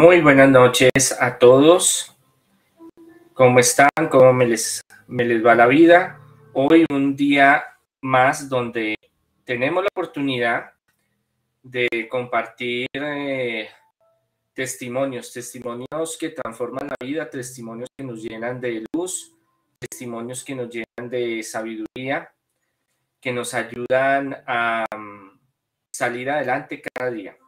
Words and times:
Muy 0.00 0.20
buenas 0.20 0.50
noches 0.50 1.16
a 1.20 1.38
todos. 1.38 2.16
¿Cómo 3.40 3.58
están? 3.58 3.88
¿Cómo 4.10 4.34
me 4.34 4.44
les, 4.44 4.82
va 5.08 5.54
la 5.54 5.66
vida? 5.66 6.20
Hoy 6.52 6.84
un 6.90 7.16
día 7.16 7.64
más 8.02 8.50
donde 8.50 8.94
tenemos 9.46 9.82
la 9.82 9.88
oportunidad 9.90 10.74
de 11.62 12.06
compartir 12.10 12.86
eh, 12.92 13.70
testimonios, 14.52 15.32
testimonios 15.32 16.18
que 16.20 16.28
transforman 16.28 16.86
la 16.88 16.96
vida, 17.00 17.30
testimonios 17.30 17.88
que 17.96 18.04
nos 18.04 18.22
llenan 18.22 18.60
de 18.60 18.84
luz, 18.92 19.34
testimonios 19.78 20.44
que 20.44 20.54
nos 20.54 20.68
llenan 20.68 21.08
de 21.08 21.42
sabiduría, 21.42 22.30
que 23.22 23.32
nos 23.32 23.54
ayudan 23.54 24.36
a 24.46 24.84
mm, 24.94 25.40
salir 25.90 26.28
adelante 26.28 26.82
cada 26.92 27.10
día. 27.10 27.38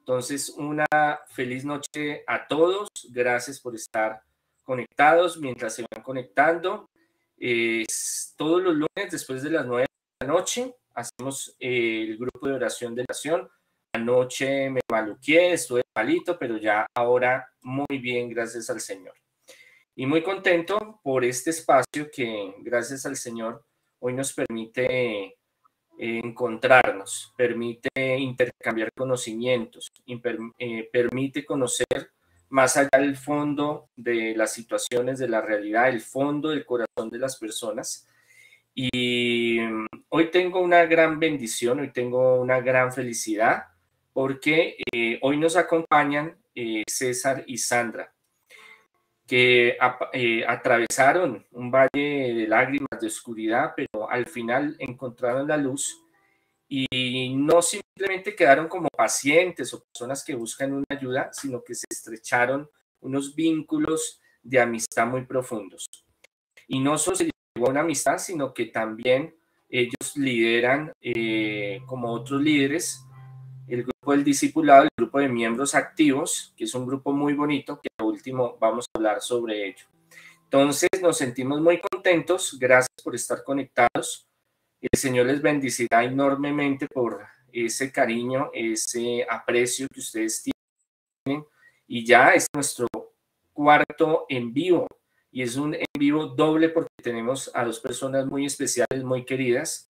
Entonces, 0.00 0.50
una 0.50 0.86
feliz 1.30 1.64
noche 1.64 2.24
a 2.26 2.46
todos. 2.46 2.90
Gracias 3.10 3.58
por 3.58 3.74
estar 3.74 4.22
conectados 4.70 5.36
mientras 5.38 5.74
se 5.74 5.84
van 5.90 6.00
conectando. 6.00 6.88
todos 8.36 8.62
los 8.62 8.74
lunes, 8.74 9.10
después 9.10 9.42
de 9.42 9.50
las 9.50 9.66
nueve 9.66 9.86
de 10.20 10.26
la 10.26 10.32
noche, 10.32 10.76
hacemos 10.94 11.56
eh, 11.58 12.04
el 12.08 12.16
grupo 12.16 12.46
de 12.46 12.54
oración 12.54 12.94
de 12.94 13.02
oración. 13.02 13.50
Anoche 13.92 14.70
me 14.70 14.80
maluqué, 14.88 15.54
estuve 15.54 15.82
palito, 15.92 16.38
pero 16.38 16.56
ya 16.56 16.86
ahora 16.94 17.48
muy 17.62 17.98
bien, 17.98 18.28
gracias 18.28 18.70
al 18.70 18.80
Señor. 18.80 19.14
Y 19.96 20.06
muy 20.06 20.22
contento 20.22 21.00
por 21.02 21.24
este 21.24 21.50
espacio 21.50 22.08
que, 22.08 22.54
gracias 22.60 23.04
al 23.06 23.16
Señor, 23.16 23.64
hoy 23.98 24.12
nos 24.12 24.32
permite 24.32 25.36
encontrarnos, 25.98 27.34
permite 27.36 27.88
intercambiar 28.18 28.92
conocimientos, 28.96 29.90
eh, 30.06 30.88
permite 30.92 31.44
conocer 31.44 32.12
más 32.50 32.76
allá 32.76 32.98
del 32.98 33.16
fondo 33.16 33.88
de 33.96 34.34
las 34.36 34.52
situaciones, 34.52 35.18
de 35.18 35.28
la 35.28 35.40
realidad, 35.40 35.88
el 35.88 36.00
fondo 36.00 36.50
del 36.50 36.66
corazón 36.66 37.10
de 37.10 37.18
las 37.18 37.36
personas. 37.36 38.06
Y 38.74 39.58
mm, 39.60 39.86
hoy 40.10 40.30
tengo 40.30 40.60
una 40.60 40.84
gran 40.84 41.18
bendición, 41.18 41.80
hoy 41.80 41.92
tengo 41.92 42.40
una 42.40 42.60
gran 42.60 42.92
felicidad, 42.92 43.64
porque 44.12 44.76
eh, 44.92 45.18
hoy 45.22 45.36
nos 45.36 45.56
acompañan 45.56 46.36
eh, 46.54 46.82
César 46.86 47.44
y 47.46 47.58
Sandra 47.58 48.12
que 49.30 49.76
eh, 50.12 50.44
atravesaron 50.44 51.46
un 51.52 51.70
valle 51.70 51.88
de 52.34 52.48
lágrimas, 52.48 53.00
de 53.00 53.06
oscuridad, 53.06 53.74
pero 53.76 54.10
al 54.10 54.26
final 54.26 54.74
encontraron 54.80 55.46
la 55.46 55.56
luz 55.56 56.02
y 56.72 57.34
no 57.34 57.60
simplemente 57.62 58.36
quedaron 58.36 58.68
como 58.68 58.88
pacientes 58.96 59.74
o 59.74 59.82
personas 59.82 60.22
que 60.24 60.36
buscan 60.36 60.72
una 60.72 60.84
ayuda, 60.88 61.30
sino 61.32 61.64
que 61.64 61.74
se 61.74 61.84
estrecharon 61.90 62.70
unos 63.00 63.34
vínculos 63.34 64.20
de 64.40 64.60
amistad 64.60 65.08
muy 65.08 65.24
profundos. 65.26 65.86
Y 66.68 66.78
no 66.78 66.96
solo 66.96 67.16
se 67.16 67.24
llegó 67.24 67.66
a 67.66 67.70
una 67.70 67.80
amistad, 67.80 68.18
sino 68.18 68.54
que 68.54 68.66
también 68.66 69.34
ellos 69.68 70.16
lideran 70.16 70.92
eh, 71.00 71.80
como 71.86 72.12
otros 72.12 72.40
líderes 72.40 73.04
el 73.66 73.82
grupo 73.84 74.12
del 74.12 74.24
discipulado, 74.24 74.84
el 74.84 74.90
grupo 74.96 75.18
de 75.18 75.28
miembros 75.28 75.74
activos, 75.74 76.52
que 76.56 76.64
es 76.64 76.74
un 76.74 76.86
grupo 76.86 77.12
muy 77.12 77.34
bonito, 77.34 77.80
que 77.80 77.88
al 77.98 78.06
último 78.06 78.56
vamos 78.60 78.86
a 78.86 78.98
hablar 78.98 79.20
sobre 79.20 79.68
ello. 79.68 79.86
Entonces 80.44 80.88
nos 81.00 81.18
sentimos 81.18 81.60
muy 81.60 81.80
contentos, 81.80 82.56
gracias 82.58 82.88
por 83.02 83.14
estar 83.14 83.44
conectados. 83.44 84.29
El 84.80 84.98
Señor 84.98 85.26
les 85.26 85.42
bendecirá 85.42 86.04
enormemente 86.04 86.86
por 86.86 87.26
ese 87.52 87.92
cariño, 87.92 88.50
ese 88.54 89.26
aprecio 89.28 89.86
que 89.92 90.00
ustedes 90.00 90.42
tienen. 91.24 91.44
Y 91.86 92.04
ya 92.06 92.30
es 92.30 92.46
nuestro 92.54 92.86
cuarto 93.52 94.26
en 94.28 94.52
vivo. 94.52 94.86
Y 95.32 95.42
es 95.42 95.56
un 95.56 95.74
en 95.74 95.84
vivo 95.98 96.26
doble 96.26 96.70
porque 96.70 96.90
tenemos 97.02 97.50
a 97.54 97.64
dos 97.64 97.78
personas 97.80 98.26
muy 98.26 98.46
especiales, 98.46 99.04
muy 99.04 99.24
queridas, 99.24 99.88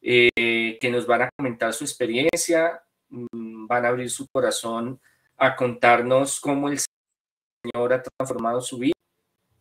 eh, 0.00 0.78
que 0.80 0.90
nos 0.90 1.06
van 1.06 1.22
a 1.22 1.30
comentar 1.36 1.74
su 1.74 1.84
experiencia, 1.84 2.82
Mm, 3.12 3.66
van 3.66 3.84
a 3.84 3.88
abrir 3.88 4.10
su 4.10 4.26
corazón 4.28 4.98
a 5.36 5.54
contarnos 5.54 6.40
cómo 6.40 6.70
el 6.70 6.78
Señor 7.62 7.92
ha 7.92 8.02
transformado 8.02 8.62
su 8.62 8.78
vida, 8.78 8.94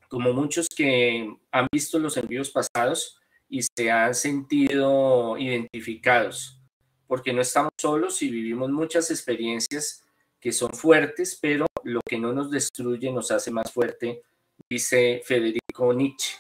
como 0.08 0.32
muchos 0.32 0.70
que 0.70 1.36
han 1.52 1.68
visto 1.70 2.00
los 2.00 2.16
envíos 2.16 2.50
pasados 2.50 3.21
y 3.52 3.62
se 3.64 3.92
han 3.92 4.16
sentido 4.16 5.38
identificados, 5.38 6.58
porque 7.06 7.34
no 7.34 7.42
estamos 7.42 7.74
solos 7.78 8.22
y 8.22 8.30
vivimos 8.30 8.72
muchas 8.72 9.12
experiencias 9.12 10.06
que 10.40 10.54
son 10.54 10.72
fuertes, 10.72 11.38
pero 11.40 11.66
lo 11.84 12.00
que 12.08 12.18
no 12.18 12.32
nos 12.32 12.50
destruye 12.50 13.12
nos 13.12 13.30
hace 13.30 13.52
más 13.52 13.70
fuerte, 13.70 14.24
dice 14.70 15.22
Federico 15.26 15.94
Nietzsche. 15.94 16.38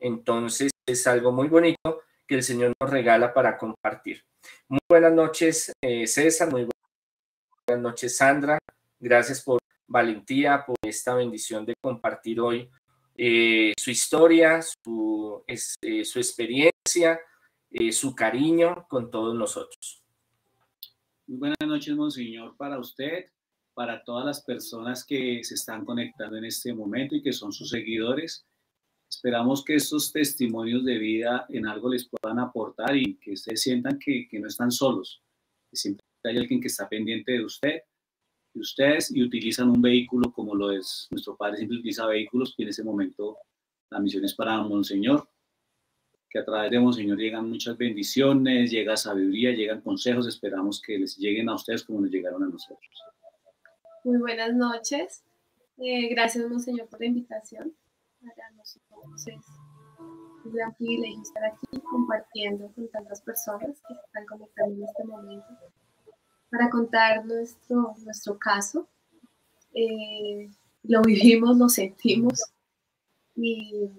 Entonces 0.00 0.72
es 0.84 1.06
algo 1.06 1.30
muy 1.30 1.46
bonito 1.46 2.02
que 2.26 2.34
el 2.34 2.42
Señor 2.42 2.72
nos 2.80 2.90
regala 2.90 3.32
para 3.32 3.56
compartir. 3.56 4.24
Muy 4.68 4.80
buenas 4.88 5.12
noches, 5.12 5.72
eh, 5.80 6.08
César. 6.08 6.50
Muy 6.50 6.68
buenas 7.66 7.82
noches, 7.82 8.16
Sandra. 8.16 8.58
Gracias 8.98 9.42
por 9.42 9.60
valentía, 9.86 10.64
por 10.66 10.76
esta 10.82 11.14
bendición 11.14 11.64
de 11.64 11.74
compartir 11.80 12.40
hoy 12.40 12.68
eh, 13.20 13.72
su 13.76 13.90
historia, 13.90 14.60
su, 14.62 15.44
eh, 15.46 16.04
su 16.04 16.18
experiencia, 16.18 17.20
su 17.90 18.14
cariño 18.14 18.86
con 18.88 19.10
todos 19.10 19.34
nosotros. 19.34 20.02
Muy 21.26 21.38
buenas 21.38 21.58
noches, 21.66 21.94
Monseñor, 21.94 22.56
para 22.56 22.78
usted, 22.78 23.26
para 23.74 24.02
todas 24.02 24.24
las 24.24 24.40
personas 24.42 25.04
que 25.04 25.44
se 25.44 25.54
están 25.54 25.84
conectando 25.84 26.36
en 26.36 26.44
este 26.44 26.72
momento 26.72 27.16
y 27.16 27.22
que 27.22 27.32
son 27.32 27.52
sus 27.52 27.70
seguidores. 27.70 28.46
Esperamos 29.10 29.64
que 29.64 29.74
estos 29.74 30.12
testimonios 30.12 30.84
de 30.84 30.98
vida 30.98 31.44
en 31.48 31.66
algo 31.66 31.90
les 31.90 32.08
puedan 32.08 32.38
aportar 32.38 32.96
y 32.96 33.16
que 33.18 33.32
ustedes 33.32 33.62
sientan 33.62 33.98
que, 33.98 34.28
no 34.32 34.48
están 34.48 34.70
solos, 34.70 35.22
que 35.70 35.76
siempre 35.76 36.04
hay 36.24 36.38
alguien 36.38 36.60
que 36.60 36.68
está 36.68 36.88
pendiente 36.88 37.32
de 37.32 37.44
usted, 37.44 37.82
de 38.58 38.62
ustedes 38.62 39.10
y 39.14 39.22
utilizan 39.22 39.70
un 39.70 39.80
vehículo 39.80 40.32
como 40.32 40.54
lo 40.54 40.70
es 40.72 41.08
nuestro 41.10 41.36
Padre 41.36 41.58
siempre 41.58 41.78
utiliza 41.78 42.06
vehículos 42.06 42.54
en 42.58 42.68
ese 42.68 42.84
momento 42.84 43.38
la 43.90 44.00
misión 44.00 44.24
es 44.24 44.34
para 44.34 44.60
Monseñor, 44.60 45.28
que 46.28 46.38
a 46.40 46.44
través 46.44 46.70
de 46.70 46.78
Monseñor 46.78 47.18
llegan 47.18 47.48
muchas 47.48 47.76
bendiciones, 47.78 48.70
llega 48.70 48.96
sabiduría, 48.96 49.52
llegan 49.52 49.80
consejos, 49.80 50.28
esperamos 50.28 50.82
que 50.82 50.98
les 50.98 51.16
lleguen 51.16 51.48
a 51.48 51.54
ustedes 51.54 51.84
como 51.84 52.02
nos 52.02 52.10
llegaron 52.10 52.42
a 52.42 52.48
nosotros. 52.48 53.02
Muy 54.04 54.18
buenas 54.18 54.54
noches, 54.54 55.24
eh, 55.78 56.08
gracias 56.08 56.48
Monseñor 56.48 56.88
por 56.88 57.00
la 57.00 57.06
invitación. 57.06 57.74
Para 58.20 58.50
nosotros 58.50 59.26
es 59.26 59.46
un 60.44 60.52
gran 60.52 60.74
privilegio 60.74 61.22
estar 61.22 61.44
aquí 61.44 61.80
compartiendo 61.90 62.70
con 62.74 62.88
tantas 62.90 63.22
personas 63.22 63.80
que 63.86 63.94
están 63.94 64.26
conectando 64.26 64.74
en 64.74 64.84
este 64.84 65.04
momento 65.04 65.46
para 66.50 66.70
contar 66.70 67.24
nuestro, 67.24 67.94
nuestro 68.04 68.38
caso. 68.38 68.88
Eh, 69.74 70.50
lo 70.84 71.02
vivimos, 71.02 71.56
lo 71.58 71.68
sentimos 71.68 72.42
y 73.34 73.90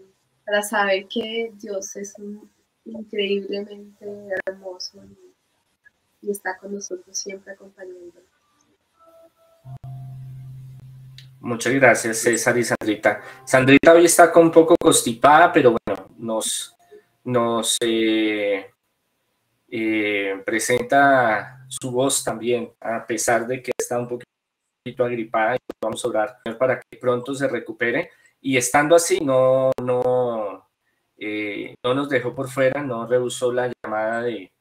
para 0.46 0.62
saber 0.62 1.08
que 1.08 1.52
Dios 1.56 1.96
es 1.96 2.16
increíblemente 2.86 4.06
hermoso 4.46 5.04
y, 5.06 6.28
y 6.28 6.32
está 6.32 6.58
con 6.58 6.74
nosotros 6.74 7.18
siempre 7.18 7.54
acompañándonos. 7.54 8.24
Muchas 11.42 11.74
gracias, 11.74 12.18
César 12.18 12.58
y 12.58 12.64
Sandrita. 12.66 13.22
Sandrita 13.46 13.94
hoy 13.94 14.06
está 14.06 14.32
un 14.36 14.52
poco 14.52 14.76
constipada, 14.78 15.54
pero 15.54 15.76
bueno, 15.86 16.10
nos, 16.18 16.76
nos 17.24 17.78
eh, 17.80 18.72
eh, 19.70 20.42
presenta 20.46 21.59
su 21.70 21.92
voz 21.92 22.24
también, 22.24 22.74
a 22.82 23.06
pesar 23.06 23.46
de 23.48 23.62
que 23.62 23.72
está 23.78 24.00
un 24.00 24.08
poquito 24.08 25.06
agripada. 25.06 25.58
Vamos 25.82 26.04
a 26.04 26.08
orar 26.08 26.40
para 26.58 26.82
que 26.82 26.98
pronto 26.98 27.34
se 27.36 27.48
recupere. 27.48 28.10
Y 28.42 28.58
estando 28.58 28.96
así, 28.96 29.20
no, 29.20 29.72
no, 29.82 30.68
eh, 31.18 31.76
no 31.84 31.94
nos 31.94 32.10
dejó 32.10 32.34
por 32.34 32.50
fuera, 32.50 32.82
no 32.82 33.06
rehusó 33.06 33.52
la 33.52 33.72
llamada 33.84 34.24
de, 34.24 34.52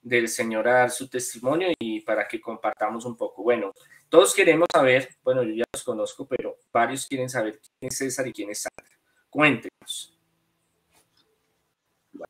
del 0.00 0.28
Señor 0.28 0.66
a 0.68 0.74
dar 0.74 0.90
su 0.90 1.08
testimonio 1.08 1.68
y 1.78 2.00
para 2.00 2.26
que 2.26 2.40
compartamos 2.40 3.04
un 3.04 3.16
poco. 3.16 3.42
Bueno, 3.42 3.72
todos 4.08 4.34
queremos 4.34 4.68
saber, 4.72 5.08
bueno, 5.22 5.42
yo 5.42 5.54
ya 5.54 5.64
los 5.72 5.82
conozco, 5.82 6.26
pero 6.26 6.56
varios 6.72 7.06
quieren 7.06 7.28
saber 7.28 7.60
quién 7.60 7.88
es 7.90 7.98
César 7.98 8.26
y 8.26 8.32
quién 8.32 8.50
es 8.50 8.62
Sandra. 8.62 8.96
Cuéntenos. 9.28 10.16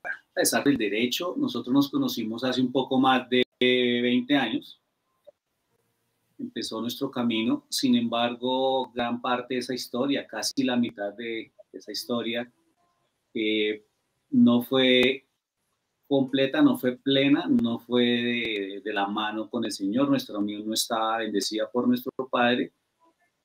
a 0.02 0.34
pesar 0.34 0.64
del 0.64 0.76
derecho, 0.76 1.34
nosotros 1.36 1.72
nos 1.72 1.90
conocimos 1.90 2.42
hace 2.42 2.60
un 2.60 2.72
poco 2.72 2.98
más 2.98 3.28
de 3.28 3.44
20 3.60 4.36
años. 4.36 4.80
Empezó 6.38 6.80
nuestro 6.80 7.10
camino, 7.10 7.64
sin 7.70 7.94
embargo, 7.96 8.90
gran 8.92 9.20
parte 9.20 9.54
de 9.54 9.60
esa 9.60 9.74
historia, 9.74 10.26
casi 10.26 10.62
la 10.64 10.76
mitad 10.76 11.12
de 11.14 11.52
esa 11.72 11.92
historia, 11.92 12.50
eh, 13.34 13.84
no 14.30 14.62
fue 14.62 15.26
completa, 16.06 16.62
no 16.62 16.76
fue 16.76 16.96
plena, 16.96 17.46
no 17.46 17.78
fue 17.78 18.80
de, 18.84 18.92
la 18.92 19.06
mano 19.06 19.48
con 19.48 19.64
el 19.64 19.72
Señor. 19.72 20.08
Nuestra 20.08 20.38
unión 20.38 20.66
no 20.66 20.74
estaba 20.74 21.18
bendecida 21.18 21.70
por 21.70 21.88
nuestro 21.88 22.12
Padre 22.30 22.72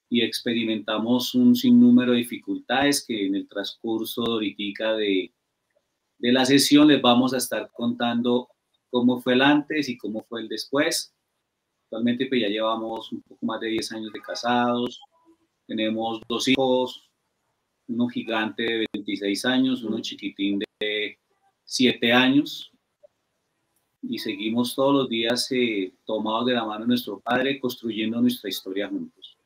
y 0.09 0.21
experimentamos 0.21 1.35
un 1.35 1.55
sinnúmero 1.55 2.11
de 2.11 2.19
dificultades 2.19 3.05
que 3.05 3.27
en 3.27 3.35
el 3.35 3.47
transcurso 3.47 4.23
ahorita 4.25 4.95
de, 4.95 5.31
de 6.17 6.31
la 6.31 6.45
sesión 6.45 6.87
les 6.87 7.01
vamos 7.01 7.33
a 7.33 7.37
estar 7.37 7.69
contando 7.71 8.49
cómo 8.89 9.19
fue 9.19 9.33
el 9.33 9.41
antes 9.41 9.89
y 9.89 9.97
cómo 9.97 10.23
fue 10.23 10.41
el 10.41 10.47
después. 10.47 11.13
Actualmente 11.85 12.27
pues 12.27 12.41
ya 12.41 12.47
llevamos 12.47 13.11
un 13.11 13.21
poco 13.21 13.45
más 13.45 13.59
de 13.59 13.67
10 13.67 13.91
años 13.93 14.13
de 14.13 14.21
casados, 14.21 15.01
tenemos 15.65 16.21
dos 16.27 16.47
hijos, 16.47 17.09
uno 17.87 18.07
gigante 18.07 18.63
de 18.63 18.85
26 18.93 19.45
años, 19.45 19.83
uno 19.83 19.99
chiquitín 19.99 20.59
de 20.79 21.17
7 21.63 22.13
años 22.13 22.71
y 24.01 24.17
seguimos 24.17 24.75
todos 24.75 24.93
los 24.93 25.09
días 25.09 25.51
eh, 25.51 25.93
tomados 26.05 26.45
de 26.45 26.53
la 26.53 26.65
mano 26.65 26.81
de 26.81 26.87
nuestro 26.87 27.19
Padre 27.19 27.59
construyendo 27.59 28.21
nuestra 28.21 28.49
historia 28.49 28.87
juntos. 28.87 29.37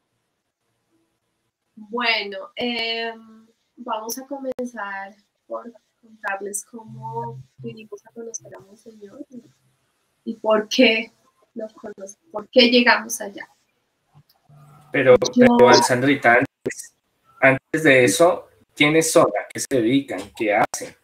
Bueno, 1.76 2.38
em, 2.56 3.48
vamos 3.78 4.18
a 4.18 4.28
comenzar 4.28 5.16
por 5.48 5.74
contarles 6.04 6.66
cómo 6.66 7.42
vinimos 7.58 8.06
a 8.06 8.12
conocer 8.12 8.54
a 8.56 8.60
Monseñor 8.60 9.26
y, 9.30 9.42
y 10.26 10.36
por 10.36 10.68
qué 10.68 11.12
nos 11.56 11.74
conocemos, 11.74 12.18
por 12.32 12.48
qué 12.50 12.70
llegamos 12.70 13.22
allá. 13.22 13.48
Pero, 14.92 15.16
pero 15.36 15.74
Sandrita, 15.74 16.40
antes, 17.42 17.84
de 17.84 18.04
eso, 18.04 18.48
¿quiénes 18.76 19.12
son? 19.12 19.26
¿A 19.28 19.48
qué 19.52 19.60
se 19.60 19.68
dedican? 19.82 20.22
¿Qué 20.36 20.54
hacen? 20.54 20.96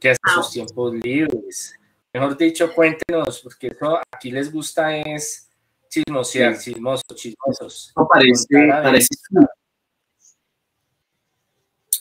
¿Qué 0.00 0.10
hacen 0.10 0.34
sus 0.34 0.46
ah. 0.46 0.50
tiempos 0.52 0.94
libres? 0.94 1.74
Mejor 2.12 2.36
dicho, 2.36 2.72
cuéntenos, 2.74 3.40
porque 3.40 3.68
eso 3.68 4.00
aquí 4.10 4.30
les 4.30 4.50
gusta 4.50 4.96
es 4.96 5.48
chismosear, 5.88 6.58
chismosos, 6.58 7.14
chismosos. 7.14 7.92
No, 7.96 8.08
parece, 8.08 8.46
parece, 8.68 9.08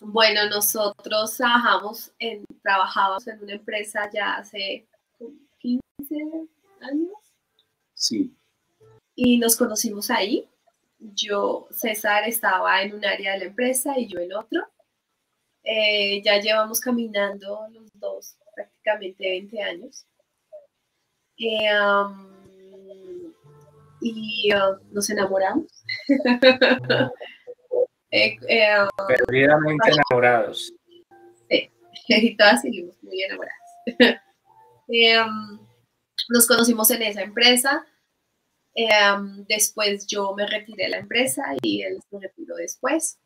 bueno, 0.01 0.50
nosotros 0.50 1.36
trabajamos 1.38 2.12
en, 2.19 2.45
trabajamos 2.62 3.27
en 3.27 3.44
una 3.44 3.53
empresa 3.53 4.09
ya 4.13 4.36
hace 4.36 4.88
15 5.59 5.81
años. 6.81 7.12
Sí. 7.94 8.36
Y 9.15 9.38
nos 9.38 9.56
conocimos 9.56 10.09
ahí. 10.09 10.47
Yo, 11.00 11.68
César 11.71 12.27
estaba 12.27 12.81
en 12.81 12.95
un 12.95 13.06
área 13.06 13.33
de 13.33 13.39
la 13.39 13.45
empresa 13.45 13.97
y 13.97 14.07
yo 14.07 14.19
en 14.19 14.33
otro. 14.33 14.68
Eh, 15.63 16.21
ya 16.24 16.39
llevamos 16.39 16.80
caminando 16.80 17.68
los 17.71 17.89
dos 17.94 18.38
prácticamente 18.53 19.30
20 19.30 19.62
años. 19.62 20.06
Eh, 21.38 21.69
y 24.01 24.53
uh, 24.53 24.77
nos 24.91 25.09
enamoramos. 25.09 25.65
Eh, 28.15 28.38
eh, 28.47 28.88
Perdidamente 29.09 29.91
enamorados. 29.91 30.71
Sí, 31.50 31.67
y 32.07 32.38
todas 32.38 32.62
seguimos 32.62 32.95
muy 33.03 33.21
enamoradas. 33.23 33.59
Eh, 34.88 35.19
um, 35.19 35.59
nos 36.29 36.45
conocimos 36.45 36.91
en 36.91 37.01
esa 37.01 37.23
empresa. 37.23 37.83
Um, 38.75 39.44
después 39.47 40.06
yo 40.06 40.35
me 40.35 40.45
retiré 40.45 40.83
de 40.83 40.89
la 40.91 40.97
empresa 40.97 41.44
y 41.63 41.81
él 41.81 41.97
se 42.07 42.19
retiró 42.19 42.56
después. 42.56 43.17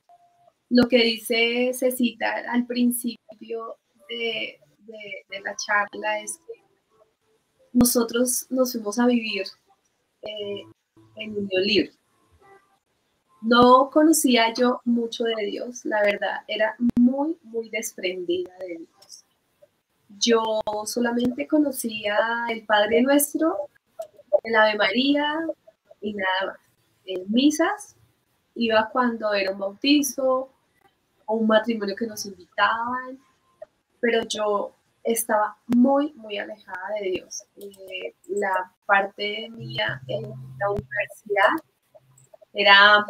Lo 0.69 0.87
que 0.87 1.03
dice 1.03 1.71
Cecita 1.73 2.45
al 2.49 2.65
principio 2.65 3.75
de, 4.07 4.57
de, 5.27 5.41
la 5.43 5.53
charla 5.57 6.21
es 6.21 6.39
que 6.47 6.63
nosotros 7.73 8.47
nos 8.49 8.71
fuimos 8.71 8.97
a 8.97 9.05
vivir 9.05 9.43
en 10.21 11.37
unión 11.37 11.63
libre. 11.63 11.98
No 13.41 13.89
conocía 13.89 14.53
yo 14.53 14.81
mucho 14.83 15.23
de 15.23 15.45
Dios, 15.45 15.85
la 15.85 16.01
verdad, 16.01 16.41
era 16.47 16.75
muy, 16.97 17.37
muy 17.43 17.69
desprendida 17.69 18.51
de 18.59 18.79
Dios. 18.79 19.23
Yo 20.19 20.61
solamente 20.85 21.47
conocía 21.47 22.17
el 22.49 22.65
Padre 22.65 23.01
Nuestro, 23.01 23.69
el 24.43 24.55
Ave 24.55 24.75
María 24.75 25.47
y 26.01 26.13
nada 26.13 26.47
más. 26.47 26.57
En 27.05 27.31
misas 27.31 27.95
iba 28.55 28.89
cuando 28.91 29.33
era 29.33 29.51
un 29.51 29.59
bautizo 29.59 30.49
o 31.25 31.35
un 31.35 31.47
matrimonio 31.47 31.95
que 31.95 32.07
nos 32.07 32.25
invitaban, 32.25 33.19
pero 34.01 34.23
yo 34.27 34.73
estaba 35.03 35.57
muy, 35.67 36.11
muy 36.13 36.37
alejada 36.37 36.95
de 37.01 37.09
Dios. 37.11 37.43
Eh, 37.55 38.13
la 38.27 38.71
parte 38.85 39.49
mía 39.49 40.01
en 40.07 40.23
la 40.23 40.69
universidad 40.71 41.49
era 42.53 43.05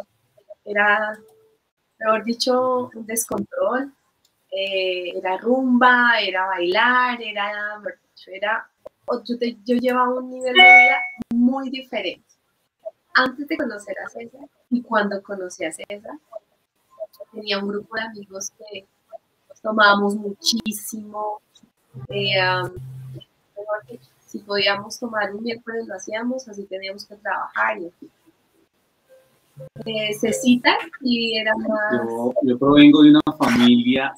era, 0.64 1.18
mejor 1.98 2.24
dicho, 2.24 2.90
un 2.94 3.06
descontrol, 3.06 3.92
eh, 4.50 5.16
era 5.16 5.36
rumba, 5.38 6.20
era 6.20 6.46
bailar, 6.46 7.20
era, 7.22 7.80
yo, 9.24 9.36
yo 9.64 9.76
llevaba 9.76 10.14
un 10.14 10.30
nivel 10.30 10.54
de 10.54 10.62
vida 10.62 10.98
muy 11.34 11.70
diferente. 11.70 12.24
Antes 13.14 13.48
de 13.48 13.56
conocer 13.56 13.96
a 13.98 14.08
César 14.08 14.48
y 14.70 14.82
cuando 14.82 15.22
conocí 15.22 15.64
a 15.64 15.72
César, 15.72 16.18
tenía 17.32 17.58
un 17.58 17.68
grupo 17.68 17.96
de 17.96 18.02
amigos 18.02 18.50
que 18.50 18.86
tomábamos 19.62 20.14
muchísimo. 20.14 21.40
Eh, 22.08 22.34
si 24.26 24.38
podíamos 24.40 24.98
tomar 24.98 25.34
un 25.34 25.42
miércoles 25.42 25.86
lo 25.88 25.94
hacíamos, 25.94 26.48
así 26.48 26.64
teníamos 26.64 27.04
que 27.04 27.16
trabajar 27.16 27.78
y 27.78 27.86
así 27.86 28.10
necesita 29.84 30.76
y 31.00 31.36
era 31.36 31.54
más... 31.56 32.02
Yo, 32.42 32.58
provengo 32.58 33.02
de 33.02 33.10
una 33.10 33.20
familia, 33.38 34.12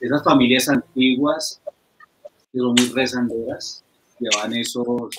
de 0.00 0.06
esas 0.06 0.22
familias 0.22 0.68
antiguas, 0.68 1.60
son 2.54 2.74
muy 2.74 2.88
rezanderas, 2.94 3.84
llevan 4.18 4.54
esos, 4.54 5.10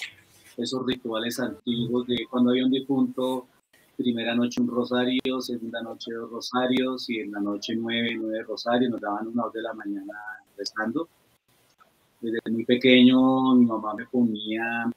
esos 0.57 0.85
rituales 0.85 1.39
antiguos 1.39 2.07
de 2.07 2.25
cuando 2.29 2.51
había 2.51 2.65
un 2.65 2.71
difunto, 2.71 3.47
primera 3.95 4.35
noche 4.35 4.61
un 4.61 4.67
rosario, 4.67 5.41
segunda 5.41 5.81
noche 5.81 6.13
dos 6.13 6.29
rosarios 6.31 7.09
y 7.09 7.19
en 7.19 7.31
la 7.31 7.39
noche 7.39 7.75
nueve, 7.75 8.15
nueve 8.15 8.43
rosarios, 8.43 8.91
nos 8.91 9.01
daban 9.01 9.27
una 9.27 9.43
hora 9.43 9.53
de 9.53 9.61
la 9.61 9.73
mañana 9.73 10.13
rezando. 10.55 11.07
Desde 12.21 12.39
muy 12.49 12.65
pequeño 12.65 13.55
mi 13.55 13.65
mamá 13.65 13.93
me 13.95 14.05
ponía 14.05 14.91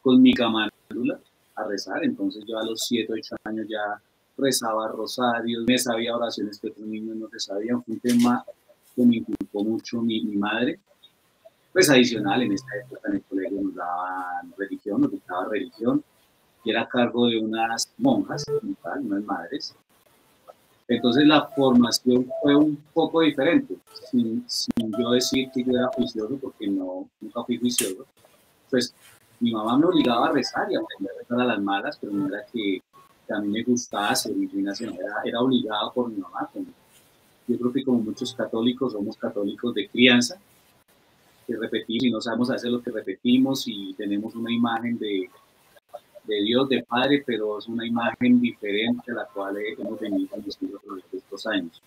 con 0.00 0.20
mi 0.22 0.32
camanula 0.32 1.20
a 1.54 1.64
rezar. 1.64 2.04
Entonces 2.04 2.44
yo 2.46 2.58
a 2.58 2.64
los 2.64 2.84
7, 2.86 3.12
8 3.12 3.36
años 3.44 3.66
ya 3.68 4.00
rezaba 4.36 4.88
rosarios, 4.88 5.64
me 5.66 5.78
sabía 5.78 6.16
oraciones 6.16 6.58
que 6.58 6.68
otros 6.68 6.86
niños 6.86 7.16
no 7.16 7.28
se 7.28 7.40
sabían. 7.40 7.82
Fue 7.82 7.94
un 7.94 8.00
tema 8.00 8.44
que 8.94 9.04
me 9.04 9.16
inculcó 9.16 9.64
mucho 9.64 10.00
mi, 10.00 10.22
madre. 10.36 10.78
Pues 11.72 11.88
adicional, 11.88 12.42
en 12.42 12.52
esta 12.52 12.76
época 12.84 13.08
en 13.08 13.14
el 13.16 13.22
colegio 13.22 13.60
nos 13.62 13.74
daban 13.74 14.52
religión, 14.58 15.00
nos 15.00 15.10
dictaba 15.10 15.48
religión, 15.48 16.04
y 16.64 16.70
era 16.70 16.82
a 16.82 16.88
cargo 16.88 17.28
de 17.28 17.38
unas 17.38 17.90
monjas, 17.96 18.44
unas 18.62 19.24
madres. 19.24 19.74
Entonces 20.88 21.26
la 21.26 21.46
formación 21.46 22.28
fue 22.42 22.54
un 22.54 22.76
poco 22.92 23.22
diferente, 23.22 23.76
sin, 24.10 24.44
sin, 24.46 24.92
yo 24.98 25.12
decir 25.12 25.50
que 25.54 25.64
yo 25.64 25.72
era 25.72 25.86
juicioso, 25.88 26.36
porque 26.36 26.68
no, 26.68 27.08
nunca 27.20 27.42
fui 27.44 27.56
juicioso. 27.56 28.04
Pues 28.68 28.94
mi 29.42 29.50
mamá 29.50 29.76
me 29.76 29.86
obligaba 29.86 30.28
a 30.28 30.32
rezar 30.32 30.70
y 30.70 30.76
a 30.76 30.80
rezar 31.18 31.40
a 31.40 31.44
las 31.44 31.60
malas, 31.60 31.98
pero 32.00 32.12
no 32.12 32.28
era 32.28 32.46
que, 32.46 32.80
a 33.28 33.40
mí 33.40 33.48
me 33.48 33.62
gustaba 33.62 34.10
hacer 34.10 34.36
inclinación, 34.36 34.94
era, 34.94 35.22
era 35.24 35.38
por 35.92 36.10
mi 36.10 36.18
mamá. 36.18 36.48
yo 37.48 37.58
creo 37.58 37.72
que 37.72 37.82
como 37.82 37.98
muchos 37.98 38.34
católicos 38.34 38.92
somos 38.92 39.16
católicos 39.16 39.74
de 39.74 39.88
crianza, 39.88 40.36
que 41.46 41.56
repetimos 41.56 42.04
y 42.04 42.10
no 42.10 42.20
sabemos 42.20 42.50
hacer 42.50 42.70
lo 42.70 42.80
que 42.82 42.90
repetimos 42.90 43.64
y 43.66 43.94
tenemos 43.94 44.34
una 44.36 44.52
imagen 44.52 44.96
de, 44.98 45.28
de 46.24 46.42
Dios, 46.42 46.68
de 46.68 46.84
Padre, 46.84 47.24
pero 47.26 47.58
es 47.58 47.66
una 47.66 47.84
imagen 47.84 48.40
diferente 48.40 49.10
a 49.10 49.14
la 49.14 49.24
cual 49.24 49.56
hemos 49.56 49.98
venido 49.98 50.28
conociendo 50.28 50.80
durante 50.84 51.16
estos 51.16 51.46
años. 51.46 51.82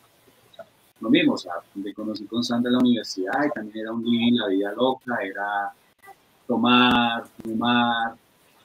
Lo 1.00 1.09
mismo, 1.09 1.33
o 1.33 1.38
sea, 1.38 1.53
me 1.75 1.93
conocí 1.93 2.25
con 2.25 2.43
Sandra 2.43 2.69
en 2.69 2.74
la 2.74 2.79
universidad 2.79 3.45
y 3.45 3.51
también 3.51 3.85
era 3.85 3.93
un 3.93 4.03
living, 4.03 4.39
la 4.39 4.47
vida 4.47 4.74
loca, 4.74 5.17
era 5.21 5.74
tomar, 6.47 7.25
fumar, 7.43 8.15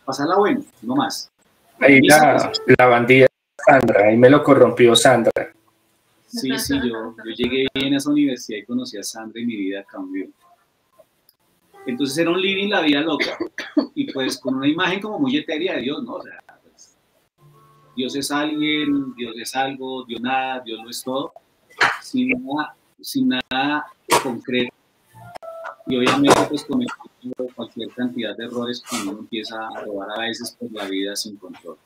pasarla 0.04 0.37
bueno, 0.37 0.64
no 0.82 0.96
más. 0.96 1.30
Ahí 1.78 2.00
la, 2.02 2.52
la, 2.78 2.87
bandida 2.87 3.26
Sandra, 3.66 4.06
ahí 4.06 4.16
me 4.16 4.28
lo 4.28 4.42
corrompió 4.42 4.94
Sandra. 4.94 5.52
Sí, 6.26 6.50
sí, 6.58 6.75
yo, 6.76 7.14
yo 7.16 7.30
llegué 7.37 7.66
bien 7.75 7.94
a 7.94 7.96
esa 7.96 8.10
universidad 8.10 8.58
y 8.58 8.64
conocí 8.64 8.99
a 8.99 9.02
Sandra 9.02 9.40
y 9.40 9.46
mi 9.46 9.56
vida 9.56 9.84
cambió. 9.84 10.28
Entonces 11.87 12.18
era 12.18 12.30
un 12.30 12.40
living 12.40 12.68
la 12.68 12.82
vida 12.82 13.00
loca 13.00 13.38
y 13.94 14.12
pues 14.12 14.38
con 14.38 14.56
una 14.56 14.68
imagen 14.68 15.00
como 15.00 15.18
muy 15.18 15.37
etérea 15.37 15.76
de 15.76 15.82
Dios, 15.82 16.02
¿no? 16.04 16.14
O 16.14 16.22
sea, 16.22 16.38
pues, 16.62 16.96
Dios 17.96 18.14
es 18.14 18.30
alguien, 18.30 19.14
Dios 19.14 19.34
es 19.38 19.54
algo, 19.56 20.04
Dios 20.04 20.20
nada, 20.20 20.60
Dios 20.60 20.80
no 20.82 20.90
es 20.90 21.02
todo, 21.02 21.32
sin 22.02 22.28
nada, 22.28 22.75
sin 23.00 23.28
nada 23.28 23.87
concreto. 24.22 24.75
Y 25.87 25.96
obviamente 25.96 26.40
pues 26.49 26.64
cometiendo 26.64 27.10
cualquier 27.55 27.91
cantidad 27.91 28.37
de 28.37 28.45
errores 28.45 28.83
cuando 28.89 29.12
uno 29.12 29.21
empieza 29.21 29.57
a 29.57 29.85
robar 29.85 30.11
a 30.17 30.21
veces 30.21 30.57
por 30.59 30.71
la 30.73 30.87
vida 30.87 31.15
sin 31.17 31.37
control. 31.37 31.77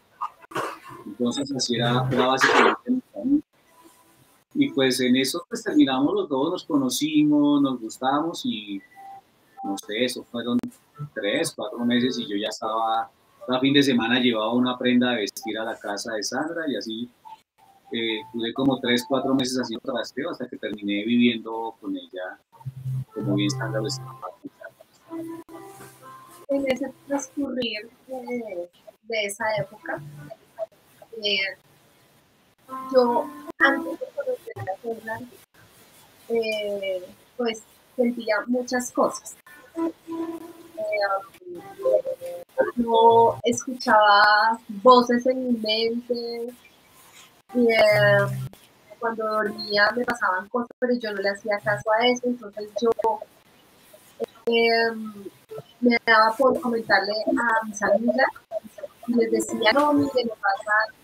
Entonces 1.07 1.53
así 1.53 1.77
era, 1.77 2.09
era 2.11 2.27
básicamente 2.27 3.03
y 4.55 4.71
pues 4.71 5.01
en 5.01 5.17
eso 5.17 5.45
pues 5.49 5.65
terminamos 5.65 6.15
los 6.15 6.29
dos, 6.29 6.51
nos 6.51 6.65
conocimos, 6.65 7.61
nos 7.61 7.81
gustamos 7.81 8.43
y 8.45 8.81
no 9.65 9.77
sé, 9.79 10.05
eso 10.05 10.25
fueron 10.31 10.59
tres, 11.13 11.53
cuatro 11.57 11.85
meses 11.85 12.19
y 12.19 12.29
yo 12.29 12.37
ya 12.37 12.49
estaba, 12.49 13.11
cada 13.47 13.61
fin 13.61 13.75
de 13.75 13.83
semana 13.83 14.21
llevaba 14.21 14.55
una 14.55 14.79
prenda 14.79 15.11
de 15.11 15.17
vestir 15.17 15.59
a 15.59 15.65
la 15.65 15.77
casa 15.77 16.15
de 16.15 16.23
Sandra 16.23 16.65
y 16.69 16.77
así 16.77 17.11
eh, 17.91 18.21
tuve 18.33 18.53
como 18.55 18.79
tres, 18.79 19.05
cuatro 19.09 19.35
meses 19.35 19.59
haciendo 19.59 19.93
trasteo 19.93 20.31
hasta 20.31 20.47
que 20.47 20.57
terminé 20.57 21.05
viviendo 21.05 21.75
con 21.81 21.97
ella 21.97 22.39
como 23.13 23.35
bien 23.35 23.51
Sandra 23.51 23.81
lo 23.81 23.89
estaba 23.89 24.34
En 26.49 26.71
ese 26.71 26.93
transcurrir 27.07 27.89
de, 28.07 29.25
esa 29.25 29.45
época, 29.59 30.01
eh, 31.23 31.57
yo 32.93 33.31
antes 33.59 34.01
de 34.01 34.07
conocer 34.15 34.55
a 34.59 34.83
Sandra, 34.83 35.21
eh, 36.29 37.07
pues 37.37 37.63
sentía 37.97 38.37
muchas 38.47 38.91
cosas. 38.93 39.37
Eh, 39.77 41.61
no 42.77 43.39
escuchaba 43.43 44.59
voces 44.69 45.27
en 45.27 45.45
mi 45.45 45.59
mente. 45.59 46.55
Eh, 47.55 48.27
cuando 48.99 49.27
dormía 49.27 49.91
me 49.95 50.05
pasaban 50.05 50.49
cosas, 50.49 50.71
pero 50.79 50.95
yo 50.95 51.13
no 51.13 51.21
le 51.21 51.31
hacía 51.31 51.59
caso 51.59 51.91
a 51.93 52.07
eso. 52.07 52.23
Entonces 52.27 52.71
yo 52.81 52.91
eh, 54.47 54.93
me 55.81 55.97
daba 56.07 56.35
por 56.37 56.61
comentarle 56.61 57.13
a 57.13 57.67
mis 57.67 57.83
amigas 57.83 58.29
y 59.07 59.15
les 59.15 59.31
decía, 59.31 59.73
no, 59.73 59.93
mire, 59.93 60.31
pasa 60.41 60.95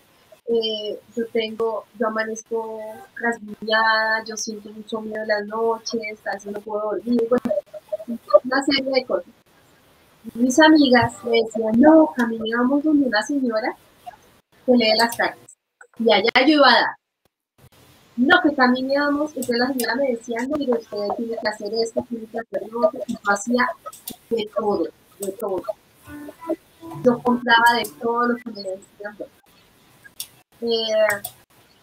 eh, 0.47 0.99
yo 1.15 1.25
tengo, 1.27 1.85
yo 1.97 2.07
amanezco 2.07 2.79
rasguñada, 3.15 4.23
yo 4.25 4.35
siento 4.35 4.69
mucho 4.71 4.99
miedo 4.99 5.21
en 5.21 5.27
las 5.27 5.45
noches, 5.45 6.19
a 6.27 6.33
veces 6.33 6.51
no 6.51 6.59
puedo 6.59 6.91
dormir, 6.91 7.21
bueno, 7.29 8.19
una 8.43 8.63
serie 8.63 8.91
de 8.91 9.05
cosas. 9.05 9.33
Mis 10.33 10.59
amigas 10.59 11.13
me 11.23 11.41
decían, 11.41 11.79
no, 11.79 12.11
caminamos 12.15 12.83
donde 12.83 13.07
una 13.07 13.21
señora 13.21 13.75
que 14.65 14.73
lee 14.73 14.93
las 14.97 15.15
cartas. 15.15 15.57
Y 15.99 16.11
allá 16.11 16.29
yo 16.45 16.53
iba 16.53 16.67
a 16.67 16.73
dar. 16.73 17.00
No, 18.21 18.39
que 18.43 18.53
caminábamos, 18.53 19.31
entonces 19.31 19.57
la 19.57 19.67
señora 19.69 19.95
me 19.95 20.09
decía, 20.11 20.37
no, 20.47 20.55
mire, 20.55 20.73
usted 20.73 20.97
tiene 21.17 21.37
que 21.41 21.47
hacer 21.47 21.73
esto, 21.73 22.05
tiene 22.07 22.27
que 22.27 22.39
hacer 22.39 22.61
lo 22.71 22.87
otro, 22.87 22.99
y 23.07 23.13
yo 23.13 23.19
hacía 23.25 23.67
de 24.29 24.47
todo, 24.55 24.83
de 25.19 25.31
todo. 25.31 25.63
Yo 27.03 27.17
compraba 27.23 27.73
de 27.77 27.89
todo 27.99 28.27
lo 28.27 28.35
que 28.35 28.51
me 28.51 28.61
decían 28.61 29.17
eh, 30.61 31.21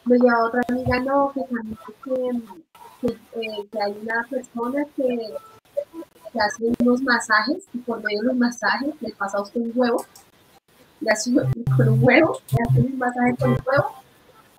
me 0.04 0.16
lleva 0.16 0.45
otra 0.45 0.61
amiga, 0.68 1.00
no, 1.00 1.33
que 1.33 1.40
que, 3.00 3.09
eh, 3.09 3.68
que 3.73 3.83
hay 3.83 3.99
una 4.00 4.25
persona 4.30 4.85
que, 4.95 5.35
hace 6.38 6.73
unos 6.78 7.02
masajes 7.02 7.64
y 7.75 7.78
por 7.78 8.00
medio 8.00 8.21
de 8.21 8.28
los 8.28 8.37
masajes 8.37 8.95
le 9.00 9.12
pasa 9.14 9.38
a 9.38 9.42
usted 9.42 9.61
un 9.61 9.73
huevo, 9.75 10.04
le 11.00 11.11
hace 11.11 11.30
un 11.30 11.38
huevo, 12.00 12.38
le 12.52 12.59
hace 12.62 12.80
un 12.80 12.97
masaje 12.97 13.35
con 13.40 13.50
un 13.50 13.59
huevo 13.66 13.98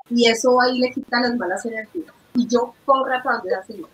y 0.09 0.27
eso 0.27 0.59
ahí 0.61 0.79
le 0.79 0.91
quita 0.91 1.21
las 1.21 1.35
malas 1.35 1.65
energías. 1.65 2.13
Y 2.35 2.47
yo 2.47 2.73
corra 2.85 3.21
para 3.23 3.37
donde 3.37 3.51
la 3.51 3.63
señora. 3.63 3.93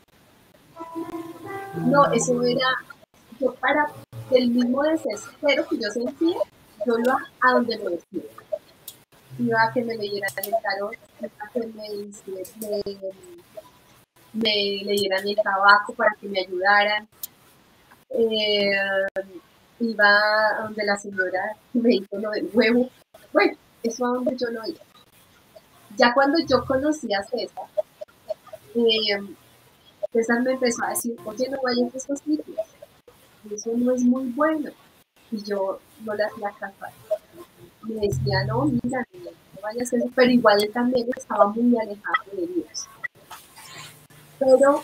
No, 1.85 2.05
eso 2.11 2.41
era, 2.43 2.67
yo 3.39 3.53
para 3.55 3.87
el 4.31 4.49
mismo 4.49 4.83
desespero 4.83 5.67
que 5.67 5.77
yo 5.77 5.89
sentía, 5.91 6.37
yo 6.85 6.99
iba 6.99 7.17
a 7.41 7.51
donde 7.53 7.77
me 7.77 7.89
decía 7.91 8.23
iba 9.39 9.63
a 9.63 9.73
que 9.73 9.83
me 9.83 9.95
leyeran 9.95 10.31
el 10.43 10.53
tarot, 10.61 10.95
a 11.39 11.49
que 11.51 11.59
me, 11.67 11.89
me, 14.33 14.83
leyeran 14.83 15.27
el 15.27 15.35
tabaco 15.35 15.93
para 15.93 16.15
que 16.19 16.27
me 16.27 16.39
ayudaran. 16.39 17.07
Eh, 18.09 18.71
iba 19.79 20.07
a 20.07 20.63
donde 20.63 20.85
la 20.85 20.97
señora 20.97 21.55
me 21.73 21.89
dijo 21.89 22.17
lo 22.17 22.31
del 22.31 22.49
huevo. 22.53 22.89
Bueno, 23.33 23.57
eso 23.83 24.05
a 24.05 24.09
donde 24.09 24.37
yo 24.37 24.49
no 24.51 24.65
iba. 24.65 24.79
Ya 25.97 26.13
cuando 26.13 26.39
yo 26.47 26.65
conocí 26.65 27.13
a 27.13 27.23
César, 27.23 27.65
eh, 28.75 29.35
César 30.11 30.41
me 30.41 30.53
empezó 30.53 30.83
a 30.83 30.89
decir, 30.89 31.15
oye, 31.25 31.49
no 31.49 31.57
vayas 31.63 31.93
a 31.93 31.97
esos 31.97 32.19
sitios, 32.19 32.57
eso 33.51 33.71
no 33.75 33.93
es 33.93 34.03
muy 34.03 34.29
bueno. 34.31 34.71
Y 35.31 35.43
yo 35.43 35.79
no 36.03 36.13
le 36.13 36.23
hacía 36.23 36.51
caso 36.59 36.85
me 37.87 38.07
decía, 38.07 38.43
no, 38.47 38.65
mira, 38.65 39.05
no 39.23 39.61
vayas 39.61 39.93
a 39.93 39.97
eso, 39.97 40.09
pero 40.15 40.31
igual 40.31 40.63
él 40.63 40.71
también 40.71 41.07
estaba 41.15 41.47
muy 41.47 41.77
alejado 41.77 42.31
de 42.33 42.47
Dios. 42.47 42.87
Pero 44.39 44.83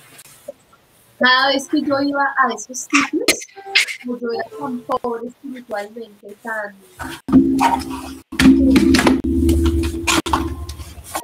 cada 1.20 1.48
vez 1.50 1.68
que 1.68 1.82
yo 1.82 2.00
iba 2.00 2.24
a 2.38 2.54
esos 2.54 2.80
sitios, 2.80 3.48
como 4.04 4.18
yo 4.20 4.28
era 4.32 4.58
tan 4.58 4.80
pobre 4.82 5.28
espiritualmente, 5.28 6.36
tan 6.42 6.76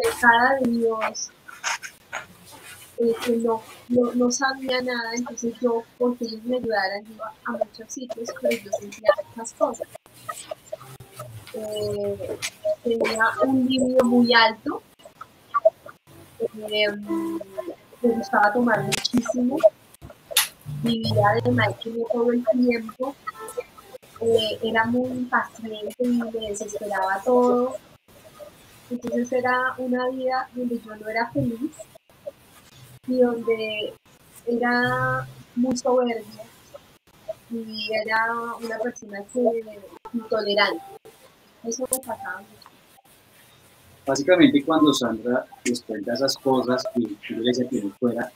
alejada 0.03 0.55
de 0.61 0.69
Dios, 0.69 1.29
eh, 2.99 3.15
que 3.23 3.31
no, 3.37 3.61
no, 3.89 4.31
sabía 4.31 4.81
nada, 4.81 5.13
entonces 5.15 5.53
yo, 5.61 5.83
porque 5.97 6.25
ellos 6.25 6.43
me 6.43 6.57
ayudaran, 6.57 7.05
iba 7.11 7.31
a 7.45 7.51
muchos 7.51 7.93
sitios, 7.93 8.29
pero 8.41 8.57
yo 8.63 8.71
sentía 8.79 9.09
muchas 9.35 9.53
cosas 9.53 9.87
eh, 11.53 12.37
tenía 12.83 13.25
un 13.45 13.65
libido 13.65 14.05
muy 14.05 14.33
alto, 14.33 14.81
eh, 16.69 16.87
me 18.01 18.09
gustaba 18.09 18.53
tomar 18.53 18.83
muchísimo, 18.83 19.57
vivía 20.83 21.27
de 21.43 21.51
máquina 21.51 22.03
todo 22.11 22.31
el 22.31 22.45
tiempo, 22.51 23.15
eh, 24.21 24.59
era 24.63 24.85
muy 24.85 25.09
impaciente 25.09 25.95
y 25.99 26.07
me 26.07 26.31
desesperaba 26.49 27.21
todo. 27.23 27.75
Entonces 28.89 29.31
era 29.31 29.73
una 29.77 30.09
vida 30.09 30.49
donde 30.53 30.79
yo 30.79 30.95
no 30.95 31.09
era 31.09 31.29
feliz 31.31 31.71
y 33.07 33.19
donde 33.19 33.93
era 34.45 35.27
muy 35.55 35.75
soberbia 35.75 36.43
y 37.49 37.89
era 38.05 38.33
una 38.61 38.77
persona 38.79 39.23
intolerante. 40.13 40.83
Eso 41.63 41.87
me 41.91 41.97
pasaba 41.99 42.43
Básicamente 44.05 44.63
cuando 44.63 44.93
Sandra 44.93 45.45
les 45.65 45.81
cuenta 45.81 46.13
esas 46.13 46.37
cosas 46.37 46.81
y 46.95 47.07
yo 47.07 47.37
le 47.37 47.47
decía 47.47 47.67
que 47.67 47.89
fuera, 47.99 48.31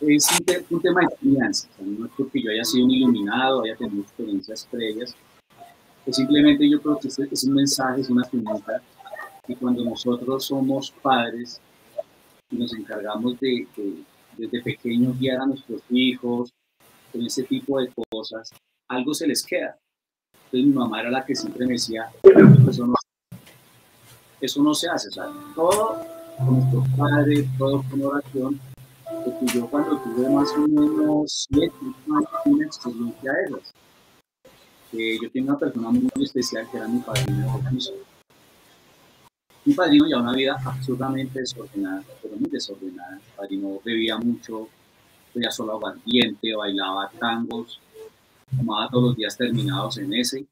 es 0.00 0.28
un, 0.70 0.80
tema 0.80 1.00
de 1.00 1.16
crianza, 1.16 1.68
no 1.80 2.06
es 2.06 2.12
porque 2.16 2.40
yo 2.42 2.50
haya 2.52 2.64
sido 2.64 2.84
un 2.86 2.92
iluminado, 2.92 3.64
haya 3.64 3.76
tenido 3.76 4.02
experiencias 4.02 4.66
previas, 4.70 5.16
es 6.10 6.16
simplemente 6.16 6.68
yo 6.68 6.80
creo 6.80 6.98
que 6.98 7.08
es, 7.08 7.18
es 7.18 7.44
un 7.44 7.54
mensaje, 7.54 8.00
es 8.00 8.10
una 8.10 8.24
pregunta, 8.24 8.82
y 9.46 9.54
cuando 9.56 9.84
nosotros 9.84 10.44
somos 10.44 10.90
padres 11.02 11.60
y 12.50 12.56
nos 12.56 12.72
encargamos 12.74 13.38
de, 13.40 13.66
de 13.76 14.04
desde 14.36 14.62
pequeños 14.62 15.18
guiar 15.18 15.40
a 15.40 15.46
nuestros 15.46 15.82
hijos 15.90 16.52
con 17.12 17.22
ese 17.24 17.42
tipo 17.44 17.80
de 17.80 17.90
cosas, 18.10 18.50
algo 18.88 19.12
se 19.14 19.26
les 19.26 19.44
queda. 19.44 19.76
Entonces 20.46 20.66
mi 20.68 20.74
mamá 20.74 21.00
era 21.00 21.10
la 21.10 21.24
que 21.24 21.34
siempre 21.34 21.66
me 21.66 21.74
decía, 21.74 22.10
eso 22.68 22.86
no, 22.86 22.94
eso 24.40 24.62
no 24.62 24.74
se 24.74 24.88
hace, 24.88 25.08
o 25.08 25.12
sea, 25.12 25.26
todo 25.54 26.00
con 26.38 26.58
nuestro 26.58 26.84
padre, 26.96 27.48
todo 27.58 27.84
con 27.90 28.02
oración, 28.02 28.60
porque 29.24 29.46
yo 29.54 29.66
cuando 29.68 29.98
tuve 29.98 30.28
más 30.30 30.50
o 30.52 30.66
menos 30.66 31.46
siete 31.50 31.74
años 31.82 32.28
una 32.46 32.66
experiencia 32.66 33.32
de 33.32 33.44
esas. 33.44 33.74
Eh, 34.92 35.18
yo 35.22 35.30
tenía 35.30 35.50
una 35.50 35.58
persona 35.58 35.90
muy 35.90 36.10
especial 36.24 36.68
que 36.68 36.76
era 36.76 36.88
mi 36.88 36.98
padrino 36.98 37.60
de 37.62 37.92
Mi 39.64 39.74
padrino 39.74 40.08
ya 40.08 40.18
una 40.18 40.32
vida 40.32 40.56
absolutamente 40.64 41.38
desordenada, 41.38 42.02
pero 42.20 42.36
muy 42.36 42.50
desordenada. 42.50 43.16
Mi 43.16 43.36
padrino 43.36 43.80
bebía 43.84 44.18
mucho, 44.18 44.68
bebía 45.32 45.50
solo 45.52 45.74
aguardiente, 45.74 46.54
bailaba 46.54 47.08
tangos, 47.20 47.80
tomaba 48.56 48.88
todos 48.88 49.04
los 49.10 49.16
días 49.16 49.36
terminados 49.36 49.98
en 49.98 50.12
ese, 50.12 50.44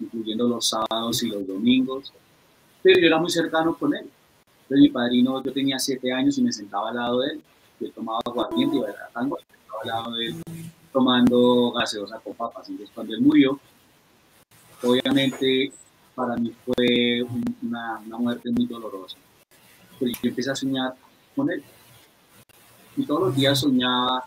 incluyendo 0.00 0.48
los 0.48 0.68
sábados 0.68 1.22
y 1.22 1.28
los 1.28 1.46
domingos, 1.46 2.14
pero 2.82 2.98
yo 2.98 3.06
era 3.06 3.18
muy 3.18 3.30
cercano 3.30 3.76
con 3.76 3.94
él. 3.94 4.06
Entonces 4.62 4.80
mi 4.80 4.88
padrino, 4.88 5.42
yo 5.42 5.52
tenía 5.52 5.78
siete 5.78 6.10
años 6.12 6.38
y 6.38 6.42
me 6.42 6.52
sentaba 6.52 6.88
al 6.88 6.96
lado 6.96 7.20
de 7.20 7.32
él, 7.32 7.42
yo 7.78 7.90
tomaba 7.92 8.20
aguardiente 8.24 8.76
y 8.76 8.80
bailaba 8.80 9.08
tango, 9.12 9.38
estaba 9.38 9.82
al 9.82 9.88
lado 9.88 10.16
de 10.16 10.26
él. 10.28 10.36
tomando 10.92 11.72
gaseosa 11.72 12.20
con 12.20 12.34
papas. 12.34 12.68
Entonces, 12.68 12.94
cuando 12.94 13.14
él 13.14 13.22
murió, 13.22 13.58
obviamente 14.82 15.72
para 16.14 16.36
mí 16.36 16.52
fue 16.64 17.22
una, 17.62 17.98
una 18.06 18.18
muerte 18.18 18.50
muy 18.50 18.66
dolorosa. 18.66 19.16
Pero 19.98 20.12
yo 20.12 20.28
empecé 20.28 20.50
a 20.50 20.56
soñar 20.56 20.94
con 21.34 21.50
él. 21.50 21.62
Y 22.96 23.06
todos 23.06 23.28
los 23.28 23.36
días 23.36 23.58
soñaba 23.58 24.24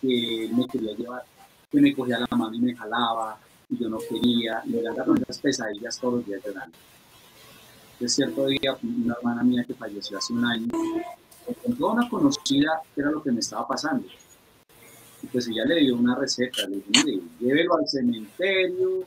que 0.00 0.44
él 0.44 0.54
me 0.54 0.66
quería 0.68 0.94
llevar, 0.94 1.24
que 1.70 1.80
me 1.80 1.94
cogía 1.94 2.18
la 2.18 2.36
mano 2.36 2.54
y 2.54 2.60
me 2.60 2.76
jalaba, 2.76 3.38
y 3.68 3.78
yo 3.78 3.88
no 3.88 3.98
quería, 3.98 4.62
y 4.64 4.70
me 4.70 4.82
daban 4.82 5.20
esas 5.22 5.38
pesadillas 5.38 5.98
todos 5.98 6.14
los 6.14 6.26
días 6.26 6.40
llorando. 6.44 6.76
De 7.98 8.08
cierto 8.08 8.46
día, 8.46 8.76
una 8.82 9.14
hermana 9.14 9.42
mía 9.42 9.64
que 9.64 9.74
falleció 9.74 10.18
hace 10.18 10.32
un 10.32 10.44
año, 10.44 10.66
me 11.46 11.54
contó 11.54 11.92
una 11.92 12.08
conocida 12.08 12.80
que 12.94 13.00
era 13.00 13.10
lo 13.10 13.22
que 13.22 13.32
me 13.32 13.40
estaba 13.40 13.66
pasando. 13.66 14.06
Y 15.22 15.26
pues 15.26 15.48
ella 15.48 15.64
le 15.64 15.80
dio 15.80 15.96
una 15.96 16.14
receta, 16.14 16.66
le 16.68 16.76
dijo, 16.76 16.86
mire, 17.04 17.20
llévelo 17.40 17.76
al 17.76 17.88
cementerio, 17.88 19.06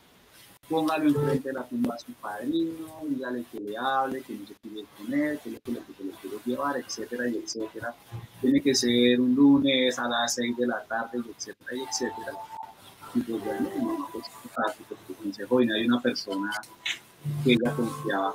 póngalo 0.70 1.08
enfrente 1.08 1.50
de 1.50 1.54
la 1.54 1.64
tumba 1.64 1.96
a 1.96 2.00
su 2.00 2.12
padrino, 2.14 3.02
dígale 3.08 3.46
que 3.52 3.60
le 3.60 3.78
hable, 3.78 4.22
que 4.22 4.34
no 4.34 4.48
se 4.48 4.54
quiere 4.56 4.80
él, 4.82 5.40
que, 5.44 5.52
que, 5.52 5.60
que 5.62 5.72
lo 5.72 6.12
quiero 6.22 6.42
llevar, 6.46 6.78
etcétera, 6.78 7.28
y 7.30 7.38
etcétera. 7.38 7.96
Tiene 8.42 8.62
que 8.62 8.76
ser 8.76 9.20
un 9.20 9.34
lunes 9.34 9.98
a 9.98 10.08
las 10.08 10.34
6 10.36 10.58
de 10.58 10.68
la 10.68 10.84
tarde, 10.84 11.20
y 11.26 11.32
etcétera, 11.32 11.76
y 11.76 11.80
etcétera. 11.82 12.38
Y 13.16 13.20
pues 13.22 13.44
bueno, 13.44 13.70
mamá 13.82 14.08
pues 14.12 14.26
pues 14.88 15.18
consejo, 15.18 15.62
y 15.62 15.66
no 15.66 15.76
hay 15.76 15.86
una 15.86 16.02
persona 16.02 16.52
que 17.44 17.54
ella 17.54 17.74
confiaba. 17.74 18.34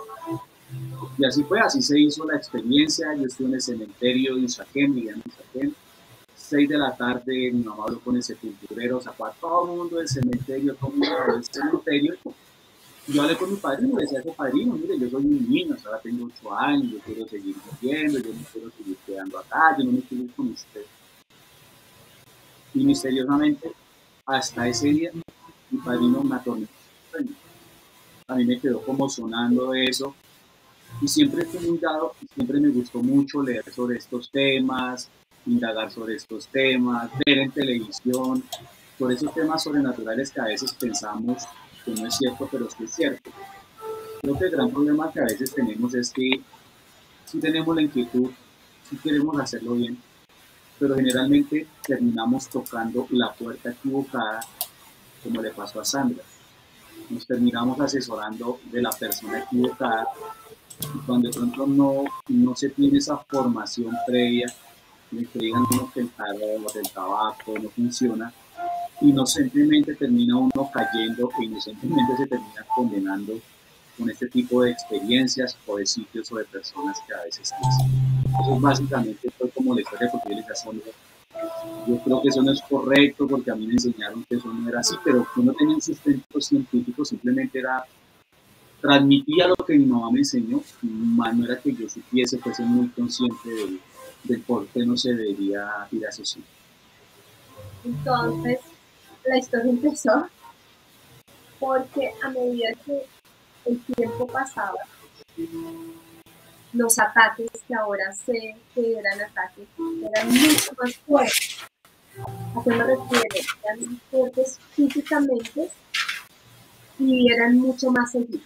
Y 1.19 1.25
así 1.27 1.45
fue, 1.45 1.61
así 1.61 1.83
se 1.83 2.01
hizo 2.01 2.25
la 2.25 2.37
experiencia, 2.37 3.15
yo 3.15 3.27
estuve 3.27 3.49
en 3.49 3.55
el 3.55 3.63
cementerio 3.63 4.37
de 4.37 4.45
Usaquén, 4.45 4.95
Miguel 4.95 5.23
Usaquén, 5.27 5.75
6 6.53 6.69
de 6.69 6.77
la 6.77 6.95
tarde, 6.95 7.51
mi 7.51 7.65
mamá 7.65 7.85
habló 7.85 7.99
con 8.01 8.15
el 8.15 8.23
sepulturero, 8.23 9.01
sacó 9.01 9.25
a 9.25 9.33
todo 9.33 9.73
el 9.73 9.79
mundo 9.79 9.97
del 9.97 10.07
cementerio, 10.07 10.75
todo 10.75 10.91
el 10.91 10.99
mundo 10.99 11.33
del 11.33 11.45
cementerio. 11.47 12.15
Yo 13.09 13.23
hablé 13.23 13.39
con 13.39 13.51
mi 13.51 13.57
padrino, 13.57 13.97
le 13.97 14.03
decía 14.03 14.21
a 14.21 14.23
su 14.23 14.35
padrino, 14.35 14.75
mire, 14.75 14.99
yo 14.99 15.09
soy 15.09 15.25
un 15.25 15.49
niño, 15.49 15.75
ahora 15.83 15.99
tengo 16.01 16.27
8 16.27 16.55
años, 16.55 16.93
yo 16.93 16.99
quiero 16.99 17.27
seguir 17.27 17.57
viviendo, 17.81 18.19
yo 18.19 18.35
no 18.35 18.41
quiero 18.53 18.71
seguir 18.77 18.97
quedando 19.07 19.39
acá, 19.39 19.77
yo 19.79 19.85
no 19.85 19.93
me 19.93 20.03
quiero 20.03 20.25
ir 20.25 20.33
con 20.35 20.49
usted. 20.49 20.85
Y 22.75 22.85
misteriosamente, 22.85 23.73
hasta 24.27 24.69
ese 24.69 24.89
día, 24.89 25.11
mi 25.71 25.79
padrino 25.79 26.23
me 26.23 26.37
atormentó. 26.37 26.73
A 28.29 28.35
mí 28.35 28.45
me 28.45 28.61
quedó 28.61 28.83
como 28.83 29.09
sonando 29.09 29.73
eso. 29.73 30.15
Y 31.01 31.09
siempre 31.09 31.47
fui 31.47 31.67
muy 31.67 31.79
dado, 31.79 32.13
siempre 32.35 32.61
me 32.61 32.69
gustó 32.69 33.03
mucho 33.03 33.43
leer 33.43 33.65
sobre 33.73 33.97
estos 33.97 34.31
temas, 34.31 35.09
indagar 35.47 35.91
sobre 35.91 36.17
estos 36.17 36.47
temas, 36.49 37.11
ver 37.25 37.39
en 37.39 37.51
televisión, 37.51 38.43
por 38.99 39.13
esos 39.13 39.33
temas 39.35 39.63
sobrenaturales 39.63 40.31
que 40.31 40.41
a 40.41 40.45
veces 40.45 40.73
pensamos 40.75 41.45
que 41.85 41.93
no 41.93 42.07
es 42.07 42.17
cierto, 42.17 42.49
pero 42.51 42.69
que 42.69 42.85
es 42.85 42.95
cierto. 42.95 43.31
Creo 44.21 44.39
que 44.39 44.45
el 44.45 44.51
gran 44.53 44.71
problema 44.71 45.11
que 45.13 45.21
a 45.21 45.25
veces 45.25 45.53
tenemos 45.53 45.95
es 45.95 46.11
que 46.11 46.41
si 47.25 47.41
tenemos 47.41 47.75
la 47.75 47.83
inquietud, 47.83 48.31
si 48.89 48.97
queremos 48.99 49.41
hacerlo 49.41 49.75
bien, 49.75 49.99
pero 50.79 50.95
generalmente 50.95 51.67
terminamos 51.85 52.49
tocando 52.49 53.07
la 53.11 53.33
puerta 53.33 53.71
equivocada, 53.71 54.41
como 55.23 55.43
le 55.43 55.51
pasó 55.51 55.81
a 55.81 55.85
Sandra. 55.85 56.23
Nos 57.11 57.27
terminamos 57.27 57.81
asesorando 57.81 58.61
de 58.71 58.83
la 58.83 58.91
persona 58.91 59.41
equivocada 59.41 60.07
y 60.95 60.99
cuando 61.07 61.29
de 61.29 61.35
pronto 61.35 61.67
no, 61.67 62.05
no 62.29 62.57
se 62.57 62.69
tiene 62.71 62.99
esa 62.99 63.17
formación 63.19 63.95
previa 64.07 64.47
le 65.13 65.27
que 65.27 65.39
digan 65.39 65.65
que 65.93 66.01
el 66.01 66.09
tarot, 66.11 66.77
el 66.77 66.91
tabaco 66.91 67.59
no 67.59 67.69
funciona, 67.69 68.33
inocentemente 69.01 69.95
termina 69.95 70.37
uno 70.37 70.71
cayendo 70.73 71.31
e 71.39 71.45
inocentemente 71.45 72.17
se 72.17 72.27
termina 72.27 72.65
condenando 72.75 73.35
con 73.99 74.09
este 74.09 74.29
tipo 74.29 74.63
de 74.63 74.71
experiencias 74.71 75.57
o 75.67 75.77
de 75.77 75.87
sitios 75.87 76.33
o 76.33 76.37
de 76.37 76.45
personas 76.45 76.99
que 77.07 77.15
a 77.15 77.23
veces 77.25 77.53
Eso 78.41 78.61
básicamente 78.61 79.31
fue 79.37 79.51
como 79.51 79.75
la 79.75 79.83
historia 79.83 80.09
porque 80.11 80.31
yo 80.31 80.37
les 80.37 80.47
yo 81.87 81.99
creo 81.99 82.23
que 82.23 82.29
eso 82.29 82.43
no 82.43 82.53
es 82.53 82.63
correcto 82.63 83.27
porque 83.27 83.51
a 83.51 83.55
mí 83.55 83.67
me 83.67 83.75
enseñaron 83.75 84.25
que 84.29 84.37
eso 84.37 84.49
no 84.53 84.69
era 84.69 84.81
así, 84.81 84.95
pero 85.05 85.27
yo 85.37 85.43
no 85.43 85.53
tenía 85.53 85.75
un 85.75 85.83
sustento 85.83 86.41
científico, 86.41 87.05
simplemente 87.05 87.59
era 87.59 87.85
transmitía 88.81 89.49
lo 89.49 89.57
que 89.57 89.79
mi 89.79 89.87
mamá 89.87 90.11
me 90.11 90.19
enseñó, 90.21 90.63
más 90.83 91.37
no 91.37 91.45
era 91.45 91.59
que 91.61 91.75
yo 91.75 91.89
supiese, 91.89 92.39
fuese 92.39 92.63
muy 92.65 92.89
consciente 92.89 93.49
de 93.49 93.63
ello 93.63 93.79
del 94.25 94.41
por 94.43 94.67
qué 94.69 94.85
no 94.85 94.97
se 94.97 95.15
debería 95.15 95.89
ir 95.91 96.07
a 96.07 96.11
esos 96.11 96.39
Entonces, 97.85 98.61
la 99.25 99.39
historia 99.39 99.71
empezó 99.71 100.29
porque 101.59 102.13
a 102.23 102.29
medida 102.31 102.71
que 102.85 103.07
el 103.67 103.81
tiempo 103.95 104.27
pasaba, 104.27 104.79
los 106.73 106.99
ataques 106.99 107.51
que 107.69 107.75
ahora 107.75 108.13
sé 108.13 108.57
que 108.75 108.99
eran 108.99 109.21
ataques 109.21 109.69
eran 109.79 110.29
mucho 110.29 110.73
más 110.81 110.97
fuertes. 110.97 111.59
¿A 112.19 112.65
qué 112.65 112.71
me 112.71 112.85
refiero? 112.85 113.25
Eran 113.65 113.93
más 113.93 114.03
fuertes 114.11 114.59
físicamente 114.73 115.71
y 116.99 117.33
eran 117.33 117.59
mucho 117.59 117.91
más 117.91 118.11
seguidos. 118.11 118.43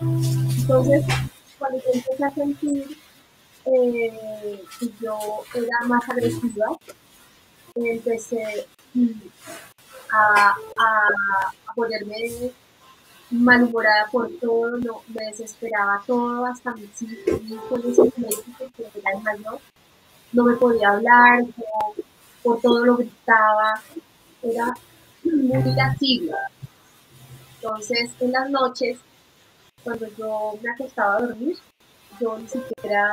Entonces, 0.00 1.04
cuando 1.58 1.78
yo 1.78 1.90
empecé 1.92 2.24
a 2.24 2.30
sentir 2.30 2.98
eh, 3.74 4.64
yo 5.00 5.18
era 5.54 5.86
más 5.86 6.08
agresiva, 6.08 6.66
empecé 7.74 8.66
a, 10.10 10.54
a, 10.76 11.74
ponerme 11.74 12.52
malhumorada 13.30 14.06
por 14.10 14.30
todo, 14.40 14.78
no, 14.78 15.02
me 15.08 15.26
desesperaba 15.26 16.02
todo, 16.06 16.46
hasta 16.46 16.74
mi 16.74 16.88
con 17.68 17.90
ese 17.90 18.02
médico 18.16 18.64
que 18.76 18.86
era 18.98 19.12
el 19.12 19.22
mayor, 19.22 19.60
no 20.32 20.44
me 20.44 20.56
podía 20.56 20.90
hablar, 20.90 21.44
por 22.42 22.60
todo 22.60 22.84
lo 22.84 22.96
gritaba, 22.96 23.80
era 24.42 24.74
muy 25.24 25.72
irascible. 25.72 26.32
Entonces, 27.56 28.10
en 28.20 28.32
las 28.32 28.48
noches, 28.50 28.98
cuando 29.84 30.06
yo 30.16 30.58
me 30.62 30.70
acostaba 30.70 31.16
a 31.16 31.20
dormir, 31.22 31.56
yo 32.20 32.38
ni 32.38 32.48
siquiera 32.48 33.10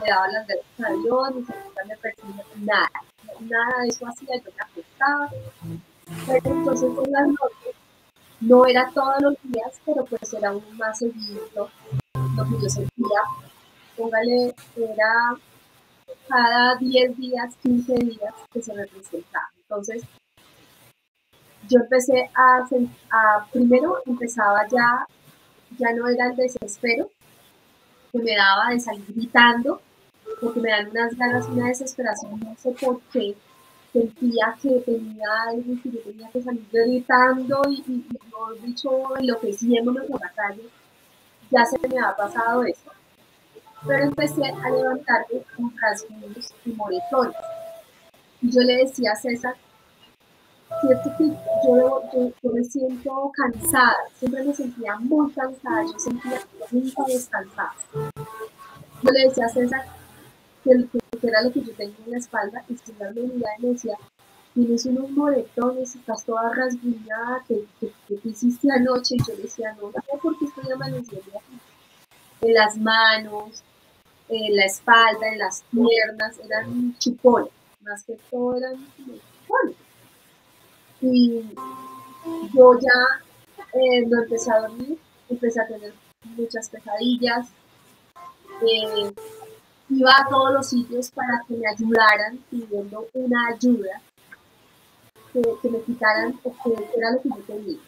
me 0.00 0.08
daba 0.08 0.28
las 0.28 0.46
gracias 0.46 0.88
a 0.88 0.92
Dios, 1.02 1.34
ni 1.34 1.40
siquiera 1.44 1.84
me 1.86 1.96
percibía 1.96 2.44
nada, 2.56 2.90
nada 3.40 3.82
de 3.82 3.88
eso 3.88 4.06
hacía, 4.06 4.36
yo 4.36 4.50
me 4.56 4.62
acostaba. 4.62 5.30
Pero 6.26 6.56
entonces 6.56 6.90
en 7.04 7.12
las 7.12 7.28
noches, 7.28 7.74
no 8.40 8.66
era 8.66 8.90
todos 8.94 9.20
los 9.20 9.34
días, 9.42 9.80
pero 9.84 10.04
pues 10.04 10.32
era 10.32 10.50
aún 10.50 10.64
más 10.76 10.98
seguido 10.98 11.40
lo 11.54 12.44
que 12.44 12.62
yo 12.62 12.68
sentía. 12.68 13.20
Póngale, 13.96 14.54
era 14.76 15.36
cada 16.28 16.76
10 16.76 17.16
días, 17.16 17.56
15 17.62 17.94
días 17.94 18.34
que 18.52 18.62
se 18.62 18.74
representaba. 18.74 19.48
Entonces, 19.56 20.04
yo 21.68 21.80
empecé 21.80 22.30
a, 22.34 22.64
a 23.10 23.46
primero 23.52 23.98
empezaba 24.06 24.66
ya, 24.68 25.06
ya 25.78 25.92
no 25.92 26.08
era 26.08 26.28
el 26.28 26.36
desespero, 26.36 27.10
que 28.12 28.18
me 28.18 28.36
daba 28.36 28.70
de 28.70 28.80
salir 28.80 29.04
gritando, 29.14 29.80
porque 30.40 30.60
me 30.60 30.70
dan 30.70 30.90
unas 30.90 31.16
ganas, 31.16 31.48
una 31.48 31.68
desesperación, 31.68 32.40
no 32.40 32.54
sé 32.56 32.70
por 32.72 33.00
qué. 33.12 33.34
Sentía 33.92 34.54
que 34.60 34.80
tenía 34.80 35.26
algo 35.48 35.74
que 35.82 35.90
yo 35.90 36.00
tenía 36.00 36.28
que 36.30 36.42
salir 36.42 36.66
gritando 36.70 37.62
y, 37.70 37.82
y, 37.86 38.06
no 38.30 38.52
dicho 38.62 39.16
enloqueciéndome 39.18 40.02
por 40.02 40.20
la 40.20 40.30
calle. 40.30 40.62
Ya 41.50 41.64
se 41.64 41.78
me 41.88 41.98
ha 41.98 42.14
pasado 42.14 42.64
eso. 42.64 42.90
Pero 43.86 44.04
empecé 44.04 44.44
a 44.44 44.70
levantarme 44.70 45.42
con 45.56 45.72
rasguños 45.78 46.52
y 46.66 46.70
moretones. 46.72 47.36
Y 48.42 48.50
yo 48.50 48.60
le 48.60 48.76
decía 48.84 49.12
a 49.12 49.16
César, 49.16 49.54
cierto 50.80 51.10
que 51.16 51.28
yo, 51.66 52.02
yo, 52.42 52.50
me 52.52 52.64
siento 52.64 53.32
cansada, 53.34 53.96
siempre 54.18 54.44
me 54.44 54.54
sentía 54.54 54.96
muy 54.98 55.30
cansada, 55.32 55.82
yo 55.84 55.98
sentía 55.98 56.38
que 56.70 56.76
nunca. 56.76 57.72
Yo 59.02 59.10
le 59.10 59.28
decía 59.28 59.46
a 59.46 59.48
César 59.48 59.86
que, 60.64 60.70
era 61.22 61.42
lo 61.42 61.52
que 61.52 61.62
yo 61.62 61.72
tenía 61.74 61.96
en 62.04 62.12
la 62.12 62.18
espalda 62.18 62.64
y 62.68 62.76
César 62.76 63.14
me 63.14 63.22
miraba 63.22 63.54
y 63.58 63.62
me 63.62 63.68
decía, 63.72 63.96
tienes 64.54 64.86
unos 64.86 65.10
moretones, 65.10 65.94
estás 65.94 66.24
toda 66.24 66.52
rasguñada, 66.54 67.44
¿qué, 67.48 67.64
te 67.80 68.28
hiciste 68.28 68.70
anoche? 68.70 69.16
Y 69.16 69.18
yo 69.18 69.34
le 69.36 69.42
decía, 69.42 69.72
no, 69.80 69.88
no, 69.88 70.20
porque 70.22 70.44
estoy 70.44 70.70
amaneciendo. 70.72 71.40
En 72.40 72.54
las 72.54 72.76
manos, 72.76 73.62
en 74.28 74.56
la 74.56 74.64
espalda, 74.64 75.28
en 75.28 75.38
las 75.38 75.64
piernas, 75.70 76.38
eran 76.44 76.96
chupones, 76.98 77.50
más 77.80 78.04
que 78.04 78.16
todo 78.30 78.56
eran 78.56 78.76
chupones 78.96 79.87
y 81.00 81.42
yo 82.54 82.78
ya 82.78 83.24
eh, 83.72 84.06
no 84.06 84.22
empecé 84.22 84.50
a 84.52 84.60
dormir, 84.60 84.98
empecé 85.28 85.60
a 85.60 85.66
tener 85.66 85.92
muchas 86.36 86.68
pesadillas. 86.68 87.48
Eh, 88.62 89.12
iba 89.90 90.10
a 90.10 90.28
todos 90.28 90.52
los 90.52 90.66
sitios 90.68 91.10
para 91.10 91.42
que 91.46 91.54
me 91.54 91.68
ayudaran 91.68 92.38
pidiendo 92.50 93.06
una 93.14 93.48
ayuda. 93.48 94.00
que, 95.32 95.68
me 95.70 95.80
quitaran 95.82 96.38
o 96.42 96.52
que 96.62 96.72
era 96.96 97.12
lo 97.12 97.22
que 97.22 97.28
yo 97.28 97.42
tenía. 97.46 97.78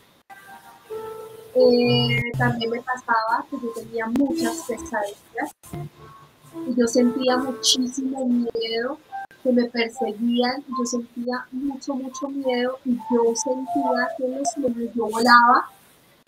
Eh, 1.54 2.32
también 2.38 2.70
me 2.70 2.80
pasaba 2.80 3.44
que 3.50 3.56
yo 3.56 3.72
tenía 3.72 4.06
muchas 4.06 4.64
pesadillas 4.68 5.52
y 6.68 6.74
yo 6.78 6.86
sentía 6.86 7.36
muchísimo 7.38 8.24
miedo 8.26 8.98
que 9.42 9.52
me 9.52 9.64
perseguían, 9.64 10.62
yo 10.68 10.84
sentía 10.84 11.46
mucho, 11.52 11.94
mucho 11.94 12.28
miedo 12.28 12.78
y 12.84 12.96
yo 12.96 13.34
sentía 13.34 14.08
que 14.16 14.28
los 14.28 14.48
sueños 14.54 14.94
yo 14.94 15.06
volaba 15.06 15.66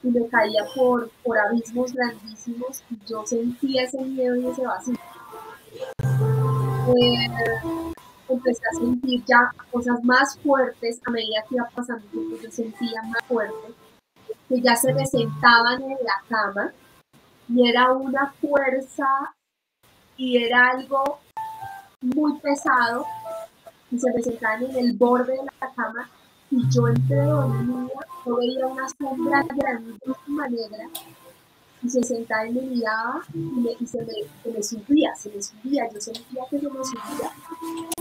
y 0.03 0.09
me 0.09 0.27
caía 0.29 0.65
por, 0.75 1.11
por 1.23 1.39
abismos 1.39 1.93
grandísimos 1.93 2.83
y 2.91 2.99
yo 3.07 3.25
sentía 3.27 3.85
ese 3.85 4.01
miedo 4.01 4.37
y 4.37 4.47
ese 4.49 4.67
vacío. 4.67 4.95
Eh, 6.89 7.29
empecé 8.29 8.63
a 8.73 8.79
sentir 8.79 9.23
ya 9.27 9.51
cosas 9.71 10.03
más 10.05 10.39
fuertes 10.39 11.01
a 11.07 11.11
medida 11.11 11.45
que 11.49 11.57
iba 11.57 11.69
pasando 11.75 12.05
tiempo, 12.07 12.37
yo 12.43 12.51
sentía 12.51 13.03
más 13.03 13.23
fuerte, 13.29 13.75
que 14.49 14.61
ya 14.61 14.75
se 14.75 14.93
me 14.93 15.07
sentaban 15.07 15.83
en 15.83 15.99
la 16.03 16.23
cama 16.29 16.73
y 17.49 17.69
era 17.69 17.93
una 17.93 18.33
fuerza 18.41 19.07
y 20.17 20.43
era 20.43 20.71
algo 20.71 21.21
muy 22.03 22.39
pesado 22.41 23.07
y 23.91 23.99
se 23.99 24.13
me 24.13 24.23
sentaban 24.23 24.65
en 24.65 24.77
el 24.77 24.93
borde 24.97 25.33
de 25.33 25.45
la 25.45 25.73
cama 25.75 26.09
y 26.51 26.69
yo 26.69 26.89
entre 26.89 27.17
dormida, 27.17 27.89
yo 28.27 28.37
veía 28.37 28.67
una 28.67 28.87
sombra 28.89 29.43
grandísima 29.49 30.49
negra 30.49 30.89
y 31.83 31.89
se 31.89 32.03
sentaba 32.03 32.47
y 32.47 32.53
me 32.53 32.61
miraba 32.63 33.23
y, 33.35 33.39
me, 33.39 33.71
y 33.79 33.87
se, 33.87 33.99
me, 34.03 34.63
subía, 34.63 35.15
se 35.17 35.31
me 35.31 35.43
subía, 35.43 35.91
yo 35.93 36.01
sentía 36.01 36.43
que 36.49 36.61
se 36.61 36.69
me 36.69 36.85
subía. 36.85 37.33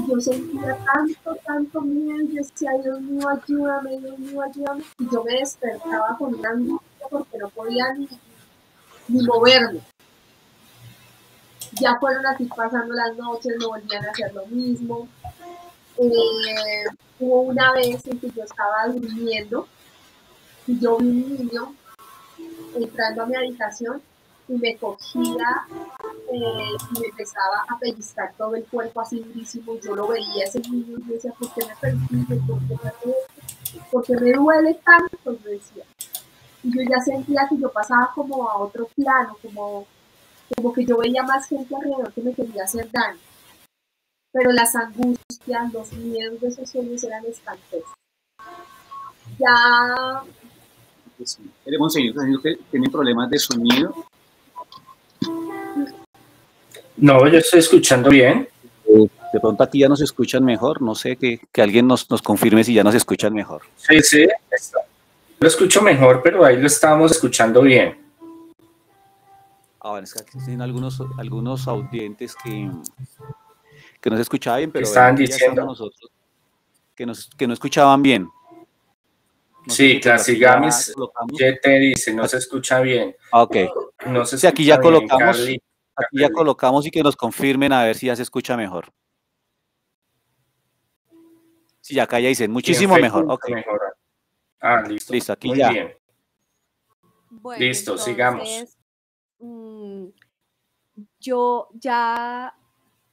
Yo 0.07 0.19
sentía 0.19 0.77
tanto, 0.85 1.35
tanto 1.45 1.81
miedo 1.81 2.21
y 2.21 2.35
decía, 2.35 2.71
Dios 2.83 3.01
mío, 3.01 3.27
ayúdame, 3.27 3.97
Dios 3.99 4.19
mío, 4.19 4.41
ayúdame. 4.41 4.83
Y 4.99 5.09
yo 5.11 5.23
me 5.23 5.33
despertaba 5.33 6.15
con 6.17 6.35
una 6.35 6.49
angustia 6.49 7.07
porque 7.09 7.37
no 7.39 7.49
podía 7.49 7.85
ni 9.07 9.23
moverme. 9.23 9.79
Ya 11.79 11.97
fueron 11.99 12.25
así 12.25 12.45
pasando 12.45 12.93
las 12.93 13.15
noches, 13.15 13.53
no 13.59 13.69
volvían 13.69 14.05
a 14.05 14.11
hacer 14.11 14.33
lo 14.33 14.45
mismo. 14.47 15.07
Eh, 15.97 16.85
hubo 17.19 17.41
una 17.41 17.71
vez 17.73 18.05
en 18.07 18.19
que 18.19 18.29
yo 18.31 18.43
estaba 18.43 18.87
durmiendo 18.87 19.67
y 20.67 20.79
yo 20.79 20.97
vi 20.97 21.07
un 21.07 21.37
niño 21.37 21.75
entrando 22.75 23.23
a 23.23 23.25
mi 23.25 23.35
habitación 23.35 24.01
y 24.47 24.53
me 24.53 24.75
cogía 24.77 25.65
eh, 26.31 26.75
y 26.95 26.99
me 26.99 27.07
empezaba 27.07 27.63
a 27.69 27.77
pellizcar 27.79 28.33
todo 28.37 28.55
el 28.55 28.65
cuerpo 28.65 29.01
así 29.01 29.19
durísimo. 29.19 29.75
Yo 29.79 29.95
lo 29.95 30.07
veía 30.07 30.43
ese 30.43 30.59
niño 30.59 30.97
y 30.99 31.13
decía, 31.13 31.31
¿por 31.37 31.53
qué 31.53 31.65
me? 31.65 31.75
¿Por 31.75 32.59
qué 32.59 32.75
me, 32.75 33.83
¿Por 33.91 34.03
qué 34.03 34.17
me 34.17 34.33
duele 34.33 34.73
tanto? 34.83 35.37
Me 35.43 35.51
decía. 35.51 35.83
Y 36.63 36.75
yo 36.75 36.81
ya 36.89 36.99
sentía 37.01 37.47
que 37.49 37.57
yo 37.57 37.71
pasaba 37.71 38.11
como 38.13 38.49
a 38.49 38.57
otro 38.57 38.87
plano, 38.95 39.37
como, 39.41 39.87
como 40.55 40.73
que 40.73 40.85
yo 40.85 40.97
veía 40.97 41.23
más 41.23 41.47
gente 41.47 41.75
alrededor 41.75 42.13
que 42.13 42.21
me 42.21 42.33
quería 42.33 42.63
hacer 42.63 42.89
daño. 42.91 43.19
Pero 44.31 44.51
las 44.51 44.75
angustias, 44.75 45.73
los 45.73 45.91
miedos 45.93 46.39
de 46.39 46.47
esos 46.47 46.69
sueños 46.69 47.03
eran 47.03 47.25
espantosos. 47.25 47.93
Ya 49.37 50.23
¿El 51.65 51.79
monseñor 51.79 52.15
tiene 52.69 52.89
problemas 52.89 53.29
de 53.29 53.39
sonido? 53.39 53.93
No, 56.97 57.27
yo 57.27 57.37
estoy 57.37 57.59
escuchando 57.59 58.09
bien. 58.09 58.47
De 59.33 59.39
pronto 59.39 59.63
aquí 59.63 59.79
ya 59.79 59.87
nos 59.87 60.01
escuchan 60.01 60.43
mejor. 60.43 60.81
No 60.81 60.95
sé, 60.95 61.15
que, 61.15 61.39
que 61.51 61.61
alguien 61.61 61.87
nos, 61.87 62.09
nos, 62.09 62.21
confirme 62.21 62.63
si 62.63 62.73
ya 62.73 62.83
nos 62.83 62.95
escuchan 62.95 63.33
mejor. 63.33 63.61
Sí, 63.77 63.99
sí. 64.01 64.27
Lo 65.39 65.47
escucho 65.47 65.81
mejor, 65.81 66.21
pero 66.23 66.43
ahí 66.43 66.57
lo 66.57 66.67
estábamos 66.67 67.11
escuchando 67.11 67.61
bien. 67.61 67.97
Ahora, 69.83 70.03
es 70.03 70.13
que 70.13 70.21
aquí 70.21 70.37
tienen 70.37 70.61
algunos, 70.61 71.01
algunos 71.17 71.67
audientes 71.67 72.35
que, 72.35 72.69
que 73.99 74.09
no 74.11 74.15
se 74.15 74.21
escuchaban 74.21 74.59
bien, 74.59 74.71
pero 74.71 74.85
estaban 74.85 75.15
diciendo 75.15 75.65
nosotros 75.65 76.11
que, 76.93 77.05
nos, 77.07 77.27
que 77.29 77.47
no 77.47 77.53
escuchaban 77.53 78.03
bien. 78.03 78.29
No 79.65 79.73
sí, 79.73 79.99
Clasigamis 79.99 80.93
ya 81.31 81.59
te 81.59 81.79
dice, 81.79 82.13
no 82.13 82.27
se 82.27 82.37
escucha 82.37 82.79
bien. 82.81 83.15
Ah, 83.31 83.41
ok. 83.41 83.55
No 84.05 84.23
se 84.23 84.37
sí, 84.37 84.45
aquí 84.45 84.65
ya 84.65 84.79
colocamos, 84.79 85.39
aquí 85.95 86.19
ya 86.19 86.29
colocamos 86.29 86.85
y 86.85 86.91
que 86.91 87.01
nos 87.01 87.15
confirmen 87.15 87.73
a 87.73 87.83
ver 87.83 87.95
si 87.95 88.05
ya 88.05 88.15
se 88.15 88.21
escucha 88.21 88.55
mejor. 88.55 88.93
Sí, 91.79 91.99
acá 91.99 92.19
ya 92.19 92.29
dicen, 92.29 92.51
muchísimo 92.51 92.95
mejor. 92.97 93.25
Okay. 93.31 93.63
Ah, 94.59 94.83
listo. 94.87 95.11
Listo, 95.11 95.33
aquí 95.33 95.55
ya. 95.55 95.69
Bien. 95.71 95.97
listo, 97.57 97.97
sigamos. 97.97 98.77
Mm, 99.41 100.07
yo 101.19 101.67
ya 101.73 102.55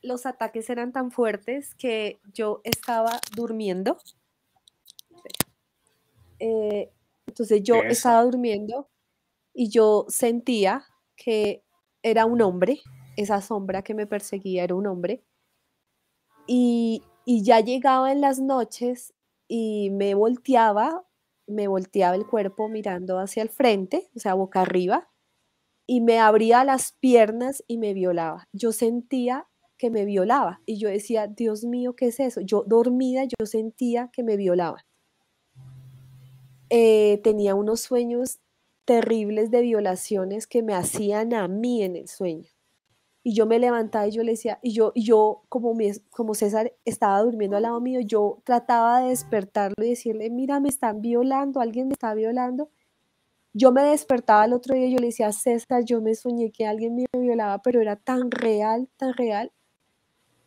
los 0.03 0.27
ataques 0.27 0.71
eran 0.71 0.93
tan 0.93 1.11
fuertes 1.11 1.75
que 1.75 2.21
yo 2.33 2.61
estaba 2.65 3.21
durmiendo 3.35 3.99
eh, 6.41 6.91
entonces 7.27 7.63
yo 7.63 7.83
estaba 7.83 8.23
durmiendo 8.23 8.89
y 9.53 9.69
yo 9.71 10.07
sentía 10.09 10.85
que 11.17 11.63
era 12.03 12.27
un 12.27 12.41
hombre, 12.43 12.81
esa 13.17 13.41
sombra 13.41 13.83
que 13.83 13.95
me 13.95 14.07
perseguía 14.07 14.65
era 14.65 14.75
un 14.75 14.87
hombre. 14.87 15.25
Y, 16.47 17.03
y 17.25 17.43
ya 17.43 17.61
llegaba 17.61 18.13
en 18.13 18.21
las 18.21 18.39
noches 18.39 19.15
y 19.49 19.91
me 19.91 20.15
volteaba, 20.15 21.05
me 21.47 21.69
volteaba 21.69 22.17
el 22.17 22.27
cuerpo 22.27 22.69
mirando 22.69 23.19
hacia 23.19 23.43
el 23.43 23.51
frente, 23.51 24.09
o 24.17 24.21
sea, 24.21 24.35
boca 24.35 24.63
arriba, 24.63 25.11
y 25.89 26.01
me 26.01 26.21
abría 26.21 26.63
las 26.63 26.93
piernas 27.01 27.65
y 27.67 27.79
me 27.79 27.95
violaba. 27.95 28.47
Yo 28.53 28.71
sentía 28.71 29.49
que 29.77 29.91
me 29.91 30.05
violaba 30.05 30.61
y 30.67 30.79
yo 30.79 30.89
decía, 30.89 31.27
Dios 31.27 31.65
mío, 31.65 31.97
¿qué 31.97 32.07
es 32.07 32.21
eso? 32.21 32.41
Yo 32.43 32.63
dormida, 32.65 33.25
yo 33.25 33.47
sentía 33.47 34.11
que 34.13 34.23
me 34.23 34.37
violaba 34.37 34.85
eh, 36.71 37.21
tenía 37.25 37.55
unos 37.55 37.81
sueños 37.81 38.41
terribles 38.85 39.51
de 39.51 39.63
violaciones 39.63 40.47
que 40.47 40.63
me 40.63 40.75
hacían 40.75 41.35
a 41.35 41.49
mí 41.49 41.83
en 41.83 41.97
el 41.97 42.09
sueño. 42.09 42.51
Y 43.23 43.35
yo 43.35 43.47
me 43.47 43.59
levantaba 43.59 44.07
y 44.07 44.13
yo 44.13 44.23
le 44.23 44.33
decía, 44.33 44.59
y 44.63 44.73
yo, 44.73 44.93
yo 44.95 45.43
como, 45.49 45.77
como 46.11 46.35
César 46.35 46.73
estaba 46.85 47.21
durmiendo 47.21 47.57
al 47.57 47.65
lado 47.65 47.81
mío, 47.81 48.01
yo 48.01 48.41
trataba 48.45 49.01
de 49.01 49.11
despertarlo 49.11 49.85
y 49.85 49.91
decirle, 49.91 50.31
mira, 50.31 50.61
me 50.61 50.69
están 50.69 51.03
violando, 51.03 51.61
alguien 51.61 51.89
me 51.89 51.93
está 51.93 52.15
violando. 52.15 52.71
Yo 53.53 53.73
me 53.73 53.83
despertaba 53.83 54.45
el 54.45 54.53
otro 54.53 54.75
día 54.75 54.87
y 54.87 54.93
yo 54.93 54.99
le 54.99 55.07
decía, 55.07 55.33
César, 55.33 55.85
yo 55.85 56.01
me 56.01 56.15
soñé 56.15 56.51
que 56.51 56.67
alguien 56.67 56.95
me 56.95 57.07
violaba, 57.19 57.61
pero 57.63 57.81
era 57.81 57.97
tan 57.97 58.31
real, 58.31 58.89
tan 58.97 59.15
real. 59.15 59.53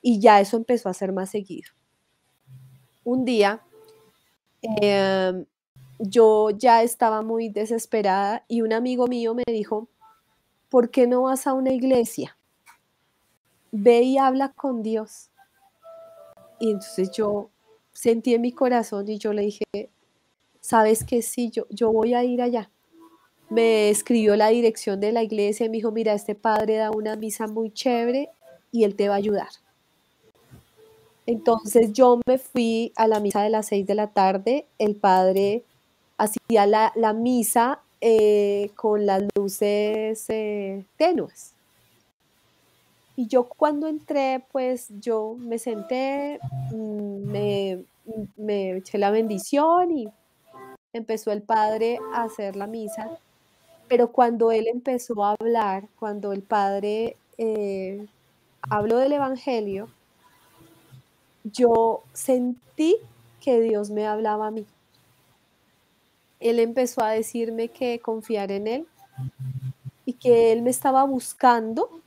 Y 0.02 0.20
ya 0.20 0.40
eso 0.40 0.58
empezó 0.58 0.90
a 0.90 0.94
ser 0.94 1.12
más 1.12 1.30
seguido. 1.32 1.70
Un 3.04 3.26
día, 3.26 3.62
eh, 4.82 5.46
yo 6.00 6.50
ya 6.52 6.84
estaba 6.84 7.22
muy 7.22 7.50
desesperada 7.50 8.46
y 8.48 8.62
un 8.62 8.74
amigo 8.74 9.08
mío 9.08 9.34
me 9.34 9.44
dijo, 9.48 9.88
¿por 10.70 10.90
qué 10.90 11.08
no 11.08 11.24
vas 11.24 11.48
a 11.48 11.54
una 11.54 11.72
iglesia? 11.72 12.38
Ve 13.72 14.02
y 14.02 14.18
habla 14.18 14.54
con 14.54 14.82
Dios. 14.84 15.30
Y 16.60 16.72
entonces 16.72 17.12
yo 17.12 17.50
sentí 17.92 18.34
en 18.34 18.42
mi 18.42 18.52
corazón 18.52 19.08
y 19.10 19.18
yo 19.18 19.34
le 19.34 19.44
dije, 19.44 19.66
sabes 20.60 21.04
que 21.04 21.22
sí, 21.22 21.50
yo, 21.50 21.66
yo 21.70 21.92
voy 21.92 22.14
a 22.14 22.24
ir 22.24 22.42
allá. 22.42 22.72
Me 23.52 23.90
escribió 23.90 24.38
la 24.38 24.48
dirección 24.48 25.02
de 25.02 25.12
la 25.12 25.24
iglesia 25.24 25.66
y 25.66 25.70
me 25.70 25.76
dijo, 25.76 25.92
mira, 25.92 26.14
este 26.14 26.36
padre 26.36 26.78
da 26.78 26.90
una 26.90 27.18
misa 27.18 27.48
muy 27.48 27.70
chévere 27.70 28.30
y 28.72 28.86
él 28.86 28.96
te 28.96 29.10
va 29.10 29.16
a 29.16 29.18
ayudar. 29.18 29.50
Entonces 31.26 31.92
yo 31.92 32.22
me 32.26 32.38
fui 32.38 32.94
a 32.96 33.10
la 33.10 33.20
misa 33.20 33.44
de 33.44 33.50
las 33.50 33.68
seis 33.68 33.86
de 33.86 33.94
la 33.94 34.08
tarde, 34.08 34.66
el 34.80 34.96
padre 34.96 35.64
hacía 36.18 36.66
la, 36.66 36.94
la 36.96 37.12
misa 37.12 37.82
eh, 38.00 38.72
con 38.78 39.06
las 39.06 39.22
luces 39.36 40.26
eh, 40.30 40.86
tenues. 40.96 41.52
Y 43.18 43.28
yo 43.28 43.44
cuando 43.44 43.88
entré, 43.88 44.46
pues 44.54 44.88
yo 45.02 45.36
me 45.38 45.60
senté, 45.60 46.40
mm, 46.72 47.30
me, 47.30 47.84
me 48.38 48.78
eché 48.78 48.98
la 48.98 49.12
bendición 49.12 49.92
y 49.92 50.08
empezó 50.94 51.34
el 51.34 51.42
padre 51.42 52.00
a 52.14 52.24
hacer 52.24 52.56
la 52.56 52.66
misa. 52.66 53.20
Pero 53.92 54.14
cuando 54.14 54.54
él 54.54 54.68
empezó 54.68 55.22
a 55.26 55.36
hablar, 55.38 55.90
cuando 56.00 56.32
el 56.32 56.44
padre 56.44 57.18
eh, 57.38 58.08
habló 58.62 58.98
del 59.00 59.12
Evangelio, 59.12 59.90
yo 61.44 62.04
sentí 62.14 62.96
que 63.42 63.60
Dios 63.60 63.90
me 63.90 64.08
hablaba 64.08 64.48
a 64.48 64.52
mí 64.52 64.66
él 66.42 66.60
empezó 66.60 67.04
a 67.04 67.12
decirme 67.12 67.70
que 67.70 68.00
confiar 68.00 68.52
en 68.52 68.68
él 68.68 68.88
y 70.06 70.14
que 70.14 70.52
él 70.52 70.64
me 70.64 70.72
estaba 70.72 71.04
buscando 71.04 72.02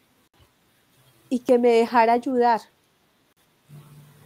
y 1.31 1.39
que 1.39 1.57
me 1.59 1.71
dejara 1.71 2.13
ayudar. 2.13 2.61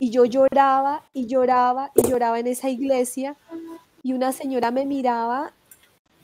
Y 0.01 0.11
yo 0.11 0.25
lloraba 0.25 1.03
y 1.12 1.27
lloraba 1.27 1.92
y 1.94 2.09
lloraba 2.09 2.40
en 2.40 2.47
esa 2.47 2.71
iglesia 2.71 3.37
y 4.03 4.14
una 4.14 4.33
señora 4.33 4.71
me 4.71 4.87
miraba 4.87 5.53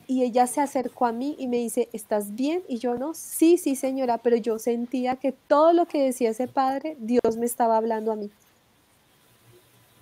y 0.07 0.23
ella 0.23 0.47
se 0.47 0.61
acercó 0.61 1.05
a 1.05 1.11
mí 1.11 1.35
y 1.39 1.47
me 1.47 1.57
dice, 1.57 1.89
¿estás 1.93 2.35
bien? 2.35 2.63
Y 2.67 2.77
yo 2.77 2.95
no, 2.95 3.13
sí, 3.13 3.57
sí 3.57 3.75
señora, 3.75 4.17
pero 4.19 4.35
yo 4.35 4.59
sentía 4.59 5.15
que 5.15 5.31
todo 5.31 5.73
lo 5.73 5.87
que 5.87 6.01
decía 6.01 6.29
ese 6.29 6.47
padre, 6.47 6.95
Dios 6.99 7.37
me 7.37 7.45
estaba 7.45 7.77
hablando 7.77 8.11
a 8.11 8.15
mí. 8.15 8.29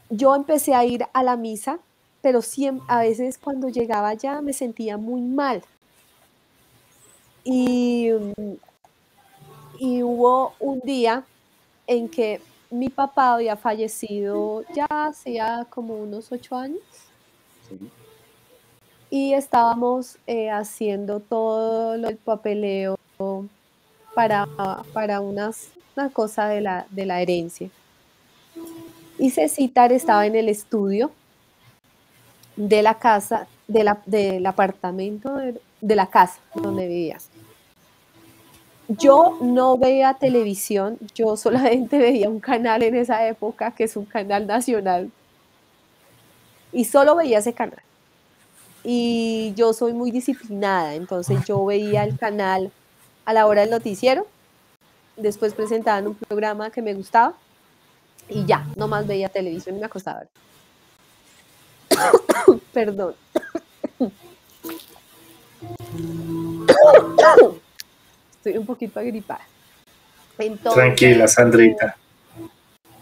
Yo 0.09 0.35
empecé 0.35 0.73
a 0.73 0.85
ir 0.85 1.05
a 1.13 1.23
la 1.23 1.37
misa, 1.37 1.79
pero 2.21 2.41
a 2.87 2.99
veces 2.99 3.37
cuando 3.37 3.69
llegaba 3.69 4.09
allá 4.09 4.41
me 4.41 4.53
sentía 4.53 4.97
muy 4.97 5.21
mal. 5.21 5.63
Y, 7.43 8.09
y 9.79 10.03
hubo 10.03 10.53
un 10.59 10.79
día 10.81 11.23
en 11.87 12.07
que 12.07 12.41
mi 12.69 12.89
papá 12.89 13.35
había 13.35 13.55
fallecido 13.55 14.63
ya 14.73 14.87
hacía 14.89 15.67
como 15.69 15.95
unos 15.95 16.31
ocho 16.31 16.55
años. 16.55 16.81
Y 19.15 19.35
estábamos 19.35 20.17
eh, 20.25 20.49
haciendo 20.49 21.19
todo 21.19 21.93
el 21.93 22.17
papeleo 22.17 22.97
para, 24.15 24.47
para 24.91 25.21
unas, 25.21 25.67
una 25.95 26.09
cosa 26.09 26.47
de 26.47 26.61
la, 26.61 26.87
de 26.89 27.05
la 27.05 27.21
herencia. 27.21 27.69
Y 29.19 29.29
Cecitar 29.29 29.91
estaba 29.91 30.25
en 30.25 30.35
el 30.35 30.49
estudio 30.49 31.11
de 32.55 32.81
la 32.81 32.95
casa, 32.95 33.45
de 33.67 33.83
la, 33.83 34.01
del 34.07 34.43
apartamento 34.47 35.35
de, 35.35 35.61
de 35.79 35.95
la 35.95 36.07
casa 36.07 36.39
donde 36.55 36.87
vivía. 36.87 37.19
Yo 38.87 39.37
no 39.41 39.77
veía 39.77 40.15
televisión, 40.15 40.97
yo 41.13 41.37
solamente 41.37 41.99
veía 41.99 42.29
un 42.29 42.39
canal 42.39 42.81
en 42.81 42.95
esa 42.95 43.27
época, 43.27 43.69
que 43.75 43.83
es 43.83 43.95
un 43.95 44.05
canal 44.05 44.47
nacional. 44.47 45.11
Y 46.71 46.85
solo 46.85 47.15
veía 47.15 47.37
ese 47.37 47.53
canal. 47.53 47.83
Y 48.83 49.53
yo 49.55 49.71
soy 49.73 49.93
muy 49.93 50.11
disciplinada, 50.11 50.95
entonces 50.95 51.45
yo 51.45 51.65
veía 51.65 52.03
el 52.03 52.17
canal 52.17 52.71
a 53.25 53.33
la 53.33 53.47
hora 53.47 53.61
del 53.61 53.69
noticiero, 53.69 54.27
después 55.15 55.53
presentaban 55.53 56.07
un 56.07 56.15
programa 56.15 56.69
que 56.69 56.81
me 56.81 56.93
gustaba 56.93 57.33
y 58.27 58.45
ya, 58.45 58.67
no 58.75 58.87
más 58.87 59.07
veía 59.07 59.29
televisión 59.29 59.77
y 59.77 59.79
me 59.79 59.85
acostaba. 59.85 60.23
Perdón. 62.73 63.15
Estoy 68.37 68.57
un 68.57 68.65
poquito 68.65 68.99
agripada. 68.99 69.47
Tranquila, 70.73 71.27
Sandrita. 71.27 71.95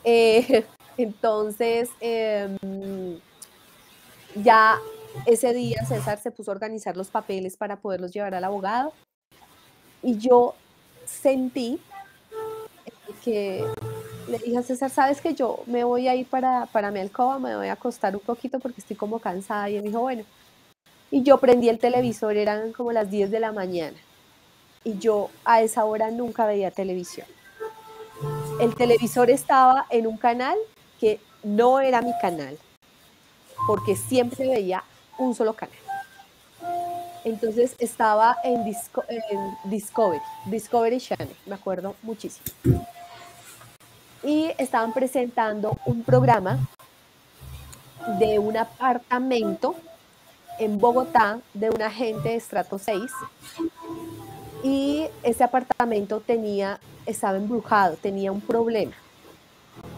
Eh, 0.03 0.65
entonces, 0.97 1.89
em, 1.99 3.17
ya 4.35 4.79
ese 5.25 5.53
día 5.53 5.85
César 5.85 6.19
se 6.19 6.31
puso 6.31 6.51
a 6.51 6.55
organizar 6.55 6.97
los 6.97 7.09
papeles 7.09 7.57
para 7.57 7.77
poderlos 7.77 8.11
llevar 8.11 8.35
al 8.35 8.43
abogado 8.43 8.93
y 10.01 10.17
yo 10.17 10.55
sentí 11.05 11.79
que 13.23 13.63
le 14.27 14.39
dije 14.39 14.57
a 14.57 14.63
César, 14.63 14.89
sabes 14.89 15.21
que 15.21 15.33
yo 15.33 15.63
me 15.65 15.83
voy 15.83 16.07
a 16.07 16.15
ir 16.15 16.25
para, 16.27 16.65
para 16.67 16.91
mi 16.91 16.99
alcoba, 16.99 17.39
me 17.39 17.55
voy 17.55 17.67
a 17.67 17.73
acostar 17.73 18.15
un 18.15 18.21
poquito 18.21 18.59
porque 18.59 18.81
estoy 18.81 18.95
como 18.95 19.19
cansada 19.19 19.69
y 19.69 19.75
él 19.75 19.83
dijo, 19.83 19.99
bueno, 19.99 20.23
y 21.11 21.23
yo 21.23 21.37
prendí 21.37 21.69
el 21.69 21.77
televisor, 21.77 22.37
eran 22.37 22.71
como 22.71 22.91
las 22.91 23.11
10 23.11 23.29
de 23.29 23.39
la 23.39 23.51
mañana 23.51 23.97
y 24.83 24.97
yo 24.97 25.29
a 25.45 25.61
esa 25.61 25.85
hora 25.85 26.09
nunca 26.09 26.45
veía 26.45 26.71
televisión. 26.71 27.27
El 28.59 28.75
televisor 28.75 29.29
estaba 29.29 29.85
en 29.89 30.07
un 30.07 30.17
canal 30.17 30.57
que 30.99 31.19
no 31.43 31.79
era 31.79 32.01
mi 32.01 32.13
canal, 32.21 32.57
porque 33.67 33.95
siempre 33.95 34.47
veía 34.47 34.83
un 35.21 35.35
solo 35.35 35.53
canal. 35.53 35.77
Entonces 37.23 37.75
estaba 37.77 38.37
en, 38.43 38.63
Discovery, 39.65 40.21
Discovery 40.45 40.99
Channel, 40.99 41.35
me 41.45 41.55
acuerdo 41.55 41.95
muchísimo. 42.01 42.45
Y 44.23 44.51
estaban 44.57 44.91
presentando 44.91 45.77
un 45.85 46.03
programa 46.03 46.59
de 48.19 48.39
un 48.39 48.57
apartamento 48.57 49.75
en 50.59 50.79
Bogotá 50.79 51.39
de 51.53 51.69
un 51.69 51.81
agente 51.81 52.29
de 52.29 52.35
estrato 52.35 52.79
6 52.79 53.11
y 54.63 55.05
ese 55.23 55.43
apartamento 55.43 56.19
tenía, 56.19 56.79
estaba 57.05 57.37
embrujado, 57.37 57.95
tenía 57.95 58.31
un 58.31 58.41
problema, 58.41 58.93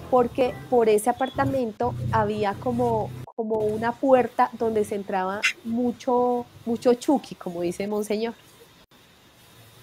porque 0.10 0.54
por 0.70 0.90
ese 0.90 1.10
apartamento 1.10 1.94
había 2.12 2.54
como, 2.54 3.10
como 3.36 3.60
una 3.60 3.92
puerta 3.94 4.50
donde 4.54 4.86
se 4.86 4.96
entraba 4.96 5.42
mucho, 5.64 6.46
mucho 6.66 6.94
chuki, 6.94 7.36
como 7.36 7.62
dice 7.62 7.88
Monseñor. 7.88 8.36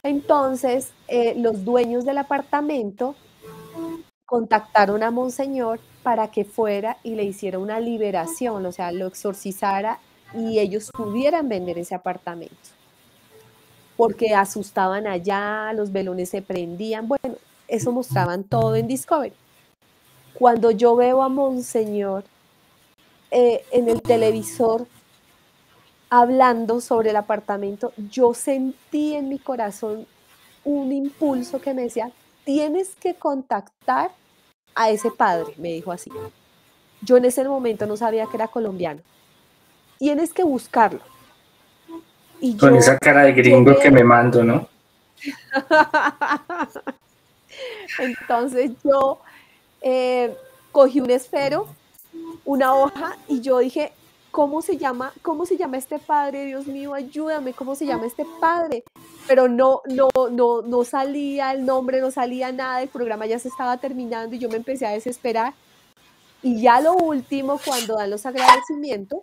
Entonces, 0.02 0.92
eh, 1.08 1.34
los 1.36 1.64
dueños 1.64 2.04
del 2.04 2.18
apartamento 2.18 3.14
contactaron 4.24 5.02
a 5.02 5.10
Monseñor 5.10 5.80
para 6.02 6.30
que 6.30 6.44
fuera 6.44 6.96
y 7.02 7.16
le 7.16 7.24
hiciera 7.24 7.58
una 7.58 7.80
liberación, 7.80 8.64
o 8.64 8.72
sea, 8.72 8.92
lo 8.92 9.06
exorcizara 9.06 9.98
y 10.34 10.60
ellos 10.60 10.90
pudieran 10.92 11.48
vender 11.48 11.78
ese 11.78 11.94
apartamento 11.94 12.56
porque 14.00 14.34
asustaban 14.34 15.06
allá, 15.06 15.74
los 15.74 15.92
velones 15.92 16.30
se 16.30 16.40
prendían, 16.40 17.06
bueno, 17.06 17.36
eso 17.68 17.92
mostraban 17.92 18.44
todo 18.44 18.74
en 18.74 18.86
Discovery. 18.86 19.34
Cuando 20.32 20.70
yo 20.70 20.96
veo 20.96 21.22
a 21.22 21.28
Monseñor 21.28 22.24
eh, 23.30 23.64
en 23.70 23.88
el 23.88 24.02
televisor 24.02 24.86
hablando 26.10 26.80
sobre 26.80 27.10
el 27.10 27.16
apartamento, 27.16 27.92
yo 28.10 28.34
sentí 28.34 29.14
en 29.14 29.28
mi 29.28 29.38
corazón 29.38 30.06
un 30.64 30.92
impulso 30.92 31.60
que 31.60 31.72
me 31.72 31.82
decía, 31.82 32.10
tienes 32.44 32.96
que 32.96 33.14
contactar 33.14 34.10
a 34.74 34.90
ese 34.90 35.10
padre, 35.10 35.54
me 35.56 35.68
dijo 35.68 35.92
así. 35.92 36.10
Yo 37.02 37.16
en 37.16 37.24
ese 37.24 37.44
momento 37.44 37.86
no 37.86 37.96
sabía 37.96 38.26
que 38.26 38.36
era 38.36 38.48
colombiano. 38.48 39.00
Tienes 39.98 40.32
que 40.32 40.42
buscarlo. 40.42 41.00
Con 42.58 42.74
esa 42.74 42.98
cara 42.98 43.22
de 43.22 43.32
gringo 43.32 43.78
que 43.78 43.90
me 43.90 44.02
mando, 44.02 44.42
¿no? 44.42 44.68
Entonces 47.98 48.72
yo 48.82 49.20
eh, 49.82 50.34
cogí 50.72 51.00
un 51.00 51.10
esfero, 51.10 51.66
una 52.44 52.74
hoja, 52.74 53.16
y 53.28 53.40
yo 53.40 53.58
dije, 53.58 53.92
¿cómo 54.30 54.62
se 54.62 54.76
llama? 54.76 55.12
¿Cómo 55.22 55.46
se 55.46 55.56
llama 55.56 55.78
este 55.78 55.98
padre? 55.98 56.44
Dios 56.44 56.66
mío, 56.66 56.94
ayúdame, 56.94 57.52
¿cómo 57.52 57.74
se 57.74 57.86
llama 57.86 58.06
este 58.06 58.24
padre? 58.40 58.84
Pero 59.26 59.48
no, 59.48 59.82
no, 59.86 60.08
no, 60.30 60.62
no 60.62 60.84
salía 60.84 61.52
el 61.52 61.64
nombre, 61.64 62.00
no 62.00 62.10
salía 62.10 62.52
nada, 62.52 62.82
el 62.82 62.88
programa 62.88 63.26
ya 63.26 63.38
se 63.38 63.48
estaba 63.48 63.78
terminando 63.78 64.36
y 64.36 64.38
yo 64.38 64.48
me 64.48 64.56
empecé 64.56 64.86
a 64.86 64.92
desesperar. 64.92 65.54
Y 66.42 66.62
ya 66.62 66.80
lo 66.80 66.94
último, 66.94 67.60
cuando 67.64 67.96
dan 67.96 68.10
los 68.10 68.24
agradecimientos, 68.24 69.20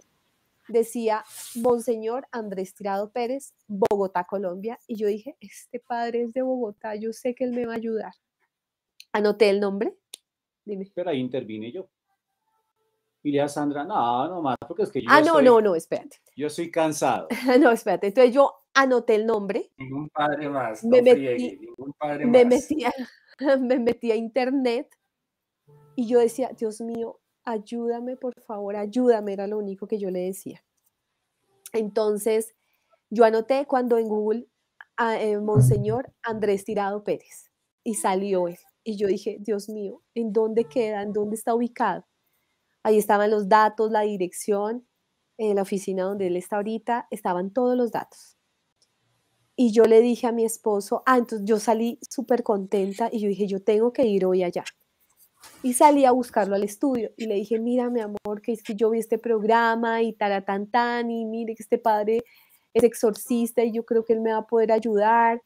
decía 0.67 1.24
Monseñor 1.56 2.28
Andrés 2.32 2.74
Tirado 2.76 3.10
Pérez, 3.10 3.54
Bogotá, 3.67 4.26
Colombia. 4.26 4.80
Y 4.88 4.96
yo 4.98 5.08
dije, 5.08 5.36
este 5.39 5.80
padre 5.80 6.24
es 6.24 6.34
de 6.34 6.41
Bogotá, 6.41 6.96
yo 6.96 7.13
sé 7.13 7.34
que 7.34 7.46
él 7.46 7.54
me 7.54 7.65
va 7.65 7.74
a 7.74 7.78
ayudar. 7.78 8.13
Anoté 9.13 9.50
el 9.50 9.60
nombre. 9.60 9.96
Dime. 10.65 10.91
Pero 10.93 11.10
ahí 11.10 11.20
intervine 11.20 11.72
yo. 11.72 11.88
Y 13.23 13.32
le 13.32 13.41
a 13.41 13.47
Sandra, 13.47 13.84
no, 13.84 14.27
no 14.27 14.41
más, 14.41 14.56
porque 14.67 14.84
es 14.84 14.91
que 14.91 15.01
yo. 15.01 15.08
Ah, 15.12 15.21
no, 15.21 15.41
no, 15.41 15.60
no, 15.60 15.75
espérate. 15.75 16.17
Yo 16.36 16.47
estoy 16.47 16.71
cansado. 16.71 17.27
no, 17.60 17.71
espérate. 17.71 18.08
Entonces 18.08 18.34
yo 18.34 18.53
anoté 18.73 19.15
el 19.15 19.25
nombre. 19.25 19.71
Ningún 19.77 20.10
padre 20.10 20.49
más. 20.49 20.84
Me, 20.84 21.01
metí, 21.01 21.58
ningún 21.58 21.93
padre 21.93 22.25
me, 22.25 22.45
Metí 22.45 22.86
me 23.60 23.80
metí 23.80 24.12
a 24.12 24.15
internet 24.15 24.89
y 25.95 26.08
yo 26.08 26.19
decía, 26.19 26.51
Dios 26.58 26.80
mío, 26.82 27.19
ayúdame, 27.43 28.17
por 28.17 28.39
favor, 28.41 28.75
ayúdame, 28.75 29.34
era 29.34 29.47
lo 29.47 29.58
único 29.58 29.88
que 29.88 29.97
yo 29.97 30.12
le 30.12 30.19
decía. 30.19 30.63
Entonces, 31.73 32.56
yo 33.10 33.25
anoté 33.25 33.65
cuando 33.65 33.97
en 33.97 34.08
Google, 34.08 34.47
ah, 34.95 35.19
eh, 35.19 35.39
Monseñor 35.39 36.13
Andrés 36.21 36.65
Tirado 36.65 37.03
Pérez, 37.03 37.51
y 37.84 37.95
salió 37.95 38.47
él. 38.47 38.60
Y 38.84 38.97
yo 38.97 39.08
dije, 39.08 39.38
Dios 39.39 39.69
mío, 39.69 40.03
¿en 40.13 40.32
dónde 40.32 40.65
queda? 40.65 41.01
¿En 41.01 41.13
dónde 41.13 41.36
está 41.36 41.56
ubicado? 41.56 42.06
Ahí 42.88 42.97
estaban 42.97 43.30
los 43.32 43.50
datos, 43.50 43.91
la 43.91 44.04
dirección, 44.04 44.88
en 45.38 45.58
la 45.58 45.63
oficina 45.63 46.04
donde 46.04 46.28
él 46.28 46.38
está 46.38 46.56
ahorita, 46.56 47.06
estaban 47.12 47.52
todos 47.52 47.76
los 47.76 47.91
datos. 47.91 48.38
Y 49.58 49.73
yo 49.73 49.84
le 49.84 50.00
dije 50.00 50.26
a 50.26 50.32
mi 50.32 50.45
esposo, 50.45 51.04
ah, 51.06 51.17
entonces 51.17 51.45
yo 51.45 51.60
salí 51.60 52.00
súper 52.10 52.43
contenta 52.43 53.10
y 53.12 53.19
yo 53.19 53.28
dije, 53.28 53.45
yo 53.45 53.62
tengo 53.62 53.91
que 53.91 54.06
ir 54.06 54.26
hoy 54.26 54.41
allá. 54.41 54.63
Y 55.63 55.73
salí 55.73 56.06
a 56.06 56.13
buscarlo 56.13 56.56
al 56.56 56.63
estudio 56.63 57.12
y 57.17 57.26
le 57.26 57.36
dije, 57.36 57.60
mira, 57.60 57.89
mi 57.89 58.00
amor, 58.00 58.41
que 58.41 58.54
es 58.54 58.63
que 58.63 58.73
yo 58.73 58.89
vi 58.91 59.00
este 59.00 59.17
programa 59.17 60.02
y 60.02 60.13
tan 60.13 61.12
y 61.12 61.26
mire 61.26 61.56
que 61.56 61.63
este 61.63 61.80
padre 61.80 62.23
es 62.73 62.86
exorcista 62.86 63.65
y 63.65 63.73
yo 63.73 63.84
creo 63.84 64.06
que 64.06 64.13
él 64.13 64.21
me 64.21 64.32
va 64.32 64.38
a 64.38 64.47
poder 64.47 64.71
ayudar. 64.71 65.41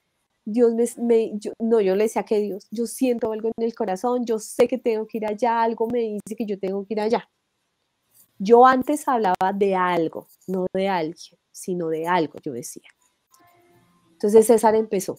Dios 0.45 0.73
me, 0.97 1.31
no, 1.59 1.81
yo 1.81 1.95
le 1.95 2.03
decía 2.03 2.23
que 2.23 2.39
Dios, 2.39 2.67
yo 2.71 2.87
siento 2.87 3.31
algo 3.31 3.49
en 3.55 3.63
el 3.63 3.75
corazón, 3.75 4.25
yo 4.25 4.39
sé 4.39 4.67
que 4.67 4.77
tengo 4.77 5.05
que 5.05 5.19
ir 5.19 5.25
allá, 5.25 5.61
algo 5.61 5.87
me 5.87 5.99
dice 5.99 6.35
que 6.35 6.45
yo 6.45 6.59
tengo 6.59 6.85
que 6.85 6.93
ir 6.95 7.01
allá. 7.01 7.29
Yo 8.39 8.65
antes 8.65 9.07
hablaba 9.07 9.53
de 9.53 9.75
algo, 9.75 10.27
no 10.47 10.65
de 10.73 10.87
alguien, 10.87 11.37
sino 11.51 11.89
de 11.89 12.07
algo, 12.07 12.39
yo 12.43 12.53
decía. 12.53 12.89
Entonces 14.13 14.47
César 14.47 14.75
empezó. 14.75 15.17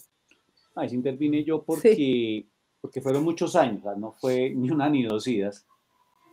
Ahí 0.74 0.88
intervine 0.92 1.44
yo 1.44 1.62
porque, 1.62 2.46
porque 2.80 3.00
fueron 3.00 3.24
muchos 3.24 3.54
años, 3.54 3.85
no 3.96 4.12
fue 4.12 4.50
ni 4.50 4.70
una 4.70 4.88
ni 4.88 5.04
dos 5.04 5.26
idas, 5.28 5.66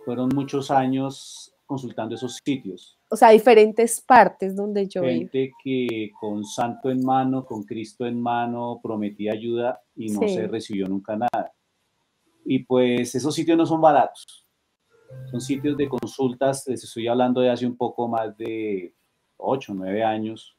fueron 0.05 0.29
muchos 0.33 0.71
años 0.71 1.53
consultando 1.65 2.15
esos 2.15 2.39
sitios. 2.43 2.98
O 3.11 3.15
sea, 3.15 3.29
diferentes 3.29 4.01
partes 4.01 4.55
donde 4.55 4.87
yo 4.87 5.03
Gente 5.03 5.51
que 5.63 6.11
con 6.19 6.45
santo 6.45 6.91
en 6.91 7.03
mano, 7.03 7.43
con 7.43 7.63
Cristo 7.63 8.05
en 8.05 8.21
mano, 8.21 8.79
prometía 8.83 9.33
ayuda 9.33 9.81
y 9.95 10.09
no 10.11 10.27
se 10.27 10.47
recibió 10.47 10.87
nunca 10.87 11.15
nada. 11.15 11.51
Y 12.45 12.59
pues 12.59 13.15
esos 13.15 13.33
sitios 13.33 13.57
no 13.57 13.65
son 13.65 13.81
baratos. 13.81 14.45
Son 15.31 15.41
sitios 15.41 15.75
de 15.75 15.89
consultas, 15.89 16.67
les 16.67 16.83
estoy 16.83 17.07
hablando 17.07 17.41
de 17.41 17.49
hace 17.49 17.65
un 17.65 17.75
poco 17.75 18.07
más 18.07 18.37
de 18.37 18.93
8, 19.37 19.73
9 19.75 20.03
años. 20.03 20.55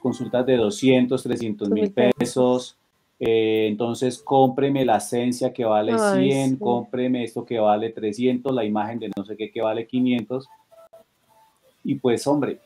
Consultas 0.00 0.44
de 0.44 0.56
200, 0.56 1.22
300 1.22 1.70
mil 1.70 1.92
pesos. 1.92 2.76
Eh, 3.20 3.68
entonces, 3.68 4.20
cómpreme 4.20 4.84
la 4.84 4.96
esencia 4.96 5.52
que 5.52 5.64
vale 5.64 5.96
100, 5.96 6.56
cómpreme 6.56 7.22
esto 7.22 7.44
que 7.44 7.60
vale 7.60 7.90
300, 7.90 8.52
la 8.52 8.64
imagen 8.64 8.98
de 8.98 9.10
no 9.16 9.24
sé 9.24 9.36
qué 9.36 9.52
que 9.52 9.62
vale 9.62 9.86
500. 9.86 10.48
Y 11.84 11.96
pues, 11.96 12.26
hombre, 12.26 12.60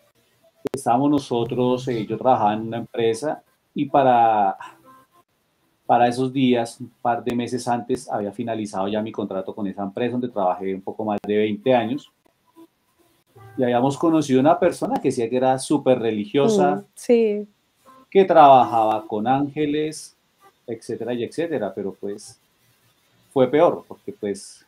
estábamos 0.73 1.11
nosotros, 1.11 1.87
eh, 1.89 2.07
yo 2.07 2.19
trabajaba 2.19 2.55
en 2.55 2.63
una 2.63 2.79
empresa 2.79 3.43
y 3.75 3.87
para, 3.87 4.57
para 5.87 6.09
esos 6.09 6.33
días, 6.33 6.81
un 6.81 6.91
par 7.01 7.23
de 7.23 7.35
meses 7.35 7.67
antes, 7.69 8.11
había 8.11 8.33
finalizado 8.33 8.89
ya 8.89 9.01
mi 9.01 9.13
contrato 9.13 9.55
con 9.55 9.67
esa 9.67 9.83
empresa 9.83 10.13
donde 10.13 10.29
trabajé 10.29 10.75
un 10.75 10.83
poco 10.83 11.05
más 11.05 11.19
de 11.27 11.37
20 11.37 11.75
años. 11.75 12.11
Y 13.57 13.63
habíamos 13.63 13.97
conocido 13.97 14.41
una 14.41 14.59
persona 14.59 15.01
que 15.01 15.09
decía 15.09 15.31
que 15.31 15.37
era 15.37 15.59
súper 15.59 15.99
religiosa, 15.99 16.77
mm, 16.77 16.85
sí. 16.95 17.49
que 18.11 18.25
trabajaba 18.25 19.07
con 19.07 19.27
ángeles, 19.27 20.17
etcétera 20.67 21.15
y 21.15 21.25
etcétera, 21.25 21.73
pero 21.75 21.95
pues 21.99 22.39
fue 23.33 23.49
peor, 23.49 23.85
porque 23.87 24.13
pues 24.13 24.66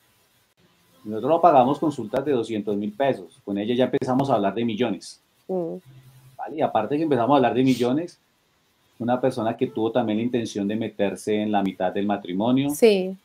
nosotros 1.09 1.31
no 1.31 1.41
pagamos 1.41 1.79
consultas 1.79 2.25
de 2.25 2.33
200 2.33 2.77
mil 2.77 2.93
pesos, 2.93 3.41
con 3.45 3.57
ella 3.59 3.75
ya 3.75 3.85
empezamos 3.85 4.29
a 4.31 4.35
hablar 4.35 4.55
de 4.55 4.65
millones. 4.65 5.21
Mm. 5.49 5.77
¿vale? 6.37 6.57
Y 6.57 6.61
aparte 6.61 6.97
que 6.97 7.03
empezamos 7.03 7.35
a 7.35 7.37
hablar 7.37 7.55
de 7.55 7.63
millones, 7.63 8.19
una 8.99 9.21
persona 9.21 9.57
que 9.57 9.69
tuvo 9.69 9.91
también 9.93 10.19
la 10.19 10.25
intención 10.25 10.67
de 10.69 10.77
meterse 10.77 11.41
en 11.41 11.53
la 11.53 11.63
mitad 11.63 11.93
del 11.93 12.07
matrimonio. 12.07 12.71
Sí. 12.71 13.17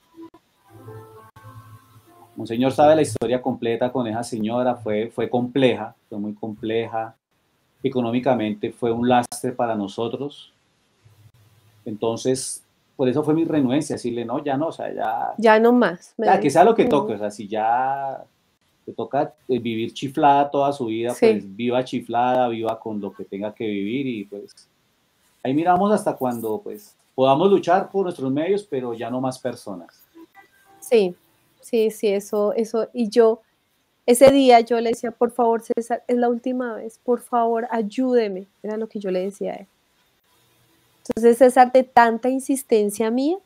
Un 2.36 2.48
señor 2.48 2.72
sabe 2.72 2.96
la 2.96 3.02
historia 3.02 3.41
completa 3.41 3.91
con 3.91 4.08
esa 4.08 4.24
señora, 4.24 4.76
fue, 4.76 5.12
fue 5.13 5.30
compleja, 5.30 5.96
fue 6.10 6.17
muy 6.17 6.34
compleja. 6.34 7.15
Económicamente 7.84 8.72
fue 8.72 8.91
un 8.91 9.08
lastre 9.08 9.52
para 9.52 9.76
nosotros. 9.76 10.52
Entonces, 11.86 12.63
por 12.95 13.10
eso 13.10 13.23
fue 13.23 13.34
mi 13.34 13.43
renuencia, 13.43 13.95
decirle, 13.95 14.23
no, 14.23 14.43
ya 14.43 14.56
no, 14.56 14.67
o 14.67 14.71
sea, 14.71 14.93
ya... 14.93 15.34
Ya 15.38 15.60
no 15.60 15.71
más. 15.73 16.13
Ya, 16.17 16.39
que 16.39 16.49
sea 16.49 16.63
lo 16.63 16.75
que 16.75 16.86
toque, 16.86 17.13
o 17.13 17.17
sea, 17.17 17.32
si 17.32 17.47
ya 17.47 18.23
te 18.86 18.93
toca 18.93 19.34
eh, 19.47 19.60
vivir 19.60 19.93
chiflada 19.93 20.51
toda 20.51 20.71
su 20.73 20.86
vida, 20.86 21.13
pues 21.19 21.56
viva 21.56 21.84
chiflada, 21.84 22.47
viva 22.49 22.79
con 22.79 22.99
lo 22.99 23.12
que 23.12 23.23
tenga 23.23 23.53
que 23.53 23.65
vivir 23.65 24.06
y 24.08 24.25
pues 24.25 24.53
ahí 25.41 25.53
miramos 25.53 25.91
hasta 25.91 26.15
cuando 26.15 26.60
pues 26.62 26.95
podamos 27.15 27.49
luchar 27.49 27.89
por 27.89 28.03
nuestros 28.03 28.32
medios, 28.32 28.63
pero 28.63 28.93
ya 28.93 29.10
no 29.10 29.21
más 29.21 29.39
personas. 29.39 30.03
Sí, 30.79 31.15
sí, 31.62 31.89
sí, 31.91 32.10
eso, 32.10 32.53
eso, 32.53 32.89
y 32.93 33.10
yo, 33.10 33.41
ese 34.06 34.32
día 34.32 34.60
yo 34.60 34.79
le 34.82 34.89
decía, 34.89 35.12
por 35.12 35.32
favor, 35.32 35.62
César, 35.62 36.03
es 36.08 36.17
la 36.17 36.27
última 36.27 36.75
vez, 36.75 36.99
por 37.03 37.21
favor, 37.21 37.67
ayúdeme, 37.71 38.47
era 38.62 38.77
lo 38.77 38.88
que 38.88 38.99
yo 38.99 39.10
le 39.10 39.21
decía 39.21 39.53
a 39.53 39.56
él 39.56 39.67
entonces 41.09 41.37
César, 41.37 41.71
de 41.71 41.83
tanta 41.83 42.29
insistencia 42.29 43.11
mía 43.11 43.37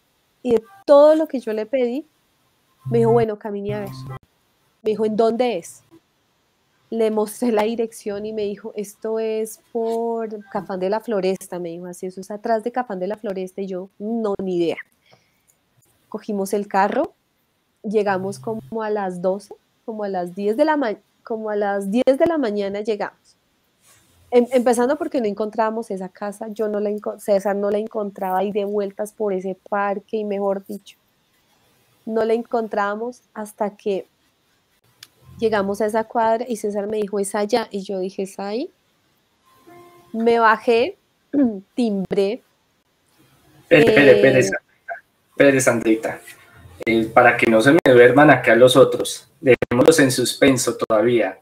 y 0.43 0.51
de 0.51 0.63
todo 0.85 1.15
lo 1.15 1.27
que 1.27 1.39
yo 1.39 1.53
le 1.53 1.65
pedí, 1.65 2.05
me 2.85 2.99
dijo, 2.99 3.11
bueno, 3.11 3.39
camine 3.39 3.73
a 3.73 3.79
ver. 3.81 3.89
Me 4.83 4.91
dijo, 4.91 5.05
¿en 5.05 5.15
dónde 5.15 5.57
es? 5.57 5.83
Le 6.89 7.11
mostré 7.11 7.51
la 7.51 7.63
dirección 7.63 8.25
y 8.25 8.31
me 8.31 8.43
dijo, 8.43 8.71
esto 8.75 9.19
es 9.19 9.59
por 9.73 10.47
Cafán 10.49 10.79
de 10.79 10.89
la 10.89 10.99
Floresta. 10.99 11.59
Me 11.59 11.69
dijo, 11.69 11.87
así, 11.87 12.05
eso 12.05 12.21
es 12.21 12.31
atrás 12.31 12.63
de 12.63 12.71
Cafán 12.71 12.99
de 12.99 13.07
la 13.07 13.17
Floresta. 13.17 13.61
Y 13.61 13.67
yo, 13.67 13.89
no, 13.97 14.35
ni 14.41 14.57
idea. 14.57 14.77
Cogimos 16.07 16.53
el 16.53 16.67
carro, 16.67 17.13
llegamos 17.83 18.39
como 18.39 18.83
a 18.83 18.89
las 18.89 19.21
12, 19.21 19.55
como 19.83 20.03
a 20.03 20.09
las 20.09 20.35
10 20.35 20.55
de 20.55 20.63
la, 20.63 20.97
como 21.23 21.49
a 21.49 21.55
las 21.55 21.91
10 21.91 22.03
de 22.05 22.25
la 22.25 22.37
mañana 22.37 22.81
llegamos. 22.81 23.36
Em, 24.29 24.45
empezando 24.51 24.97
porque 24.97 25.21
no 25.21 25.27
encontrábamos 25.27 25.89
esa 25.89 26.09
casa, 26.09 26.47
yo 26.49 26.67
no 26.67 26.79
la 26.79 26.89
César 27.17 27.55
no 27.55 27.71
la 27.71 27.77
encontraba 27.77 28.43
y 28.43 28.51
de 28.51 28.65
vueltas 28.65 29.13
por 29.13 29.31
ese 29.31 29.57
parque 29.69 30.17
y 30.17 30.25
mejor 30.25 30.65
dicho, 30.65 30.97
no 32.05 32.25
la 32.25 32.33
encontramos 32.33 33.21
hasta 33.33 33.77
que 33.77 34.05
llegamos 35.39 35.79
a 35.79 35.85
esa 35.85 36.03
cuadra 36.03 36.45
y 36.47 36.57
César 36.57 36.87
me 36.87 36.97
dijo, 36.97 37.19
es 37.19 37.35
allá, 37.35 37.67
y 37.71 37.83
yo 37.83 37.99
dije, 37.99 38.23
es 38.23 38.37
ahí. 38.39 38.69
Me 40.11 40.39
bajé, 40.39 40.97
timbré. 41.75 42.41
Espere, 43.69 44.41
espere, 45.29 45.61
Sandrita. 45.61 46.19
Eh, 46.85 47.05
para 47.05 47.35
que 47.35 47.47
no 47.47 47.61
se 47.61 47.73
me 47.73 47.79
duerman 47.85 48.29
acá 48.29 48.55
los 48.55 48.75
otros, 48.75 49.29
dejémoslos 49.39 49.99
en 49.99 50.11
suspenso 50.11 50.75
todavía. 50.75 51.39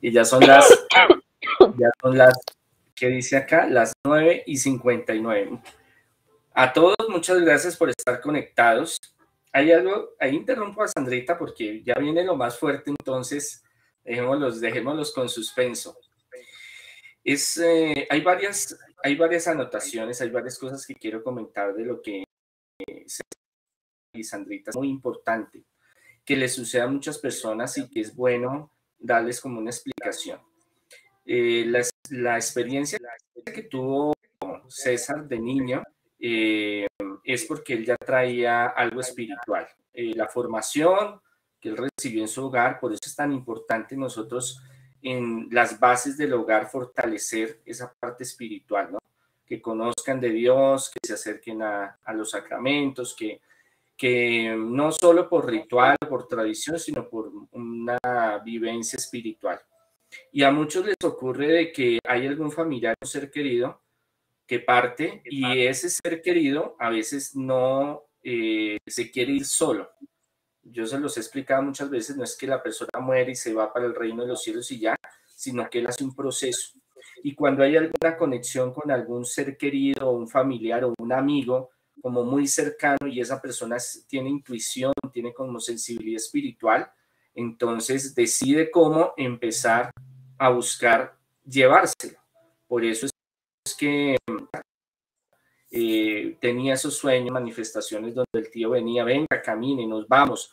Y 0.00 0.12
ya 0.12 0.24
son 0.24 0.46
las 0.46 0.68
Ya 1.76 1.90
son 2.00 2.16
las, 2.16 2.38
¿qué 2.94 3.08
dice 3.08 3.36
acá? 3.36 3.66
Las 3.66 3.92
9 4.04 4.44
y 4.46 4.56
59. 4.56 5.60
A 6.52 6.72
todos, 6.72 6.96
muchas 7.08 7.40
gracias 7.40 7.76
por 7.76 7.90
estar 7.90 8.20
conectados. 8.20 8.98
Hay 9.52 9.72
algo, 9.72 10.10
ahí 10.18 10.34
interrumpo 10.34 10.82
a 10.82 10.88
Sandrita 10.88 11.38
porque 11.38 11.82
ya 11.82 11.94
viene 11.94 12.24
lo 12.24 12.36
más 12.36 12.58
fuerte, 12.58 12.90
entonces 12.90 13.62
dejémoslos, 14.04 14.60
dejémoslos 14.60 15.12
con 15.12 15.28
suspenso. 15.28 15.96
Es, 17.24 17.58
eh, 17.58 18.06
hay, 18.10 18.20
varias, 18.20 18.78
hay 19.02 19.16
varias 19.16 19.48
anotaciones, 19.48 20.20
hay 20.20 20.30
varias 20.30 20.58
cosas 20.58 20.86
que 20.86 20.94
quiero 20.94 21.22
comentar 21.22 21.74
de 21.74 21.84
lo 21.84 22.00
que 22.00 22.24
y 24.12 24.24
Sandrita 24.24 24.70
es 24.70 24.76
muy 24.76 24.88
importante 24.88 25.64
que 26.24 26.36
le 26.36 26.48
suceda 26.48 26.84
a 26.84 26.88
muchas 26.88 27.18
personas 27.18 27.76
y 27.78 27.88
que 27.88 28.00
es 28.00 28.14
bueno 28.14 28.72
darles 28.98 29.40
como 29.40 29.58
una 29.60 29.70
explicación. 29.70 30.40
Eh, 31.30 31.70
la, 32.08 32.36
experiencia 32.36 32.98
que 33.44 33.64
tuvo 33.64 34.14
César 34.66 35.28
de 35.28 35.38
niño 35.38 35.82
eh, 36.18 36.86
es 37.22 37.44
porque 37.44 37.74
él 37.74 37.84
ya 37.84 37.98
traía 37.98 38.68
algo 38.68 39.02
espiritual. 39.02 39.68
Eh, 39.92 40.14
la 40.14 40.26
formación 40.28 41.20
que 41.60 41.68
él 41.68 41.76
recibió 41.76 42.22
en 42.22 42.28
su 42.28 42.46
hogar, 42.46 42.80
por 42.80 42.92
eso 42.92 43.02
es 43.04 43.14
tan 43.14 43.30
importante 43.32 43.94
nosotros 43.94 44.62
en 45.02 45.48
las 45.50 45.78
bases 45.78 46.16
del 46.16 46.32
hogar 46.32 46.70
fortalecer 46.70 47.60
esa 47.66 47.92
parte 48.00 48.24
espiritual. 48.24 48.96
Que 49.44 49.60
conozcan 49.60 50.20
de 50.20 50.30
Dios, 50.30 50.90
que 50.90 51.06
se 51.06 51.12
acerquen 51.12 51.60
a, 51.60 51.98
a 52.04 52.14
los 52.14 52.30
sacramentos, 52.30 53.14
que, 53.14 53.42
que 53.98 54.56
no 54.56 54.92
solo 54.92 55.28
por 55.28 55.46
ritual, 55.46 55.98
por 56.08 56.26
tradición, 56.26 56.78
sino 56.78 57.06
por 57.06 57.30
una 57.52 58.38
vivencia 58.42 58.96
espiritual. 58.96 59.60
Y 60.32 60.42
a 60.42 60.50
muchos 60.50 60.86
les 60.86 60.96
ocurre 61.04 61.48
de 61.48 61.72
que 61.72 61.98
hay 62.04 62.26
algún 62.26 62.50
familiar 62.50 62.94
o 63.00 63.06
ser 63.06 63.30
querido 63.30 63.82
que 64.46 64.60
parte 64.60 65.22
y 65.26 65.66
ese 65.66 65.90
ser 65.90 66.22
querido 66.22 66.74
a 66.78 66.88
veces 66.88 67.36
no 67.36 68.04
eh, 68.22 68.78
se 68.86 69.10
quiere 69.10 69.32
ir 69.32 69.44
solo. 69.44 69.90
Yo 70.62 70.86
se 70.86 70.98
los 70.98 71.16
he 71.16 71.20
explicado 71.20 71.62
muchas 71.62 71.90
veces, 71.90 72.16
no 72.16 72.24
es 72.24 72.36
que 72.36 72.46
la 72.46 72.62
persona 72.62 72.98
muere 73.00 73.32
y 73.32 73.36
se 73.36 73.52
va 73.52 73.72
para 73.72 73.86
el 73.86 73.94
reino 73.94 74.22
de 74.22 74.28
los 74.28 74.42
cielos 74.42 74.70
y 74.70 74.80
ya, 74.80 74.96
sino 75.26 75.68
que 75.68 75.80
él 75.80 75.86
hace 75.86 76.04
un 76.04 76.14
proceso. 76.14 76.78
Y 77.22 77.34
cuando 77.34 77.62
hay 77.62 77.76
alguna 77.76 78.16
conexión 78.16 78.72
con 78.72 78.90
algún 78.90 79.24
ser 79.24 79.56
querido, 79.56 80.10
un 80.10 80.28
familiar 80.28 80.84
o 80.84 80.94
un 80.98 81.12
amigo, 81.12 81.70
como 82.00 82.24
muy 82.24 82.46
cercano 82.46 83.06
y 83.06 83.20
esa 83.20 83.40
persona 83.40 83.76
tiene 84.06 84.30
intuición, 84.30 84.92
tiene 85.12 85.32
como 85.32 85.60
sensibilidad 85.60 86.16
espiritual, 86.16 86.90
entonces 87.38 88.16
decide 88.16 88.68
cómo 88.68 89.14
empezar 89.16 89.92
a 90.38 90.48
buscar 90.48 91.16
llevárselo. 91.46 92.18
Por 92.66 92.84
eso 92.84 93.06
es 93.06 93.74
que 93.76 94.16
eh, 95.70 96.36
tenía 96.40 96.74
esos 96.74 96.96
sueños, 96.96 97.30
manifestaciones 97.30 98.16
donde 98.16 98.26
el 98.34 98.50
tío 98.50 98.70
venía, 98.70 99.04
venga, 99.04 99.40
camine, 99.40 99.86
nos 99.86 100.08
vamos, 100.08 100.50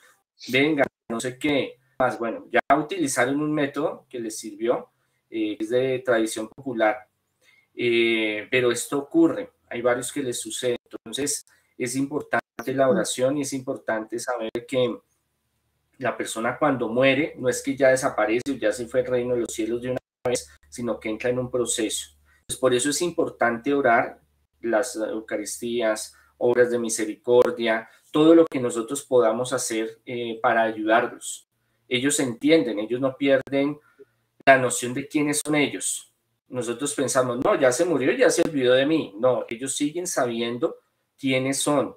venga, 0.49 0.85
no 1.09 1.19
sé 1.19 1.39
qué. 1.39 1.79
Más 1.97 2.19
bueno, 2.19 2.45
ya 2.51 2.61
utilizaron 2.77 3.41
un 3.41 3.51
método 3.51 4.05
que 4.07 4.19
les 4.19 4.37
sirvió, 4.37 4.89
eh, 5.31 5.57
es 5.59 5.69
de 5.69 6.03
tradición 6.05 6.47
popular, 6.49 7.07
eh, 7.73 8.47
pero 8.51 8.71
esto 8.71 8.99
ocurre. 8.99 9.53
hay 9.69 9.81
varios 9.81 10.11
que 10.11 10.21
les 10.21 10.39
sucede. 10.39 10.77
Entonces, 10.91 11.47
es 11.77 11.95
importante 11.95 12.73
la 12.75 12.87
oración 12.89 13.37
y 13.37 13.41
es 13.41 13.53
importante 13.53 14.19
saber 14.19 14.51
que 14.67 14.99
la 15.99 16.15
persona 16.17 16.57
cuando 16.57 16.89
muere 16.89 17.35
no 17.37 17.49
es 17.49 17.61
que 17.63 17.75
ya 17.75 17.89
desaparece 17.89 18.51
o 18.51 18.55
ya 18.55 18.71
se 18.71 18.87
fue 18.87 19.01
el 19.01 19.07
reino 19.07 19.33
de 19.35 19.41
los 19.41 19.53
cielos 19.53 19.81
de 19.81 19.91
una 19.91 19.99
vez, 20.27 20.49
sino 20.69 20.99
que 20.99 21.09
entra 21.09 21.29
en 21.29 21.39
un 21.39 21.49
proceso. 21.49 22.11
Pues 22.47 22.57
por 22.57 22.73
eso 22.73 22.89
es 22.89 23.01
importante 23.01 23.73
orar 23.73 24.19
las 24.61 24.95
Eucaristías, 24.95 26.13
obras 26.37 26.71
de 26.71 26.79
misericordia, 26.79 27.89
todo 28.11 28.35
lo 28.35 28.45
que 28.45 28.59
nosotros 28.59 29.03
podamos 29.03 29.53
hacer 29.53 29.99
eh, 30.05 30.39
para 30.41 30.63
ayudarlos. 30.63 31.47
Ellos 31.87 32.19
entienden, 32.19 32.79
ellos 32.79 32.99
no 32.99 33.15
pierden 33.15 33.79
la 34.45 34.57
noción 34.57 34.93
de 34.93 35.07
quiénes 35.07 35.41
son 35.43 35.55
ellos. 35.55 36.13
Nosotros 36.47 36.93
pensamos, 36.93 37.39
no, 37.43 37.59
ya 37.59 37.71
se 37.71 37.85
murió, 37.85 38.11
ya 38.11 38.29
se 38.29 38.41
olvidó 38.43 38.73
de 38.73 38.85
mí. 38.85 39.13
No, 39.19 39.45
ellos 39.49 39.75
siguen 39.75 40.07
sabiendo 40.07 40.77
quiénes 41.17 41.59
son, 41.59 41.95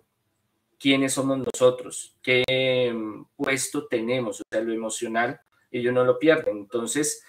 quiénes 0.78 1.12
somos 1.12 1.38
nosotros, 1.38 2.16
qué 2.22 2.92
mm, 2.94 3.24
puesto 3.36 3.86
tenemos, 3.86 4.40
o 4.40 4.44
sea, 4.50 4.60
lo 4.62 4.72
emocional, 4.72 5.40
ellos 5.70 5.92
no 5.92 6.04
lo 6.04 6.18
pierden. 6.18 6.58
Entonces, 6.58 7.22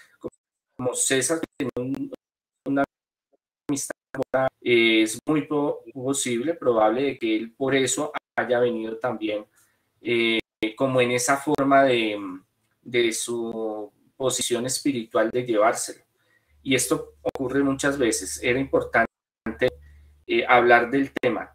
como 0.76 0.94
César 0.94 1.40
tiene 1.56 2.10
una 2.64 2.84
amistad, 3.68 4.48
es 4.60 5.18
muy 5.26 5.46
posible, 5.92 6.54
probable 6.54 7.02
de 7.02 7.18
que 7.18 7.36
él 7.36 7.52
por 7.52 7.74
eso 7.74 8.12
haya 8.36 8.60
venido 8.60 8.98
también 8.98 9.44
eh, 10.00 10.38
como 10.76 11.00
en 11.00 11.12
esa 11.12 11.36
forma 11.36 11.84
de, 11.84 12.18
de 12.82 13.12
su 13.12 13.92
posición 14.16 14.66
espiritual 14.66 15.30
de 15.30 15.44
llevárselo. 15.44 16.04
Y 16.62 16.74
esto 16.74 17.14
ocurre 17.22 17.62
muchas 17.62 17.98
veces. 17.98 18.42
Era 18.42 18.58
importante 18.58 19.10
eh, 20.26 20.44
hablar 20.46 20.90
del 20.90 21.12
tema. 21.12 21.54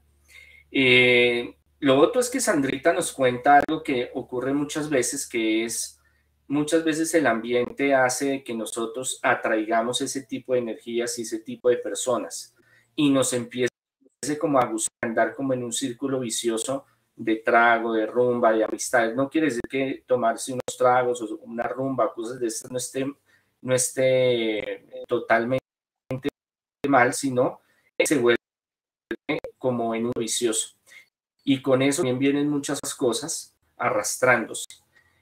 Eh, 0.72 1.56
lo 1.86 2.00
otro 2.00 2.20
es 2.20 2.32
que 2.32 2.40
Sandrita 2.40 2.94
nos 2.94 3.12
cuenta 3.12 3.58
algo 3.58 3.84
que 3.84 4.10
ocurre 4.16 4.56
muchas 4.56 4.90
veces, 4.90 5.30
que 5.30 5.66
es 5.66 6.02
muchas 6.48 6.84
veces 6.84 7.14
el 7.14 7.28
ambiente 7.28 7.94
hace 7.94 8.44
que 8.44 8.56
nosotros 8.56 9.20
atraigamos 9.22 10.02
ese 10.02 10.24
tipo 10.24 10.54
de 10.54 10.62
energías 10.62 11.20
y 11.20 11.22
ese 11.22 11.42
tipo 11.42 11.70
de 11.70 11.78
personas 11.78 12.56
y 12.96 13.12
nos 13.12 13.34
empiece 13.34 13.70
como 14.40 14.58
a 14.58 14.66
gustar 14.66 14.96
andar 15.04 15.36
como 15.36 15.54
en 15.54 15.64
un 15.64 15.72
círculo 15.72 16.20
vicioso 16.20 16.86
de 17.16 17.36
trago, 17.36 17.94
de 17.94 18.08
rumba, 18.08 18.52
de 18.52 18.64
amistades. 18.64 19.16
No 19.16 19.30
quiere 19.30 19.46
decir 19.46 19.62
que 19.70 20.04
tomarse 20.08 20.54
unos 20.54 20.76
tragos 20.76 21.22
o 21.22 21.38
una 21.44 21.68
rumba, 21.68 22.12
cosas 22.12 22.40
de 22.40 22.48
estas 22.48 22.72
no 22.72 22.80
esté, 22.80 23.06
no 23.62 23.76
esté 23.76 24.88
totalmente 25.08 25.60
mal, 26.90 27.14
sino 27.14 27.62
que 27.96 28.08
se 28.08 28.18
vuelve 28.18 28.40
como 29.60 29.94
en 29.94 30.08
un 30.08 30.14
vicioso. 30.18 30.76
Y 31.46 31.62
con 31.62 31.82
eso 31.82 32.02
también 32.02 32.20
vienen 32.20 32.50
muchas 32.50 32.82
cosas 32.96 33.56
arrastrándose. 33.78 34.66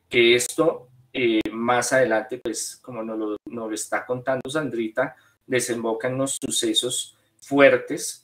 Que 0.10 0.34
esto 0.34 0.88
eh, 1.12 1.42
más 1.52 1.94
adelante, 1.94 2.40
pues 2.40 2.80
como 2.82 3.04
nos 3.04 3.20
lo, 3.20 3.38
nos 3.46 3.70
lo 3.70 3.76
está 3.76 4.04
contando 4.06 4.50
Sandrita, 4.50 5.16
desemboca 5.46 6.08
en 6.08 6.16
unos 6.16 6.40
sucesos 6.44 7.16
fuertes 7.40 8.24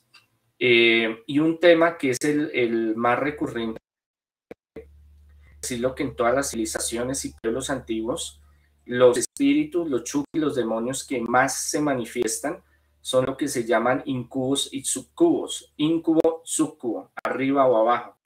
eh, 0.62 1.22
y 1.26 1.38
un 1.38 1.58
tema 1.58 1.96
que 1.96 2.10
es 2.10 2.18
el, 2.22 2.94
más 2.94 3.18
recurrente, 3.18 3.80
decirlo 5.62 5.94
que 5.94 6.02
en 6.02 6.14
todas 6.14 6.34
las 6.34 6.50
civilizaciones 6.50 7.24
y 7.24 7.32
pueblos 7.40 7.70
antiguos, 7.70 8.42
los 8.84 9.16
espíritus, 9.16 9.88
los 9.88 10.02
y 10.34 10.38
los 10.38 10.56
demonios 10.56 11.06
que 11.06 11.20
más 11.20 11.54
se 11.54 11.80
manifiestan 11.80 12.62
son 13.00 13.26
lo 13.26 13.36
que 13.36 13.48
se 13.48 13.64
llaman 13.64 14.02
incubos 14.04 14.68
y 14.72 14.84
sucubos, 14.84 15.72
incubo, 15.76 16.42
sucubo, 16.44 17.12
arriba 17.22 17.66
o 17.66 17.76
abajo. 17.76 18.16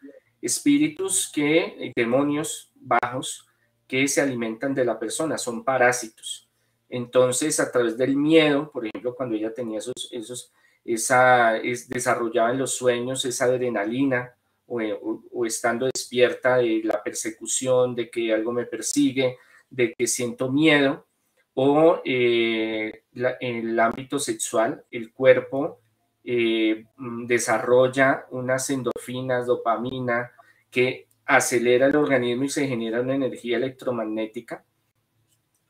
Espíritus 0.41 1.31
que, 1.33 1.59
eh, 1.59 1.93
demonios 1.95 2.73
bajos, 2.75 3.47
que 3.87 4.07
se 4.09 4.21
alimentan 4.21 4.75
de 4.75 4.85
la 4.85 4.99
persona, 4.99 5.39
son 5.39 5.65
parásitos. 5.65 6.49
Entonces, 6.89 7.61
a 7.61 7.71
través 7.71 7.97
del 7.97 8.17
miedo, 8.17 8.71
por 8.71 8.87
ejemplo, 8.87 9.15
cuando 9.15 9.35
ella 9.37 9.53
tenía 9.53 9.79
esos, 9.79 10.09
esos 10.11 10.53
esa, 10.85 11.57
es, 11.57 11.89
desarrollaba 11.89 12.51
en 12.51 12.59
los 12.59 12.77
sueños 12.77 13.25
esa 13.25 13.47
adrenalina 13.47 14.35
eh, 14.81 14.99
o, 15.01 15.47
estando 15.47 15.87
despierta 15.87 16.59
de 16.59 16.83
la 16.85 17.03
persecución, 17.03 17.95
de 17.95 18.11
que 18.11 18.33
algo 18.33 18.53
me 18.53 18.67
persigue, 18.67 19.39
de 19.71 19.95
que 19.95 20.07
siento 20.07 20.51
miedo, 20.51 21.07
o 21.55 22.01
eh, 22.05 23.05
en 23.15 23.57
el 23.69 23.81
ámbito 23.81 24.19
sexual, 24.19 24.85
el 24.91 25.13
cuerpo 25.13 25.81
eh, 26.25 26.87
mm, 26.97 27.27
desarrolla 27.27 28.27
unas 28.31 28.69
endorfinas, 28.71 29.47
dopamina, 29.47 30.33
que 30.71 31.07
acelera 31.27 31.87
el 31.87 31.97
organismo 31.97 32.45
y 32.45 32.49
se 32.49 32.67
genera 32.67 33.01
una 33.01 33.15
energía 33.15 33.57
electromagnética, 33.57 34.65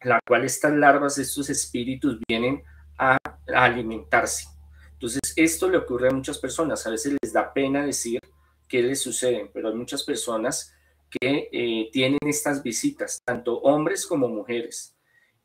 la 0.03 0.21
cual 0.27 0.45
estas 0.45 0.73
larvas, 0.73 1.19
estos 1.19 1.51
espíritus 1.51 2.19
vienen 2.27 2.63
a 2.99 3.19
alimentarse. 3.55 4.47
Entonces, 4.93 5.21
esto 5.37 5.69
le 5.69 5.77
ocurre 5.77 6.09
a 6.09 6.13
muchas 6.13 6.39
personas. 6.39 6.87
A 6.87 6.91
veces 6.91 7.17
les 7.21 7.33
da 7.33 7.53
pena 7.53 7.85
decir 7.85 8.21
qué 8.69 8.83
les 8.83 9.03
sucede, 9.03 9.51
pero 9.53 9.69
hay 9.69 9.75
muchas 9.75 10.03
personas 10.03 10.75
que 11.11 11.49
eh, 11.53 11.91
tienen 11.93 12.19
estas 12.23 12.63
visitas, 12.63 13.21
tanto 13.25 13.59
hombres 13.59 14.07
como 14.07 14.29
mujeres, 14.29 14.97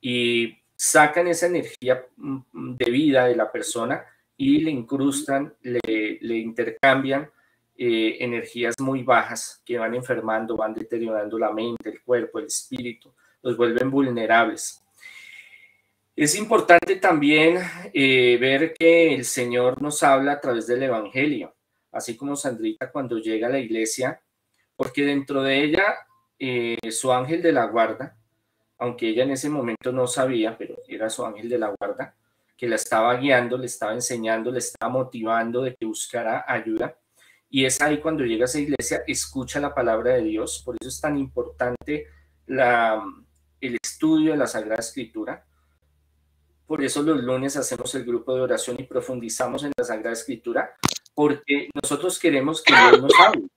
y 0.01 0.57
sacan 0.75 1.27
esa 1.27 1.47
energía 1.47 2.05
mm, 2.17 2.75
de 2.75 2.91
vida 2.91 3.25
de 3.25 3.35
la 3.35 3.51
persona 3.51 4.05
y 4.37 4.59
le 4.59 4.71
incrustan, 4.71 5.53
le, 5.61 6.37
intercambian 6.37 7.29
eh, 7.77 8.17
energías 8.21 8.75
muy 8.79 9.03
bajas 9.03 9.61
que 9.65 9.77
van 9.77 9.95
enfermando, 9.95 10.55
van 10.55 10.73
deteriorando 10.73 11.37
la 11.37 11.51
mente, 11.51 11.89
el 11.89 12.01
cuerpo, 12.01 12.39
el 12.39 12.45
espíritu, 12.45 13.13
los 13.41 13.57
vuelven 13.57 13.91
vulnerables. 13.91 14.81
Es 16.15 16.35
importante 16.35 16.97
también 16.97 17.59
eh, 17.93 18.37
ver 18.39 18.73
que 18.73 19.13
el 19.15 19.25
Señor 19.25 19.81
nos 19.81 20.03
habla 20.03 20.33
a 20.33 20.41
través 20.41 20.67
del 20.67 20.83
Evangelio, 20.83 21.53
así 21.91 22.15
como 22.17 22.35
Sandrita 22.35 22.91
cuando 22.91 23.17
llega 23.17 23.47
a 23.47 23.51
la 23.51 23.59
iglesia, 23.59 24.21
porque 24.75 25.03
dentro 25.03 25.43
de 25.43 25.63
ella 25.63 25.95
eh, 26.37 26.77
su 26.91 27.11
ángel 27.11 27.41
de 27.41 27.51
la 27.51 27.65
guarda, 27.65 28.18
aunque 28.79 29.09
ella 29.09 29.23
en 29.23 29.31
ese 29.31 29.49
momento 29.49 29.91
no 29.91 30.07
sabía, 30.07 30.57
pero 30.57 30.77
era 30.87 31.09
su 31.09 31.25
ángel 31.25 31.49
de 31.49 31.59
la 31.59 31.73
guarda, 31.77 32.15
que 32.57 32.67
la 32.67 32.75
estaba 32.75 33.15
guiando, 33.15 33.57
le 33.57 33.67
estaba 33.67 33.93
enseñando, 33.93 34.51
le 34.51 34.59
estaba 34.59 34.91
motivando 34.91 35.61
de 35.61 35.75
que 35.75 35.85
buscara 35.85 36.45
ayuda. 36.47 36.97
Y 37.49 37.65
es 37.65 37.81
ahí 37.81 37.99
cuando 37.99 38.23
llega 38.23 38.43
a 38.43 38.45
esa 38.45 38.59
iglesia, 38.59 39.03
escucha 39.07 39.59
la 39.59 39.73
palabra 39.73 40.13
de 40.13 40.23
Dios. 40.23 40.61
Por 40.65 40.75
eso 40.79 40.89
es 40.89 40.99
tan 40.99 41.17
importante 41.17 42.07
el 42.47 43.77
estudio 43.83 44.31
de 44.31 44.37
la 44.37 44.47
Sagrada 44.47 44.79
Escritura, 44.79 45.45
por 46.69 46.83
eso 46.83 47.01
los 47.01 47.23
lunes 47.23 47.57
hacemos 47.57 47.95
el 47.95 48.05
grupo 48.05 48.35
de 48.35 48.41
oración 48.41 48.77
y 48.79 48.83
profundizamos 48.83 49.63
en 49.63 49.71
la 49.75 49.83
Sagrada 49.83 50.13
Escritura, 50.13 50.75
porque 51.15 51.67
nosotros 51.73 52.19
queremos 52.19 52.61
que 52.61 52.73
Dios 52.73 53.01
nos 53.01 53.19
hable. 53.19 53.47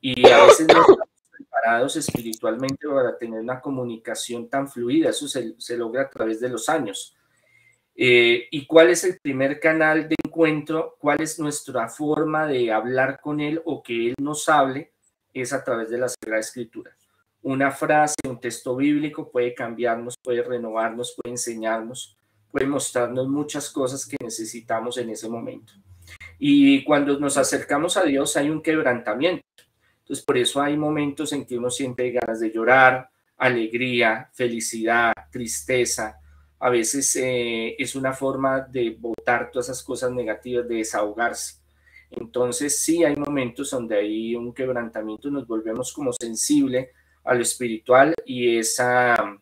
Y 0.00 0.26
a 0.26 0.46
veces 0.46 0.66
no 0.68 0.80
estamos 0.80 1.07
preparados 1.60 1.96
espiritualmente 1.96 2.88
para 2.88 3.16
tener 3.16 3.40
una 3.40 3.60
comunicación 3.60 4.48
tan 4.48 4.68
fluida. 4.68 5.10
Eso 5.10 5.28
se, 5.28 5.76
logra 5.76 6.02
a 6.02 6.10
través 6.10 6.40
de 6.40 6.48
los 6.48 6.68
años. 6.68 7.14
Eh, 7.94 8.46
¿Y 8.50 8.66
cuál 8.66 8.90
es 8.90 9.04
el 9.04 9.18
primer 9.20 9.58
canal 9.58 10.08
de 10.08 10.14
encuentro? 10.24 10.96
¿Cuál 10.98 11.20
es 11.20 11.38
nuestra 11.38 11.88
forma 11.88 12.46
de 12.46 12.72
hablar 12.72 13.20
con 13.20 13.40
Él 13.40 13.60
o 13.64 13.82
que 13.82 14.08
Él 14.08 14.14
nos 14.20 14.48
hable? 14.48 14.92
Es 15.34 15.52
a 15.52 15.64
través 15.64 15.90
de 15.90 15.98
la 15.98 16.08
Sagrada 16.08 16.40
Escritura 16.40 16.98
una 17.42 17.70
frase, 17.70 18.16
un 18.28 18.40
texto 18.40 18.76
bíblico 18.76 19.30
puede 19.30 19.54
cambiarnos, 19.54 20.16
puede 20.22 20.42
renovarnos, 20.42 21.14
puede 21.16 21.32
enseñarnos, 21.32 22.16
puede 22.50 22.66
mostrarnos 22.66 23.28
muchas 23.28 23.70
cosas 23.70 24.04
que 24.06 24.16
necesitamos 24.22 24.98
en 24.98 25.10
ese 25.10 25.28
momento. 25.28 25.72
Y 26.38 26.84
cuando 26.84 27.18
nos 27.18 27.36
acercamos 27.36 27.96
a 27.96 28.04
Dios 28.04 28.36
hay 28.36 28.50
un 28.50 28.62
quebrantamiento. 28.62 29.42
Entonces, 30.08 30.24
por 30.24 30.38
eso 30.38 30.62
hay 30.62 30.74
momentos 30.74 31.34
en 31.34 31.44
que 31.44 31.58
uno 31.58 31.70
siente 31.70 32.10
ganas 32.10 32.40
de 32.40 32.50
llorar, 32.50 33.10
alegría, 33.36 34.30
felicidad, 34.32 35.12
tristeza. 35.30 36.18
A 36.58 36.70
veces 36.70 37.14
eh, 37.16 37.76
es 37.78 37.94
una 37.94 38.14
forma 38.14 38.60
de 38.60 38.96
botar 38.98 39.50
todas 39.50 39.66
esas 39.66 39.82
cosas 39.82 40.10
negativas, 40.10 40.66
de 40.66 40.76
desahogarse. 40.76 41.56
Entonces, 42.10 42.80
sí 42.80 43.04
hay 43.04 43.16
momentos 43.16 43.70
donde 43.70 43.98
hay 43.98 44.34
un 44.34 44.54
quebrantamiento, 44.54 45.30
nos 45.30 45.46
volvemos 45.46 45.92
como 45.92 46.10
sensible 46.14 46.92
a 47.22 47.34
lo 47.34 47.42
espiritual 47.42 48.14
y 48.24 48.56
esa 48.56 49.38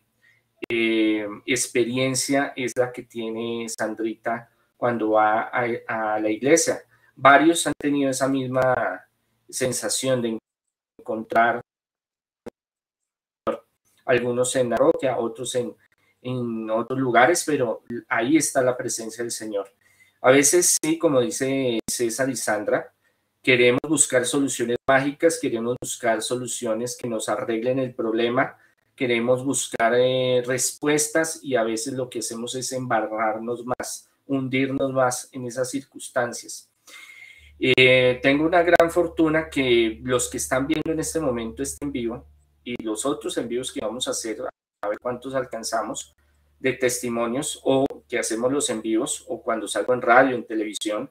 eh, 0.67 1.25
experiencia 1.45 2.51
es 2.57 2.73
la 2.75 2.91
que 2.91 3.03
tiene 3.03 3.67
Sandrita 3.69 4.49
cuando 4.75 5.11
va 5.11 5.43
a, 5.43 6.19
la 6.19 6.29
iglesia. 6.29 6.81
Varios 7.15 7.65
han 7.67 7.73
tenido 7.79 8.11
esa 8.11 8.27
misma 8.27 9.05
sensación 9.49 10.21
de 10.21 10.37
encontrar 11.07 11.61
algunos 14.05 14.55
en 14.55 14.69
la 14.69 14.77
roca, 14.77 15.17
otros 15.17 15.55
en, 15.55 15.75
en 16.21 16.69
otros 16.69 16.99
lugares, 16.99 17.43
pero 17.45 17.83
ahí 18.09 18.37
está 18.37 18.61
la 18.61 18.75
presencia 18.75 19.23
del 19.23 19.31
Señor. 19.31 19.71
A 20.21 20.31
veces 20.31 20.77
sí, 20.81 20.97
como 20.97 21.21
dice 21.21 21.79
César 21.89 22.29
y 22.29 22.35
Sandra, 22.35 22.93
queremos 23.41 23.81
buscar 23.87 24.25
soluciones 24.25 24.77
mágicas, 24.87 25.39
queremos 25.41 25.75
buscar 25.81 26.21
soluciones 26.21 26.97
que 26.97 27.07
nos 27.07 27.29
arreglen 27.29 27.79
el 27.79 27.93
problema, 27.93 28.57
queremos 28.95 29.45
buscar 29.45 29.93
eh, 29.95 30.43
respuestas 30.45 31.39
y 31.43 31.55
a 31.55 31.63
veces 31.63 31.93
lo 31.93 32.09
que 32.09 32.19
hacemos 32.19 32.55
es 32.55 32.71
embarrarnos 32.71 33.65
más, 33.65 34.09
hundirnos 34.25 34.91
más 34.91 35.29
en 35.31 35.45
esas 35.45 35.69
circunstancias. 35.69 36.69
Eh, 37.59 38.19
tengo 38.21 38.45
una 38.45 38.61
gran 38.61 38.91
fortuna 38.91 39.49
que 39.49 39.99
los 40.03 40.29
que 40.29 40.37
están 40.37 40.67
viendo 40.67 40.91
en 40.91 40.99
este 40.99 41.19
momento 41.19 41.63
este 41.63 41.83
en 41.83 41.91
vivo 41.91 42.25
y 42.63 42.81
los 42.83 43.05
otros 43.05 43.37
envíos 43.37 43.71
que 43.71 43.79
vamos 43.81 44.07
a 44.07 44.11
hacer, 44.11 44.37
a 44.81 44.87
ver 44.87 44.99
cuántos 44.99 45.33
alcanzamos, 45.33 46.15
de 46.59 46.73
testimonios 46.73 47.59
o 47.63 47.85
que 48.07 48.19
hacemos 48.19 48.51
los 48.51 48.69
envíos 48.69 49.25
o 49.27 49.41
cuando 49.41 49.67
salgo 49.67 49.93
en 49.93 50.01
radio, 50.01 50.35
en 50.35 50.45
televisión, 50.45 51.09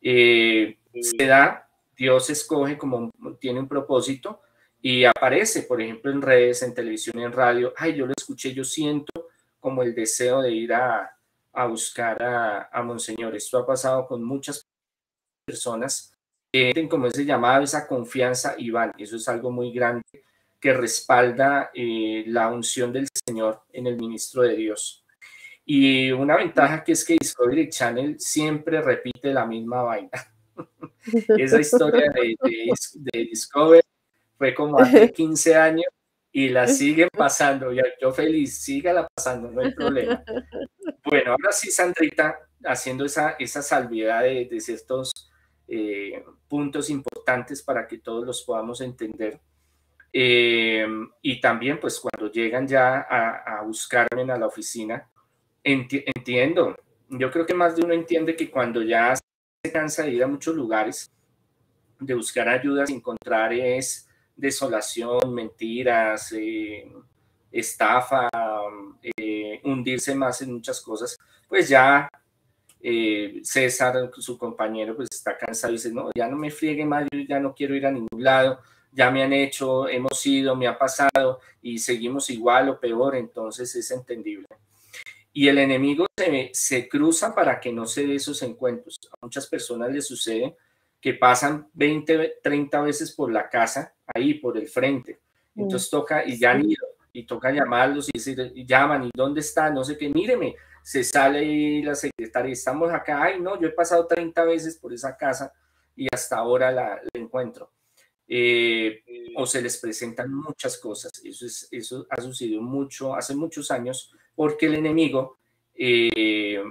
eh, 0.00 0.78
se 1.00 1.26
da, 1.26 1.68
Dios 1.96 2.28
escoge 2.30 2.76
como 2.76 3.10
tiene 3.40 3.60
un 3.60 3.68
propósito 3.68 4.40
y 4.80 5.04
aparece, 5.04 5.62
por 5.62 5.80
ejemplo, 5.80 6.10
en 6.10 6.20
redes, 6.20 6.62
en 6.62 6.74
televisión 6.74 7.20
en 7.20 7.32
radio, 7.32 7.72
ay, 7.76 7.94
yo 7.94 8.06
lo 8.06 8.12
escuché, 8.16 8.52
yo 8.52 8.64
siento 8.64 9.28
como 9.60 9.82
el 9.82 9.94
deseo 9.94 10.42
de 10.42 10.50
ir 10.50 10.74
a, 10.74 11.16
a 11.52 11.66
buscar 11.66 12.20
a, 12.22 12.68
a, 12.72 12.82
Monseñor. 12.82 13.36
Esto 13.36 13.58
ha 13.58 13.66
pasado 13.66 14.06
con 14.08 14.24
muchas 14.24 14.61
personas 15.44 16.14
que 16.52 16.72
tienen 16.72 16.88
como 16.88 17.06
ese 17.06 17.24
llamado, 17.24 17.64
esa 17.64 17.86
confianza 17.86 18.54
y 18.58 18.70
van. 18.70 18.92
Eso 18.98 19.16
es 19.16 19.28
algo 19.28 19.50
muy 19.50 19.72
grande 19.72 20.02
que 20.60 20.72
respalda 20.72 21.70
eh, 21.74 22.24
la 22.28 22.48
unción 22.48 22.92
del 22.92 23.08
Señor 23.26 23.62
en 23.72 23.86
el 23.86 23.96
ministro 23.96 24.42
de 24.42 24.56
Dios. 24.56 25.04
Y 25.64 26.10
una 26.12 26.36
ventaja 26.36 26.84
que 26.84 26.92
es 26.92 27.04
que 27.04 27.16
Discovery 27.20 27.68
Channel 27.68 28.18
siempre 28.18 28.80
repite 28.80 29.32
la 29.32 29.46
misma 29.46 29.82
vaina. 29.82 30.10
Esa 31.38 31.60
historia 31.60 32.10
de, 32.12 32.36
de, 32.42 32.72
de 32.94 33.18
Discovery 33.20 33.82
fue 34.36 34.54
como 34.54 34.78
hace 34.78 35.10
15 35.12 35.54
años 35.54 35.86
y 36.30 36.48
la 36.48 36.66
siguen 36.68 37.08
pasando. 37.16 37.72
Yo, 37.72 37.82
yo 38.00 38.12
feliz, 38.12 38.58
sígala 38.58 39.06
pasando, 39.14 39.50
no 39.50 39.60
hay 39.60 39.72
problema. 39.72 40.22
Bueno, 41.04 41.32
ahora 41.32 41.50
sí, 41.50 41.70
Sandrita, 41.70 42.38
haciendo 42.64 43.04
esa, 43.04 43.30
esa 43.38 43.60
salvedad 43.60 44.22
de, 44.22 44.46
de 44.46 44.60
ciertos 44.60 45.31
eh, 45.68 46.24
puntos 46.48 46.90
importantes 46.90 47.62
para 47.62 47.86
que 47.86 47.98
todos 47.98 48.26
los 48.26 48.42
podamos 48.42 48.80
entender. 48.80 49.40
Eh, 50.12 50.86
y 51.22 51.40
también, 51.40 51.80
pues, 51.80 51.98
cuando 51.98 52.30
llegan 52.30 52.66
ya 52.66 53.06
a, 53.08 53.58
a 53.58 53.62
buscarme 53.62 54.30
a 54.30 54.38
la 54.38 54.46
oficina, 54.46 55.08
enti 55.62 56.04
entiendo. 56.14 56.76
Yo 57.08 57.30
creo 57.30 57.46
que 57.46 57.54
más 57.54 57.76
de 57.76 57.84
uno 57.84 57.94
entiende 57.94 58.36
que 58.36 58.50
cuando 58.50 58.82
ya 58.82 59.14
se 59.16 59.72
cansa 59.72 60.02
de 60.02 60.12
ir 60.12 60.24
a 60.24 60.28
muchos 60.28 60.54
lugares, 60.54 61.10
de 62.00 62.14
buscar 62.14 62.48
ayudas, 62.48 62.90
encontrar 62.90 63.52
es 63.52 64.08
desolación, 64.34 65.32
mentiras, 65.34 66.32
eh, 66.32 66.90
estafa, 67.50 68.28
hundirse 69.62 70.14
más 70.14 70.40
en 70.42 70.54
muchas 70.54 70.80
cosas, 70.80 71.18
pues 71.48 71.68
ya 71.68 72.08
eh, 72.82 73.40
César, 73.44 74.10
su 74.18 74.36
compañero, 74.36 74.96
pues 74.96 75.08
está 75.10 75.38
cansado 75.38 75.72
y 75.72 75.76
dice, 75.76 75.92
no, 75.92 76.10
ya 76.14 76.26
no 76.26 76.36
me 76.36 76.50
friegue 76.50 76.84
más, 76.84 77.06
yo 77.12 77.20
ya 77.20 77.38
no 77.38 77.54
quiero 77.54 77.76
ir 77.76 77.86
a 77.86 77.92
ningún 77.92 78.22
lado, 78.22 78.58
ya 78.90 79.10
me 79.10 79.22
han 79.22 79.32
hecho, 79.32 79.88
hemos 79.88 80.26
ido, 80.26 80.56
me 80.56 80.66
ha 80.66 80.76
pasado 80.76 81.40
y 81.62 81.78
seguimos 81.78 82.28
igual 82.30 82.68
o 82.68 82.80
peor, 82.80 83.14
entonces 83.16 83.74
es 83.74 83.90
entendible. 83.90 84.46
Y 85.32 85.48
el 85.48 85.58
enemigo 85.58 86.06
se, 86.16 86.50
se 86.52 86.88
cruza 86.88 87.34
para 87.34 87.60
que 87.60 87.72
no 87.72 87.86
se 87.86 88.06
dé 88.06 88.16
esos 88.16 88.42
encuentros. 88.42 88.98
A 89.12 89.16
muchas 89.22 89.46
personas 89.46 89.90
les 89.90 90.06
sucede 90.06 90.56
que 91.00 91.14
pasan 91.14 91.68
20, 91.72 92.40
30 92.42 92.82
veces 92.82 93.12
por 93.12 93.32
la 93.32 93.48
casa, 93.48 93.94
ahí 94.14 94.34
por 94.34 94.58
el 94.58 94.68
frente. 94.68 95.20
Entonces 95.56 95.88
toca 95.88 96.26
y 96.26 96.38
ya 96.38 96.52
han 96.52 96.64
ido, 96.64 96.86
y 97.12 97.24
toca 97.24 97.50
llamarlos 97.50 98.08
y, 98.08 98.18
decir, 98.18 98.52
llaman, 98.66 99.04
¿y 99.04 99.10
dónde 99.14 99.40
está? 99.40 99.70
No 99.70 99.84
sé 99.84 99.96
qué, 99.98 100.08
míreme, 100.08 100.54
se 100.82 101.04
sale 101.04 101.44
y 101.44 101.82
la 101.82 101.94
secretaria, 101.94 102.52
estamos 102.52 102.92
acá, 102.92 103.22
ay 103.22 103.40
no, 103.40 103.60
yo 103.60 103.68
he 103.68 103.72
pasado 103.72 104.06
30 104.06 104.44
veces 104.44 104.76
por 104.76 104.92
esa 104.92 105.16
casa 105.16 105.52
y 105.94 106.06
hasta 106.12 106.36
ahora 106.36 106.72
la, 106.72 107.00
encuentro. 107.12 107.72
Eh, 108.26 109.02
o 109.36 109.46
se 109.46 109.60
les 109.60 109.76
presentan 109.78 110.32
muchas 110.32 110.78
cosas. 110.78 111.12
Eso, 111.22 111.44
es, 111.44 111.68
eso 111.70 112.06
ha 112.08 112.20
sucedido 112.20 112.62
mucho, 112.62 113.14
hace 113.14 113.34
muchos 113.34 113.70
años, 113.70 114.12
porque 114.34 114.66
el 114.66 114.76
enemigo 114.76 115.38
eh, 115.74 116.62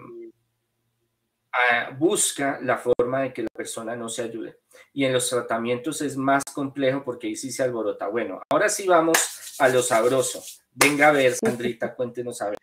busca 1.97 2.59
la 2.62 2.78
forma 2.78 3.22
de 3.22 3.34
que 3.34 3.43
la 3.43 3.49
persona 3.53 3.95
no 3.95 4.09
se 4.09 4.24
ayude. 4.24 4.59
Y 4.93 5.05
en 5.05 5.14
los 5.14 5.30
tratamientos 5.30 6.01
es 6.01 6.18
más 6.18 6.43
complejo 6.45 7.03
porque 7.03 7.28
ahí 7.28 7.36
sí 7.36 7.51
se 7.51 7.64
alborota. 7.64 8.07
Bueno, 8.07 8.41
ahora 8.49 8.68
sí 8.70 8.88
vamos 8.88 9.55
a 9.59 9.70
lo 9.70 9.84
sabroso. 9.84 10.43
Venga 10.74 11.09
a 11.09 11.12
ver, 11.12 11.36
Sandrita, 11.36 11.93
cuéntenos 11.93 12.41
a 12.41 12.49
ver 12.49 12.57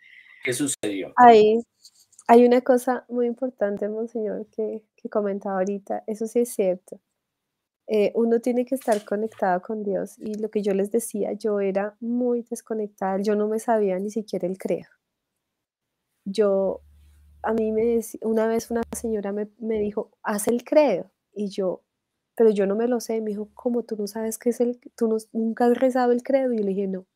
qué 0.44 0.52
sucedió. 0.52 1.12
Hay 2.30 2.44
una 2.44 2.60
cosa 2.60 3.06
muy 3.08 3.26
importante, 3.26 3.88
Monseñor, 3.88 4.46
que, 4.50 4.84
que 4.96 5.08
comentaba 5.08 5.56
ahorita. 5.58 6.04
Eso 6.06 6.26
sí 6.26 6.40
es 6.40 6.50
cierto. 6.50 7.00
Eh, 7.86 8.12
uno 8.14 8.38
tiene 8.40 8.66
que 8.66 8.74
estar 8.74 9.02
conectado 9.04 9.62
con 9.62 9.82
Dios. 9.82 10.18
Y 10.18 10.34
lo 10.34 10.50
que 10.50 10.62
yo 10.62 10.74
les 10.74 10.92
decía, 10.92 11.32
yo 11.32 11.60
era 11.60 11.96
muy 12.00 12.42
desconectada. 12.42 13.18
Yo 13.22 13.34
no 13.34 13.48
me 13.48 13.58
sabía 13.58 13.98
ni 13.98 14.10
siquiera 14.10 14.46
el 14.46 14.58
credo. 14.58 14.88
Yo 16.26 16.82
a 17.42 17.54
mí 17.54 17.72
me 17.72 17.84
decía, 17.86 18.20
una 18.24 18.46
vez 18.46 18.70
una 18.70 18.82
señora 18.94 19.32
me, 19.32 19.48
me, 19.58 19.78
dijo, 19.80 20.10
haz 20.22 20.48
el 20.48 20.64
credo. 20.64 21.10
Y 21.32 21.48
yo, 21.48 21.82
pero 22.36 22.50
yo 22.50 22.66
no 22.66 22.76
me 22.76 22.88
lo 22.88 23.00
sé. 23.00 23.22
Me 23.22 23.30
dijo, 23.30 23.48
¿cómo 23.54 23.84
tú 23.84 23.96
no 23.96 24.06
sabes 24.06 24.36
qué 24.36 24.50
es 24.50 24.60
el, 24.60 24.78
tú 24.96 25.08
no, 25.08 25.16
nunca 25.32 25.64
has 25.64 25.78
rezado 25.78 26.12
el 26.12 26.22
credo? 26.22 26.52
Y 26.52 26.58
yo 26.58 26.64
le 26.64 26.70
dije, 26.70 26.88
no. 26.88 27.06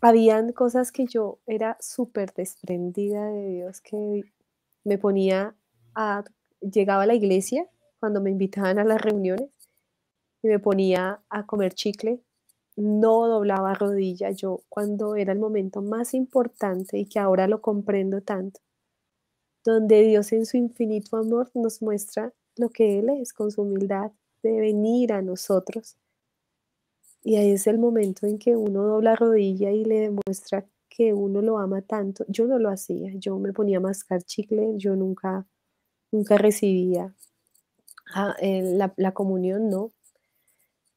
Habían 0.00 0.52
cosas 0.52 0.92
que 0.92 1.06
yo 1.06 1.38
era 1.46 1.76
súper 1.80 2.32
desprendida 2.32 3.26
de 3.30 3.48
Dios, 3.48 3.80
que 3.80 4.22
me 4.84 4.98
ponía 4.98 5.54
a, 5.94 6.24
llegaba 6.60 7.02
a 7.02 7.06
la 7.06 7.14
iglesia 7.14 7.68
cuando 7.98 8.20
me 8.20 8.30
invitaban 8.30 8.78
a 8.78 8.84
las 8.84 9.00
reuniones 9.00 9.50
y 10.42 10.48
me 10.48 10.58
ponía 10.58 11.20
a 11.28 11.46
comer 11.46 11.74
chicle 11.74 12.22
no 12.80 13.26
doblaba 13.28 13.74
rodilla 13.74 14.30
yo 14.30 14.62
cuando 14.68 15.14
era 15.14 15.32
el 15.32 15.38
momento 15.38 15.82
más 15.82 16.14
importante 16.14 16.98
y 16.98 17.06
que 17.06 17.18
ahora 17.18 17.46
lo 17.46 17.60
comprendo 17.60 18.22
tanto, 18.22 18.60
donde 19.64 20.02
Dios 20.02 20.32
en 20.32 20.46
su 20.46 20.56
infinito 20.56 21.16
amor 21.16 21.50
nos 21.54 21.82
muestra 21.82 22.32
lo 22.56 22.70
que 22.70 22.98
Él 22.98 23.10
es 23.10 23.32
con 23.32 23.50
su 23.50 23.62
humildad 23.62 24.12
de 24.42 24.60
venir 24.60 25.12
a 25.12 25.22
nosotros. 25.22 25.96
Y 27.22 27.36
ahí 27.36 27.52
es 27.52 27.66
el 27.66 27.78
momento 27.78 28.26
en 28.26 28.38
que 28.38 28.56
uno 28.56 28.84
dobla 28.84 29.14
rodilla 29.16 29.70
y 29.70 29.84
le 29.84 30.00
demuestra 30.00 30.66
que 30.88 31.12
uno 31.12 31.42
lo 31.42 31.58
ama 31.58 31.82
tanto. 31.82 32.24
Yo 32.28 32.46
no 32.46 32.58
lo 32.58 32.70
hacía, 32.70 33.12
yo 33.14 33.38
me 33.38 33.52
ponía 33.52 33.78
a 33.78 33.80
mascar 33.80 34.22
chicle, 34.22 34.74
yo 34.76 34.96
nunca, 34.96 35.46
nunca 36.12 36.38
recibía 36.38 37.14
ah, 38.14 38.34
la, 38.40 38.92
la 38.96 39.12
comunión, 39.12 39.68
no, 39.68 39.92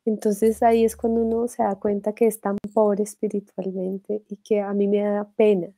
entonces 0.06 0.62
ahí 0.64 0.84
es 0.84 0.96
cuando 0.96 1.22
uno 1.22 1.48
se 1.48 1.64
da 1.64 1.76
cuenta 1.76 2.14
que 2.14 2.28
es 2.28 2.42
tan 2.42 2.58
pobre 2.74 3.04
espiritualmente 3.04 4.24
y 4.30 4.38
que 4.38 4.60
a 4.62 4.74
mí 4.74 4.88
me 4.88 5.02
da 5.02 5.30
pena 5.36 5.70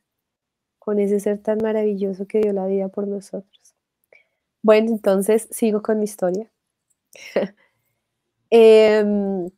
con 0.78 0.98
ese 0.98 1.20
ser 1.20 1.38
tan 1.38 1.58
maravilloso 1.62 2.26
que 2.26 2.40
dio 2.40 2.52
la 2.52 2.66
vida 2.66 2.88
por 2.88 3.06
nosotros. 3.06 3.74
Bueno, 4.62 4.90
entonces 4.90 5.48
sigo 5.50 5.82
con 5.82 5.98
mi 5.98 6.04
historia. 6.04 6.50
eh, 8.50 9.48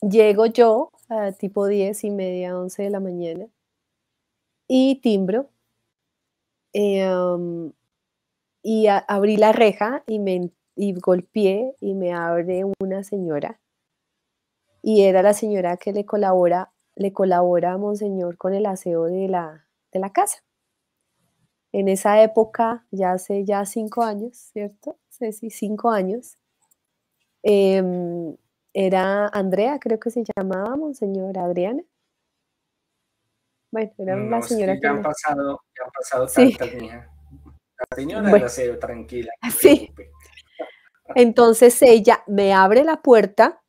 llego 0.00 0.46
yo 0.46 0.90
a 1.08 1.32
tipo 1.32 1.66
10 1.66 2.04
y 2.04 2.10
media, 2.10 2.58
11 2.58 2.82
de 2.84 2.90
la 2.90 3.00
mañana 3.00 3.46
y 4.68 4.96
timbro. 5.00 5.50
Eh, 6.72 7.08
y 8.62 8.86
abrí 8.86 9.36
la 9.36 9.52
reja 9.52 10.04
y 10.06 10.18
me 10.18 10.50
y 10.76 10.92
golpeé 10.94 11.74
y 11.80 11.94
me 11.94 12.12
abre 12.12 12.64
una 12.80 13.02
señora 13.02 13.58
y 14.82 15.02
era 15.02 15.22
la 15.22 15.34
señora 15.34 15.76
que 15.76 15.92
le 15.92 16.04
colabora, 16.06 16.72
le 16.94 17.12
colabora 17.12 17.72
a 17.72 17.78
Monseñor 17.78 18.36
con 18.36 18.54
el 18.54 18.66
aseo 18.66 19.04
de 19.04 19.28
la, 19.28 19.66
de 19.92 19.98
la 19.98 20.12
casa. 20.12 20.42
En 21.72 21.88
esa 21.88 22.22
época, 22.22 22.86
ya 22.90 23.12
hace 23.12 23.44
ya 23.44 23.66
cinco 23.66 24.02
años, 24.02 24.36
¿cierto? 24.36 24.96
Sí, 25.10 25.50
cinco 25.50 25.90
años. 25.90 26.38
Eh, 27.42 27.82
era 28.72 29.28
Andrea, 29.28 29.78
creo 29.78 29.98
que 29.98 30.10
se 30.10 30.24
llamaba 30.36 30.76
Monseñor 30.76 31.38
Adriana. 31.38 31.82
Bueno, 33.70 33.92
era 33.98 34.16
no, 34.16 34.26
una 34.26 34.42
señora 34.42 34.74
sí, 34.74 34.80
que... 34.80 34.86
Han 34.86 35.02
pasado, 35.02 35.60
ya 35.76 35.84
han 35.84 35.90
pasado 35.90 36.26
tantas, 36.26 36.68
sí. 36.68 36.88
La 36.88 37.96
señora 37.96 38.22
bueno. 38.22 38.36
del 38.36 38.44
aseo, 38.44 38.78
tranquila. 38.78 39.32
Sí. 39.58 39.92
Entonces 41.14 41.80
ella 41.82 42.22
me 42.26 42.52
abre 42.52 42.84
la 42.84 43.00
puerta 43.00 43.62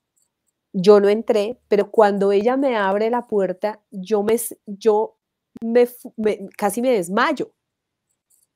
yo 0.74 1.00
no 1.00 1.10
entré, 1.10 1.60
pero 1.68 1.90
cuando 1.92 2.32
ella 2.32 2.58
me 2.58 2.78
abre 2.78 3.10
la 3.10 3.28
puerta, 3.28 3.82
yo 3.90 4.24
me, 4.24 4.40
yo 4.66 5.18
me, 5.62 5.88
me 6.18 6.50
casi 6.58 6.82
me 6.82 6.92
desmayo. 6.92 7.54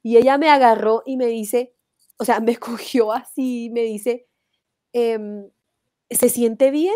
Y 0.04 0.18
ella 0.18 0.38
me 0.38 0.50
agarró 0.50 1.02
y 1.06 1.18
me 1.18 1.28
dice, 1.28 1.76
o 2.18 2.26
sea, 2.26 2.40
me 2.40 2.58
cogió 2.58 3.12
así, 3.12 3.70
me 3.72 3.82
dice, 3.82 4.28
em, 4.94 5.50
¿se 6.10 6.30
siente 6.30 6.72
bien? 6.72 6.96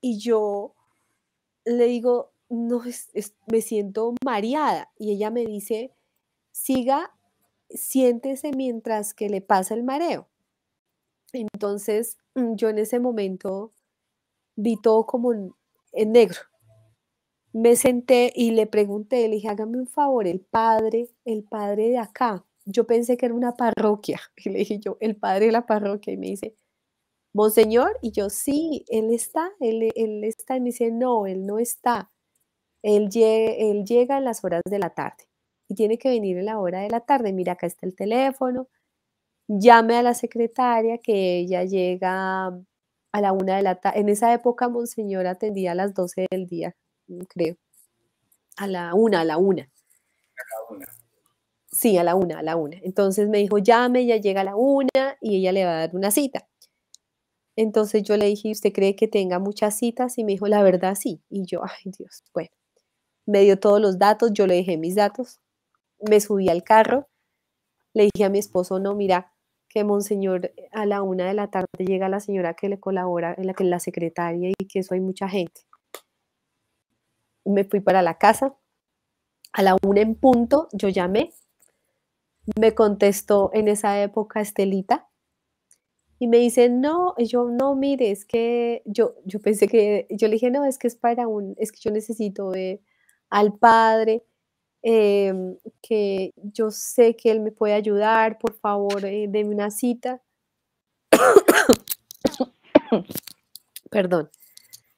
Y 0.00 0.18
yo 0.18 0.74
le 1.64 1.86
digo, 1.86 2.32
no, 2.48 2.82
me 3.50 3.60
siento 3.60 4.14
mareada. 4.24 4.92
Y 4.98 5.12
ella 5.12 5.30
me 5.30 5.44
dice, 5.46 5.94
siga, 6.50 7.12
siéntese 7.70 8.52
mientras 8.52 9.14
que 9.14 9.28
le 9.28 9.40
pasa 9.40 9.74
el 9.74 9.84
mareo. 9.84 10.28
Entonces, 11.32 12.18
mm, 12.34 12.54
yo 12.54 12.68
en 12.68 12.78
ese 12.78 13.00
momento 13.00 13.72
vi 14.56 14.76
todo 14.80 15.06
como 15.06 15.32
en, 15.32 15.54
negro. 16.12 16.40
Me 17.52 17.76
senté 17.76 18.32
y 18.34 18.52
le 18.52 18.66
pregunté, 18.66 19.28
le 19.28 19.36
dije, 19.36 19.48
hágame 19.48 19.78
un 19.78 19.86
favor, 19.86 20.26
el 20.26 20.40
padre, 20.40 21.10
el 21.24 21.44
padre 21.44 21.88
de 21.88 21.98
acá. 21.98 22.44
Yo 22.64 22.86
pensé 22.86 23.16
que 23.16 23.26
era 23.26 23.34
una 23.34 23.56
parroquia. 23.56 24.20
Le 24.44 24.60
dije 24.60 24.78
yo, 24.78 24.96
el 25.00 25.16
padre 25.16 25.46
de 25.46 25.52
la 25.52 25.66
parroquia. 25.66 26.12
Y 26.12 26.16
me 26.16 26.28
dice, 26.28 26.54
Monseñor, 27.34 27.98
y 28.02 28.12
yo, 28.12 28.28
sí, 28.30 28.84
él 28.88 29.12
está, 29.12 29.50
él, 29.60 29.90
él 29.94 30.24
está. 30.24 30.56
Y 30.56 30.60
me 30.60 30.66
dice, 30.66 30.90
no, 30.90 31.26
él 31.26 31.46
no 31.46 31.58
está. 31.58 32.10
Él, 32.82 33.08
él 33.14 33.84
llega 33.84 34.18
en 34.18 34.24
las 34.24 34.44
horas 34.44 34.62
de 34.68 34.78
la 34.78 34.90
tarde 34.90 35.24
y 35.68 35.74
tiene 35.74 35.98
que 35.98 36.10
venir 36.10 36.36
en 36.38 36.46
la 36.46 36.58
hora 36.60 36.80
de 36.80 36.90
la 36.90 37.00
tarde. 37.00 37.32
Mira, 37.32 37.54
acá 37.54 37.66
está 37.66 37.86
el 37.86 37.96
teléfono. 37.96 38.68
Llame 39.48 39.96
a 39.96 40.02
la 40.02 40.14
secretaria 40.14 40.98
que 40.98 41.38
ella 41.38 41.64
llega 41.64 42.46
a 43.12 43.20
la 43.20 43.32
una 43.32 43.56
de 43.56 43.62
la 43.62 43.76
tarde. 43.76 44.00
En 44.00 44.08
esa 44.08 44.32
época, 44.34 44.68
Monseñor 44.68 45.26
atendía 45.26 45.72
a 45.72 45.74
las 45.74 45.94
12 45.94 46.26
del 46.30 46.46
día, 46.46 46.76
creo. 47.28 47.56
A 48.56 48.66
la 48.66 48.94
una, 48.94 49.20
a 49.22 49.24
la 49.24 49.38
una. 49.38 49.62
A 49.62 50.42
la 50.70 50.76
una. 50.76 50.86
Sí, 51.70 51.96
a 51.98 52.04
la 52.04 52.14
una, 52.14 52.40
a 52.40 52.42
la 52.42 52.56
una. 52.56 52.76
Entonces 52.82 53.28
me 53.28 53.38
dijo, 53.38 53.58
llame, 53.58 54.00
ella 54.00 54.16
llega 54.18 54.42
a 54.42 54.44
la 54.44 54.56
una 54.56 55.16
y 55.20 55.38
ella 55.38 55.52
le 55.52 55.64
va 55.64 55.72
a 55.72 55.80
dar 55.80 55.96
una 55.96 56.10
cita. 56.10 56.48
Entonces 57.56 58.02
yo 58.02 58.16
le 58.16 58.26
dije, 58.26 58.50
¿usted 58.50 58.72
cree 58.72 58.96
que 58.96 59.08
tenga 59.08 59.38
muchas 59.38 59.76
citas? 59.76 60.18
Y 60.18 60.24
me 60.24 60.32
dijo, 60.32 60.48
la 60.48 60.62
verdad 60.62 60.94
sí. 60.94 61.22
Y 61.28 61.44
yo, 61.46 61.62
ay 61.64 61.92
Dios, 61.96 62.24
bueno, 62.32 62.50
me 63.26 63.40
dio 63.42 63.58
todos 63.58 63.80
los 63.80 63.98
datos, 63.98 64.32
yo 64.32 64.46
le 64.46 64.54
dejé 64.54 64.76
mis 64.78 64.94
datos, 64.94 65.40
me 66.00 66.20
subí 66.20 66.48
al 66.48 66.64
carro, 66.64 67.08
le 67.94 68.08
dije 68.12 68.24
a 68.24 68.30
mi 68.30 68.38
esposo, 68.38 68.78
no, 68.78 68.94
mira, 68.94 69.32
que 69.68 69.84
Monseñor 69.84 70.52
a 70.70 70.84
la 70.86 71.02
una 71.02 71.26
de 71.26 71.34
la 71.34 71.50
tarde 71.50 71.66
llega 71.78 72.08
la 72.08 72.20
señora 72.20 72.54
que 72.54 72.68
le 72.68 72.78
colabora, 72.78 73.34
en 73.36 73.46
la 73.46 73.54
que 73.54 73.64
la 73.64 73.80
secretaria 73.80 74.50
y 74.50 74.66
que 74.66 74.80
eso 74.80 74.94
hay 74.94 75.00
mucha 75.00 75.28
gente. 75.28 75.62
Me 77.44 77.64
fui 77.64 77.80
para 77.80 78.02
la 78.02 78.18
casa, 78.18 78.54
a 79.52 79.62
la 79.62 79.76
una 79.86 80.00
en 80.00 80.14
punto 80.14 80.68
yo 80.72 80.88
llamé, 80.88 81.32
me 82.58 82.74
contestó 82.74 83.50
en 83.54 83.68
esa 83.68 84.02
época 84.02 84.40
Estelita, 84.40 85.08
y 86.22 86.28
me 86.28 86.38
dice, 86.38 86.68
no, 86.68 87.16
yo 87.18 87.48
no, 87.50 87.74
mire, 87.74 88.12
es 88.12 88.24
que 88.24 88.82
yo, 88.84 89.16
yo 89.24 89.40
pensé 89.40 89.66
que, 89.66 90.06
yo 90.08 90.28
le 90.28 90.34
dije, 90.34 90.52
no, 90.52 90.64
es 90.64 90.78
que 90.78 90.86
es 90.86 90.94
para 90.94 91.26
un, 91.26 91.56
es 91.58 91.72
que 91.72 91.80
yo 91.80 91.90
necesito 91.90 92.50
ver 92.50 92.80
al 93.28 93.58
padre, 93.58 94.24
em, 94.82 95.56
que 95.82 96.32
yo 96.36 96.70
sé 96.70 97.16
que 97.16 97.32
él 97.32 97.40
me 97.40 97.50
puede 97.50 97.74
ayudar, 97.74 98.38
por 98.38 98.54
favor, 98.54 99.04
eh, 99.04 99.28
una 99.44 99.72
cita. 99.72 100.22
Perdón. 103.90 104.30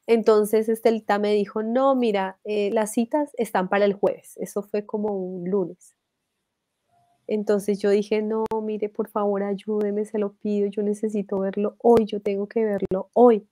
Entonces 0.07 0.68
Estelita 0.68 1.18
me 1.18 1.33
dijo, 1.33 1.62
no, 1.62 1.95
mira, 1.95 2.39
eh, 2.45 2.68
las 2.70 2.93
citas 2.93 3.31
están 3.39 3.70
para 3.70 3.87
el 3.87 3.95
jueves. 3.95 4.37
Eso 4.37 4.62
fue 4.62 4.85
como 4.85 5.16
un 5.16 5.49
lunes. 5.49 5.97
Entonces 7.27 7.81
yo 7.81 7.91
dije, 7.91 8.22
no, 8.22 8.45
mire, 8.62 8.89
por 8.89 9.09
favor, 9.09 9.43
ayúdeme, 9.43 10.05
se 10.05 10.18
lo 10.18 10.33
pido, 10.35 10.68
yo 10.68 10.83
necesito 10.83 11.39
verlo 11.41 11.77
hoy, 11.79 12.05
yo 12.07 12.20
tengo 12.20 12.49
que 12.49 12.64
verlo 12.64 13.11
hoy. 13.14 13.47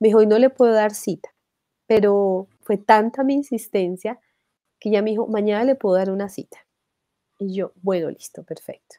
Me 0.00 0.08
dijo, 0.08 0.18
hoy 0.18 0.26
no 0.26 0.38
le 0.38 0.50
puedo 0.50 0.72
dar 0.72 0.94
cita, 0.94 1.30
pero 1.86 2.48
fue 2.62 2.76
tanta 2.78 3.24
mi 3.24 3.34
insistencia 3.34 4.20
que 4.80 4.90
ya 4.90 5.02
me 5.02 5.10
dijo, 5.10 5.26
mañana 5.26 5.64
le 5.64 5.74
puedo 5.74 5.96
dar 5.96 6.10
una 6.10 6.28
cita. 6.28 6.58
Y 7.38 7.54
yo, 7.54 7.72
bueno, 7.82 8.10
listo, 8.10 8.44
perfecto. 8.44 8.96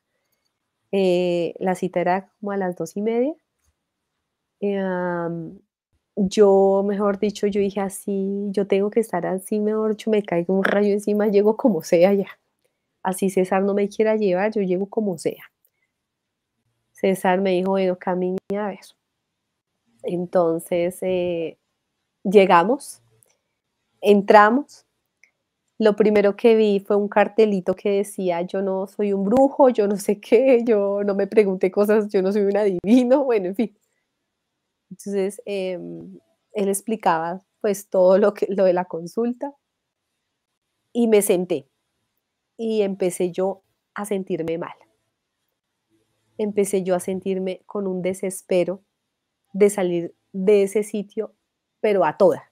Eh, 0.92 1.54
la 1.60 1.76
cita 1.76 2.02
era 2.02 2.32
como 2.40 2.52
a 2.52 2.58
las 2.58 2.76
dos 2.76 2.98
y 2.98 3.02
media. 3.02 3.34
yo, 6.16 6.84
mejor 6.86 7.20
dicho, 7.20 7.48
yo 7.48 7.62
dije 7.62 7.80
así, 7.82 8.48
yo 8.52 8.68
tengo 8.68 8.90
que 8.90 9.00
estar 9.00 9.26
así, 9.26 9.60
mejor 9.60 9.92
dicho, 9.92 10.10
me 10.12 10.24
caigo 10.24 10.54
un 10.54 10.64
rayo 10.64 10.92
encima, 10.94 11.28
llego 11.28 11.58
como 11.58 11.82
sea 11.84 12.14
ya. 12.14 12.39
Así 13.04 13.30
César 13.30 13.64
no 13.64 13.74
me 13.74 13.88
quiera 13.90 14.16
llevar, 14.16 14.52
yo 14.52 14.62
llego 14.62 14.88
como 14.88 15.18
sea. 15.18 15.52
César 16.92 17.40
me 17.42 17.52
dijo, 17.52 17.72
bueno, 17.72 17.98
camine 17.98 18.38
a 18.58 18.68
ver. 18.68 18.80
Entonces, 20.04 20.98
eh, 21.02 21.58
llegamos, 22.24 23.02
entramos. 24.02 24.86
Lo 25.78 25.96
primero 25.96 26.36
que 26.36 26.56
vi 26.56 26.80
fue 26.82 26.98
un 26.98 27.08
cartelito 27.08 27.74
que 27.74 27.90
decía, 27.92 28.42
yo 28.42 28.62
no 28.62 28.86
soy 28.88 29.14
un 29.14 29.24
brujo, 29.24 29.70
yo 29.70 29.88
no 29.88 29.96
sé 29.98 30.20
qué, 30.20 30.64
yo 30.66 31.04
no 31.06 31.16
me 31.16 31.28
pregunté 31.28 31.72
cosas, 31.72 32.10
yo 32.10 32.22
no 32.22 32.34
soy 32.34 32.44
un 32.44 32.58
adivino, 32.58 33.24
bueno, 33.26 33.48
en 33.48 33.56
fin. 33.56 33.78
Entonces, 34.90 35.42
em, 35.46 36.20
él 36.54 36.70
explicaba 36.70 37.42
pues 37.62 37.90
todo 37.90 38.18
lo, 38.18 38.34
que, 38.34 38.48
lo 38.50 38.66
de 38.66 38.74
la 38.74 38.86
consulta 38.86 39.54
y 40.94 41.08
me 41.08 41.22
senté 41.22 41.68
y 42.60 42.82
empecé 42.82 43.32
yo 43.32 43.64
a 43.94 44.04
sentirme 44.04 44.58
mal. 44.58 44.76
Empecé 46.38 46.84
yo 46.84 46.94
a 46.94 47.00
sentirme 47.00 47.62
con 47.66 47.88
un 47.88 48.02
desespero 48.02 48.84
de 49.54 49.70
salir 49.70 50.14
de 50.34 50.64
ese 50.64 50.84
sitio, 50.84 51.34
pero 51.80 52.04
a 52.04 52.18
toda. 52.18 52.52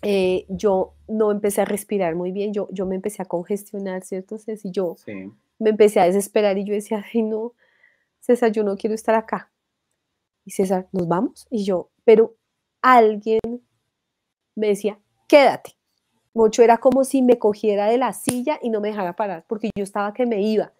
Eh, 0.00 0.46
yo 0.48 0.94
no 1.08 1.30
empecé 1.30 1.60
a 1.60 1.66
respirar 1.66 2.16
muy 2.16 2.32
bien, 2.32 2.54
yo, 2.54 2.68
yo 2.72 2.86
me 2.86 2.94
empecé 2.94 3.20
a 3.20 3.26
congestionar, 3.26 4.02
¿cierto, 4.02 4.38
César? 4.38 4.58
Y 4.64 4.72
yo 4.72 4.96
me 5.58 5.70
empecé 5.70 6.00
a 6.00 6.06
desesperar 6.06 6.56
y 6.56 6.64
yo 6.64 6.72
decía, 6.72 7.04
ay, 7.12 7.22
no, 7.22 7.52
César, 8.18 8.50
yo 8.50 8.64
no 8.64 8.76
quiero 8.76 8.94
estar 8.94 9.14
acá. 9.14 9.52
Y 10.46 10.52
César, 10.52 10.88
¿nos 10.90 11.06
vamos? 11.06 11.46
Y 11.50 11.64
yo, 11.64 11.90
pero 12.04 12.34
alguien 12.80 13.40
me 14.54 14.68
decía, 14.68 14.98
quédate. 15.28 15.76
Mucho 16.34 16.62
era 16.62 16.78
como 16.78 17.04
si 17.04 17.22
me 17.22 17.38
cogiera 17.38 17.86
de 17.86 17.98
la 17.98 18.12
silla 18.12 18.58
y 18.62 18.70
no 18.70 18.80
me 18.80 18.88
dejara 18.88 19.14
parar, 19.14 19.44
porque 19.46 19.70
yo 19.76 19.84
estaba 19.84 20.14
que 20.14 20.26
me 20.26 20.40
iba. 20.42 20.72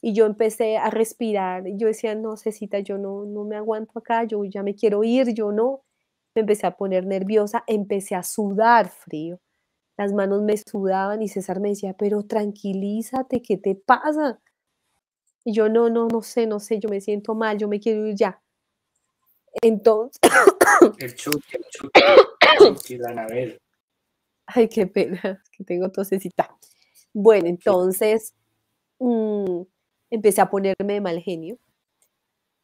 Y 0.00 0.14
yo 0.14 0.26
empecé 0.26 0.76
a 0.78 0.90
respirar. 0.90 1.68
Y 1.68 1.76
yo 1.76 1.86
decía, 1.86 2.14
no, 2.16 2.36
Cecita, 2.36 2.80
yo 2.80 2.98
no, 2.98 3.24
no 3.24 3.44
me 3.44 3.56
aguanto 3.56 3.98
acá, 3.98 4.24
yo 4.24 4.44
ya 4.44 4.64
me 4.64 4.74
quiero 4.74 5.04
ir, 5.04 5.32
yo 5.32 5.52
no. 5.52 5.82
Me 6.34 6.40
empecé 6.40 6.66
a 6.66 6.76
poner 6.76 7.06
nerviosa, 7.06 7.62
empecé 7.68 8.16
a 8.16 8.24
sudar 8.24 8.88
frío. 8.88 9.38
Las 9.96 10.12
manos 10.12 10.42
me 10.42 10.56
sudaban 10.56 11.22
y 11.22 11.28
César 11.28 11.60
me 11.60 11.68
decía, 11.68 11.94
pero 11.96 12.24
tranquilízate, 12.24 13.42
¿qué 13.42 13.58
te 13.58 13.76
pasa? 13.76 14.40
Y 15.44 15.52
yo, 15.52 15.68
no, 15.68 15.90
no, 15.90 16.08
no 16.08 16.22
sé, 16.22 16.46
no 16.46 16.58
sé, 16.58 16.80
yo 16.80 16.88
me 16.88 17.00
siento 17.00 17.34
mal, 17.34 17.58
yo 17.58 17.68
me 17.68 17.78
quiero 17.78 18.06
ir 18.06 18.16
ya. 18.16 18.42
Entonces... 19.60 20.20
El 20.98 21.14
chuki, 21.14 21.56
el 21.56 22.74
chuki, 22.74 22.96
la 22.96 23.12
navela. 23.12 23.54
Ay, 24.54 24.68
qué 24.68 24.86
pena, 24.86 25.42
que 25.52 25.64
tengo 25.64 25.90
tosecita. 25.90 26.56
Bueno, 27.12 27.46
entonces 27.48 28.34
mm, 28.98 29.62
empecé 30.10 30.40
a 30.40 30.50
ponerme 30.50 30.94
de 30.94 31.00
mal 31.00 31.20
genio. 31.20 31.58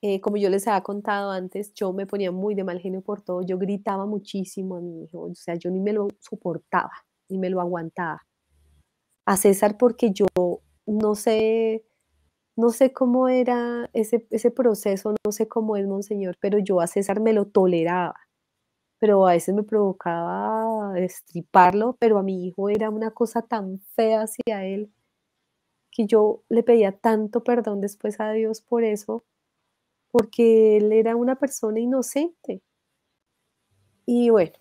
Eh, 0.01 0.21
como 0.21 0.37
yo 0.37 0.49
les 0.49 0.69
había 0.69 0.83
contado 0.83 1.31
antes, 1.33 1.75
yo 1.75 1.93
me 1.93 2.07
ponía 2.07 2.31
muy 2.31 2.55
de 2.55 2.65
mal 2.65 2.81
genio 2.81 3.01
por 3.03 3.23
todo. 3.23 3.43
Yo 3.43 3.59
gritaba 3.59 4.07
muchísimo 4.07 4.77
a 4.77 4.81
mi 4.81 5.05
hijo, 5.05 5.23
o 5.23 5.35
sea, 5.35 5.55
yo 5.57 5.71
ni 5.71 5.81
me 5.81 5.93
lo 5.93 6.09
soportaba, 6.21 6.93
ni 7.29 7.39
me 7.39 7.51
lo 7.51 7.61
aguantaba. 7.61 8.23
A 9.27 9.37
César 9.37 9.77
porque 9.77 10.13
yo 10.13 10.27
no 10.87 11.15
sé, 11.15 11.85
no 12.57 12.71
sé 12.71 12.93
cómo 12.93 13.29
era 13.29 13.91
ese, 13.93 14.27
ese 14.31 14.51
proceso, 14.51 15.15
no 15.25 15.33
sé 15.33 15.49
cómo 15.49 15.77
es, 15.77 15.87
monseñor, 15.87 16.37
pero 16.41 16.59
yo 16.59 16.81
a 16.81 16.87
César 16.87 17.21
me 17.21 17.33
lo 17.33 17.47
toleraba 17.47 18.28
pero 18.99 19.27
a 19.27 19.33
veces 19.33 19.55
me 19.55 19.63
provocaba 19.63 20.99
estriparlo, 20.99 21.97
pero 21.99 22.19
a 22.19 22.23
mi 22.23 22.47
hijo 22.47 22.69
era 22.69 22.91
una 22.91 23.13
cosa 23.13 23.43
tan 23.43 23.81
fea 23.95 24.23
hacia 24.23 24.65
él 24.65 24.93
que 25.91 26.07
yo 26.07 26.43
le 26.49 26.63
pedía 26.63 26.93
tanto 26.93 27.43
perdón 27.43 27.81
después 27.81 28.21
a 28.21 28.31
Dios 28.33 28.61
por 28.61 28.85
eso, 28.85 29.25
porque 30.11 30.77
él 30.77 30.93
era 30.93 31.17
una 31.17 31.37
persona 31.37 31.81
inocente. 31.81 32.63
Y 34.07 34.31
bueno, 34.31 34.55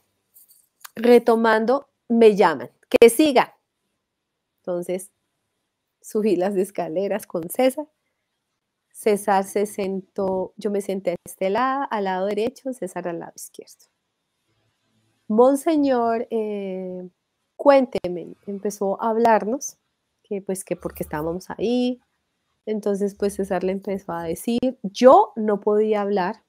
retomando, 0.96 1.90
me 2.10 2.36
llaman, 2.36 2.72
que 2.90 3.10
siga. 3.10 3.58
Entonces, 4.62 5.12
subí 6.02 6.36
las 6.36 6.56
escaleras 6.56 7.28
con 7.28 7.50
César. 7.50 7.88
César 8.92 9.44
se 9.44 9.68
sentó, 9.68 10.54
yo 10.58 10.72
me 10.72 10.82
senté 10.82 11.12
a 11.12 11.16
este 11.24 11.50
lado, 11.52 11.86
al 11.92 12.06
lado 12.06 12.26
derecho, 12.26 12.74
César 12.74 13.08
al 13.08 13.20
lado 13.20 13.34
izquierdo. 13.36 13.86
Monseñor, 15.28 16.28
eh, 16.30 17.10
cuénteme, 17.56 18.36
empezó 18.46 19.02
a 19.02 19.10
hablarnos, 19.10 19.78
que 20.24 20.42
pues 20.42 20.64
que 20.64 20.76
porque 20.76 21.04
estábamos 21.04 21.50
ahí. 21.50 22.00
Entonces 22.66 23.16
pues 23.16 23.36
César 23.36 23.64
le 23.64 23.74
empezó 23.74 24.14
a 24.14 24.24
decir, 24.24 24.80
yo 24.84 25.34
no 25.36 25.60
podía 25.60 26.02
hablar 26.02 26.44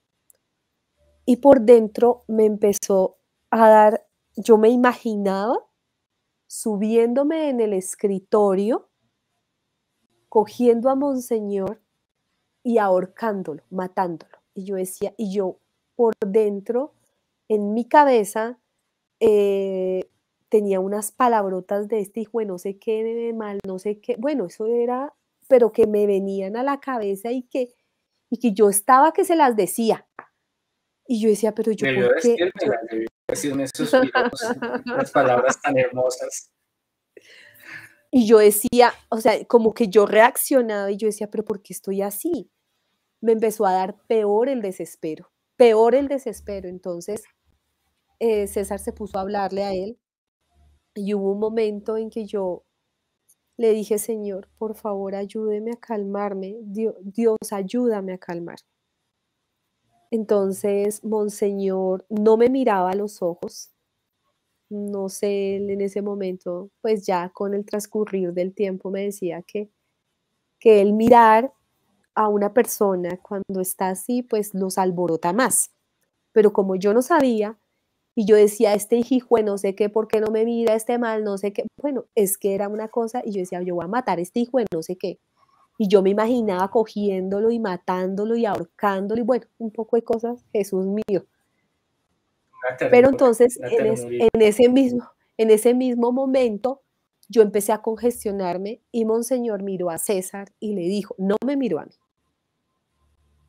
y 1.25 1.37
por 1.37 1.61
dentro 1.61 2.25
me 2.27 2.45
empezó 2.45 3.19
a 3.51 3.69
dar, 3.69 4.07
yo 4.37 4.59
me 4.59 4.71
imaginaba 4.71 5.59
subiéndome 6.47 7.51
en 7.51 7.61
el 7.61 7.73
escritorio, 7.73 8.89
cogiendo 10.29 10.89
a 10.91 10.95
Monseñor 10.95 11.81
y 12.63 12.79
ahorcándolo, 12.79 13.63
matándolo. 13.71 14.39
Y 14.55 14.65
yo 14.65 14.77
decía, 14.77 15.15
y 15.17 15.33
yo 15.33 15.59
por 15.95 16.15
dentro, 16.27 16.95
en 17.49 17.75
mi 17.75 17.85
cabeza, 17.85 18.59
eh, 19.21 20.11
tenía 20.49 20.81
unas 20.81 21.13
palabrotas 21.13 21.89
de 21.89 22.01
este 22.01 22.21
hijo, 22.21 22.43
no 22.45 22.59
sé 22.59 22.79
qué, 22.79 23.05
de 23.05 23.33
mal, 23.33 23.59
no 23.67 23.79
sé 23.79 24.01
qué, 24.01 24.17
bueno, 24.19 24.47
eso 24.47 24.67
era, 24.67 25.15
pero 25.49 25.73
que 25.73 25.87
me 25.87 26.07
venían 26.07 26.57
a 26.57 26.63
la 26.63 26.81
cabeza 26.81 27.31
y 27.33 27.43
que, 27.43 27.75
y 28.31 28.39
que 28.39 28.53
yo 28.53 28.69
estaba 28.69 29.13
que 29.13 29.25
se 29.25 29.37
las 29.37 29.57
decía. 29.57 30.07
Y 31.07 31.23
yo 31.23 31.31
decía, 31.31 31.55
pero 31.55 31.73
yo, 31.73 31.87
¿por 31.95 32.21
qué? 32.21 32.37
las 34.85 35.11
palabras 35.11 35.61
tan 35.61 35.79
hermosas. 35.79 36.53
Y 38.11 38.27
yo 38.27 38.39
decía, 38.39 38.93
o 39.11 39.19
sea, 39.19 39.45
como 39.47 39.75
que 39.75 39.89
yo 39.89 40.07
reaccionaba 40.07 40.91
y 40.91 40.97
yo 40.97 41.07
decía, 41.07 41.31
pero 41.31 41.45
¿por 41.45 41.63
qué 41.63 41.73
estoy 41.73 42.03
así? 42.03 42.51
Me 43.21 43.33
empezó 43.33 43.67
a 43.67 43.73
dar 43.73 43.97
peor 44.07 44.49
el 44.49 44.63
desespero, 44.63 45.31
peor 45.57 45.95
el 45.95 46.09
desespero. 46.09 46.69
Entonces, 46.69 47.25
eh, 48.21 48.47
César 48.47 48.81
se 48.81 48.93
puso 48.93 49.19
a 49.19 49.23
hablarle 49.23 49.65
a 49.65 49.75
él 49.75 49.99
y 50.95 51.15
hubo 51.15 51.33
un 51.33 51.39
momento 51.39 51.97
en 51.97 52.11
que 52.11 52.27
yo 52.27 52.65
le 53.57 53.73
dije, 53.73 53.99
Señor, 53.99 54.49
por 54.57 54.77
favor, 54.77 55.15
ayúdeme 55.15 55.73
a 55.73 55.77
calmarme. 55.77 56.57
Dios, 56.63 57.39
ayúdame 57.51 58.13
a 58.13 58.19
calmar. 58.19 58.59
Entonces, 60.11 61.05
Monseñor 61.05 62.07
no 62.09 62.37
me 62.37 62.49
miraba 62.49 62.91
a 62.91 62.95
los 62.95 63.21
ojos. 63.21 63.73
No 64.71 65.09
sé, 65.09 65.57
en 65.57 65.81
ese 65.81 66.03
momento, 66.03 66.71
pues 66.83 67.05
ya 67.07 67.31
con 67.31 67.55
el 67.55 67.65
transcurrir 67.65 68.33
del 68.33 68.55
tiempo 68.55 68.91
me 68.91 69.05
decía 69.05 69.43
que, 69.43 69.71
que 70.61 70.81
el 70.81 70.93
mirar 70.93 71.53
a 72.15 72.29
una 72.29 72.53
persona 72.55 73.19
cuando 73.23 73.61
está 73.61 73.89
así, 73.91 74.23
pues 74.23 74.55
los 74.55 74.79
alborota 74.79 75.33
más. 75.33 75.73
Pero 76.33 76.53
como 76.53 76.77
yo 76.77 76.95
no 76.95 77.03
sabía, 77.03 77.59
y 78.19 78.25
yo 78.25 78.35
decía, 78.35 78.75
este 78.75 79.01
hijo, 79.09 79.39
no 79.45 79.59
sé 79.59 79.77
qué, 79.77 79.89
¿por 79.89 80.09
qué 80.09 80.21
no 80.21 80.33
me 80.33 80.45
mira 80.45 80.75
este 80.75 80.99
mal? 80.99 81.23
No 81.23 81.39
sé 81.39 81.53
qué. 81.53 81.63
Bueno, 81.81 82.07
es 82.17 82.37
que 82.37 82.53
era 82.53 82.69
una 82.69 82.89
cosa, 82.89 83.23
y 83.25 83.31
yo 83.31 83.39
decía, 83.39 83.63
yo 83.63 83.77
voy 83.77 83.85
a 83.85 83.87
matar 83.87 84.19
a 84.19 84.23
este 84.23 84.41
hijo, 84.41 84.59
no 84.73 84.83
sé 84.83 84.97
qué. 84.97 85.21
Y 85.79 85.87
yo 85.87 86.03
me 86.03 86.11
imaginaba 86.11 86.69
cogiéndolo 86.69 87.53
y 87.53 87.61
matándolo 87.61 88.35
y 88.35 88.45
ahorcándolo 88.45 89.21
y 89.21 89.25
bueno, 89.25 89.47
un 89.59 89.71
poco 89.71 89.95
de 89.95 90.03
cosas, 90.03 90.45
Jesús 90.53 90.85
mío. 90.85 91.27
Pero 92.91 93.09
entonces, 93.09 93.57
en, 93.63 94.43
ese 94.43 94.69
mismo, 94.69 95.09
en 95.37 95.51
ese 95.53 95.73
mismo 95.73 96.11
momento, 96.11 96.83
yo 97.29 97.43
empecé 97.43 97.71
a 97.71 97.83
congestionarme 97.83 98.81
y 98.91 99.05
Monseñor 99.05 99.63
miró 99.63 99.91
a 99.91 99.99
César 99.99 100.49
y 100.59 100.75
le 100.75 100.83
dijo, 100.83 101.15
no 101.19 101.37
me 101.47 101.57
miró 101.57 101.79
a 101.79 101.85
mí, 101.85 101.95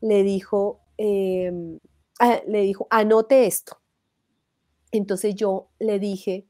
le 0.01 0.21
dijo, 0.21 0.81
em, 0.97 1.79
ah, 2.19 2.39
le 2.45 2.61
dijo, 2.61 2.85
anote 2.91 3.47
esto. 3.47 3.78
Entonces 4.91 5.35
yo 5.35 5.69
le 5.79 5.99
dije, 5.99 6.47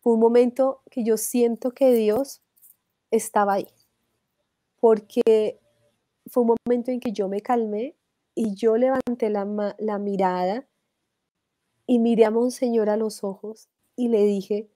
fue 0.00 0.14
un 0.14 0.20
momento 0.20 0.82
que 0.90 1.04
yo 1.04 1.16
siento 1.16 1.72
que 1.72 1.92
Dios 1.94 2.42
estaba 3.10 3.54
ahí 3.54 3.68
porque 4.84 5.58
fue 6.26 6.42
un 6.42 6.56
momento 6.66 6.90
en 6.90 7.00
que 7.00 7.10
yo 7.10 7.26
me 7.26 7.40
calmé 7.40 7.96
y 8.34 8.54
yo 8.54 8.76
levanté 8.76 9.30
la, 9.30 9.46
mirada 9.98 10.66
y 11.86 11.98
miré 11.98 12.26
a 12.26 12.30
Monseñor 12.30 12.90
a 12.90 12.98
los 12.98 13.24
ojos 13.24 13.70
y 13.96 14.08
le 14.08 14.24
dije, 14.24 14.68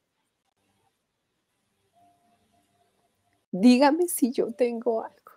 dígame 3.52 4.08
si 4.08 4.30
yo 4.32 4.50
tengo 4.52 5.02
algo. 5.02 5.32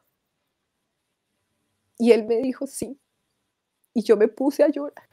Y 1.97 2.13
él 2.13 2.25
me 2.25 2.37
dijo, 2.37 2.65
sí. 2.65 2.97
Y 3.93 4.03
yo 4.03 4.15
me 4.15 4.29
puse 4.29 4.63
a 4.63 4.69
llorar. 4.69 5.09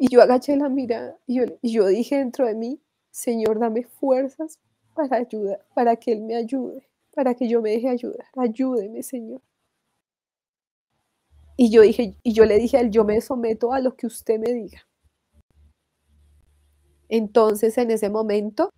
Y 0.00 0.08
yo 0.08 0.22
agaché 0.22 0.56
la 0.56 0.68
mirada 0.68 1.18
y 1.26 1.36
yo, 1.62 1.86
dije 1.86 2.16
dentro 2.16 2.46
de 2.46 2.54
mí, 2.54 2.80
Señor, 3.10 3.60
dame 3.60 3.84
fuerzas 3.84 4.58
para 4.94 5.18
ayudar, 5.18 5.64
para 5.74 5.94
que 5.96 6.12
Él 6.12 6.22
me 6.22 6.34
ayude 6.34 6.90
para 7.14 7.34
que 7.34 7.48
yo 7.48 7.60
me 7.60 7.70
deje 7.70 7.88
ayudar. 7.88 8.26
Ayúdeme, 8.36 9.02
Señor. 9.02 9.42
Y 11.56 11.70
yo 11.70 11.82
dije, 11.82 12.16
y 12.22 12.32
yo 12.32 12.46
le 12.46 12.58
dije 12.58 12.78
a 12.78 12.80
él, 12.80 12.90
yo 12.90 13.04
me 13.04 13.20
someto 13.20 13.72
a 13.72 13.80
lo 13.80 13.94
que 13.94 14.06
usted 14.06 14.38
me 14.38 14.52
diga. 14.52 14.86
Entonces, 17.08 17.76
en 17.76 17.90
ese 17.90 18.08
momento, 18.08 18.70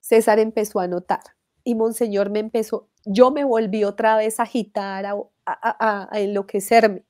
César 0.00 0.38
empezó 0.38 0.80
a 0.80 0.88
notar 0.88 1.20
y 1.62 1.74
Monseñor 1.74 2.30
me 2.30 2.40
empezó, 2.40 2.88
yo 3.04 3.30
me 3.30 3.44
volví 3.44 3.84
otra 3.84 4.16
vez 4.16 4.40
a 4.40 4.44
agitar, 4.44 5.04
a 5.44 6.08
enloquecerme. 6.14 7.04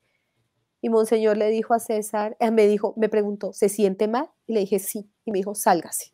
Y 0.80 0.90
Monseñor 0.90 1.36
le 1.36 1.48
dijo 1.48 1.74
a 1.74 1.78
César, 1.78 2.36
eh, 2.40 2.50
me 2.50 2.66
dijo, 2.66 2.94
me 2.96 3.08
preguntó, 3.08 3.52
¿se 3.52 3.68
siente 3.68 4.08
mal? 4.08 4.30
Y 4.46 4.52
le 4.54 4.60
dije, 4.60 4.78
sí. 4.78 5.10
Y 5.24 5.32
me 5.32 5.38
dijo, 5.38 5.54
sálgase 5.54 6.12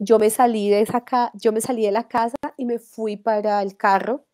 yo 0.00 0.18
me 0.18 0.30
salí 0.30 0.70
de 0.70 0.80
esa 0.80 1.04
yo 1.34 1.52
me 1.52 1.60
salí 1.60 1.84
de 1.84 1.92
la 1.92 2.08
casa 2.08 2.36
y 2.56 2.64
me 2.64 2.78
fui 2.78 3.16
para 3.16 3.62
el 3.62 3.76
carro. 3.76 4.24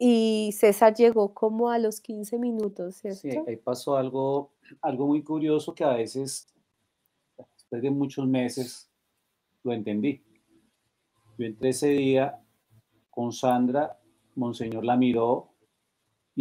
Y 0.00 0.50
César 0.52 0.94
llegó 0.94 1.34
como 1.34 1.70
a 1.70 1.78
los 1.78 2.00
15 2.00 2.38
minutos, 2.38 2.96
¿cierto? 2.96 3.20
Sí, 3.20 3.30
ahí 3.46 3.56
pasó 3.56 3.96
algo, 3.96 4.52
algo 4.80 5.06
muy 5.06 5.22
curioso 5.22 5.74
que 5.74 5.84
a 5.84 5.94
veces, 5.94 6.48
después 7.36 7.82
de 7.82 7.90
muchos 7.90 8.26
meses, 8.26 8.90
lo 9.62 9.72
entendí. 9.72 10.22
Yo 11.36 11.46
entré 11.46 11.70
ese 11.70 11.88
día 11.88 12.40
con 13.10 13.32
Sandra, 13.32 13.98
Monseñor 14.34 14.84
la 14.84 14.96
miró 14.96 15.50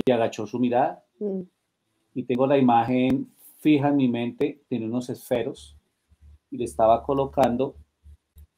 y 0.05 0.11
agachó 0.11 0.45
su 0.45 0.59
mirada. 0.59 1.03
Mm. 1.19 1.41
Y 2.13 2.23
tengo 2.23 2.47
la 2.47 2.57
imagen 2.57 3.31
fija 3.59 3.89
en 3.89 3.95
mi 3.95 4.07
mente, 4.07 4.63
tiene 4.67 4.85
unos 4.85 5.09
esferos 5.09 5.75
y 6.49 6.57
le 6.57 6.65
estaba 6.65 7.03
colocando 7.03 7.75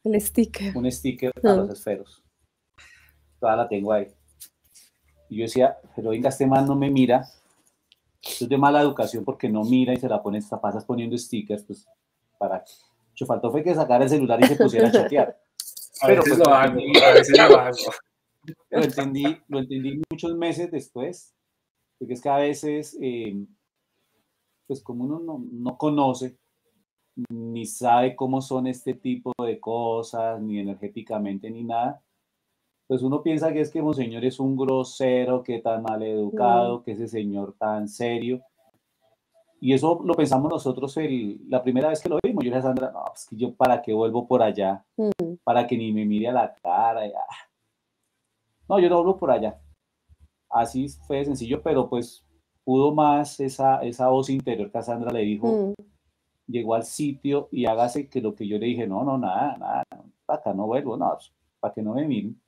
el 0.03 0.19
sticker. 0.21 0.75
un 0.77 0.89
sticker 0.91 1.31
a 1.43 1.53
los 1.53 1.69
esferos. 1.69 2.23
Toda 3.39 3.55
la 3.55 3.67
tengo 3.67 3.91
ahí. 3.91 4.07
Y 5.29 5.37
yo 5.37 5.43
decía, 5.43 5.77
pero 5.95 6.09
venga, 6.09 6.29
este 6.29 6.47
man 6.47 6.65
no 6.65 6.75
me 6.75 6.89
mira. 6.89 7.25
Esto 8.21 8.45
es 8.45 8.49
de 8.49 8.57
mala 8.57 8.81
educación 8.81 9.23
porque 9.23 9.47
no 9.47 9.63
mira 9.63 9.93
y 9.93 9.97
se 9.97 10.09
la 10.09 10.21
pone, 10.21 10.39
pasas 10.61 10.83
poniendo 10.83 11.17
stickers, 11.17 11.63
pues, 11.63 11.87
para 12.37 12.63
Yo 13.15 13.25
faltó 13.25 13.51
fue 13.51 13.63
que 13.63 13.75
sacara 13.75 14.03
el 14.03 14.09
celular 14.09 14.41
y 14.41 14.47
se 14.47 14.55
pusiera 14.55 14.87
a 14.87 14.91
chatear. 14.91 15.39
pero 16.05 16.21
pues, 16.21 16.37
lo 16.37 16.53
hago, 16.53 16.79
a 16.79 17.13
veces 17.13 17.37
lo 17.37 17.59
hago. 17.59 17.75
Lo 18.69 18.83
entendí, 18.83 19.23
lo 19.47 19.59
entendí 19.59 20.01
muchos 20.09 20.35
meses 20.35 20.71
después, 20.71 21.33
porque 21.97 22.13
es 22.13 22.21
que 22.21 22.29
a 22.29 22.37
veces, 22.37 22.97
eh, 23.01 23.45
pues 24.67 24.81
como 24.81 25.05
uno 25.05 25.19
no, 25.19 25.43
no 25.51 25.77
conoce, 25.77 26.37
ni 27.29 27.65
sabe 27.65 28.15
cómo 28.15 28.41
son 28.41 28.67
este 28.67 28.93
tipo 28.93 29.33
de 29.43 29.59
cosas, 29.59 30.41
ni 30.41 30.59
energéticamente, 30.59 31.49
ni 31.49 31.63
nada, 31.63 32.01
pues 32.89 33.03
uno 33.03 33.21
piensa 33.21 33.53
que 33.53 33.61
es 33.61 33.69
que 33.69 33.83
Monseñor 33.83 34.25
es 34.25 34.39
un 34.39 34.57
grosero, 34.57 35.43
que 35.43 35.59
tan 35.59 35.83
mal 35.83 36.01
educado, 36.01 36.81
que 36.81 36.93
ese 36.93 37.07
señor 37.07 37.53
tan 37.59 37.87
serio. 37.87 38.41
Y 39.61 39.73
eso 39.73 40.01
lo 40.03 40.15
pensamos 40.15 40.49
nosotros 40.51 40.97
el, 40.97 41.39
la 41.49 41.61
primera 41.61 41.89
vez 41.89 42.01
que 42.01 42.09
lo 42.09 42.17
vimos. 42.23 42.43
Yo 42.43 42.49
le 42.49 42.55
dije 42.55 42.67
a 42.67 42.69
Sandra, 42.69 42.91
no, 42.91 43.03
es 43.13 43.27
que 43.27 43.35
yo 43.35 43.53
para 43.53 43.83
qué 43.83 43.93
vuelvo 43.93 44.27
por 44.27 44.41
allá, 44.41 44.83
para 45.43 45.67
que 45.67 45.77
ni 45.77 45.91
me 45.91 46.03
mire 46.03 46.29
a 46.29 46.33
la 46.33 46.55
cara. 46.55 47.01
No, 48.69 48.79
yo 48.79 48.89
no 48.89 48.97
vuelvo 48.97 49.17
por 49.17 49.31
allá. 49.31 49.59
Así 50.49 50.87
fue 51.07 51.25
sencillo, 51.25 51.61
pero 51.61 51.89
pues 51.89 52.25
pudo 52.63 52.93
más 52.93 53.39
esa, 53.39 53.81
esa 53.81 54.07
voz 54.07 54.29
interior 54.29 54.71
que 54.71 54.77
a 54.77 54.83
Sandra 54.83 55.11
le 55.11 55.21
dijo, 55.21 55.73
mm 55.77 55.89
llegó 56.49 56.75
al 56.75 56.83
sitio 56.83 57.47
y 57.51 57.65
hágase 57.65 58.09
que 58.09 58.21
lo 58.21 58.35
que 58.35 58.47
yo 58.47 58.57
le 58.57 58.65
dije, 58.67 58.87
no, 58.87 59.03
no, 59.03 59.17
nada, 59.17 59.57
nada, 59.57 59.83
acá 60.27 60.53
no 60.53 60.65
vuelvo, 60.65 60.97
no, 60.97 61.13
pues, 61.13 61.31
para 61.59 61.73
que 61.73 61.81
no 61.81 61.93
me 61.93 62.07
miren. 62.07 62.39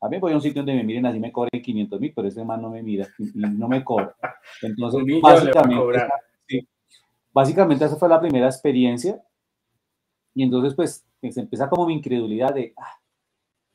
A 0.00 0.08
mí 0.08 0.18
voy 0.18 0.32
a 0.32 0.34
un 0.34 0.42
sitio 0.42 0.62
donde 0.62 0.74
me 0.74 0.84
miren, 0.84 1.06
así 1.06 1.18
me 1.18 1.32
cobren 1.32 1.62
500 1.62 2.00
mil, 2.00 2.12
pero 2.14 2.28
ese 2.28 2.44
man 2.44 2.60
no 2.60 2.70
me 2.70 2.82
mira 2.82 3.08
y, 3.18 3.38
no 3.38 3.68
me 3.68 3.84
cobra. 3.84 4.14
Entonces, 4.60 5.02
básicamente, 5.22 6.06
básicamente 7.32 7.84
esa 7.84 7.96
fue 7.96 8.08
la 8.08 8.20
primera 8.20 8.46
experiencia. 8.46 9.22
Y 10.34 10.42
entonces, 10.42 10.74
pues, 10.74 11.06
se 11.22 11.40
empieza 11.40 11.68
como 11.68 11.86
mi 11.86 11.94
incredulidad 11.94 12.52
de, 12.52 12.74
ah, 12.76 12.98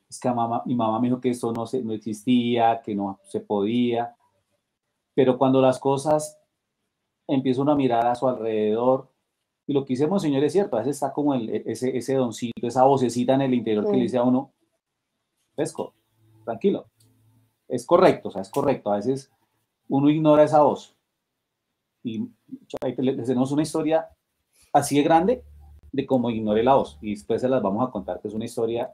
es 0.08 0.18
que 0.18 0.30
mamá, 0.30 0.62
mi 0.64 0.74
mamá 0.74 0.98
me 1.00 1.08
dijo 1.08 1.20
que 1.20 1.30
eso 1.30 1.52
no, 1.52 1.66
se, 1.66 1.82
no 1.82 1.92
existía, 1.92 2.80
que 2.82 2.94
no 2.94 3.20
se 3.24 3.40
podía. 3.40 4.16
Pero 5.14 5.36
cuando 5.36 5.60
las 5.60 5.78
cosas 5.78 6.38
empiezan 7.26 7.68
a 7.68 7.74
mirar 7.74 8.06
a 8.06 8.14
su 8.14 8.26
alrededor, 8.28 9.10
Y 9.66 9.74
lo 9.74 9.84
que 9.84 9.92
hicimos, 9.92 10.22
señor, 10.22 10.42
es 10.44 10.52
cierto, 10.52 10.76
a 10.76 10.78
veces 10.78 10.96
está 10.96 11.12
como 11.12 11.34
el, 11.34 11.50
ese, 11.50 11.94
ese 11.94 12.14
doncito, 12.14 12.66
esa 12.66 12.84
vocecita 12.84 13.34
en 13.34 13.42
el 13.42 13.52
interior 13.52 13.84
que 13.84 13.96
le 13.96 14.04
dice 14.04 14.16
a 14.16 14.22
uno, 14.22 14.50
pesco, 15.54 15.92
tranquilo. 16.44 16.86
Es 17.68 17.84
correcto, 17.84 18.28
o 18.28 18.32
sea, 18.32 18.40
es 18.40 18.48
correcto. 18.50 18.90
A 18.90 18.96
veces 18.96 19.30
uno 19.88 20.08
ignora 20.08 20.44
esa 20.44 20.62
voz. 20.62 20.96
Y 22.02 22.30
tenemos 23.26 23.52
una 23.52 23.62
historia 23.62 24.08
así 24.72 24.96
de 24.96 25.02
grande 25.02 25.44
de 25.92 26.06
cómo 26.06 26.30
ignoré 26.30 26.62
la 26.62 26.76
voz. 26.76 26.96
Y 27.02 27.10
después 27.10 27.42
se 27.42 27.48
las 27.48 27.62
vamos 27.62 27.86
a 27.86 27.90
contar, 27.90 28.20
que 28.20 28.28
es 28.28 28.34
una 28.34 28.46
historia 28.46 28.90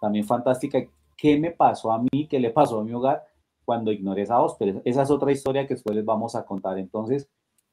también 0.00 0.24
fantástica. 0.24 0.78
¿Qué 1.16 1.38
me 1.38 1.50
pasó 1.50 1.92
a 1.92 1.98
mí? 2.00 2.28
¿Qué 2.28 2.38
le 2.38 2.50
pasó 2.50 2.80
a 2.80 2.84
mi 2.84 2.92
hogar 2.92 3.26
cuando 3.64 3.92
ignoré 3.92 4.22
esa 4.22 4.38
voz? 4.38 4.56
Pero 4.58 4.80
esa 4.84 5.02
es 5.02 5.10
otra 5.10 5.32
historia 5.32 5.66
que 5.66 5.74
después 5.74 5.94
les 5.96 6.04
vamos 6.04 6.34
a 6.34 6.44
contar. 6.44 6.78
Entonces, 6.78 7.28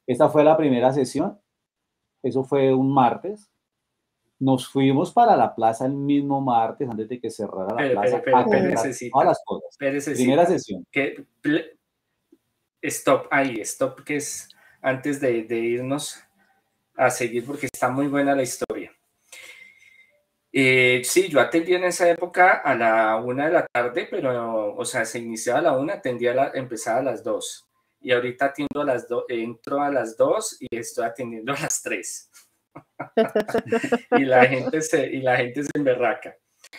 esta 0.07 0.30
fue 0.30 0.43
la 0.43 0.57
primera 0.57 0.91
sesión. 0.91 1.39
Eso 2.23 2.43
fue 2.43 2.73
un 2.73 2.93
martes. 2.93 3.49
Nos 4.39 4.67
fuimos 4.67 5.13
para 5.13 5.36
la 5.36 5.55
plaza 5.55 5.86
el 5.86 5.93
mismo 5.93 6.41
martes 6.41 6.89
antes 6.89 7.07
de 7.07 7.19
que 7.19 7.30
cerrara 7.30 7.73
la 7.73 7.91
plaza. 7.91 8.21
todas 9.11 9.28
las 9.28 9.41
cosas. 9.45 9.76
Primera 9.78 10.45
sesión. 10.45 10.86
stop 12.82 13.28
ahí, 13.32 13.61
stop, 13.61 14.03
que 14.03 14.17
es 14.17 14.49
antes 14.82 15.19
de, 15.21 15.43
de 15.43 15.57
irnos 15.57 16.19
a 16.95 17.09
seguir 17.09 17.45
porque 17.45 17.67
está 17.71 17.89
muy 17.89 18.07
buena 18.07 18.36
la 18.36 18.43
historia. 18.43 18.64
Eh, 20.58 21.01
sí, 21.03 21.28
yo 21.28 21.41
atendí 21.41 21.74
en 21.74 21.84
esa 21.84 22.10
época 22.10 22.53
a 22.53 22.74
la 22.76 23.18
una 23.18 23.47
de 23.47 23.51
la 23.51 23.68
tarde, 23.68 24.08
pero, 24.10 24.74
o 24.74 24.86
sea, 24.86 25.03
se 25.03 25.20
iniciaba 25.20 25.60
a 25.60 25.64
la 25.64 25.78
una, 25.78 25.95
atendía 25.95 26.32
a 26.32 26.36
la, 26.36 26.51
empezaba 26.53 26.99
a 26.99 27.03
las 27.03 27.26
dos. 27.26 27.68
Y 27.99 28.14
ahorita 28.14 28.45
atiendo 28.45 28.80
a 28.80 28.86
las 28.86 29.10
dos, 29.10 29.26
entro 29.28 29.82
a 29.82 29.91
las 29.91 30.16
dos 30.16 30.56
y 30.62 30.68
estoy 30.78 31.03
atendiendo 31.03 31.51
a 31.51 31.60
las 31.60 31.82
tres. 31.84 32.32
y, 34.18 34.24
la 34.24 34.45
gente 34.45 34.82
se, 34.82 35.06
y 35.08 35.20
la 35.20 35.36
gente 35.36 35.62
se 35.62 35.72
emberraca. 35.74 36.38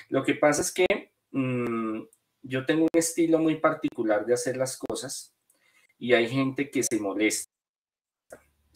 Lo 0.09 0.25
que 0.25 0.37
pasa 0.37 0.63
es 0.63 0.73
que 0.73 1.13
mm, 1.33 2.01
yo 2.45 2.65
tengo 2.65 2.85
un 2.85 2.99
estilo 2.99 3.39
muy 3.39 3.57
particular 3.57 4.25
de 4.25 4.33
hacer 4.33 4.57
las 4.57 4.79
cosas 4.79 5.35
y 5.99 6.15
hay 6.15 6.31
gente 6.31 6.71
que 6.71 6.83
se 6.83 6.99
molesta 6.99 7.53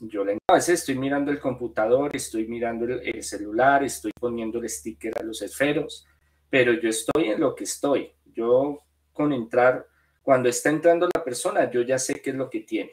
yo 0.01 0.25
a 0.49 0.55
veces 0.55 0.81
estoy 0.81 0.97
mirando 0.97 1.31
el 1.31 1.39
computador, 1.39 2.15
estoy 2.17 2.49
mirando 2.49 2.87
el, 2.87 3.23
celular, 3.23 3.85
estoy 3.85 4.13
poniendo 4.19 4.59
el 4.59 4.69
sticker 4.69 5.13
a 5.19 5.23
los 5.23 5.43
esferos, 5.43 6.07
pero 6.49 6.73
yo 6.73 6.89
estoy 6.89 7.29
en 7.29 7.41
lo 7.41 7.55
que 7.55 7.65
estoy. 7.65 8.11
Yo 8.25 8.83
con 9.13 9.33
entrar, 9.33 9.87
cuando 10.23 10.49
está 10.49 10.71
entrando 10.71 11.07
la 11.15 11.23
persona, 11.23 11.71
yo 11.71 11.83
ya 11.83 11.99
sé 11.99 12.15
qué 12.15 12.31
es 12.31 12.37
lo 12.37 12.49
que 12.49 12.61
tiene, 12.61 12.93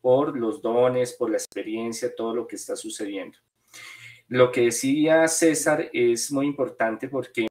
por 0.00 0.36
los 0.36 0.60
dones, 0.60 1.12
por 1.12 1.30
la 1.30 1.36
experiencia, 1.36 2.14
todo 2.14 2.34
lo 2.34 2.48
que 2.48 2.56
está 2.56 2.74
sucediendo. 2.74 3.38
Lo 4.26 4.50
que 4.50 4.62
decía 4.62 5.28
César 5.28 5.88
es 5.92 6.32
muy 6.32 6.46
importante 6.46 7.08
porque 7.08 7.46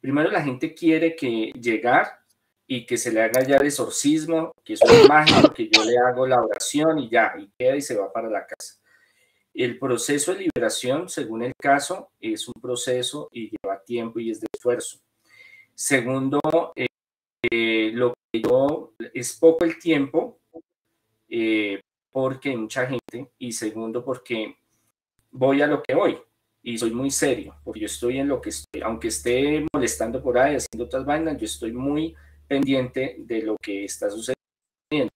primero 0.00 0.30
la 0.30 0.42
gente 0.42 0.74
quiere 0.74 1.16
que 1.16 1.52
llegar 1.58 2.19
y 2.72 2.86
que 2.86 2.96
se 2.96 3.10
le 3.10 3.20
haga 3.20 3.42
ya 3.42 3.56
el 3.56 3.66
exorcismo, 3.66 4.52
que 4.62 4.74
es 4.74 4.80
un 4.82 5.08
mágico, 5.08 5.52
que 5.52 5.68
yo 5.68 5.82
le 5.82 5.98
hago 5.98 6.24
la 6.24 6.40
oración 6.40 7.00
y 7.00 7.10
ya, 7.10 7.34
y 7.36 7.50
queda 7.58 7.74
y 7.74 7.82
se 7.82 7.96
va 7.96 8.12
para 8.12 8.30
la 8.30 8.46
casa. 8.46 8.76
El 9.52 9.76
proceso 9.76 10.32
de 10.32 10.48
liberación, 10.54 11.08
según 11.08 11.42
el 11.42 11.52
caso, 11.60 12.12
es 12.20 12.46
un 12.46 12.54
proceso 12.62 13.28
y 13.32 13.50
lleva 13.50 13.82
tiempo 13.82 14.20
y 14.20 14.30
es 14.30 14.40
de 14.40 14.46
esfuerzo. 14.54 15.00
Segundo, 15.74 16.40
eh, 16.76 17.90
lo 17.92 18.14
que 18.32 18.40
yo 18.40 18.94
es 19.14 19.36
poco 19.36 19.64
el 19.64 19.76
tiempo, 19.76 20.38
eh, 21.28 21.80
porque 22.12 22.56
mucha 22.56 22.86
gente, 22.86 23.32
y 23.36 23.50
segundo, 23.50 24.04
porque 24.04 24.58
voy 25.32 25.60
a 25.60 25.66
lo 25.66 25.82
que 25.82 25.96
voy 25.96 26.18
y 26.62 26.78
soy 26.78 26.92
muy 26.92 27.10
serio, 27.10 27.56
porque 27.64 27.80
yo 27.80 27.86
estoy 27.86 28.18
en 28.20 28.28
lo 28.28 28.40
que 28.40 28.50
estoy, 28.50 28.80
aunque 28.82 29.08
esté 29.08 29.66
molestando 29.72 30.22
por 30.22 30.38
ahí, 30.38 30.54
haciendo 30.54 30.84
otras 30.84 31.04
vainas, 31.04 31.36
yo 31.36 31.46
estoy 31.46 31.72
muy 31.72 32.14
pendiente 32.50 33.14
de 33.20 33.42
lo 33.42 33.56
que 33.56 33.84
está 33.84 34.10
sucediendo. 34.10 35.12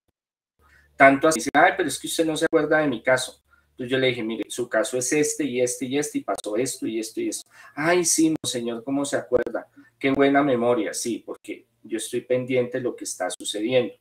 Tanto 0.97 1.27
así, 1.27 1.41
ay, 1.53 1.73
pero 1.77 1.89
es 1.89 1.99
que 1.99 2.07
usted 2.07 2.25
no 2.25 2.37
se 2.37 2.45
acuerda 2.45 2.79
de 2.79 2.87
mi 2.87 3.03
caso. 3.03 3.43
Entonces 3.71 3.91
yo 3.91 3.99
le 3.99 4.07
dije, 4.07 4.23
mire, 4.23 4.45
su 4.49 4.69
caso 4.69 4.97
es 4.97 5.13
este 5.13 5.43
y 5.43 5.61
este 5.61 5.87
y 5.87 5.99
este, 5.99 6.19
y 6.19 6.21
pasó 6.21 6.57
esto 6.57 6.87
y 6.87 7.01
esto 7.01 7.21
y 7.21 7.31
esto. 7.31 7.51
Ay, 7.75 8.05
sí, 8.05 8.37
señor, 8.45 8.85
¿cómo 8.85 9.05
se 9.05 9.17
acuerda? 9.17 9.67
Qué 9.99 10.13
buena 10.13 10.45
memoria, 10.45 10.95
sí, 10.95 11.25
porque 11.27 11.67
yo 11.83 11.97
estoy 11.97 12.21
pendiente 12.21 12.79
de 12.79 12.85
lo 12.85 12.95
que 12.95 13.03
está 13.03 13.29
sucediendo. 13.31 13.95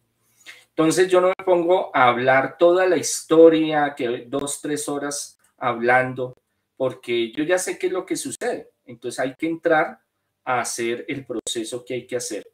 Entonces 0.69 1.07
yo 1.09 1.19
no 1.19 1.29
me 1.29 1.43
pongo 1.43 1.89
a 1.95 2.09
hablar 2.09 2.59
toda 2.59 2.85
la 2.85 2.97
historia, 2.97 3.95
que 3.97 4.25
dos, 4.27 4.61
tres 4.61 4.87
horas 4.87 5.39
hablando, 5.57 6.35
porque 6.77 7.31
yo 7.31 7.43
ya 7.43 7.57
sé 7.57 7.79
qué 7.79 7.87
es 7.87 7.93
lo 7.93 8.05
que 8.05 8.15
sucede. 8.15 8.69
Entonces 8.85 9.19
hay 9.19 9.33
que 9.33 9.47
entrar 9.47 9.99
a 10.43 10.59
hacer 10.59 11.03
el 11.07 11.25
proceso 11.25 11.83
que 11.83 11.95
hay 11.95 12.05
que 12.05 12.17
hacer 12.17 12.52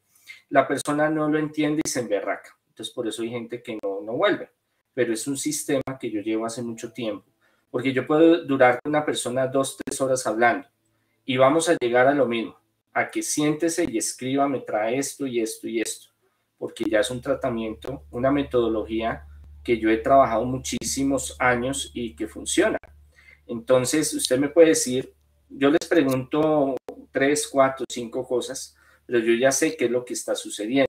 la 0.50 0.68
persona 0.68 1.10
no 1.10 1.30
lo 1.30 1.38
entiende 1.38 1.82
y 1.86 1.90
se 1.90 2.02
emberraca. 2.02 2.58
Entonces, 2.70 2.94
por 2.94 3.08
eso 3.08 3.22
hay 3.22 3.30
gente 3.30 3.62
que 3.62 3.78
no, 3.82 4.02
no 4.02 4.14
vuelve. 4.14 4.50
Pero 4.94 5.14
es 5.14 5.28
un 5.28 5.38
sistema 5.38 5.98
que 6.00 6.10
yo 6.10 6.22
llevo 6.22 6.46
hace 6.46 6.62
mucho 6.62 6.92
tiempo. 6.92 7.26
Porque 7.70 7.94
yo 7.94 8.08
puedo 8.08 8.44
durar 8.46 8.80
con 8.82 8.92
una 8.92 9.06
persona 9.06 9.48
dos, 9.48 9.78
tres 9.78 10.02
horas 10.02 10.26
hablando 10.26 10.68
y 11.24 11.38
vamos 11.38 11.70
a 11.70 11.78
llegar 11.80 12.08
a 12.08 12.14
lo 12.16 12.26
mismo, 12.26 12.58
a 12.92 13.12
que 13.12 13.22
siéntese 13.22 13.86
y 13.88 14.00
escriba, 14.00 14.48
me 14.48 14.62
trae 14.62 14.98
esto 14.98 15.28
y 15.28 15.40
esto 15.40 15.68
y 15.68 15.80
esto. 15.80 16.08
Porque 16.58 16.86
ya 16.90 17.02
es 17.02 17.12
un 17.12 17.22
tratamiento, 17.22 18.06
una 18.10 18.32
metodología 18.32 19.28
que 19.64 19.78
yo 19.78 19.92
he 19.92 19.98
trabajado 19.98 20.46
muchísimos 20.46 21.36
años 21.40 21.92
y 21.94 22.16
que 22.16 22.28
funciona. 22.28 22.80
Entonces, 23.46 24.12
usted 24.14 24.40
me 24.40 24.50
puede 24.50 24.70
decir, 24.70 25.14
yo 25.50 25.70
les 25.70 25.88
pregunto 25.88 26.76
tres, 27.12 27.48
cuatro, 27.48 27.86
cinco 27.88 28.28
cosas 28.28 28.76
pero 29.10 29.26
yo 29.26 29.34
ya 29.34 29.52
sé 29.52 29.76
qué 29.76 29.86
es 29.86 29.92
lo 29.92 30.06
que 30.06 30.14
está 30.14 30.36
sucediendo. 30.36 30.86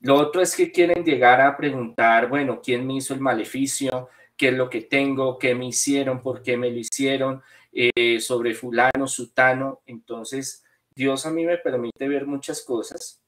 Lo 0.00 0.14
otro 0.14 0.40
es 0.40 0.54
que 0.54 0.70
quieren 0.70 1.04
llegar 1.04 1.40
a 1.40 1.56
preguntar, 1.56 2.28
bueno, 2.28 2.60
¿quién 2.62 2.86
me 2.86 2.94
hizo 2.94 3.12
el 3.12 3.20
maleficio? 3.20 4.08
¿Qué 4.36 4.48
es 4.48 4.54
lo 4.54 4.70
que 4.70 4.82
tengo? 4.82 5.36
¿Qué 5.36 5.52
me 5.56 5.66
hicieron? 5.66 6.22
¿Por 6.22 6.42
qué 6.42 6.56
me 6.56 6.70
lo 6.70 6.78
hicieron? 6.78 7.42
Eh, 7.72 8.20
sobre 8.20 8.54
fulano, 8.54 9.08
sutano. 9.08 9.82
Entonces, 9.86 10.64
Dios 10.90 11.26
a 11.26 11.32
mí 11.32 11.44
me 11.44 11.58
permite 11.58 12.06
ver 12.06 12.24
muchas 12.24 12.62
cosas, 12.62 13.20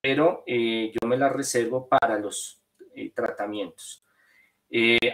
pero 0.00 0.44
eh, 0.46 0.92
yo 0.92 1.08
me 1.08 1.16
las 1.16 1.32
reservo 1.32 1.88
para 1.88 2.20
los 2.20 2.62
eh, 2.94 3.10
tratamientos. 3.12 4.04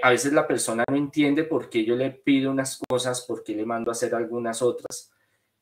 a 0.02 0.10
veces 0.10 0.32
la 0.34 0.46
persona 0.46 0.84
no 0.90 0.96
entiende 0.96 1.44
por 1.44 1.70
qué 1.70 1.84
yo 1.84 1.96
le 1.96 2.10
pido 2.10 2.50
unas 2.50 2.78
cosas, 2.88 3.22
por 3.22 3.42
qué 3.42 3.54
le 3.54 3.64
mando 3.64 3.90
a 3.90 3.92
hacer 3.92 4.14
algunas 4.14 4.60
otras. 4.60 5.11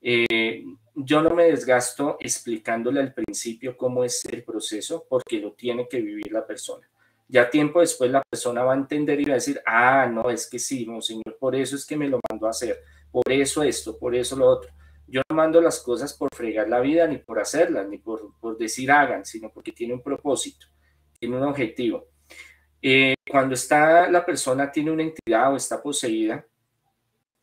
Eh, 0.00 0.64
yo 0.94 1.22
no 1.22 1.30
me 1.30 1.44
desgasto 1.44 2.16
explicándole 2.20 3.00
al 3.00 3.14
principio 3.14 3.76
cómo 3.76 4.04
es 4.04 4.24
el 4.26 4.42
proceso 4.44 5.06
porque 5.08 5.38
lo 5.38 5.52
tiene 5.52 5.88
que 5.88 6.00
vivir 6.00 6.32
la 6.32 6.46
persona. 6.46 6.88
Ya 7.28 7.48
tiempo 7.48 7.80
después 7.80 8.10
la 8.10 8.22
persona 8.22 8.64
va 8.64 8.72
a 8.72 8.76
entender 8.76 9.20
y 9.20 9.24
va 9.24 9.32
a 9.32 9.34
decir, 9.34 9.60
ah, 9.64 10.10
no, 10.12 10.30
es 10.30 10.48
que 10.48 10.58
sí, 10.58 10.86
señor, 11.00 11.36
por 11.38 11.54
eso 11.54 11.76
es 11.76 11.86
que 11.86 11.96
me 11.96 12.08
lo 12.08 12.18
mando 12.28 12.46
a 12.46 12.50
hacer, 12.50 12.80
por 13.12 13.30
eso 13.30 13.62
esto, 13.62 13.98
por 13.98 14.14
eso 14.14 14.36
lo 14.36 14.48
otro. 14.48 14.70
Yo 15.06 15.22
no 15.28 15.36
mando 15.36 15.60
las 15.60 15.80
cosas 15.80 16.12
por 16.14 16.28
fregar 16.34 16.68
la 16.68 16.80
vida, 16.80 17.06
ni 17.06 17.18
por 17.18 17.38
hacerlas, 17.38 17.88
ni 17.88 17.98
por, 17.98 18.34
por 18.40 18.56
decir 18.58 18.90
hagan, 18.90 19.24
sino 19.24 19.50
porque 19.50 19.72
tiene 19.72 19.94
un 19.94 20.02
propósito, 20.02 20.66
tiene 21.18 21.36
un 21.36 21.44
objetivo. 21.44 22.06
Eh, 22.82 23.14
cuando 23.30 23.54
está 23.54 24.10
la 24.10 24.24
persona 24.24 24.70
tiene 24.72 24.90
una 24.90 25.02
entidad 25.02 25.52
o 25.52 25.56
está 25.56 25.82
poseída, 25.82 26.44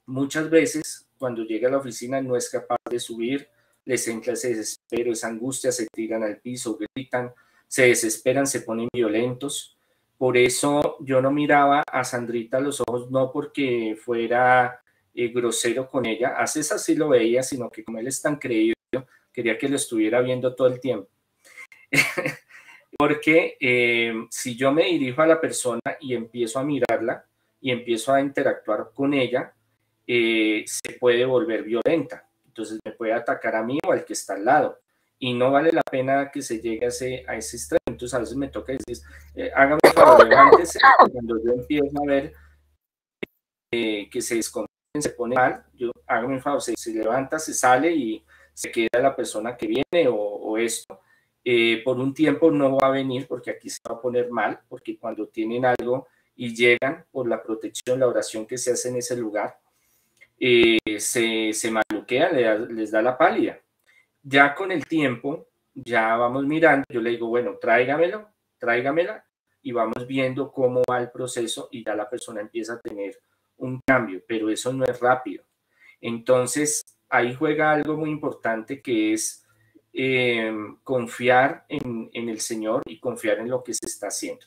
muchas 0.06 0.50
veces 0.50 1.07
cuando 1.18 1.44
llega 1.44 1.68
a 1.68 1.72
la 1.72 1.78
oficina 1.78 2.22
no 2.22 2.36
es 2.36 2.50
capaz 2.50 2.78
de 2.90 3.00
subir, 3.00 3.50
les 3.86 4.08
entra 4.08 4.34
ese 4.34 4.50
desespero, 4.50 5.12
esa 5.12 5.28
angustia, 5.28 5.72
se 5.72 5.88
tiran 5.88 6.24
al 6.24 6.40
piso, 6.40 6.78
gritan, 6.96 7.34
se 7.68 7.88
desesperan, 7.88 8.46
se 8.46 8.62
ponen 8.62 8.90
violentos. 8.94 9.78
Por 10.18 10.38
eso 10.38 10.98
yo 11.02 11.22
no 11.22 11.32
miraba 11.32 11.84
a 11.90 12.04
Sandrita 12.04 12.60
los 12.60 12.82
ojos, 12.82 13.10
no 13.12 13.32
porque 13.32 13.98
fuera 14.04 14.82
eh, 15.14 15.30
grosero 15.30 15.88
con 15.88 16.06
ella, 16.06 16.36
a 16.38 16.48
César 16.48 16.80
sí 16.80 16.96
lo 16.96 17.10
veía, 17.10 17.44
sino 17.44 17.70
que 17.70 17.84
como 17.84 18.00
él 18.00 18.08
es 18.08 18.22
tan 18.22 18.36
creído, 18.38 18.76
quería 19.32 19.58
que 19.58 19.70
lo 19.70 19.76
estuviera 19.76 20.22
viendo 20.22 20.54
todo 20.56 20.68
el 20.68 20.80
tiempo. 20.80 21.10
porque 22.98 23.58
eh, 23.60 24.14
si 24.30 24.56
yo 24.56 24.72
me 24.72 24.86
dirijo 24.86 25.22
a 25.22 25.28
la 25.28 25.40
persona 25.40 25.82
y 26.02 26.16
empiezo 26.16 26.60
a 26.60 26.64
mirarla 26.64 27.26
y 27.62 27.72
empiezo 27.72 28.14
a 28.14 28.22
interactuar 28.22 28.92
con 28.94 29.14
ella, 29.14 29.54
eh, 30.08 30.64
se 30.66 30.94
puede 30.94 31.26
volver 31.26 31.64
violenta. 31.64 32.28
Entonces 32.46 32.80
me 32.84 32.94
puede 32.94 33.14
atacar 33.14 33.56
a 33.56 33.64
mí 33.64 33.78
o 33.86 33.92
al 33.92 34.06
que 34.06 34.14
está 34.14 34.34
al 34.36 34.46
lado. 34.46 34.80
Y 35.20 35.34
no 35.34 35.52
vale 35.52 35.72
la 35.72 35.82
pena 35.82 36.32
que 36.32 36.42
se 36.42 36.62
llegue 36.62 36.86
a 36.86 36.90
ese, 36.90 37.26
a 37.28 37.36
ese 37.36 37.58
extremo. 37.58 37.82
Entonces 37.88 38.14
a 38.14 38.20
veces 38.20 38.38
me 38.38 38.48
toca 38.48 38.72
decir, 38.72 39.04
eh, 39.36 39.52
hágame 39.54 39.80
favor, 39.94 40.28
levántese. 40.28 40.80
Cuando 41.12 41.44
yo 41.44 41.52
empiezo 41.54 41.98
a 42.02 42.06
ver 42.06 42.34
eh, 43.72 44.10
que 44.10 44.22
se 44.22 44.36
descompone, 44.36 44.68
se 45.00 45.10
pone 45.10 45.36
mal, 45.36 45.66
yo 45.74 45.92
hágame 46.08 46.36
un 46.36 46.42
favor, 46.42 46.62
se, 46.62 46.74
levanta, 46.94 47.38
se 47.38 47.54
sale 47.54 47.92
y 47.92 48.24
se 48.54 48.72
queda 48.72 49.02
la 49.02 49.16
persona 49.16 49.56
que 49.56 49.68
viene 49.68 50.08
o, 50.10 50.58
esto. 50.58 51.02
por 51.84 52.00
un 52.00 52.14
tiempo 52.14 52.50
no 52.50 52.78
va 52.78 52.88
a 52.88 52.92
venir 52.92 53.28
porque 53.28 53.52
aquí 53.52 53.70
se 53.70 53.80
va 53.88 53.96
a 53.96 54.02
poner 54.02 54.32
mal, 54.32 54.60
porque 54.68 54.98
cuando 54.98 55.28
tienen 55.28 55.66
algo 55.66 56.08
y 56.36 56.56
llegan 56.56 57.06
por 57.12 57.28
la 57.28 57.44
protección, 57.44 58.00
la 58.00 58.08
oración 58.08 58.48
que 58.48 58.58
se 58.58 58.72
hace 58.72 58.90
en 58.90 58.96
ese 58.96 59.16
lugar, 59.16 59.60
eh, 60.40 60.78
se, 61.00 61.54
se 61.54 61.72
maluquean, 61.72 62.76
les 62.76 62.92
da 62.92 63.02
la 63.02 63.18
pálida. 63.18 63.60
Ya 64.24 64.54
con 64.56 64.72
el 64.72 64.86
tiempo, 64.86 65.48
ya 65.74 66.16
vamos 66.16 66.46
mirando, 66.46 66.86
yo 66.90 67.02
le 67.02 67.12
digo, 67.12 67.28
bueno, 67.28 67.58
tráigamelo, 67.60 68.30
tráigamela, 68.58 69.26
y 69.62 69.72
vamos 69.72 70.08
viendo 70.08 70.52
cómo 70.52 70.82
va 70.90 71.00
el 71.02 71.12
proceso 71.12 71.68
y 71.72 71.84
ya 71.84 71.94
la 71.94 72.10
persona 72.10 72.42
empieza 72.42 72.74
a 72.74 72.80
tener 72.80 73.20
un 73.58 73.82
cambio, 73.86 74.22
pero 74.28 74.50
eso 74.50 74.72
no 74.72 74.86
es 74.86 75.00
rápido. 75.00 75.44
Entonces, 76.00 76.86
ahí 77.10 77.36
juega 77.36 77.72
algo 77.72 77.98
muy 77.98 78.10
importante 78.10 78.82
que 78.82 79.14
es 79.14 79.46
eh, 79.92 80.54
confiar 80.84 81.66
en, 81.68 82.10
el 82.14 82.40
Señor 82.40 82.84
y 82.86 83.00
confiar 83.00 83.40
en 83.40 83.50
lo 83.50 83.64
que 83.64 83.74
se 83.74 83.88
está 83.88 84.08
haciendo. 84.08 84.46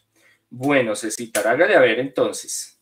Bueno, 0.49 0.97
Cecita, 0.97 1.41
hágale 1.41 1.75
a 1.77 1.81
ver 1.81 1.99
entonces. 1.99 2.80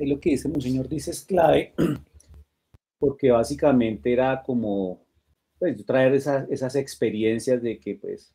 Ahí 0.00 0.06
lo 0.06 0.18
que 0.18 0.30
dice 0.30 0.48
Monseñor 0.48 0.88
dice 0.88 1.10
es 1.10 1.24
clave, 1.24 1.74
porque 2.98 3.30
básicamente 3.30 4.10
era 4.10 4.42
como 4.42 5.04
pues, 5.58 5.84
traer 5.84 6.14
esas, 6.14 6.50
esas 6.50 6.74
experiencias 6.74 7.62
de 7.62 7.78
que 7.78 7.96
pues 7.96 8.34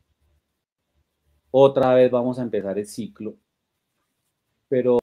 otra 1.49 1.95
vez 1.95 2.11
vamos 2.11 2.37
a 2.37 2.43
empezar 2.43 2.77
el 2.77 2.85
ciclo. 2.85 3.35
Pero 4.67 4.99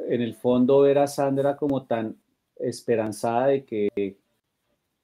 en 0.00 0.20
el 0.20 0.34
fondo 0.34 0.80
ver 0.80 0.98
a 0.98 1.06
Sandra 1.06 1.56
como 1.56 1.86
tan 1.86 2.16
esperanzada 2.56 3.46
de 3.46 3.64
que 3.64 4.18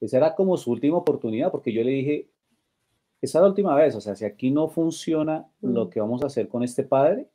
esa 0.01 0.17
era 0.19 0.35
como 0.35 0.59
su 0.59 0.73
última 0.73 0.99
oportunidad, 0.99 1.51
porque 1.51 1.73
yo 1.73 1.83
le 1.83 1.91
dije, 1.93 2.29
esa 3.23 3.39
es 3.39 3.43
la 3.43 3.49
última 3.49 3.75
vez, 3.75 3.95
o 3.95 4.01
sea, 4.01 4.15
si 4.15 4.27
aquí 4.27 4.51
no 4.51 4.69
funciona 4.69 5.49
lo 5.63 5.87
mm. 5.87 5.91
que 5.91 6.01
vamos 6.01 6.23
a 6.23 6.27
hacer 6.27 6.49
con 6.49 6.63
este 6.63 6.85
padre, 6.85 7.29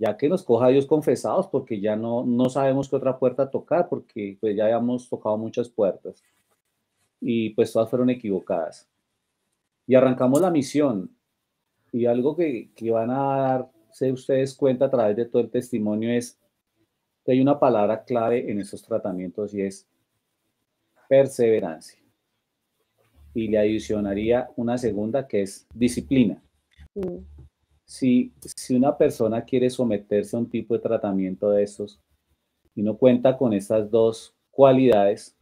ya 0.00 0.16
que 0.16 0.30
nos 0.30 0.42
coja 0.42 0.68
Dios 0.68 0.86
confesados, 0.86 1.46
porque 1.46 1.78
ya 1.78 1.94
no, 1.94 2.24
no 2.24 2.48
sabemos 2.48 2.88
qué 2.88 2.96
otra 2.96 3.18
puerta 3.18 3.50
tocar, 3.50 3.86
porque 3.86 4.38
pues 4.40 4.56
ya 4.56 4.64
habíamos 4.64 5.06
tocado 5.10 5.36
muchas 5.36 5.68
puertas 5.68 6.24
y 7.20 7.50
pues 7.50 7.70
todas 7.70 7.90
fueron 7.90 8.08
equivocadas. 8.08 8.88
Y 9.86 9.94
arrancamos 9.94 10.40
la 10.40 10.50
misión. 10.50 11.14
Y 11.92 12.06
algo 12.06 12.34
que, 12.34 12.70
que 12.74 12.90
van 12.90 13.10
a 13.10 13.68
darse 13.84 14.10
ustedes 14.10 14.54
cuenta 14.54 14.86
a 14.86 14.90
través 14.90 15.16
de 15.16 15.26
todo 15.26 15.42
el 15.42 15.50
testimonio 15.50 16.10
es 16.10 16.40
que 17.22 17.32
hay 17.32 17.40
una 17.42 17.60
palabra 17.60 18.02
clave 18.02 18.50
en 18.50 18.58
esos 18.58 18.82
tratamientos 18.82 19.52
y 19.52 19.60
es 19.60 19.86
perseverancia. 21.10 22.00
Y 23.34 23.48
le 23.48 23.58
adicionaría 23.58 24.48
una 24.56 24.78
segunda 24.78 25.28
que 25.28 25.42
es 25.42 25.66
disciplina. 25.74 26.42
Mm. 26.94 27.18
Si, 27.90 28.32
si 28.40 28.76
una 28.76 28.96
persona 28.96 29.44
quiere 29.44 29.68
someterse 29.68 30.36
a 30.36 30.38
un 30.38 30.48
tipo 30.48 30.74
de 30.74 30.80
tratamiento 30.80 31.50
de 31.50 31.64
estos 31.64 31.98
y 32.76 32.84
no 32.84 32.96
cuenta 32.96 33.36
con 33.36 33.52
estas 33.52 33.90
dos 33.90 34.32
cualidades, 34.52 35.36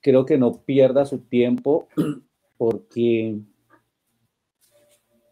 creo 0.00 0.24
que 0.24 0.38
no 0.38 0.62
pierda 0.62 1.04
su 1.04 1.18
tiempo 1.18 1.86
porque 2.56 3.38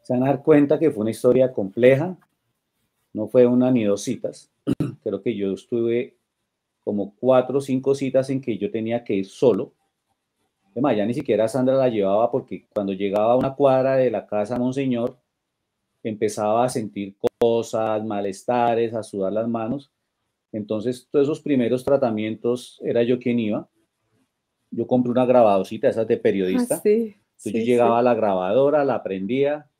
se 0.03 0.13
van 0.13 0.25
a 0.25 0.27
dar 0.27 0.43
cuenta 0.43 0.79
que 0.79 0.91
fue 0.91 1.01
una 1.01 1.13
historia 1.13 1.51
compleja, 1.51 2.19
no 3.15 3.27
fue 3.29 3.47
una 3.47 3.71
ni 3.71 3.85
dos 3.85 4.03
citas. 4.03 4.53
Creo 5.03 5.23
que 5.23 5.35
yo 5.35 5.55
estuve 5.55 6.19
como 6.85 7.15
cuatro 7.17 7.57
o 7.57 7.63
cinco 7.63 7.95
citas 7.95 8.29
en 8.29 8.43
que 8.43 8.59
yo 8.59 8.71
tenía 8.71 9.03
que 9.03 9.15
ir 9.15 9.27
solo. 9.27 9.73
Además, 10.73 10.95
ya 10.95 11.07
ni 11.07 11.15
siquiera 11.15 11.49
Sandra 11.49 11.75
la 11.75 11.89
llevaba 11.89 12.31
porque 12.31 12.67
cuando 12.69 12.93
llegaba 12.93 13.33
a 13.33 13.37
una 13.39 13.55
cuadra 13.55 13.97
de 13.97 14.11
la 14.11 14.27
casa 14.27 14.59
Monseñor, 14.59 15.17
empezaba 16.03 16.65
a 16.65 16.69
sentir 16.69 17.17
cosas, 17.39 18.05
malestares, 18.05 18.95
a 18.95 19.03
sudar 19.03 19.33
las 19.33 19.49
manos. 19.49 19.93
Entonces, 20.53 21.09
todos 21.11 21.25
esos 21.25 21.41
primeros 21.41 21.85
tratamientos 21.85 22.81
era 22.85 23.03
yo 23.03 23.19
quien 23.19 23.39
iba. 23.39 23.69
Yo 24.71 24.87
compré 24.87 25.11
una 25.11 25.27
grabadorcita, 25.27 25.89
esas 25.89 26.07
de 26.07 26.17
periodista. 26.17 26.77
Ah, 26.77 26.83
Entonces 26.85 27.53
yo 27.53 27.61
llegaba 27.61 27.99
a 27.99 28.03
la 28.03 28.15
grabadora, 28.15 28.85
la 28.85 29.03
prendía 29.03 29.71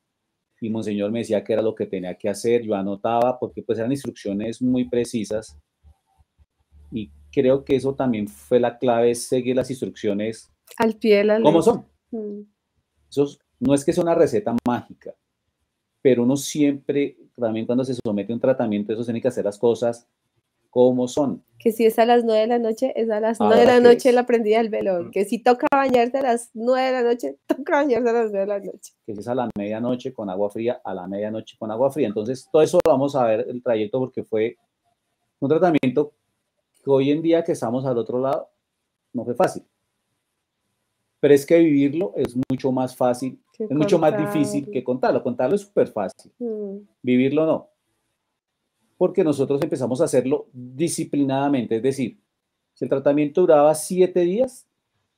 y 0.61 0.71
Monseñor 0.71 1.11
me 1.11 1.21
decía 1.21 1.45
qué 1.45 1.53
era 1.53 1.63
lo 1.63 1.75
que 1.75 1.87
tenía 1.87 2.17
que 2.17 2.29
hacer. 2.29 2.63
Yo 2.63 2.75
anotaba 2.75 3.39
porque 3.39 3.63
pues 3.63 3.79
eran 3.79 3.93
instrucciones 3.93 4.61
muy 4.63 4.89
precisas 4.89 5.59
y 6.91 7.11
creo 7.31 7.65
que 7.65 7.77
eso 7.77 7.95
también 7.95 8.29
fue 8.29 8.61
la 8.61 8.79
clave, 8.79 9.15
seguir 9.15 9.57
las 9.57 9.71
instrucciones 9.71 10.51
al 10.77 10.95
pie 10.97 11.19
de 11.19 11.25
la 11.25 11.41
¿Cómo 11.41 11.63
son? 11.63 11.87
Mm. 12.11 12.43
Eso 13.11 13.39
no 13.61 13.75
es 13.75 13.85
que 13.85 13.93
sea 13.93 14.03
una 14.03 14.15
receta 14.15 14.55
mágica, 14.67 15.15
pero 16.03 16.23
uno 16.23 16.37
siempre, 16.37 17.17
también 17.37 17.67
cuando 17.67 17.85
se 17.85 17.95
somete 17.95 18.33
a 18.33 18.35
un 18.35 18.41
tratamiento, 18.41 18.93
eso 18.93 19.05
tiene 19.05 19.21
que 19.21 19.29
hacer 19.29 19.45
las 19.45 19.59
cosas 19.59 20.07
como 20.71 21.09
son. 21.09 21.43
Que 21.59 21.73
si 21.73 21.87
es 21.87 21.99
a 21.99 22.05
las 22.05 22.25
nueve 22.25 22.43
de 22.43 22.47
la 22.47 22.59
noche, 22.59 22.93
es 22.95 23.11
a 23.11 23.21
las 23.21 23.41
nueve 23.41 23.61
de 23.61 23.67
la 23.67 23.81
noche 23.81 24.13
la 24.13 24.27
prendida 24.27 24.59
del 24.59 24.69
velón. 24.69 25.11
Que 25.11 25.25
si 25.25 25.43
toca 25.43 25.67
bañarse 25.73 26.19
a 26.19 26.23
las 26.23 26.51
nueve 26.55 26.87
de 26.87 26.93
la 26.93 27.03
noche, 27.03 27.39
toca 27.47 27.77
bañarse 27.77 28.09
a 28.09 28.13
las 28.13 28.31
nueve 28.31 28.41
de 28.41 28.47
la 28.47 28.61
noche. 28.61 28.93
Que 29.07 29.15
si 29.15 29.21
es 29.21 29.29
a 29.29 29.35
la 29.35 29.51
medianoche 29.57 30.13
con 30.13 30.31
agua 30.31 30.51
fría, 30.51 30.81
a 30.85 30.95
la 30.95 31.09
medianoche 31.09 31.57
con 31.59 31.71
agua 31.71 31.91
fría. 31.91 32.07
Entonces, 32.07 32.49
todo 32.53 32.63
eso 32.63 32.79
lo 32.85 32.93
vamos 32.93 33.17
a 33.17 33.25
ver 33.25 33.47
el 33.49 33.63
trayecto 33.63 33.99
porque 33.99 34.23
fue 34.23 34.57
un 35.41 35.49
tratamiento 35.49 36.13
hoy 36.89 37.11
en 37.11 37.23
día 37.23 37.45
que 37.45 37.53
estamos 37.53 37.85
al 37.85 37.99
otro 37.99 38.19
lado, 38.19 38.49
no 39.13 39.25
fue 39.25 39.35
fácil. 39.35 39.65
Pero 41.21 41.35
es 41.35 41.45
que 41.45 41.59
vivirlo 41.59 42.13
es 42.17 42.37
mucho 42.49 42.73
más 42.73 42.97
fácil, 42.97 43.41
es 43.59 43.71
mucho 43.71 43.99
más 43.99 44.17
difícil 44.17 44.71
que 44.71 44.85
contarlo. 44.85 45.23
Contarlo 45.23 45.57
es 45.57 45.63
súper 45.63 45.89
fácil, 45.89 46.33
mm. 46.39 46.77
vivirlo 47.03 47.47
no. 47.47 47.69
Porque 48.97 49.25
nosotros 49.25 49.63
empezamos 49.63 50.01
a 50.01 50.05
hacerlo 50.05 50.47
disciplinadamente, 50.53 51.77
es 51.77 51.83
decir, 51.83 52.19
si 52.75 52.85
el 52.85 52.89
tratamiento 52.89 53.41
duraba 53.41 53.75
siete 53.75 54.21
días, 54.21 54.67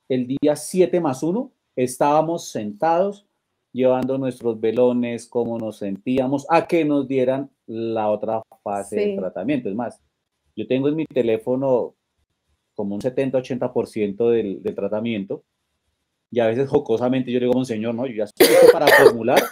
el 0.09 0.27
día 0.27 0.57
siete 0.57 1.01
más 1.01 1.23
uno, 1.23 1.53
estábamos 1.77 2.51
sentados 2.51 3.27
llevando 3.73 4.19
nuestros 4.19 4.61
velones, 4.61 5.29
cómo 5.29 5.59
nos 5.59 5.79
sentíamos, 5.79 6.47
a 6.49 6.67
que 6.67 6.85
nos 6.85 7.07
dieran 7.07 7.51
la 7.67 8.11
otra 8.11 8.43
fase 8.63 8.97
del 8.97 9.17
tratamiento. 9.17 9.69
Es 9.69 9.75
más, 9.75 10.01
yo 10.57 10.67
tengo 10.67 10.89
en 10.89 10.97
mi 10.97 11.07
teléfono 11.07 11.95
como 12.75 12.95
un 12.95 13.01
70-80% 13.01 14.31
del, 14.31 14.63
del, 14.63 14.75
tratamiento 14.75 15.45
y 16.31 16.41
a 16.41 16.47
veces 16.47 16.69
jocosamente 16.69 17.31
yo 17.33 17.41
le 17.41 17.47
digo 17.47 17.57
a 17.57 17.61
un 17.61 17.67
señor, 17.67 17.95
no, 17.95 18.07
yo 18.07 18.15
ya 18.15 18.25
estoy 18.25 18.47
para 18.73 18.87
formular 18.87 19.43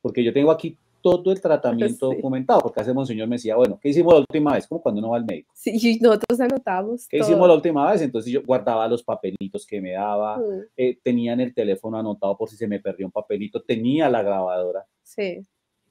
porque 0.00 0.22
yo 0.22 0.32
tengo 0.32 0.50
aquí 0.50 0.78
todo 1.00 1.32
el 1.32 1.40
tratamiento 1.40 2.06
documentado, 2.06 2.60
porque 2.60 2.80
hace 2.80 2.92
Monseñor 2.92 3.28
me 3.28 3.36
decía, 3.36 3.56
bueno, 3.56 3.78
¿qué 3.80 3.90
hicimos 3.90 4.14
la 4.14 4.20
última 4.20 4.54
vez? 4.54 4.66
Como 4.66 4.82
cuando 4.82 5.00
uno 5.00 5.10
va 5.10 5.16
al 5.18 5.24
médico. 5.24 5.52
Sí, 5.54 5.98
nosotros 6.00 6.40
anotamos. 6.40 7.06
¿Qué 7.08 7.18
hicimos 7.18 7.46
la 7.48 7.54
última 7.54 7.90
vez? 7.90 8.02
Entonces 8.02 8.32
yo 8.32 8.42
guardaba 8.42 8.88
los 8.88 9.02
papelitos 9.02 9.66
que 9.66 9.80
me 9.80 9.92
daba, 9.92 10.38
mm. 10.38 10.42
eh, 10.76 10.98
tenía 11.02 11.32
en 11.32 11.40
el 11.40 11.54
teléfono 11.54 11.98
anotado 11.98 12.36
por 12.36 12.48
si 12.48 12.56
se 12.56 12.66
me 12.66 12.80
perdió 12.80 13.06
un 13.06 13.12
papelito, 13.12 13.62
tenía 13.62 14.08
la 14.10 14.22
grabadora. 14.22 14.86
Sí. 15.02 15.46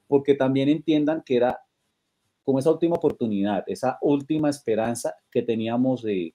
Porque 0.06 0.34
también 0.34 0.68
entiendan 0.68 1.22
que 1.24 1.36
era 1.36 1.58
como 2.44 2.58
esa 2.58 2.70
última 2.70 2.96
oportunidad, 2.96 3.64
esa 3.66 3.98
última 4.00 4.48
esperanza 4.48 5.14
que 5.30 5.42
teníamos 5.42 6.02
de, 6.02 6.34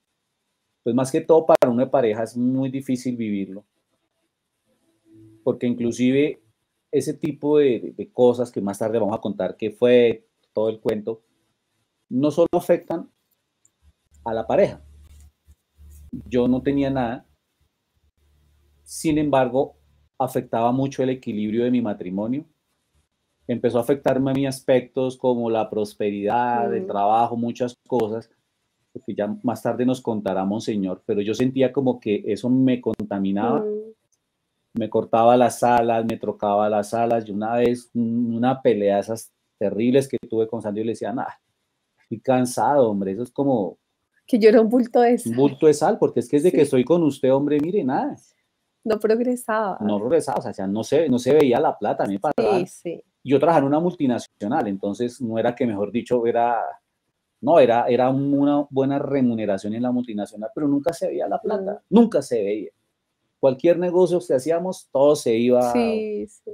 pues 0.82 0.94
más 0.94 1.10
que 1.10 1.20
todo 1.20 1.44
para 1.44 1.72
una 1.72 1.90
pareja 1.90 2.22
es 2.22 2.36
muy 2.36 2.70
difícil 2.70 3.16
vivirlo, 3.16 3.64
porque 5.44 5.66
inclusive 5.66 6.42
ese 6.90 7.14
tipo 7.14 7.58
de, 7.58 7.94
de, 7.96 8.10
cosas 8.12 8.50
que 8.50 8.60
más 8.60 8.78
tarde 8.78 8.98
vamos 8.98 9.16
a 9.16 9.20
contar 9.20 9.56
que 9.56 9.70
fue 9.70 10.26
todo 10.52 10.68
el 10.68 10.80
cuento, 10.80 11.22
no 12.08 12.30
solo 12.30 12.48
afectan 12.52 13.10
a 14.24 14.32
la 14.32 14.46
pareja. 14.46 14.82
Yo 16.28 16.48
no 16.48 16.62
tenía 16.62 16.90
nada, 16.90 17.26
sin 18.84 19.18
embargo, 19.18 19.76
afectaba 20.18 20.70
mucho 20.72 21.02
el 21.02 21.10
equilibrio 21.10 21.64
de 21.64 21.70
mi 21.70 21.82
matrimonio, 21.82 22.44
empezó 23.46 23.78
a 23.78 23.82
afectarme 23.82 24.30
a 24.30 24.34
mis 24.34 24.48
aspectos 24.48 25.16
como 25.16 25.50
la 25.50 25.68
prosperidad, 25.68 26.74
el 26.74 26.86
trabajo, 26.86 27.36
muchas 27.36 27.76
cosas, 27.86 28.30
porque 28.92 29.14
ya 29.14 29.36
más 29.42 29.62
tarde 29.62 29.84
nos 29.84 30.00
contará 30.00 30.44
Monseñor, 30.44 31.02
pero 31.04 31.20
yo 31.20 31.34
sentía 31.34 31.72
como 31.72 31.98
que 31.98 32.22
eso 32.26 32.48
me 32.48 32.80
contaminaba, 32.80 33.64
me 34.74 34.90
cortaba 34.90 35.36
las 35.36 35.62
alas, 35.62 36.04
me 36.04 36.16
trocaba 36.18 36.68
las 36.68 36.94
alas, 36.94 37.26
y 37.28 37.32
una 37.32 37.56
vez 37.56 37.90
una 37.94 38.60
pelea 38.60 38.98
esas 38.98 39.32
terribles 39.58 40.08
que 40.08 40.18
tuve 40.28 40.46
con 40.46 40.60
Sandy, 40.60 40.84
le 40.84 40.92
decía, 40.92 41.12
nada, 41.12 41.40
estoy 42.02 42.20
cansado, 42.20 42.90
hombre, 42.90 43.12
eso 43.12 43.22
es 43.22 43.30
como... 43.30 43.78
Que 44.26 44.38
yo 44.38 44.48
era 44.48 44.60
un 44.60 44.68
bulto 44.68 45.00
de 45.00 45.18
sal. 45.18 45.32
Un 45.32 45.36
bulto 45.38 45.66
de 45.66 45.74
sal, 45.74 45.98
porque 45.98 46.20
es 46.20 46.28
que 46.28 46.36
desde 46.36 46.52
que 46.52 46.62
estoy 46.62 46.84
con 46.84 47.02
usted, 47.02 47.32
hombre, 47.32 47.60
mire, 47.60 47.84
nada. 47.84 48.16
No 48.82 48.98
progresaba. 48.98 49.78
No 49.80 49.98
progresaba, 49.98 50.38
o 50.38 50.52
sea, 50.52 50.66
no 50.66 50.82
se, 50.82 51.08
no 51.08 51.18
se 51.18 51.34
veía 51.34 51.60
la 51.60 51.76
plata, 51.78 52.04
a 52.04 52.06
mí 52.06 52.18
para 52.18 52.34
sí, 52.36 52.66
sí 52.66 53.04
yo 53.24 53.38
trabajaba 53.38 53.62
en 53.62 53.68
una 53.68 53.80
multinacional, 53.80 54.68
entonces 54.68 55.20
no 55.20 55.38
era 55.38 55.54
que, 55.54 55.66
mejor 55.66 55.90
dicho, 55.90 56.26
era, 56.26 56.62
no, 57.40 57.58
era, 57.58 57.86
era 57.88 58.10
una 58.10 58.66
buena 58.68 58.98
remuneración 58.98 59.74
en 59.74 59.82
la 59.82 59.90
multinacional, 59.90 60.50
pero 60.54 60.68
nunca 60.68 60.92
se 60.92 61.08
veía 61.08 61.26
la 61.26 61.40
plata, 61.40 61.82
nunca 61.88 62.20
se 62.20 62.44
veía. 62.44 62.70
Cualquier 63.44 63.78
negocio 63.78 64.18
que 64.26 64.32
hacíamos, 64.32 64.88
todo 64.90 65.14
se 65.14 65.36
iba. 65.36 65.70
Sí, 65.70 66.26
sí. 66.28 66.52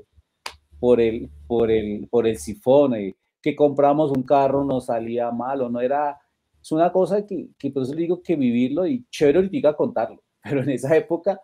por 0.80 1.00
el, 1.00 1.30
por 1.46 1.70
el, 1.70 2.08
por 2.08 2.26
el 2.26 2.36
sifón, 2.36 3.00
y 3.00 3.14
que 3.40 3.54
compramos 3.54 4.10
un 4.10 4.24
carro 4.24 4.64
nos 4.64 4.86
salía 4.86 5.30
mal 5.30 5.60
o 5.62 5.68
no 5.68 5.80
era, 5.80 6.18
es 6.60 6.72
una 6.72 6.90
cosa 6.90 7.24
que, 7.24 7.50
que 7.56 7.70
por 7.70 7.84
eso 7.84 7.94
digo 7.94 8.20
que 8.20 8.34
vivirlo 8.34 8.88
y 8.88 9.06
chévere 9.08 9.38
ahorita 9.38 9.76
contarlo, 9.76 10.20
pero 10.42 10.64
en 10.64 10.70
esa 10.70 10.96
época 10.96 11.40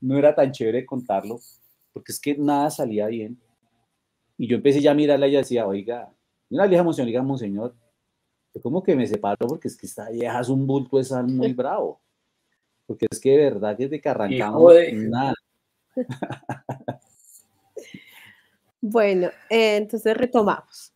no 0.00 0.16
era 0.16 0.32
tan 0.32 0.52
chévere 0.52 0.86
contarlo, 0.86 1.40
porque 1.92 2.12
es 2.12 2.20
que 2.20 2.36
nada 2.36 2.70
salía 2.70 3.08
bien. 3.08 3.36
Y 4.38 4.46
yo 4.46 4.54
empecé 4.54 4.80
ya 4.80 4.92
a 4.92 4.94
mirarla 4.94 5.26
y 5.26 5.30
ella 5.30 5.38
decía, 5.40 5.66
oiga, 5.66 6.08
una 6.50 6.68
vieja 6.68 6.82
emoción, 6.82 7.08
diga, 7.08 7.20
monseñor, 7.20 7.74
yo 8.54 8.62
como 8.62 8.80
que 8.80 8.94
me 8.94 9.08
separo 9.08 9.48
porque 9.48 9.66
es 9.66 9.76
que 9.76 9.86
esta 9.86 10.08
vieja 10.10 10.38
es 10.38 10.48
un 10.48 10.68
bulto 10.68 10.98
de 10.98 11.02
sal 11.02 11.26
muy 11.26 11.52
bravo. 11.52 12.03
Porque 12.86 13.06
es 13.10 13.20
que 13.20 13.30
de 13.30 13.36
verdad 13.50 13.76
desde 13.76 14.00
que 14.00 14.08
arrancamos, 14.08 14.74
nada. 14.92 15.34
bueno, 18.80 19.28
eh, 19.48 19.76
entonces 19.76 20.16
retomamos. 20.16 20.92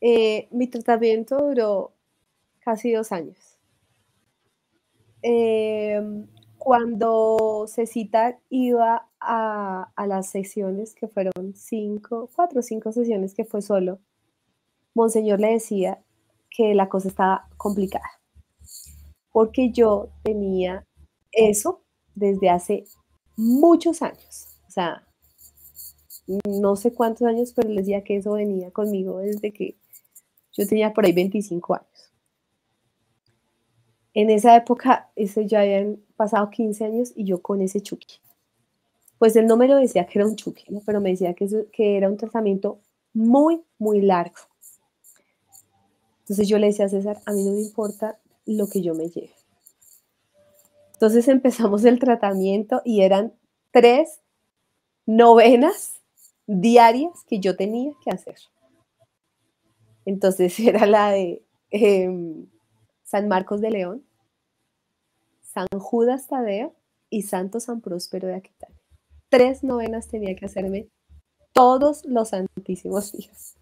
Eh, 0.00 0.48
mi 0.50 0.68
tratamiento 0.68 1.38
duró 1.38 1.92
casi 2.60 2.92
dos 2.92 3.12
años. 3.12 3.58
Em, 5.22 6.26
cuando 6.58 7.66
Cecita 7.66 8.38
iba 8.50 9.08
a, 9.20 9.90
a, 9.96 10.06
las 10.06 10.28
sesiones, 10.30 10.94
que 10.94 11.08
fueron 11.08 11.54
cinco, 11.54 12.30
cuatro 12.34 12.60
o 12.60 12.62
cinco 12.62 12.92
sesiones 12.92 13.34
que 13.34 13.44
fue 13.44 13.62
solo, 13.62 13.98
Monseñor 14.94 15.40
le 15.40 15.52
decía 15.52 16.00
que 16.50 16.74
la 16.74 16.88
cosa 16.88 17.08
estaba 17.08 17.48
complicada, 17.56 18.20
porque 19.36 19.70
yo 19.70 20.08
tenía 20.22 20.86
eso 21.30 21.82
desde 22.14 22.48
hace 22.48 22.84
muchos 23.36 24.00
años, 24.00 24.46
o 24.66 24.70
sea, 24.70 25.06
no 26.48 26.74
sé 26.74 26.94
cuántos 26.94 27.28
años, 27.28 27.52
pero 27.54 27.68
le 27.68 27.82
decía 27.82 28.02
que 28.02 28.16
eso 28.16 28.32
venía 28.32 28.70
conmigo 28.70 29.18
desde 29.18 29.52
que 29.52 29.76
yo 30.54 30.66
tenía 30.66 30.94
por 30.94 31.04
ahí 31.04 31.12
25 31.12 31.74
años. 31.74 32.14
En 34.14 34.30
esa 34.30 34.56
época, 34.56 35.12
ya 35.14 35.60
habían 35.60 36.00
pasado 36.16 36.48
15 36.48 36.84
años 36.86 37.12
y 37.14 37.24
yo 37.24 37.42
con 37.42 37.60
ese 37.60 37.82
chuki. 37.82 38.16
Pues 39.18 39.36
él 39.36 39.46
no 39.46 39.58
me 39.58 39.68
lo 39.68 39.76
decía 39.76 40.06
que 40.06 40.18
era 40.18 40.26
un 40.26 40.36
chuki, 40.36 40.64
pero 40.86 41.02
me 41.02 41.10
decía 41.10 41.34
que, 41.34 41.46
que 41.74 41.98
era 41.98 42.08
un 42.08 42.16
tratamiento 42.16 42.80
muy, 43.12 43.62
muy 43.78 44.00
largo. 44.00 44.38
Entonces 46.20 46.48
yo 46.48 46.58
le 46.58 46.68
decía 46.68 46.86
a 46.86 46.88
César, 46.88 47.20
a 47.26 47.32
mí 47.32 47.44
no 47.44 47.52
me 47.52 47.60
importa 47.60 48.18
lo 48.46 48.68
que 48.68 48.80
yo 48.80 48.94
me 48.94 49.08
lleve. 49.08 49.34
Entonces 50.94 51.28
empezamos 51.28 51.84
el 51.84 51.98
tratamiento 51.98 52.80
y 52.84 53.02
eran 53.02 53.34
tres 53.70 54.20
novenas 55.04 56.00
diarias 56.46 57.24
que 57.26 57.40
yo 57.40 57.56
tenía 57.56 57.92
que 58.02 58.10
hacer. 58.10 58.36
Entonces 60.06 60.58
era 60.60 60.86
la 60.86 61.10
de 61.10 61.42
em, 61.70 62.46
San 63.02 63.28
Marcos 63.28 63.60
de 63.60 63.70
León, 63.70 64.04
San 65.42 65.66
Judas 65.78 66.28
Tadeo 66.28 66.74
y 67.10 67.22
Santo 67.22 67.60
San 67.60 67.80
Próspero 67.80 68.28
de 68.28 68.36
Aquitania. 68.36 68.76
Tres 69.28 69.62
novenas 69.64 70.08
tenía 70.08 70.34
que 70.36 70.46
hacerme 70.46 70.88
todos 71.52 72.04
los 72.04 72.28
santísimos 72.28 73.12
días. 73.12 73.56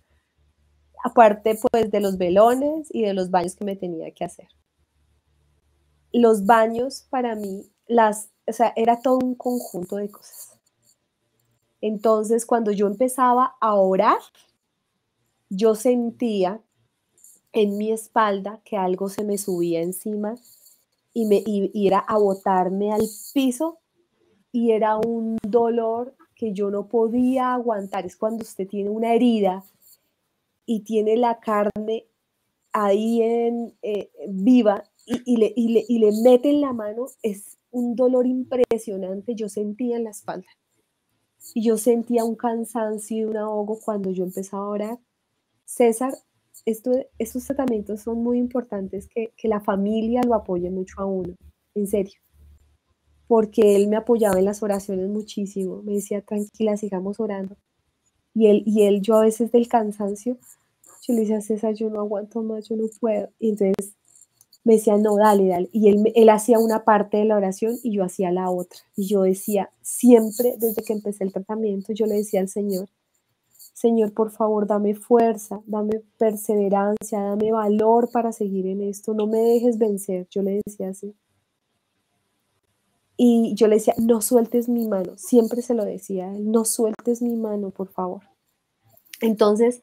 Aparte, 1.04 1.58
pues, 1.70 1.90
de 1.90 2.00
los 2.00 2.16
velones 2.16 2.88
y 2.90 3.02
de 3.02 3.14
los 3.14 3.30
baños 3.30 3.56
que 3.56 3.64
me 3.64 3.76
tenía 3.76 4.10
que 4.12 4.24
hacer. 4.24 4.48
Los 6.14 6.46
baños 6.46 7.06
para 7.10 7.34
mí, 7.34 7.70
las, 7.88 8.30
o 8.46 8.52
sea, 8.52 8.72
era 8.76 9.00
todo 9.02 9.18
un 9.18 9.34
conjunto 9.34 9.96
de 9.96 10.10
cosas. 10.10 10.58
Entonces, 11.80 12.46
cuando 12.46 12.70
yo 12.70 12.86
empezaba 12.86 13.56
a 13.60 13.74
orar, 13.74 14.20
yo 15.50 15.74
sentía 15.74 16.62
en 17.52 17.76
mi 17.76 17.92
espalda 17.92 18.60
que 18.64 18.76
algo 18.76 19.08
se 19.08 19.24
me 19.24 19.38
subía 19.38 19.82
encima 19.82 20.36
y, 21.12 21.26
me, 21.26 21.42
y, 21.44 21.86
era 21.86 21.98
a 21.98 22.16
botarme 22.16 22.92
al 22.92 23.02
piso 23.34 23.78
y 24.50 24.70
era 24.70 24.96
un 24.96 25.36
dolor 25.42 26.14
que 26.34 26.52
yo 26.52 26.70
no 26.70 26.88
podía 26.88 27.54
aguantar. 27.54 28.06
Es 28.06 28.16
cuando 28.16 28.44
usted 28.44 28.68
tiene 28.68 28.88
una 28.88 29.14
herida 29.14 29.64
y 30.64 30.80
tiene 30.84 31.16
la 31.16 31.38
carne 31.40 32.06
ahí 32.72 33.20
en 33.20 33.74
eh, 33.82 34.10
viva 34.28 34.84
y, 35.06 35.36
le, 35.36 35.52
y, 35.54 35.68
le, 35.68 35.84
y 35.88 35.98
le 35.98 36.10
mete 36.22 36.50
en 36.50 36.60
la 36.60 36.72
mano, 36.72 37.06
es 37.22 37.58
un 37.70 37.94
dolor 37.96 38.26
impresionante. 38.26 39.34
Yo 39.34 39.48
sentía 39.48 39.96
en 39.96 40.04
la 40.04 40.10
espalda. 40.10 40.48
Y 41.54 41.62
yo 41.62 41.76
sentía 41.76 42.24
un 42.24 42.36
cansancio 42.36 43.16
y 43.16 43.24
un 43.24 43.36
ahogo 43.36 43.78
cuando 43.84 44.10
yo 44.10 44.24
empezaba 44.24 44.64
a 44.64 44.68
orar. 44.68 44.98
César, 45.64 46.14
esto, 46.64 46.92
estos 47.18 47.44
tratamientos 47.44 48.00
son 48.00 48.22
muy 48.22 48.38
importantes, 48.38 49.08
que, 49.08 49.32
que 49.36 49.48
la 49.48 49.60
familia 49.60 50.22
lo 50.26 50.34
apoye 50.34 50.70
mucho 50.70 51.00
a 51.00 51.06
uno, 51.06 51.34
en 51.74 51.86
serio. 51.86 52.18
Porque 53.26 53.76
él 53.76 53.88
me 53.88 53.96
apoyaba 53.96 54.38
en 54.38 54.46
las 54.46 54.62
oraciones 54.62 55.08
muchísimo, 55.08 55.82
me 55.82 55.94
decía, 55.94 56.22
tranquila, 56.22 56.76
sigamos 56.76 57.20
orando. 57.20 57.56
Y 58.34 58.46
él, 58.46 58.62
y 58.66 58.82
él, 58.82 59.00
yo 59.02 59.16
a 59.16 59.22
veces 59.22 59.52
del 59.52 59.68
cansancio, 59.68 60.38
yo 61.06 61.14
le 61.14 61.20
decía, 61.20 61.40
César, 61.40 61.74
yo 61.74 61.90
no 61.90 62.00
aguanto 62.00 62.42
más, 62.42 62.68
yo 62.68 62.76
no 62.76 62.86
puedo. 63.00 63.30
Y 63.38 63.50
entonces 63.50 63.94
me 64.64 64.74
decía, 64.74 64.96
no, 64.96 65.16
dale, 65.16 65.46
dale. 65.46 65.68
Y 65.72 65.88
él, 65.88 66.12
él 66.14 66.28
hacía 66.30 66.58
una 66.58 66.84
parte 66.84 67.18
de 67.18 67.26
la 67.26 67.36
oración 67.36 67.78
y 67.82 67.92
yo 67.92 68.02
hacía 68.02 68.32
la 68.32 68.50
otra. 68.50 68.80
Y 68.96 69.06
yo 69.06 69.22
decía, 69.22 69.70
siempre 69.82 70.56
desde 70.58 70.82
que 70.82 70.94
empecé 70.94 71.24
el 71.24 71.32
tratamiento, 71.32 71.92
yo 71.92 72.06
le 72.06 72.16
decía 72.16 72.40
al 72.40 72.48
Señor, 72.48 72.88
Señor, 73.74 74.14
por 74.14 74.30
favor, 74.30 74.66
dame 74.66 74.94
fuerza, 74.94 75.60
dame 75.66 76.00
perseverancia, 76.16 77.20
dame 77.20 77.52
valor 77.52 78.08
para 78.10 78.32
seguir 78.32 78.66
en 78.66 78.80
esto, 78.80 79.12
no 79.12 79.26
me 79.26 79.38
dejes 79.38 79.76
vencer. 79.76 80.26
Yo 80.30 80.42
le 80.42 80.62
decía 80.64 80.88
así. 80.88 81.14
Y 83.16 83.54
yo 83.54 83.68
le 83.68 83.76
decía, 83.76 83.94
no 83.98 84.22
sueltes 84.22 84.68
mi 84.68 84.88
mano, 84.88 85.12
siempre 85.16 85.60
se 85.60 85.74
lo 85.74 85.84
decía, 85.84 86.32
no 86.38 86.64
sueltes 86.64 87.20
mi 87.20 87.36
mano, 87.36 87.70
por 87.70 87.88
favor. 87.88 88.22
Entonces, 89.20 89.82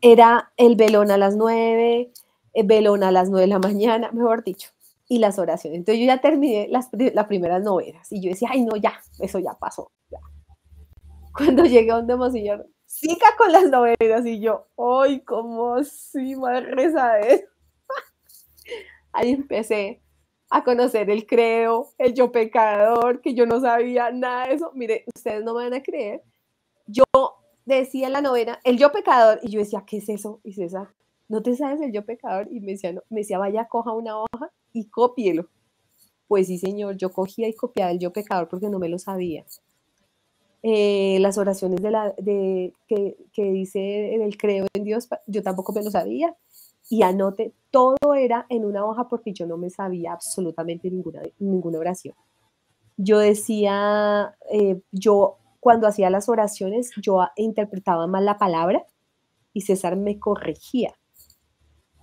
era 0.00 0.52
el 0.56 0.76
velón 0.76 1.10
a 1.10 1.18
las 1.18 1.36
nueve, 1.36 2.12
el 2.58 2.66
velón 2.66 3.04
a 3.04 3.12
las 3.12 3.30
nueve 3.30 3.42
de 3.42 3.46
la 3.46 3.60
mañana, 3.60 4.10
mejor 4.10 4.42
dicho, 4.42 4.70
y 5.06 5.18
las 5.20 5.38
oraciones. 5.38 5.78
Entonces 5.78 6.00
yo 6.00 6.06
ya 6.06 6.20
terminé 6.20 6.66
las, 6.68 6.88
primeras 7.26 7.62
novenas 7.62 8.10
y 8.10 8.20
yo 8.20 8.30
decía, 8.30 8.48
ay 8.50 8.62
no, 8.62 8.74
ya, 8.74 9.00
eso 9.20 9.38
ya 9.38 9.52
pasó. 9.54 9.92
Cuando 11.36 11.64
llegué 11.64 11.92
a 11.92 11.98
un 11.98 12.08
demoseñor, 12.08 12.68
siga 12.84 13.36
con 13.36 13.52
las 13.52 13.70
novenas 13.70 14.26
y 14.26 14.40
yo, 14.40 14.66
ay, 14.76 15.20
cómo 15.20 15.84
sí, 15.84 16.34
madre 16.34 16.74
rezadera. 16.74 17.44
Ahí 19.12 19.30
empecé 19.30 20.02
a 20.50 20.64
conocer 20.64 21.10
el 21.10 21.26
creo, 21.26 21.90
el 21.96 22.14
yo 22.14 22.32
pecador, 22.32 23.20
que 23.20 23.34
yo 23.34 23.46
no 23.46 23.60
sabía 23.60 24.10
nada 24.10 24.48
de 24.48 24.54
eso. 24.54 24.72
Mire, 24.74 25.04
ustedes 25.14 25.44
no 25.44 25.54
me 25.54 25.62
van 25.62 25.74
a 25.74 25.82
creer. 25.82 26.24
Yo 26.86 27.04
decía 27.66 28.08
en 28.08 28.14
la 28.14 28.20
novena, 28.20 28.58
el 28.64 28.78
yo 28.78 28.90
pecador, 28.90 29.38
y 29.42 29.50
yo 29.50 29.60
decía, 29.60 29.84
¿qué 29.86 29.98
es 29.98 30.08
eso? 30.08 30.40
Y 30.42 30.54
César, 30.54 30.88
¿no 31.28 31.42
te 31.42 31.54
sabes 31.56 31.80
el 31.80 31.92
yo 31.92 32.04
pecador? 32.04 32.48
Y 32.50 32.60
me 32.60 32.72
decía, 32.72 32.92
no, 32.92 33.02
me 33.10 33.20
decía, 33.20 33.38
vaya, 33.38 33.68
coja 33.68 33.92
una 33.92 34.18
hoja 34.18 34.50
y 34.72 34.86
cópielo. 34.86 35.48
Pues 36.26 36.48
sí, 36.48 36.58
señor, 36.58 36.96
yo 36.96 37.12
cogía 37.12 37.48
y 37.48 37.54
copiaba 37.54 37.90
el 37.90 37.98
yo 37.98 38.12
pecador 38.12 38.48
porque 38.48 38.68
no 38.68 38.78
me 38.78 38.88
lo 38.88 38.98
sabía. 38.98 39.44
Eh, 40.62 41.18
las 41.20 41.38
oraciones 41.38 41.80
de 41.80 41.90
la, 41.90 42.12
de, 42.18 42.74
que, 42.88 43.16
que 43.32 43.52
dice 43.52 44.14
el 44.14 44.36
creo 44.36 44.66
en 44.74 44.84
Dios, 44.84 45.08
yo 45.26 45.42
tampoco 45.42 45.72
me 45.72 45.82
lo 45.82 45.90
sabía. 45.90 46.36
Y 46.90 47.02
anote, 47.02 47.52
todo 47.70 48.14
era 48.16 48.46
en 48.48 48.64
una 48.64 48.84
hoja 48.84 49.08
porque 49.08 49.32
yo 49.32 49.46
no 49.46 49.58
me 49.58 49.68
sabía 49.70 50.12
absolutamente 50.12 50.90
ninguna, 50.90 51.20
ninguna 51.38 51.78
oración. 51.78 52.14
Yo 52.96 53.18
decía, 53.18 54.34
eh, 54.50 54.80
yo 54.90 55.36
cuando 55.60 55.86
hacía 55.86 56.08
las 56.10 56.28
oraciones, 56.28 56.90
yo 57.00 57.26
interpretaba 57.36 58.06
mal 58.06 58.24
la 58.24 58.38
palabra 58.38 58.86
y 59.52 59.62
César 59.62 59.96
me 59.96 60.18
corregía. 60.18 60.94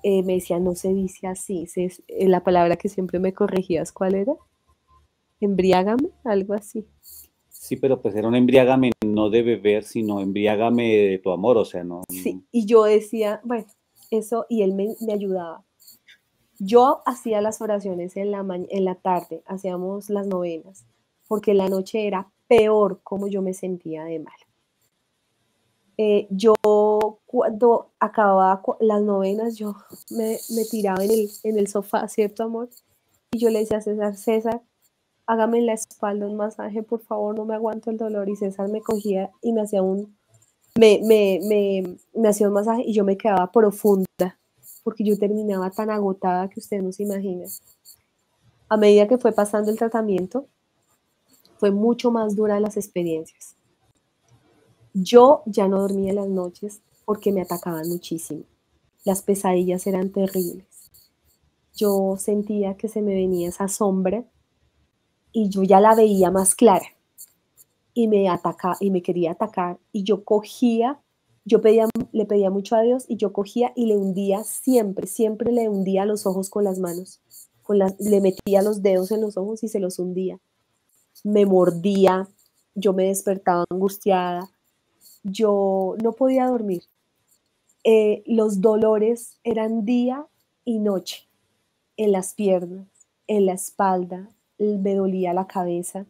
Eh, 0.08 0.22
me 0.22 0.34
decía, 0.34 0.60
no 0.60 0.76
se 0.76 0.94
dice 0.94 1.26
así. 1.26 1.66
Eh, 1.76 2.28
la 2.28 2.44
palabra 2.44 2.76
que 2.76 2.90
siempre 2.90 3.18
me 3.18 3.34
corregías, 3.34 3.92
¿cuál 3.92 4.14
era? 4.14 4.34
Embriágame, 5.40 6.12
algo 6.24 6.54
así. 6.54 6.86
Sí, 7.50 7.76
pero 7.76 8.00
pues 8.00 8.16
era 8.16 8.28
un 8.28 8.36
embriágame 8.36 8.92
no 9.04 9.32
de 9.32 9.42
beber, 9.42 9.84
sino 9.84 10.20
embriágame 10.20 10.96
de 10.96 11.18
tu 11.18 11.32
amor, 11.32 11.58
o 11.58 11.66
sea, 11.66 11.84
no. 11.84 12.04
Sí, 12.08 12.46
y 12.52 12.68
yo 12.68 12.84
decía, 12.84 13.42
bueno, 13.44 13.66
eso, 14.12 14.46
y 14.48 14.62
él 14.62 14.76
me, 14.76 14.96
me 15.02 15.14
ayudaba. 15.14 15.66
Yo 16.60 17.02
hacía 17.08 17.42
las 17.42 17.60
oraciones 17.62 18.16
en 18.16 18.30
la, 18.30 18.46
en 18.70 18.86
la 18.86 18.94
tarde, 18.94 19.42
hacíamos 19.48 20.12
las 20.12 20.28
novenas, 20.28 20.86
porque 21.28 21.56
la 21.56 21.68
noche 21.68 22.06
era 22.06 22.32
peor 22.48 23.00
como 23.02 23.28
yo 23.28 23.42
me 23.42 23.56
sentía 23.56 24.04
de 24.04 24.20
mal. 24.20 24.38
Eh, 25.98 26.28
yo 26.30 26.54
cuando 27.36 27.92
acababa 28.00 28.62
las 28.80 29.02
novenas, 29.02 29.58
yo 29.58 29.76
me, 30.10 30.38
tiraba 30.72 31.04
en 31.04 31.12
el, 31.12 31.30
en 31.44 31.60
el 31.60 31.68
sofá, 31.68 32.08
¿cierto, 32.08 32.44
amor? 32.44 32.70
Y 33.34 33.40
yo 33.40 33.50
le 33.50 33.60
decía 33.60 33.80
a 33.80 33.82
César, 33.82 34.16
César, 34.16 34.62
hágame 35.26 35.58
en 35.58 35.66
la 35.66 35.74
espalda 35.74 36.28
un 36.28 36.38
masaje, 36.38 36.82
por 36.82 37.02
favor, 37.02 37.36
no 37.36 37.44
me 37.44 37.54
aguanto 37.54 37.92
el 37.92 37.98
dolor. 37.98 38.30
Y 38.30 38.38
César 38.38 38.70
me 38.70 38.80
cogía 38.80 39.32
y 39.42 39.52
me 39.52 39.64
hacía 39.64 39.82
un, 39.82 40.18
me, 40.80 41.02
me, 41.04 41.42
me, 41.44 41.98
me 42.14 42.30
hacía 42.30 42.48
un 42.48 42.54
masaje 42.54 42.84
y 42.86 42.94
yo 42.94 43.04
me 43.04 43.18
quedaba 43.18 43.52
profunda, 43.52 44.40
porque 44.86 45.04
yo 45.04 45.18
terminaba 45.18 45.70
tan 45.72 45.90
agotada 45.90 46.48
que 46.48 46.62
ustedes 46.62 46.84
no 46.84 46.94
se 46.94 47.04
imaginan. 47.04 47.50
A 48.70 48.78
medida 48.78 49.10
que 49.10 49.18
fue 49.18 49.34
pasando 49.34 49.72
el 49.72 49.78
tratamiento, 49.78 50.48
fue 51.58 51.72
mucho 51.72 52.12
más 52.12 52.34
dura 52.34 52.62
las 52.62 52.78
experiencias. 52.78 53.58
Yo 54.94 55.44
ya 55.46 55.68
no 55.68 55.82
dormía 55.82 56.14
las 56.14 56.30
noches 56.30 56.82
porque 57.06 57.32
me 57.32 57.42
atacaban 57.42 57.88
muchísimo. 57.88 58.44
Las 59.04 59.22
pesadillas 59.22 59.86
eran 59.88 60.12
terribles. 60.12 60.66
Yo 61.76 62.16
sentía 62.18 62.76
que 62.76 62.88
se 62.88 63.02
me 63.02 63.14
venía 63.14 63.50
esa 63.50 63.68
sombra 63.68 64.24
y 65.32 65.50
yo 65.50 65.64
ya 65.64 65.80
la 65.80 65.96
veía 65.96 66.32
más 66.32 66.56
clara 66.56 66.86
y 67.94 68.08
me 68.08 68.30
atacaba 68.30 68.78
y 68.80 68.92
me 68.92 69.02
quería 69.02 69.32
atacar 69.32 69.80
y 69.92 70.04
yo 70.04 70.24
cogía, 70.24 71.02
yo 71.44 71.60
le 72.12 72.26
pedía 72.26 72.50
mucho 72.50 72.76
a 72.76 72.82
Dios 72.82 73.06
y 73.08 73.18
yo 73.18 73.34
cogía 73.34 73.72
y 73.76 73.86
le 73.86 73.98
hundía 73.98 74.44
siempre, 74.44 75.08
siempre 75.08 75.52
le 75.52 75.70
hundía 75.70 76.06
los 76.06 76.26
ojos 76.26 76.50
con 76.50 76.64
las 76.64 76.80
manos, 76.80 77.22
con 77.64 77.80
las, 77.80 78.00
le 78.00 78.22
metía 78.22 78.62
los 78.62 78.82
dedos 78.82 79.12
en 79.12 79.22
los 79.22 79.38
ojos 79.38 79.64
y 79.64 79.68
se 79.68 79.80
los 79.80 80.00
hundía. 80.00 80.40
Me 81.24 81.46
mordía, 81.46 82.28
yo 82.76 82.94
me 82.94 83.06
despertaba 83.06 83.66
angustiada, 83.70 84.50
yo 85.24 85.96
no 86.04 86.14
podía 86.14 86.48
dormir. 86.48 86.84
Eh, 87.88 88.24
los 88.26 88.62
dolores 88.62 89.40
eran 89.44 89.86
día 89.86 90.26
y 90.64 90.80
noche 90.80 91.28
en 91.98 92.12
las 92.12 92.34
piernas, 92.34 92.88
en 93.28 93.46
la 93.46 93.54
espalda, 93.54 94.28
me 94.58 94.96
dolía 94.96 95.34
la 95.34 95.46
cabeza. 95.46 96.08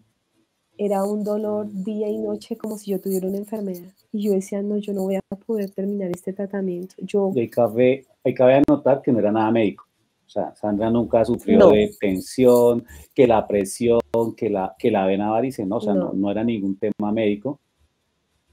Era 0.78 1.04
un 1.04 1.26
dolor 1.26 1.68
día 1.70 2.08
y 2.08 2.18
noche 2.18 2.56
como 2.56 2.78
si 2.78 2.92
yo 2.92 3.02
tuviera 3.02 3.28
una 3.28 3.38
enfermedad. 3.38 3.92
Y 4.14 4.24
yo 4.24 4.32
decía, 4.32 4.62
no, 4.62 4.78
yo 4.78 4.94
no 4.94 5.04
voy 5.04 5.16
a 5.16 5.22
poder 5.46 5.70
terminar 5.72 6.12
este 6.12 6.32
tratamiento. 6.32 6.96
Yo... 7.00 7.32
Y 7.36 7.42
hay, 7.42 7.50
cabe, 7.50 8.06
hay 8.24 8.34
cabe 8.34 8.64
anotar 8.66 9.02
que 9.02 9.12
no 9.12 9.20
era 9.20 9.34
nada 9.34 9.52
médico. 9.52 9.86
O 10.26 10.30
sea, 10.30 10.56
Sandra 10.56 10.90
nunca 10.90 11.26
sufrió 11.26 11.70
de 11.70 11.92
tensión, 12.00 12.86
que 13.14 13.28
la 13.28 13.46
presión, 13.46 14.00
que 14.36 14.50
la, 14.50 14.76
que 14.80 14.92
la 14.92 15.06
vena 15.06 15.30
varice, 15.30 15.66
no, 15.66 15.78
o 15.78 15.82
sea, 15.82 15.94
no. 15.94 16.14
no, 16.14 16.32
era 16.32 16.44
ningún 16.44 16.78
tema 16.78 17.12
médico, 17.12 17.60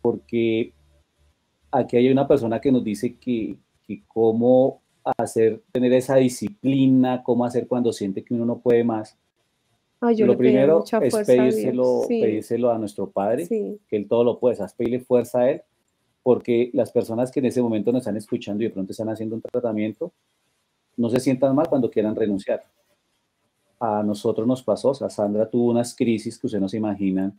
porque 0.03 0.75
aquí 1.73 1.97
hay 1.97 2.11
una 2.11 2.29
persona 2.29 2.61
que 2.61 2.71
nos 2.71 2.85
dice 2.85 3.17
que, 3.17 3.57
que 3.87 4.03
cómo 4.07 4.81
hacer, 5.17 5.63
tener 5.73 5.93
esa 5.95 6.17
disciplina, 6.17 7.23
cómo 7.23 7.45
hacer 7.45 7.67
cuando 7.67 7.93
siente 7.93 8.23
que 8.23 8.35
uno 8.35 8.45
no 8.45 8.59
puede 8.59 8.85
más. 8.85 9.17
Lo 10.01 10.37
primero 10.37 10.85
es 11.01 11.15
pedírselo 11.27 12.71
a, 12.71 12.79
nuestro 12.79 13.09
Padre, 13.09 13.47
que 13.47 13.97
Él 13.97 14.09
todo 14.09 14.25
lo 14.25 14.39
puede, 14.39 14.63
es 14.63 14.73
pedirle 14.73 14.99
fuerza 14.99 15.41
a 15.41 15.51
Él, 15.51 15.63
porque 16.25 16.71
las 16.73 16.91
personas 16.91 17.31
que 17.31 17.39
en 17.39 17.47
ese 17.47 17.63
momento 17.63 17.93
nos 17.93 18.01
están 18.01 18.17
escuchando 18.17 18.63
y 18.63 18.67
de 18.67 18.73
pronto 18.73 18.91
están 18.91 19.09
haciendo 19.09 19.37
un 19.37 19.43
tratamiento, 19.43 20.13
no 20.97 21.09
se 21.09 21.21
sientan 21.21 21.55
mal 21.55 21.69
cuando 21.69 21.89
quieran 21.89 22.17
renunciar. 22.17 22.65
A 23.79 24.03
nosotros 24.03 24.47
nos 24.47 24.63
pasó, 24.63 24.91
o 24.91 24.95
sea, 24.95 25.09
Sandra 25.09 25.49
tuvo 25.49 25.71
unas 25.71 25.95
crisis 25.95 26.37
que 26.37 26.49
ustedes 26.49 26.63
no 26.63 26.69
se 26.69 26.79
imaginan, 26.79 27.39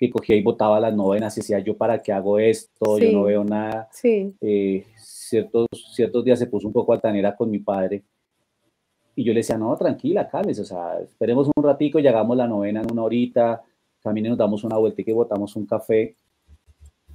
que 0.00 0.08
cogía 0.08 0.34
y 0.34 0.42
botaba 0.42 0.80
las 0.80 0.94
novenas 0.94 1.36
y 1.36 1.40
decía, 1.40 1.58
yo 1.58 1.76
para 1.76 2.00
qué 2.00 2.10
hago 2.10 2.38
esto, 2.38 2.98
yo 2.98 3.12
no 3.12 3.24
veo 3.24 3.44
nada. 3.44 3.86
Eh, 4.40 4.86
ciertos, 4.96 5.66
ciertos 5.94 6.24
días 6.24 6.38
se 6.38 6.46
puso 6.46 6.66
un 6.66 6.72
poco 6.72 6.94
altanera 6.94 7.36
con 7.36 7.50
mi 7.50 7.58
padre 7.58 8.02
y 9.14 9.22
yo 9.22 9.34
le 9.34 9.40
decía, 9.40 9.58
no, 9.58 9.76
tranquila, 9.76 10.26
cálmese, 10.26 10.62
o 10.62 10.64
sea, 10.64 10.98
esperemos 11.00 11.50
un 11.54 11.62
ratico 11.62 11.98
y 11.98 12.06
hagamos 12.06 12.34
la 12.34 12.48
novena 12.48 12.80
en 12.80 12.90
una 12.90 13.02
horita, 13.02 13.62
también 14.02 14.28
nos 14.28 14.38
damos 14.38 14.64
una 14.64 14.78
vuelta 14.78 15.02
y 15.02 15.04
que 15.04 15.12
botamos 15.12 15.54
un 15.54 15.66
café, 15.66 16.16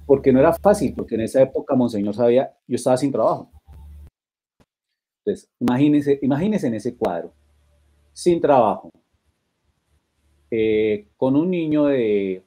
porque 0.06 0.32
no 0.32 0.38
era 0.38 0.52
fácil, 0.52 0.94
porque 0.94 1.16
en 1.16 1.22
esa 1.22 1.42
época 1.42 1.74
Monseñor 1.74 2.14
sabía, 2.14 2.54
yo 2.68 2.76
estaba 2.76 2.96
sin 2.96 3.10
trabajo. 3.10 3.50
Entonces, 5.24 5.50
imagínense, 5.58 6.20
imagínense 6.22 6.68
en 6.68 6.74
ese 6.74 6.94
cuadro, 6.94 7.32
sin 8.12 8.40
trabajo, 8.40 8.92
eh, 10.52 11.08
con 11.16 11.34
un 11.34 11.50
niño 11.50 11.86
de, 11.86 12.45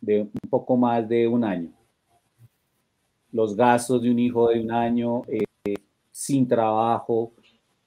de 0.00 0.22
un 0.22 0.50
poco 0.50 0.76
más 0.76 1.08
de 1.08 1.26
un 1.28 1.44
año, 1.44 1.70
los 3.32 3.54
gastos 3.54 4.02
de 4.02 4.10
un 4.10 4.18
hijo 4.18 4.48
de 4.48 4.60
un 4.60 4.72
año, 4.72 5.22
eh, 5.28 5.74
sin 6.10 6.46
trabajo, 6.48 7.32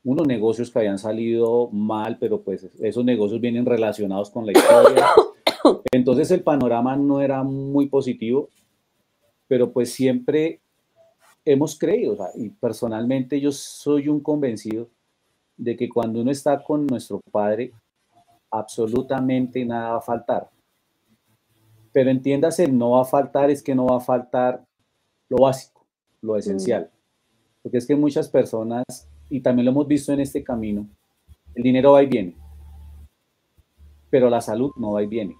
unos 0.03 0.27
negocios 0.27 0.69
que 0.69 0.80
habían 0.80 0.99
salido 0.99 1.69
mal, 1.72 2.18
pero 2.19 2.41
pues 2.41 2.69
esos 2.80 3.06
negocios 3.06 3.40
vienen 3.40 3.65
relacionados 3.65 4.30
con 4.30 4.45
la 4.45 4.52
historia. 4.52 5.07
Entonces 5.91 6.30
el 6.31 6.44
panorama 6.44 6.95
no 6.95 7.22
era 7.22 7.44
muy 7.44 7.88
positivo, 7.88 8.49
pero 9.48 9.72
pues 9.72 9.94
siempre 9.94 10.60
hemos 11.45 11.77
creído, 11.77 12.18
y 12.35 12.49
personalmente 12.49 13.40
yo 13.40 13.52
soy 13.52 14.07
un 14.07 14.19
convencido 14.19 14.90
de 15.57 15.76
que 15.76 15.90
cuando 15.90 16.22
uno 16.22 16.31
está 16.31 16.64
con 16.64 16.88
nuestro 16.88 17.19
Padre, 17.31 17.72
absolutamente 18.49 19.65
nada 19.65 19.91
va 19.91 19.98
a 19.98 20.02
faltar. 20.02 20.49
Pero 21.94 22.10
entiéndase, 22.10 22.68
no 22.68 22.91
va 22.91 23.03
a 23.03 23.06
faltar, 23.06 23.49
es 23.49 23.64
que 23.64 23.76
no 23.76 23.86
va 23.86 23.98
a 23.98 24.02
faltar 24.02 24.65
lo 25.30 25.44
básico, 25.44 25.86
lo 26.22 26.36
esencial. 26.36 26.84
Mm. 26.84 27.61
Porque 27.61 27.78
es 27.78 27.88
que 27.88 27.95
muchas 27.95 28.28
personas 28.28 28.84
y 29.34 29.41
también 29.41 29.65
lo 29.65 29.72
hemos 29.72 29.88
visto 29.88 30.14
en 30.14 30.20
este 30.20 30.44
camino, 30.44 30.88
el 31.56 31.64
dinero 31.64 31.94
va 31.94 32.03
y 32.03 32.06
viene, 32.06 32.36
pero 34.11 34.30
la 34.30 34.41
salud 34.41 34.72
no 34.78 34.94
va 34.94 35.02
y 35.02 35.07
viene. 35.07 35.36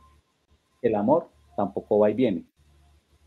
El 0.82 0.96
amor 0.96 1.30
tampoco 1.56 2.00
va 2.00 2.10
y 2.10 2.16
viene. 2.16 2.44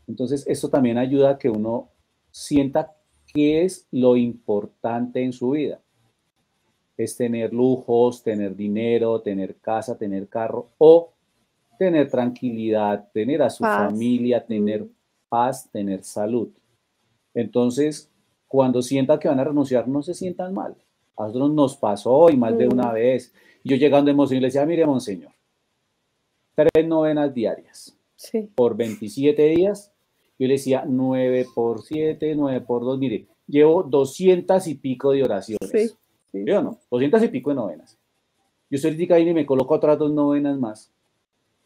Entonces, 0.07 0.45
eso 0.45 0.69
también 0.69 0.97
ayuda 0.97 1.31
a 1.31 1.37
que 1.37 1.49
uno 1.49 1.87
sienta 2.31 2.95
qué 3.33 3.63
es 3.63 3.87
lo 3.91 4.17
importante 4.17 5.23
en 5.23 5.31
su 5.31 5.51
vida. 5.51 5.79
Es 6.97 7.15
tener 7.15 7.53
lujos, 7.53 8.23
tener 8.23 8.53
dinero, 8.53 9.21
tener 9.21 9.55
casa, 9.55 9.97
tener 9.97 10.27
carro 10.27 10.69
o 10.77 11.13
tener 11.77 12.09
tranquilidad, 12.09 13.09
tener 13.13 13.41
a 13.41 13.49
su 13.49 13.63
familia, 13.63 14.45
tener 14.45 14.85
paz, 15.29 15.69
tener 15.71 16.03
salud. 16.03 16.49
Entonces, 17.33 18.11
cuando 18.47 18.81
sientan 18.81 19.19
que 19.19 19.27
van 19.27 19.39
a 19.39 19.43
renunciar, 19.43 19.87
no 19.87 20.01
se 20.01 20.13
sientan 20.13 20.53
mal. 20.53 20.75
A 21.17 21.23
nosotros 21.23 21.51
nos 21.51 21.77
pasó 21.77 22.29
y 22.29 22.37
más 22.37 22.57
de 22.57 22.67
una 22.67 22.91
vez. 22.91 23.33
Yo 23.63 23.75
llegando 23.75 24.11
en 24.11 24.19
y 24.19 24.39
le 24.39 24.47
decía, 24.47 24.65
mire, 24.65 24.85
monseñor, 24.85 25.31
tres 26.55 26.87
novenas 26.87 27.33
diarias 27.33 27.97
por 28.55 28.75
27 28.75 29.41
días. 29.49 29.91
Yo 30.39 30.47
le 30.47 30.53
decía, 30.53 30.83
9 30.87 31.47
por 31.55 31.81
7, 31.81 32.35
9 32.35 32.61
por 32.61 32.83
2, 32.83 32.99
mire, 32.99 33.27
llevo 33.47 33.83
200 33.83 34.67
y 34.67 34.75
pico 34.75 35.11
de 35.11 35.23
oraciones. 35.23 35.69
Sí, 35.71 35.89
sí. 36.31 36.43
¿Yo 36.45 36.61
no? 36.61 36.79
200 36.91 37.23
y 37.23 37.27
pico 37.29 37.49
de 37.49 37.55
novenas. 37.55 37.97
Yo 38.69 38.75
estoy 38.75 39.07
ahí 39.11 39.29
y 39.29 39.33
me 39.33 39.45
coloco 39.45 39.73
otras 39.73 39.97
dos 39.97 40.11
novenas 40.11 40.57
más. 40.59 40.91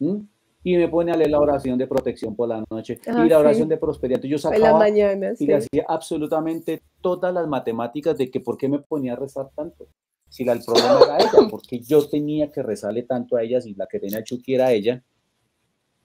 ¿Mm? 0.02 0.26
y 0.64 0.76
me 0.76 0.88
pone 0.88 1.10
a 1.10 1.16
leer 1.16 1.30
la 1.30 1.40
oración 1.40 1.76
de 1.76 1.86
protección 1.86 2.36
por 2.36 2.48
la 2.48 2.64
noche 2.70 3.00
y 3.06 3.28
la 3.28 3.38
oración 3.38 3.68
de 3.68 3.76
prosperidad. 3.76 4.20
yo 4.22 4.38
sacaba 4.38 4.72
la 4.72 4.74
mañana, 4.74 5.32
y 5.38 5.46
le 5.46 5.56
hacía 5.56 5.84
absolutamente 5.88 6.82
todas 7.00 7.34
las 7.34 7.48
matemáticas 7.48 8.16
de 8.16 8.30
que 8.30 8.40
por 8.40 8.56
qué 8.56 8.68
me 8.68 8.78
ponía 8.78 9.14
a 9.14 9.16
rezar 9.16 9.50
tanto. 9.56 9.88
Si 10.28 10.44
la, 10.44 10.52
el 10.52 10.62
problema 10.64 11.00
era 11.04 11.16
ella, 11.18 11.30
porque 11.50 11.80
yo 11.80 12.08
tenía 12.08 12.50
que 12.50 12.62
rezarle 12.62 13.02
tanto 13.02 13.36
a 13.36 13.42
ella, 13.42 13.60
si 13.60 13.74
la 13.74 13.86
que 13.86 13.98
tenía 13.98 14.22
Chucky 14.22 14.54
era 14.54 14.72
ella 14.72 15.02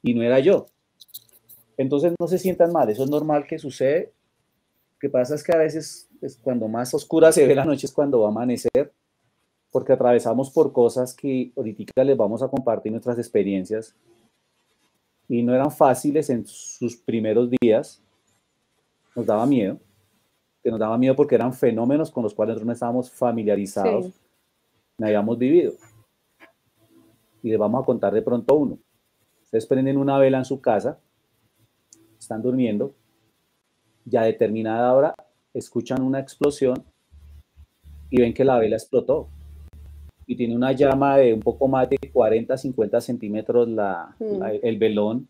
y 0.01 0.13
no 0.13 0.23
era 0.23 0.39
yo. 0.39 0.65
Entonces 1.77 2.13
no 2.19 2.27
se 2.27 2.39
sientan 2.39 2.71
mal, 2.71 2.89
eso 2.89 3.03
es 3.03 3.09
normal 3.09 3.45
que 3.47 3.59
sucede. 3.59 4.13
Lo 4.93 4.99
que 4.99 5.09
pasa 5.09 5.35
es 5.35 5.43
que 5.43 5.53
a 5.53 5.59
veces 5.59 6.09
es 6.19 6.37
cuando 6.37 6.67
más 6.67 6.91
oscura 6.95 7.31
se 7.31 7.45
ve 7.45 7.53
la 7.53 7.63
noche 7.63 7.85
es 7.85 7.93
cuando 7.93 8.21
va 8.21 8.29
a 8.29 8.31
amanecer, 8.31 8.91
porque 9.77 9.93
atravesamos 9.93 10.49
por 10.49 10.73
cosas 10.73 11.13
que 11.13 11.51
ahorita 11.55 12.03
les 12.03 12.17
vamos 12.17 12.41
a 12.41 12.47
compartir 12.47 12.91
nuestras 12.91 13.19
experiencias 13.19 13.95
y 15.27 15.43
no 15.43 15.53
eran 15.53 15.69
fáciles 15.69 16.31
en 16.31 16.47
sus 16.47 16.97
primeros 16.97 17.47
días. 17.61 18.01
Nos 19.15 19.27
daba 19.27 19.45
miedo, 19.45 19.79
que 20.63 20.71
nos 20.71 20.79
daba 20.79 20.97
miedo 20.97 21.15
porque 21.15 21.35
eran 21.35 21.53
fenómenos 21.53 22.09
con 22.09 22.23
los 22.23 22.33
cuales 22.33 22.53
nosotros 22.53 22.65
no 22.65 22.73
estábamos 22.73 23.11
familiarizados, 23.11 24.19
no 24.97 25.05
habíamos 25.05 25.37
vivido. 25.37 25.73
Y 27.43 27.49
les 27.49 27.59
vamos 27.59 27.83
a 27.83 27.85
contar 27.85 28.15
de 28.15 28.23
pronto 28.23 28.55
uno. 28.55 28.79
Ustedes 29.43 29.67
prenden 29.67 29.97
una 29.97 30.17
vela 30.17 30.39
en 30.39 30.45
su 30.45 30.59
casa, 30.59 30.99
están 32.19 32.41
durmiendo, 32.41 32.95
ya 34.05 34.21
a 34.21 34.25
determinada 34.25 34.91
hora 34.91 35.13
escuchan 35.53 36.01
una 36.01 36.19
explosión 36.19 36.83
y 38.09 38.21
ven 38.21 38.33
que 38.33 38.43
la 38.43 38.57
vela 38.57 38.75
explotó 38.75 39.29
y 40.27 40.35
tiene 40.35 40.55
una 40.55 40.73
llama 40.73 41.17
de 41.17 41.33
un 41.33 41.39
poco 41.39 41.67
más 41.67 41.89
de 41.89 41.97
40, 41.97 42.55
50 42.57 43.01
centímetros 43.01 43.67
la, 43.69 44.15
mm. 44.19 44.43
el 44.61 44.77
velón 44.77 45.27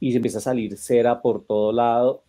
y 0.00 0.10
se 0.10 0.16
empieza 0.16 0.38
a 0.38 0.40
salir 0.40 0.76
cera 0.76 1.20
por 1.22 1.44
todo 1.44 1.70
lado 1.70 2.24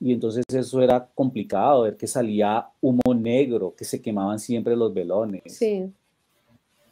y 0.00 0.12
entonces 0.12 0.44
eso 0.48 0.82
era 0.82 1.08
complicado, 1.14 1.82
ver 1.82 1.96
que 1.96 2.06
salía 2.06 2.66
humo 2.80 3.14
negro, 3.14 3.74
que 3.76 3.84
se 3.84 4.02
quemaban 4.02 4.38
siempre 4.38 4.76
los 4.76 4.92
velones. 4.92 5.42
Sí. 5.56 5.90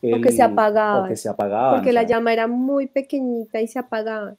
o 0.03 0.21
que 0.21 0.33
se 0.33 0.43
apagaba. 0.43 1.05
O 1.05 1.09
que 1.09 1.17
se 1.17 1.29
apagaban. 1.29 1.77
Porque 1.77 1.93
la 1.93 2.05
llama 2.05 2.33
era 2.33 2.47
muy 2.47 2.87
pequeñita 2.87 3.61
y 3.61 3.67
se 3.67 3.79
apagaba. 3.79 4.37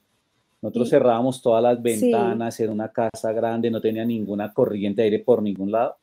Nosotros 0.62 0.90
cerrábamos 0.90 1.42
todas 1.42 1.62
las 1.62 1.80
ventanas, 1.80 2.58
en 2.58 2.70
una 2.70 2.90
casa 2.90 3.32
grande, 3.32 3.70
no 3.70 3.80
tenía 3.80 4.04
ninguna 4.04 4.52
corriente 4.52 5.02
de 5.02 5.04
aire 5.06 5.18
por 5.20 5.42
ningún 5.42 5.70
lado. 5.70 5.96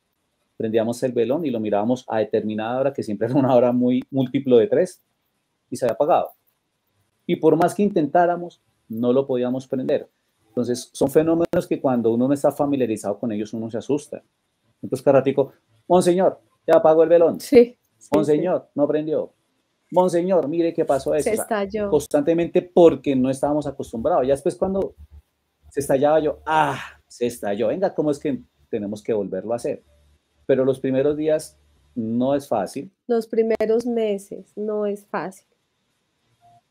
Prendíamos 0.57 1.01
el 1.03 1.11
velón 1.11 1.45
y 1.45 1.51
lo 1.51 1.59
mirábamos 1.59 2.05
a 2.07 2.19
determinada 2.19 2.79
hora, 2.79 2.93
que 2.93 3.03
siempre 3.03 3.27
era 3.27 3.35
una 3.35 3.55
hora 3.55 3.71
muy 3.71 4.01
múltiplo 4.11 4.57
de 4.57 4.67
tres, 4.67 5.01
y 5.69 5.75
se 5.75 5.85
había 5.85 5.93
apagado. 5.93 6.31
Y 7.25 7.37
por 7.37 7.55
más 7.55 7.73
que 7.73 7.83
intentáramos, 7.83 8.61
no 8.89 9.13
lo 9.13 9.25
podíamos 9.25 9.67
prender. 9.67 10.09
Entonces, 10.49 10.89
son 10.93 11.09
fenómenos 11.09 11.67
que 11.67 11.81
cuando 11.81 12.13
uno 12.13 12.27
no 12.27 12.33
está 12.33 12.51
familiarizado 12.51 13.17
con 13.17 13.31
ellos, 13.31 13.53
uno 13.53 13.71
se 13.71 13.77
asusta. 13.77 14.21
Entonces, 14.81 15.03
carratico, 15.03 15.53
Monseñor, 15.87 16.39
ya 16.67 16.75
apagó 16.75 17.03
el 17.03 17.09
velón. 17.09 17.39
Sí. 17.39 17.77
Monseñor, 18.13 18.69
no 18.75 18.87
prendió. 18.87 19.33
Monseñor, 19.91 20.47
mire 20.47 20.73
qué 20.73 20.85
pasó 20.85 21.13
eso. 21.13 21.29
Se 21.29 21.35
estalló. 21.35 21.89
constantemente 21.89 22.61
porque 22.61 23.15
no 23.15 23.29
estábamos 23.29 23.67
acostumbrados. 23.67 24.27
Ya 24.27 24.33
después 24.33 24.55
cuando 24.55 24.95
se 25.69 25.79
estallaba 25.79 26.19
yo, 26.19 26.39
ah, 26.45 26.79
se 27.07 27.27
estalló. 27.27 27.67
Venga, 27.67 27.93
¿cómo 27.93 28.11
es 28.11 28.19
que 28.19 28.41
tenemos 28.69 29.03
que 29.03 29.13
volverlo 29.13 29.53
a 29.53 29.57
hacer? 29.57 29.83
Pero 30.45 30.65
los 30.65 30.79
primeros 30.79 31.17
días 31.17 31.57
no 31.95 32.35
es 32.35 32.47
fácil. 32.47 32.91
Los 33.07 33.27
primeros 33.27 33.85
meses 33.85 34.51
no 34.55 34.85
es 34.85 35.05
fácil. 35.05 35.47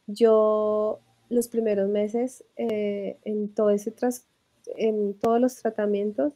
Yo 0.07 1.01
los 1.29 1.49
primeros 1.49 1.89
meses 1.89 2.45
eh, 2.57 3.17
en 3.25 3.53
en 4.77 5.15
todos 5.15 5.41
los 5.41 5.57
tratamientos, 5.57 6.35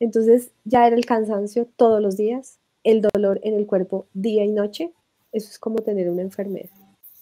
entonces 0.00 0.50
ya 0.64 0.86
era 0.86 0.96
el 0.96 1.06
cansancio 1.06 1.68
todos 1.76 2.02
los 2.02 2.16
días, 2.16 2.58
el 2.82 3.00
dolor 3.00 3.40
en 3.42 3.54
el 3.54 3.66
cuerpo 3.66 4.06
día 4.12 4.44
y 4.44 4.50
noche. 4.50 4.92
Eso 5.32 5.48
es 5.48 5.58
como 5.58 5.78
tener 5.78 6.10
una 6.10 6.22
enfermedad. 6.22 6.70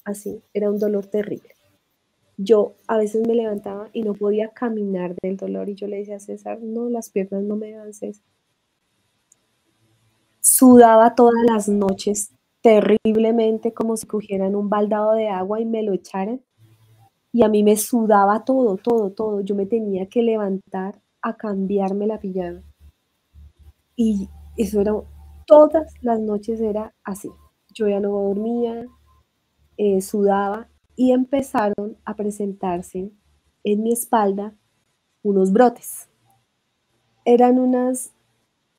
Así, 0.05 0.43
era 0.53 0.71
un 0.71 0.79
dolor 0.79 1.07
terrible. 1.07 1.51
Yo 2.37 2.75
a 2.87 2.97
veces 2.97 3.27
me 3.27 3.35
levantaba 3.35 3.89
y 3.93 4.03
no 4.03 4.15
podía 4.15 4.49
caminar 4.49 5.15
del 5.23 5.37
dolor 5.37 5.69
y 5.69 5.75
yo 5.75 5.87
le 5.87 5.99
decía 5.99 6.17
a 6.17 6.21
César, 6.21 6.61
no, 6.61 6.89
las 6.89 7.11
piernas 7.11 7.43
no 7.43 7.57
me 7.57 7.73
dan 7.73 7.93
César. 7.93 8.25
Sudaba 10.63 11.17
todas 11.17 11.43
las 11.45 11.69
noches 11.69 12.33
terriblemente 12.61 13.75
como 13.75 13.97
si 13.97 14.07
cogieran 14.07 14.55
un 14.55 14.71
baldado 14.71 15.11
de 15.15 15.29
agua 15.29 15.61
y 15.61 15.65
me 15.65 15.83
lo 15.83 15.93
echaran. 15.93 16.41
Y 17.33 17.43
a 17.43 17.49
mí 17.49 17.65
me 17.65 17.77
sudaba 17.77 18.45
todo, 18.45 18.77
todo, 18.77 19.11
todo. 19.11 19.41
Yo 19.41 19.57
me 19.57 19.67
tenía 19.67 20.07
que 20.07 20.23
levantar 20.23 21.03
a 21.21 21.37
cambiarme 21.37 22.07
la 22.07 22.21
pijama. 22.21 22.63
Y 23.97 24.29
eso 24.57 24.81
era, 24.81 24.95
todas 25.49 25.93
las 26.01 26.21
noches 26.21 26.61
era 26.61 26.95
así. 27.03 27.29
Yo 27.75 27.89
ya 27.89 27.99
no 27.99 28.11
dormía, 28.11 28.87
eh, 29.77 30.01
sudaba 30.01 30.69
y 30.95 31.11
empezaron 31.11 31.97
a 32.05 32.15
presentarse 32.15 33.11
en 33.65 33.83
mi 33.83 33.93
espalda 33.93 34.55
unos 35.25 35.53
brotes. 35.53 36.09
Eran 37.25 37.59
unas, 37.59 38.13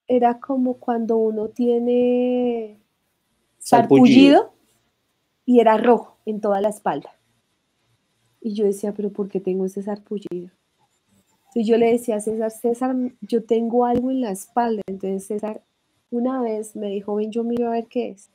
era 0.07 0.39
como 0.39 0.75
cuando 0.75 1.17
uno 1.17 1.49
tiene 1.49 2.79
sarpullido 3.59 4.53
y 5.45 5.59
era 5.59 5.77
rojo 5.77 6.17
en 6.25 6.41
toda 6.41 6.61
la 6.61 6.69
espalda. 6.69 7.11
Y 8.41 8.53
yo 8.53 8.65
decía, 8.65 8.93
pero 8.93 9.11
¿por 9.11 9.29
qué 9.29 9.39
tengo 9.39 9.65
ese 9.65 9.81
sarpullido? 9.81 10.51
Entonces 11.47 11.67
yo 11.67 11.77
le 11.77 11.91
decía 11.91 12.17
a 12.17 12.19
César, 12.19 12.51
César, 12.51 12.95
yo 13.21 13.43
tengo 13.43 13.85
algo 13.85 14.11
en 14.11 14.21
la 14.21 14.31
espalda. 14.31 14.81
Entonces 14.87 15.27
César 15.27 15.63
una 16.13 16.41
vez 16.41 16.75
me 16.75 16.89
dijo, 16.89 17.15
ven, 17.15 17.31
yo 17.31 17.43
miro 17.43 17.67
a 17.67 17.71
ver 17.71 17.87
qué 17.87 18.09
es. 18.09 18.29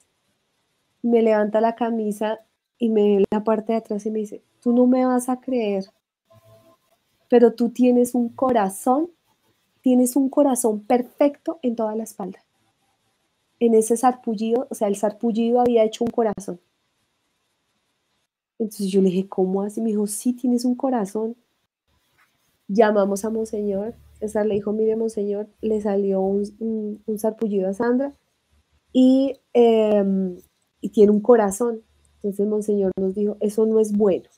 Me 1.03 1.23
levanta 1.23 1.61
la 1.61 1.75
camisa 1.75 2.41
y 2.77 2.89
me 2.89 3.03
ve 3.17 3.25
la 3.31 3.45
parte 3.45 3.73
de 3.73 3.79
atrás 3.79 4.05
y 4.07 4.11
me 4.11 4.21
dice, 4.21 4.43
tú 4.61 4.73
no 4.73 4.87
me 4.87 5.05
vas 5.05 5.29
a 5.29 5.41
creer, 5.41 5.85
pero 7.29 7.53
tú 7.53 7.71
tienes 7.71 8.15
un 8.15 8.31
corazón, 8.31 9.11
tienes 9.89 10.17
un 10.17 10.29
corazón 10.29 10.81
perfecto 10.81 11.59
en 11.63 11.75
toda 11.75 11.97
la 11.97 12.05
espalda. 12.05 12.45
En 13.59 13.75
ese 13.75 13.97
sarpullido, 13.97 14.67
o 14.71 14.75
sea, 14.75 14.89
el 14.89 14.97
sarpullido 14.97 15.61
había 15.61 15.83
hecho 15.85 16.05
un 16.05 16.11
corazón. 16.11 16.61
Entonces 18.59 18.89
yo 18.89 19.01
le 19.01 19.09
dije, 19.09 19.29
¿cómo 19.29 19.63
así? 19.63 19.81
Me 19.81 19.91
dijo, 19.91 20.07
sí, 20.07 20.35
tienes 20.35 20.65
un 20.65 20.75
corazón 20.75 21.37
llamamos 22.69 23.25
a 23.25 23.31
Monseñor, 23.31 23.95
César 24.21 24.47
le 24.47 24.55
dijo, 24.55 24.73
mire 24.73 24.95
Monseñor, 24.95 25.49
le 25.61 25.81
salió 25.81 26.21
un, 26.21 27.03
sarpullido 27.17 27.69
a 27.69 27.73
Sandra 27.73 28.15
em, 28.93 30.37
y, 30.81 30.89
tiene 30.91 31.13
un 31.13 31.21
corazón. 31.21 31.83
Entonces 32.17 32.47
Monseñor 32.47 32.93
nos 32.99 33.15
dijo, 33.15 33.37
eso 33.41 33.65
no 33.67 33.81
es 33.81 33.93
bueno. 33.93 34.29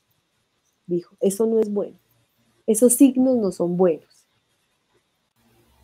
Dijo, 0.87 1.15
eso 1.19 1.45
no 1.45 1.59
es 1.59 1.71
bueno. 1.71 1.97
Esos 2.67 2.93
signos 2.93 3.37
no 3.37 3.51
son 3.51 3.75
buenos. 3.75 4.10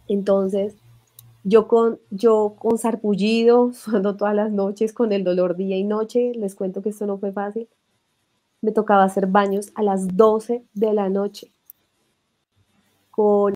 Entonces, 0.08 0.76
yo 1.44 1.68
con, 1.68 2.00
yo 2.10 2.56
con 2.58 2.78
sarpullido, 2.78 3.72
suando 3.74 4.18
todas 4.18 4.36
las 4.36 4.52
noches 4.52 4.94
con 4.94 5.12
el 5.12 5.24
dolor 5.24 5.56
día 5.56 5.78
y 5.78 5.84
noche, 5.84 6.34
les 6.36 6.56
cuento 6.56 6.82
que 6.82 6.90
esto 6.90 7.06
no 7.06 7.18
fue 7.18 7.32
fácil. 7.32 7.68
Me 8.62 8.72
tocaba 8.72 9.04
hacer 9.04 9.28
baños 9.28 9.72
a 9.76 9.84
las 9.84 10.08
12 10.18 10.64
de 10.74 10.94
la 10.94 11.10
noche 11.10 11.52
con, 13.18 13.54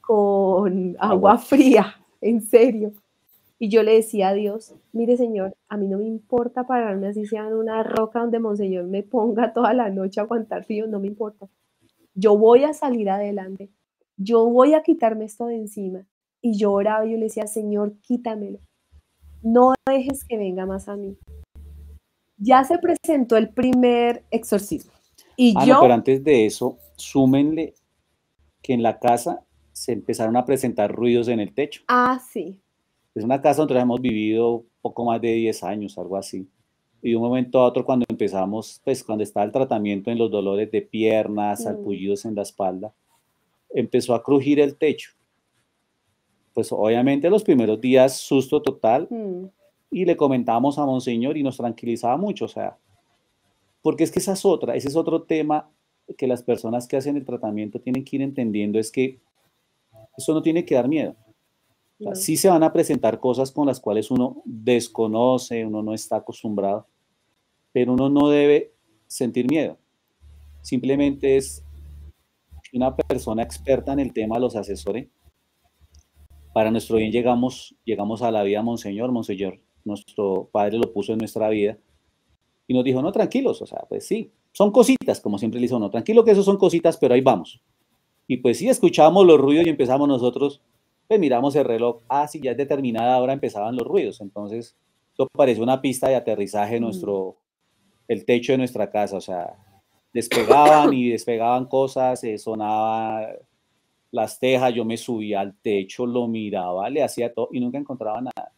con 0.00 0.96
agua 1.00 1.38
fría, 1.38 1.96
en 2.20 2.40
serio. 2.40 2.92
Y 3.58 3.68
yo 3.68 3.82
le 3.82 3.94
decía 3.94 4.28
a 4.28 4.34
Dios, 4.34 4.74
mire 4.92 5.16
Señor, 5.16 5.56
a 5.68 5.76
mí 5.76 5.88
no 5.88 5.98
me 5.98 6.04
importa 6.04 6.66
pararme 6.66 7.08
así 7.08 7.26
sea 7.26 7.46
en 7.46 7.54
una 7.54 7.82
roca 7.82 8.20
donde 8.20 8.40
Monseñor 8.40 8.84
me 8.84 9.02
ponga 9.02 9.52
toda 9.52 9.74
la 9.74 9.90
noche 9.90 10.20
a 10.20 10.24
aguantar 10.24 10.64
frío, 10.64 10.86
no 10.86 11.00
me 11.00 11.08
importa. 11.08 11.48
Yo 12.14 12.36
voy 12.36 12.64
a 12.64 12.74
salir 12.74 13.10
adelante, 13.10 13.70
yo 14.16 14.48
voy 14.48 14.74
a 14.74 14.82
quitarme 14.82 15.24
esto 15.24 15.46
de 15.46 15.56
encima. 15.56 16.06
Y 16.40 16.58
yo 16.58 16.72
oraba 16.72 17.06
y 17.06 17.12
yo 17.12 17.16
le 17.18 17.24
decía, 17.24 17.46
Señor, 17.46 17.94
quítamelo. 18.00 18.58
No 19.42 19.74
dejes 19.86 20.24
que 20.24 20.36
venga 20.36 20.66
más 20.66 20.88
a 20.88 20.96
mí. 20.96 21.16
Ya 22.36 22.64
se 22.64 22.78
presentó 22.78 23.36
el 23.36 23.50
primer 23.50 24.24
exorcismo. 24.30 24.92
Y 25.36 25.54
ah, 25.56 25.64
yo... 25.64 25.80
pero 25.80 25.94
antes 25.94 26.22
de 26.24 26.46
eso, 26.46 26.78
súmenle 26.96 27.74
que 28.60 28.72
en 28.72 28.82
la 28.82 28.98
casa 28.98 29.44
se 29.72 29.92
empezaron 29.92 30.36
a 30.36 30.44
presentar 30.44 30.92
ruidos 30.92 31.28
en 31.28 31.40
el 31.40 31.54
techo. 31.54 31.82
Ah, 31.88 32.20
sí. 32.32 32.60
Es 33.14 33.24
una 33.24 33.40
casa 33.40 33.62
donde 33.62 33.78
hemos 33.78 34.00
vivido 34.00 34.64
poco 34.80 35.04
más 35.04 35.20
de 35.20 35.32
10 35.32 35.62
años, 35.64 35.98
algo 35.98 36.16
así. 36.16 36.48
Y 37.02 37.10
de 37.10 37.16
un 37.16 37.22
momento 37.22 37.58
a 37.58 37.64
otro, 37.64 37.84
cuando 37.84 38.06
empezamos, 38.08 38.80
pues 38.84 39.02
cuando 39.02 39.24
estaba 39.24 39.44
el 39.44 39.52
tratamiento 39.52 40.10
en 40.10 40.18
los 40.18 40.30
dolores 40.30 40.70
de 40.70 40.82
piernas, 40.82 41.60
mm. 41.60 41.62
salpullidos 41.64 42.24
en 42.24 42.34
la 42.34 42.42
espalda, 42.42 42.94
empezó 43.74 44.14
a 44.14 44.22
crujir 44.22 44.60
el 44.60 44.76
techo. 44.76 45.10
Pues 46.54 46.70
obviamente 46.70 47.30
los 47.30 47.44
primeros 47.44 47.80
días, 47.80 48.16
susto 48.16 48.60
total. 48.60 49.08
Mm. 49.10 49.46
Y 49.90 50.04
le 50.04 50.16
comentábamos 50.16 50.78
a 50.78 50.86
Monseñor 50.86 51.36
y 51.36 51.42
nos 51.42 51.58
tranquilizaba 51.58 52.16
mucho, 52.16 52.46
o 52.46 52.48
sea, 52.48 52.78
porque 53.82 54.04
es 54.04 54.10
que 54.10 54.20
esa 54.20 54.32
es 54.32 54.44
otra, 54.44 54.74
ese 54.74 54.88
es 54.88 54.96
otro 54.96 55.22
tema 55.22 55.68
que 56.16 56.26
las 56.26 56.42
personas 56.42 56.86
que 56.86 56.96
hacen 56.96 57.16
el 57.16 57.24
tratamiento 57.24 57.80
tienen 57.80 58.04
que 58.04 58.16
ir 58.16 58.22
entendiendo 58.22 58.78
es 58.78 58.90
que 58.90 59.20
eso 60.16 60.32
no 60.32 60.42
tiene 60.42 60.64
que 60.64 60.74
dar 60.74 60.88
miedo. 60.88 61.14
Sí 62.14 62.36
se 62.36 62.48
van 62.48 62.62
a 62.64 62.72
presentar 62.72 63.20
cosas 63.20 63.52
con 63.52 63.66
las 63.66 63.78
cuales 63.78 64.10
uno 64.10 64.42
desconoce, 64.44 65.64
uno 65.64 65.82
no 65.82 65.94
está 65.94 66.16
acostumbrado, 66.16 66.86
pero 67.72 67.92
uno 67.92 68.08
no 68.08 68.28
debe 68.28 68.72
sentir 69.06 69.48
miedo. 69.48 69.78
Simplemente 70.62 71.36
es 71.36 71.62
una 72.72 72.96
persona 72.96 73.42
experta 73.42 73.92
en 73.92 74.00
el 74.00 74.12
tema 74.12 74.38
los 74.38 74.56
asesores. 74.56 75.08
Para 76.54 76.70
nuestro 76.70 76.96
bien 76.96 77.12
llegamos, 77.12 77.74
llegamos 77.84 78.22
a 78.22 78.30
la 78.30 78.42
vida 78.42 78.62
Monseñor, 78.62 79.10
Monseñor, 79.12 79.60
nuestro 79.84 80.48
Padre 80.52 80.78
lo 80.78 80.92
puso 80.92 81.12
en 81.12 81.18
nuestra 81.18 81.48
vida 81.48 81.78
y 82.66 82.74
nos 82.74 82.84
dijo, 82.84 83.02
no, 83.02 83.10
tranquilos, 83.12 83.60
o 83.62 83.66
sea, 83.66 83.80
pues 83.88 84.06
sí, 84.06 84.30
son 84.52 84.70
cositas, 84.70 85.20
como 85.20 85.38
siempre 85.38 85.58
le 85.60 85.64
dice 85.64 85.74
uno, 85.74 85.90
tranquilo 85.90 86.24
que 86.24 86.30
eso 86.30 86.42
son 86.42 86.56
cositas, 86.56 86.96
pero 86.96 87.14
ahí 87.14 87.20
vamos. 87.20 87.62
Y 88.26 88.38
pues 88.38 88.58
sí, 88.58 88.68
escuchábamos 88.68 89.26
los 89.26 89.40
ruidos 89.40 89.66
y 89.66 89.70
empezamos 89.70 90.06
nosotros, 90.06 90.62
pues 91.08 91.18
miramos 91.18 91.56
el 91.56 91.64
reloj, 91.64 92.02
ah, 92.08 92.28
sí, 92.28 92.40
ya 92.42 92.52
es 92.52 92.56
determinada 92.56 93.18
hora 93.18 93.32
empezaban 93.32 93.76
los 93.76 93.86
ruidos, 93.86 94.20
entonces 94.20 94.76
eso 95.12 95.28
parece 95.32 95.60
una 95.60 95.80
pista 95.80 96.08
de 96.08 96.16
aterrizaje 96.16 96.78
mm. 96.78 96.82
nuestro, 96.82 97.36
el 98.08 98.24
techo 98.24 98.52
de 98.52 98.58
nuestra 98.58 98.90
casa, 98.90 99.16
o 99.16 99.20
sea, 99.20 99.56
despegaban 100.12 100.92
y 100.92 101.10
despegaban 101.10 101.66
cosas, 101.66 102.20
se 102.20 102.38
sonaba 102.38 103.28
las 104.10 104.38
tejas, 104.38 104.74
yo 104.74 104.84
me 104.84 104.96
subía 104.96 105.40
al 105.40 105.56
techo, 105.56 106.06
lo 106.06 106.28
miraba, 106.28 106.88
le 106.90 107.02
hacía 107.02 107.32
todo 107.32 107.48
y 107.52 107.60
nunca 107.60 107.78
encontraba 107.78 108.20
nada. 108.20 108.52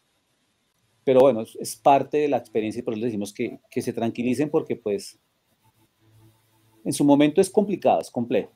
Pero 1.05 1.21
bueno, 1.21 1.43
es, 1.43 1.77
parte 1.77 2.19
de 2.19 2.29
la 2.29 2.39
experiencia 2.39 2.81
y 2.81 2.83
por 2.83 2.95
eso 2.95 3.01
les 3.01 3.13
decimos 3.13 3.33
que, 3.33 3.61
que 3.71 3.83
se 3.83 3.93
tranquilicen 3.93 4.51
porque 4.51 4.75
pues 4.75 5.19
en 6.85 6.93
su 6.93 7.05
momento 7.05 7.41
es 7.41 7.51
complicado, 7.51 8.01
es 8.01 8.11
complejo. 8.11 8.53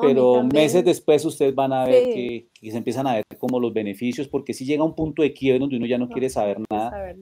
pero 0.00 0.42
meses 0.42 0.84
después 0.84 1.24
ustedes 1.24 1.54
van 1.54 1.72
a 1.72 1.84
ver 1.84 2.04
que, 2.04 2.48
se 2.70 2.76
empiezan 2.76 3.06
a 3.06 3.14
ver 3.14 3.24
como 3.38 3.60
los 3.60 3.72
beneficios, 3.72 4.28
porque 4.28 4.54
si 4.54 4.64
llega 4.64 4.84
un 4.84 4.94
punto 4.94 5.22
de 5.22 5.32
quiebre 5.32 5.60
donde 5.60 5.76
uno 5.76 5.86
ya 5.86 5.98
no, 5.98 6.08
quiere 6.08 6.28
saber 6.28 6.58
nada, 6.70 7.14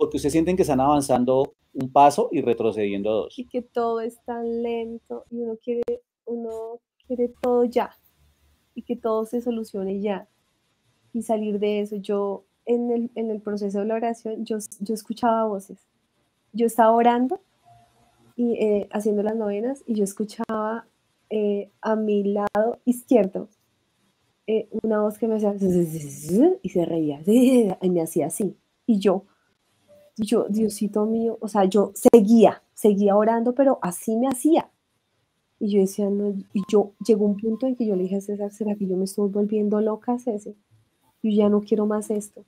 porque 0.00 0.16
ustedes 0.16 0.32
sienten 0.32 0.56
que 0.56 0.62
están 0.62 0.80
avanzando 0.80 1.52
un 1.74 1.92
paso 1.92 2.30
y 2.32 2.40
retrocediendo 2.40 3.12
dos. 3.12 3.38
Y 3.38 3.44
que 3.44 3.60
todo 3.60 4.00
es 4.00 4.18
tan 4.24 4.62
lento 4.62 5.26
y 5.28 5.42
uno 5.42 5.58
quiere, 5.62 5.82
uno 6.24 6.80
quiere 7.06 7.28
todo 7.42 7.64
ya 7.64 7.90
y 8.74 8.80
que 8.80 8.96
todo 8.96 9.26
se 9.26 9.42
solucione 9.42 10.00
ya 10.00 10.26
y 11.12 11.20
salir 11.20 11.58
de 11.58 11.82
eso. 11.82 11.96
Yo 11.96 12.44
en 12.64 12.90
el, 12.90 13.10
en 13.14 13.30
el 13.30 13.42
proceso 13.42 13.80
de 13.80 13.84
la 13.84 13.96
oración, 13.96 14.42
yo, 14.46 14.56
yo 14.78 14.94
escuchaba 14.94 15.44
voces. 15.44 15.86
Yo 16.54 16.64
estaba 16.64 16.92
orando 16.92 17.42
y 18.36 18.54
eh, 18.54 18.88
haciendo 18.92 19.22
las 19.22 19.36
novenas 19.36 19.84
y 19.86 19.96
yo 19.96 20.04
escuchaba 20.04 20.86
eh, 21.28 21.70
a 21.82 21.94
mi 21.94 22.24
lado 22.24 22.80
izquierdo 22.86 23.50
eh, 24.46 24.66
una 24.82 25.02
voz 25.02 25.18
que 25.18 25.28
me 25.28 25.36
hacía 25.36 25.54
y 26.62 26.68
se 26.70 26.86
reía 26.86 27.20
y 27.26 27.90
me 27.90 28.00
hacía 28.00 28.28
así. 28.28 28.56
Y 28.86 28.98
yo, 28.98 29.26
yo, 30.20 30.46
Diosito 30.48 31.06
mío, 31.06 31.38
o 31.40 31.48
sea, 31.48 31.64
yo 31.64 31.92
seguía, 31.94 32.62
seguía 32.74 33.16
orando, 33.16 33.54
pero 33.54 33.78
así 33.82 34.16
me 34.16 34.28
hacía. 34.28 34.70
Y 35.58 35.72
yo 35.72 35.80
decía, 35.80 36.08
no, 36.08 36.30
y 36.30 36.62
yo 36.70 36.92
llegó 37.06 37.26
un 37.26 37.36
punto 37.36 37.66
en 37.66 37.76
que 37.76 37.86
yo 37.86 37.94
le 37.94 38.04
dije 38.04 38.16
a 38.16 38.20
César, 38.20 38.50
¿será 38.50 38.74
que 38.76 38.86
yo 38.86 38.96
me 38.96 39.04
estoy 39.04 39.28
volviendo 39.28 39.80
loca, 39.80 40.18
César? 40.18 40.54
Yo 41.22 41.30
ya 41.30 41.48
no 41.48 41.60
quiero 41.60 41.86
más 41.86 42.10
esto. 42.10 42.44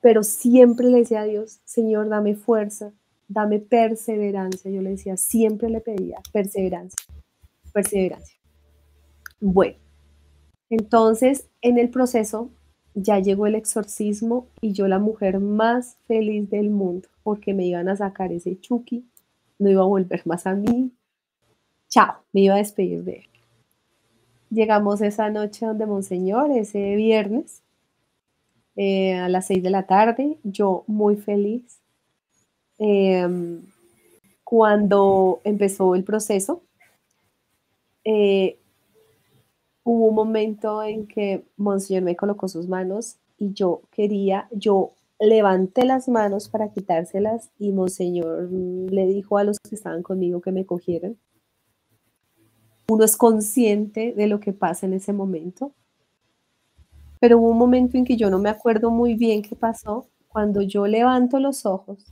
Pero 0.00 0.22
siempre 0.22 0.88
le 0.88 0.98
decía 0.98 1.22
a 1.22 1.24
Dios, 1.24 1.60
Señor, 1.64 2.08
dame 2.08 2.36
fuerza, 2.36 2.92
dame 3.28 3.58
perseverancia. 3.58 4.70
Yo 4.70 4.80
le 4.80 4.90
decía, 4.90 5.16
siempre 5.16 5.68
le 5.68 5.80
pedía 5.80 6.20
perseverancia, 6.32 7.04
perseverancia. 7.72 8.38
Bueno, 9.40 9.76
entonces 10.70 11.48
en 11.62 11.78
el 11.78 11.90
proceso 11.90 12.50
ya 12.94 13.18
llegó 13.18 13.46
el 13.46 13.54
exorcismo 13.54 14.46
y 14.60 14.72
yo 14.72 14.88
la 14.88 14.98
mujer 14.98 15.40
más 15.40 15.96
feliz 16.06 16.50
del 16.50 16.70
mundo 16.70 17.08
porque 17.22 17.54
me 17.54 17.66
iban 17.66 17.88
a 17.88 17.96
sacar 17.96 18.32
ese 18.32 18.58
Chucky, 18.60 19.04
no 19.58 19.70
iba 19.70 19.82
a 19.82 19.86
volver 19.86 20.22
más 20.26 20.46
a 20.46 20.54
mí. 20.54 20.90
Chao, 21.88 22.22
me 22.32 22.42
iba 22.42 22.54
a 22.54 22.58
despedir 22.58 23.04
de 23.04 23.12
él. 23.12 23.26
Llegamos 24.50 25.00
esa 25.00 25.30
noche 25.30 25.66
donde 25.66 25.86
Monseñor, 25.86 26.50
ese 26.50 26.96
viernes, 26.96 27.62
eh, 28.76 29.14
a 29.14 29.28
las 29.28 29.46
seis 29.46 29.62
de 29.62 29.70
la 29.70 29.86
tarde, 29.86 30.38
yo 30.42 30.84
muy 30.86 31.16
feliz. 31.16 31.80
Em, 32.78 33.62
cuando 34.42 35.40
empezó 35.44 35.94
el 35.94 36.02
proceso, 36.02 36.62
eh, 38.04 38.59
hubo 39.90 40.06
un 40.06 40.14
momento 40.14 40.84
en 40.84 41.08
que 41.08 41.44
Monseñor 41.56 42.04
me 42.04 42.14
colocó 42.14 42.46
sus 42.46 42.68
manos 42.68 43.16
y 43.36 43.52
yo 43.54 43.82
quería, 43.90 44.46
yo 44.52 44.92
levanté 45.18 45.84
las 45.84 46.08
manos 46.08 46.48
para 46.48 46.70
quitárselas 46.70 47.50
y 47.58 47.72
Monseñor 47.72 48.48
le 48.52 49.06
dijo 49.08 49.36
a 49.36 49.42
los 49.42 49.58
que 49.58 49.74
estaban 49.74 50.04
conmigo 50.04 50.40
que 50.40 50.52
me 50.52 50.64
cogieran. 50.64 51.16
Uno 52.88 53.04
es 53.04 53.16
consciente 53.16 54.14
de 54.16 54.28
lo 54.28 54.38
que 54.38 54.52
pasa 54.52 54.86
en 54.86 54.92
ese 54.92 55.12
momento, 55.12 55.72
pero 57.18 57.38
hubo 57.38 57.50
un 57.50 57.58
momento 57.58 57.96
en 57.96 58.04
que 58.04 58.16
yo 58.16 58.30
no 58.30 58.38
me 58.38 58.48
acuerdo 58.48 58.92
muy 58.92 59.14
bien 59.14 59.42
qué 59.42 59.56
pasó. 59.56 60.06
Cuando 60.28 60.62
yo 60.62 60.86
levanto 60.86 61.40
los 61.40 61.66
ojos, 61.66 62.04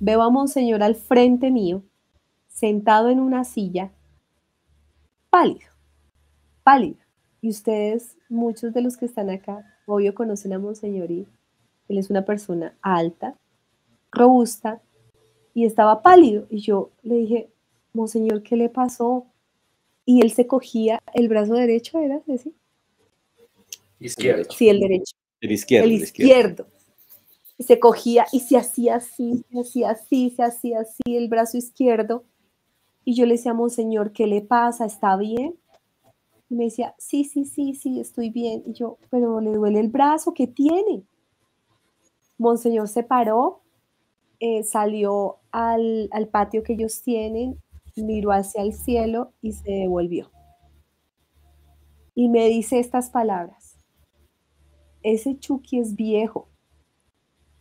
veo 0.00 0.22
a 0.22 0.30
Monseñor 0.30 0.82
al 0.82 0.96
frente 0.96 1.52
mío, 1.52 1.84
sentado 2.48 3.08
en 3.08 3.20
una 3.20 3.44
silla, 3.44 3.92
pálido, 5.30 5.71
pálido. 6.62 6.96
Y 7.40 7.48
ustedes, 7.48 8.16
muchos 8.28 8.72
de 8.72 8.82
los 8.82 8.96
que 8.96 9.06
están 9.06 9.30
acá, 9.30 9.64
obvio 9.86 10.14
conocen 10.14 10.52
a 10.52 10.58
Monseñor 10.58 11.10
y 11.10 11.26
él 11.88 11.98
es 11.98 12.08
una 12.10 12.24
persona 12.24 12.76
alta, 12.80 13.36
robusta, 14.10 14.80
y 15.54 15.66
estaba 15.66 16.02
pálido. 16.02 16.46
Y 16.50 16.60
yo 16.60 16.90
le 17.02 17.16
dije, 17.16 17.50
Monseñor, 17.92 18.42
¿qué 18.42 18.56
le 18.56 18.68
pasó? 18.68 19.26
Y 20.04 20.22
él 20.22 20.32
se 20.32 20.46
cogía 20.46 21.00
el 21.14 21.28
brazo 21.28 21.54
derecho, 21.54 21.98
¿era 21.98 22.20
así? 22.32 22.54
Izquierdo. 24.00 24.50
Sí, 24.50 24.68
el 24.68 24.80
derecho. 24.80 25.14
El 25.40 25.52
izquierdo. 25.52 25.86
El 25.86 25.92
izquierdo. 25.92 26.66
Y 27.58 27.64
se 27.64 27.78
cogía 27.78 28.26
y 28.32 28.40
se 28.40 28.56
hacía 28.56 28.96
así, 28.96 29.44
se 29.50 29.60
hacía 29.60 29.90
así, 29.90 30.30
se 30.30 30.42
hacía 30.42 30.80
así 30.80 31.16
el 31.16 31.28
brazo 31.28 31.58
izquierdo. 31.58 32.24
Y 33.04 33.14
yo 33.14 33.26
le 33.26 33.34
decía, 33.34 33.52
Monseñor, 33.52 34.12
¿qué 34.12 34.26
le 34.26 34.40
pasa? 34.42 34.86
¿Está 34.86 35.16
bien? 35.16 35.54
Y 36.52 36.54
me 36.54 36.64
decía, 36.64 36.94
sí, 36.98 37.24
sí, 37.24 37.46
sí, 37.46 37.74
sí, 37.74 37.98
estoy 37.98 38.28
bien. 38.28 38.62
Y 38.66 38.74
yo, 38.74 38.98
pero 39.08 39.40
le 39.40 39.52
duele 39.52 39.80
el 39.80 39.88
brazo, 39.88 40.34
¿qué 40.34 40.46
tiene? 40.46 41.02
Monseñor 42.36 42.88
se 42.88 43.02
paró, 43.02 43.62
eh, 44.38 44.62
salió 44.62 45.38
al, 45.50 46.10
al 46.12 46.28
patio 46.28 46.62
que 46.62 46.74
ellos 46.74 47.00
tienen, 47.00 47.58
miró 47.96 48.32
hacia 48.32 48.60
el 48.60 48.74
cielo 48.74 49.32
y 49.40 49.52
se 49.52 49.70
devolvió. 49.70 50.30
Y 52.14 52.28
me 52.28 52.48
dice 52.48 52.78
estas 52.78 53.08
palabras 53.08 53.78
ese 55.02 55.38
Chucky 55.38 55.78
es 55.78 55.96
viejo, 55.96 56.50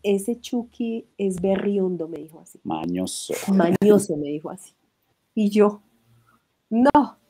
ese 0.04 0.38
Chucky 0.38 1.08
es 1.18 1.40
berriondo, 1.42 2.10
me 2.10 2.18
dijo 2.18 2.42
así. 2.42 2.60
Mañoso. 2.66 3.34
Mañoso, 3.54 4.18
me 4.18 4.28
dijo 4.28 4.50
así. 4.50 4.74
Y 5.34 5.50
yo, 5.50 5.82
no, 6.70 7.21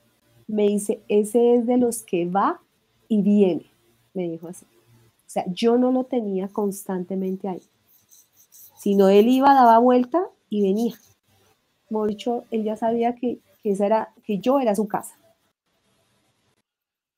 me 0.52 0.68
dice, 0.68 1.02
ese 1.08 1.56
es 1.56 1.66
de 1.66 1.78
los 1.78 2.04
que 2.04 2.26
va 2.26 2.62
y 3.08 3.22
viene, 3.22 3.66
me 4.14 4.30
dijo 4.30 4.50
así. 4.50 4.66
O 4.66 5.30
sea, 5.34 5.46
yo 5.48 5.78
no 5.78 5.92
lo 5.92 6.04
tenía 6.04 6.50
constantemente 6.50 7.48
ahí, 7.48 7.64
sino 8.78 9.08
él 9.08 9.30
iba, 9.30 9.54
daba 9.54 9.80
vuelta 9.80 10.28
y 10.50 10.62
venía. 10.62 10.96
Como 11.88 12.06
dicho, 12.06 12.44
él 12.52 12.64
ya 12.64 12.76
sabía 12.76 13.16
que, 13.16 13.40
que, 13.64 13.72
era, 13.80 14.14
que 14.26 14.40
yo 14.40 14.60
era 14.60 14.76
su 14.76 14.88
casa. 14.88 15.16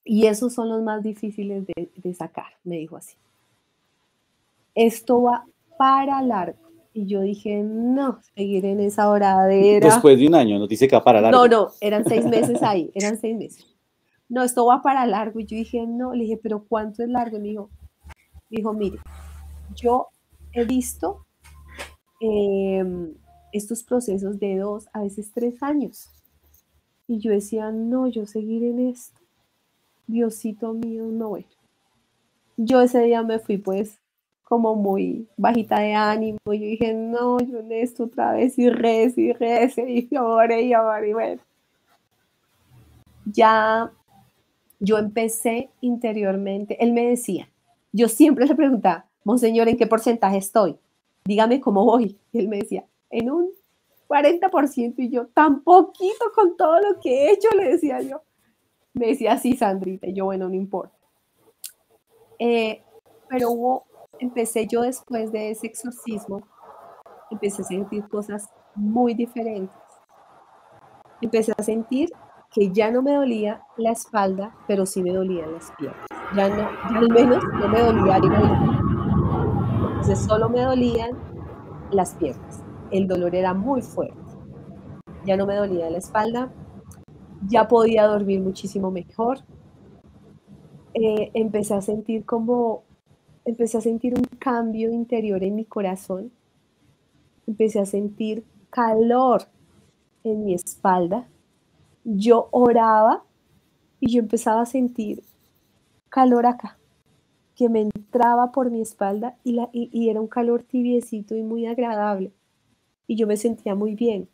Y 0.03 0.27
esos 0.27 0.53
son 0.53 0.69
los 0.69 0.83
más 0.83 1.01
difíciles 1.01 1.65
de, 1.65 2.13
sacar, 2.13 2.53
me 2.63 2.75
dijo 2.77 2.97
así. 2.97 3.15
Esto 4.75 5.23
va 5.23 5.45
para 5.77 6.21
largo. 6.21 6.59
Y 6.95 7.07
yo 7.07 7.21
dije, 7.21 7.63
no, 7.63 8.19
seguir 8.35 8.65
en 8.65 8.79
esa 8.79 9.09
horadera. 9.09 9.87
Después 9.87 10.19
de 10.19 10.27
un 10.27 10.35
año, 10.35 10.59
nos 10.59 10.69
dice 10.69 10.87
que 10.87 10.95
va 10.95 11.03
para 11.03 11.21
largo. 11.21 11.39
No, 11.39 11.47
no, 11.47 11.71
eran 11.81 12.05
seis 12.05 12.23
meses 12.25 12.61
ahí, 12.61 12.91
eran 12.93 13.17
seis 13.17 13.35
meses. 13.35 13.65
No, 14.29 14.43
esto 14.43 14.65
va 14.65 14.81
para 14.83 15.05
largo. 15.07 15.39
Y 15.39 15.45
yo 15.45 15.57
dije, 15.57 15.85
no, 15.87 16.13
le 16.13 16.23
dije, 16.23 16.39
pero 16.41 16.63
¿cuánto 16.63 17.01
es 17.01 17.09
largo? 17.09 17.37
Y 17.37 17.39
me 17.39 17.47
dijo, 17.49 17.69
me 18.49 18.57
dijo 18.57 18.73
mire, 18.73 18.99
yo 19.75 20.07
he 20.51 20.65
visto 20.65 21.25
em, 22.19 23.15
estos 23.51 23.83
procesos 23.83 24.39
de 24.39 24.57
dos, 24.57 24.87
a 24.93 25.01
veces 25.01 25.31
tres 25.33 25.63
años. 25.63 26.09
Y 27.07 27.19
yo 27.19 27.31
decía, 27.31 27.71
no, 27.71 28.07
yo 28.07 28.27
seguir 28.27 28.63
en 28.63 28.79
esto. 28.79 29.19
Diosito 30.05 30.73
mío, 30.73 31.05
no 31.11 31.29
bueno. 31.29 31.47
Yo 32.55 32.81
ese 32.81 32.99
día 33.01 33.23
me 33.23 33.39
fui 33.39 33.57
pues 33.57 33.99
como 34.53 34.75
muy 34.75 35.27
bajita 35.35 35.79
de 35.79 35.95
ánimo. 35.95 36.37
Yo 36.45 36.51
dije, 36.51 36.93
no, 36.93 37.39
yo 37.39 37.57
en 37.57 37.71
esto 37.71 38.03
otra 38.03 38.33
vez 38.33 38.59
y 38.59 38.69
rece 38.69 39.19
y 39.19 39.33
rece 39.33 39.89
y 39.89 40.07
lloré 40.11 40.61
y 40.61 40.69
lloré 40.69 41.09
y 41.09 41.13
bueno. 41.13 41.41
Ya 43.25 43.91
yo 44.79 44.99
empecé 44.99 45.71
interiormente, 45.81 46.77
él 46.83 46.93
me 46.93 47.07
decía, 47.09 47.49
yo 47.91 48.07
siempre 48.07 48.45
le 48.45 48.53
preguntaba, 48.53 49.07
Monseñor, 49.23 49.67
¿en 49.69 49.77
qué 49.77 49.87
porcentaje 49.87 50.37
estoy? 50.37 50.77
Dígame 51.25 51.59
cómo 51.59 51.83
voy. 51.83 52.19
Y 52.31 52.37
él 52.37 52.47
me 52.47 52.57
decía, 52.57 52.85
en 53.09 53.31
un 53.31 53.49
40% 54.07 54.93
y 54.97 55.09
yo, 55.09 55.25
tan 55.33 55.63
poquito 55.63 56.25
con 56.35 56.55
todo 56.55 56.79
lo 56.79 56.99
que 56.99 57.09
he 57.09 57.31
hecho, 57.31 57.47
le 57.57 57.71
decía 57.71 58.01
yo. 58.01 58.21
Me 58.93 59.07
decía, 59.07 59.35
sí, 59.39 59.55
Sandrita, 59.55 60.05
y 60.05 60.13
yo, 60.13 60.25
bueno, 60.25 60.47
no 60.47 60.53
importa. 60.53 60.95
Eh, 62.37 62.83
pero 63.29 63.49
hubo, 63.49 63.85
empecé 64.19 64.67
yo 64.67 64.81
después 64.81 65.31
de 65.31 65.51
ese 65.51 65.67
exorcismo, 65.67 66.41
empecé 67.31 67.61
a 67.61 67.65
sentir 67.65 68.07
cosas 68.07 68.49
muy 68.75 69.13
diferentes. 69.13 69.75
Empecé 71.21 71.53
a 71.57 71.63
sentir 71.63 72.09
que 72.51 72.71
ya 72.71 72.91
no 72.91 73.01
me 73.01 73.15
dolía 73.15 73.63
la 73.77 73.91
espalda, 73.91 74.55
pero 74.67 74.85
sí 74.85 75.01
me 75.01 75.11
dolían 75.11 75.53
las 75.53 75.71
piernas. 75.77 76.05
Ya 76.35 76.49
no, 76.49 76.67
al 76.97 77.09
menos 77.09 77.43
no 77.53 77.67
me 77.67 77.79
dolía 77.79 78.17
el 78.17 78.23
Entonces 79.85 80.19
solo 80.19 80.49
me 80.49 80.61
dolían 80.61 81.11
las 81.91 82.13
piernas. 82.15 82.63
El 82.91 83.07
dolor 83.07 83.33
era 83.35 83.53
muy 83.53 83.81
fuerte. 83.81 84.17
Ya 85.25 85.37
no 85.37 85.45
me 85.45 85.55
dolía 85.55 85.89
la 85.89 85.97
espalda, 85.97 86.51
ya 87.47 87.67
podía 87.67 88.05
dormir 88.07 88.41
muchísimo 88.41 88.91
mejor. 88.91 89.39
Eh, 90.93 91.31
empecé 91.33 91.73
a 91.73 91.81
sentir 91.81 92.25
como, 92.25 92.83
empecé 93.45 93.77
a 93.77 93.81
sentir 93.81 94.13
un 94.15 94.23
cambio 94.39 94.91
interior 94.91 95.43
en 95.43 95.55
mi 95.55 95.65
corazón. 95.65 96.31
Empecé 97.47 97.79
a 97.79 97.85
sentir 97.85 98.43
calor 98.69 99.43
en 100.23 100.45
mi 100.45 100.53
espalda. 100.53 101.27
Yo 102.03 102.47
oraba 102.51 103.23
y 103.99 104.13
yo 104.13 104.19
empezaba 104.19 104.61
a 104.61 104.65
sentir 104.65 105.23
calor 106.09 106.45
acá. 106.45 106.77
que 107.55 107.69
me 107.69 107.81
entraba 107.81 108.51
por 108.51 108.71
mi 108.71 108.81
espalda 108.81 109.37
y, 109.43 109.51
la, 109.51 109.69
y, 109.73 110.09
era 110.09 110.19
un 110.19 110.27
calor 110.27 110.63
tibiecito 110.63 111.35
y 111.35 111.43
muy 111.43 111.67
agradable. 111.67 112.31
Y 113.05 113.15
yo 113.15 113.27
me 113.27 113.37
sentía 113.37 113.75
muy 113.75 113.93
bien. 113.93 114.27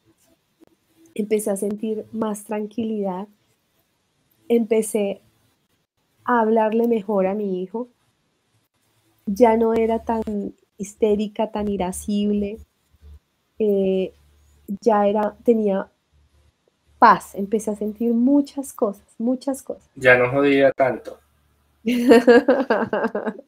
Empecé 1.15 1.51
a 1.51 1.57
sentir 1.57 2.05
más 2.13 2.45
tranquilidad. 2.45 3.27
Empecé 4.47 5.21
a 6.23 6.39
hablarle 6.39 6.87
mejor 6.87 7.27
a 7.27 7.33
mi 7.33 7.61
hijo. 7.61 7.89
Ya 9.31 9.57
no 9.57 9.75
era 9.75 9.99
tan 9.99 10.23
histérica, 10.79 11.51
tan 11.51 11.67
irascible. 11.67 12.57
Eh, 13.59 14.11
ya 14.81 15.07
era, 15.07 15.35
tenía 15.43 15.87
paz. 16.97 17.35
Empecé 17.35 17.69
a 17.69 17.75
sentir 17.75 18.11
muchas 18.11 18.73
cosas, 18.73 19.05
muchas 19.19 19.61
cosas. 19.61 19.87
Ya 19.95 20.17
no 20.17 20.31
jodía 20.31 20.71
tanto. 20.71 21.19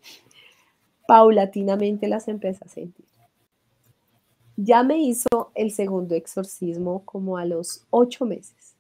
Paulatinamente 1.08 2.08
las 2.08 2.28
empecé 2.28 2.64
a 2.64 2.68
sentir. 2.68 3.06
Ya 4.58 4.84
me 4.84 5.00
hizo 5.00 5.52
el 5.56 5.72
segundo 5.72 6.14
exorcismo 6.14 7.04
como 7.06 7.38
a 7.40 7.46
los 7.46 7.88
ocho 7.90 8.26
meses. 8.26 8.76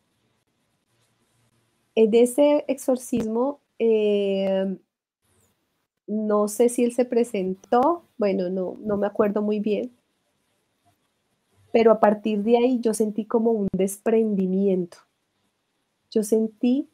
En 1.95 2.13
ese 2.13 2.63
exorcismo, 2.67 3.59
eh, 3.79 4.77
no 6.11 6.49
sé 6.49 6.67
si 6.67 6.83
él 6.83 6.91
se 6.91 7.05
presentó, 7.05 8.03
bueno, 8.17 8.49
no, 8.49 8.75
no 8.81 8.97
me 8.97 9.07
acuerdo 9.07 9.41
muy 9.41 9.61
bien, 9.61 9.91
pero 11.71 11.93
a 11.93 12.01
partir 12.01 12.43
de 12.43 12.57
ahí 12.57 12.79
yo 12.81 12.93
sentí 12.93 13.23
como 13.25 13.51
un 13.51 13.67
desprendimiento. 13.71 14.97
Yo 16.09 16.23
sentí 16.23 16.89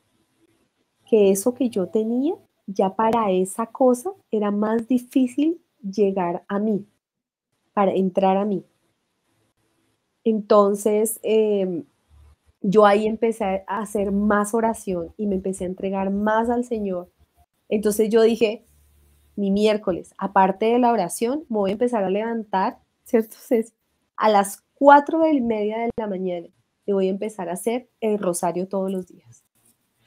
que 1.09 1.31
eso 1.31 1.55
que 1.55 1.69
yo 1.69 1.87
tenía 1.87 2.35
ya 2.67 2.95
para 2.95 3.31
esa 3.31 3.65
cosa 3.65 4.11
era 4.29 4.51
más 4.51 4.87
difícil 4.87 5.59
llegar 5.81 6.43
a 6.47 6.59
mí, 6.59 6.85
para 7.73 7.93
entrar 7.93 8.37
a 8.37 8.45
mí. 8.45 8.63
Entonces, 10.23 11.19
em, 11.23 11.85
yo 12.61 12.85
ahí 12.85 13.07
empecé 13.07 13.63
a 13.65 13.79
hacer 13.79 14.11
más 14.11 14.53
oración 14.53 15.11
y 15.17 15.25
me 15.25 15.35
empecé 15.35 15.63
a 15.63 15.67
entregar 15.67 16.11
más 16.11 16.51
al 16.51 16.65
Señor. 16.65 17.09
Entonces 17.67 18.09
yo 18.09 18.21
dije, 18.21 18.66
mi 19.37 19.51
miércoles, 19.51 20.13
aparte 20.17 20.65
de 20.65 20.79
la 20.79 20.91
oración, 20.91 21.45
me 21.47 21.57
voy 21.59 21.69
a 21.69 21.73
empezar 21.73 22.03
a 22.03 22.09
levantar, 22.09 22.79
¿cierto? 23.05 23.37
A 24.17 24.29
las 24.29 24.63
cuatro 24.73 25.25
y 25.31 25.39
media 25.39 25.77
de 25.77 25.91
la 25.95 26.07
mañana, 26.07 26.47
y 26.85 26.91
voy 26.91 27.07
a 27.07 27.11
empezar 27.11 27.47
a 27.47 27.53
hacer 27.53 27.87
el 28.01 28.17
rosario 28.17 28.67
todos 28.67 28.91
los 28.91 29.07
días. 29.07 29.43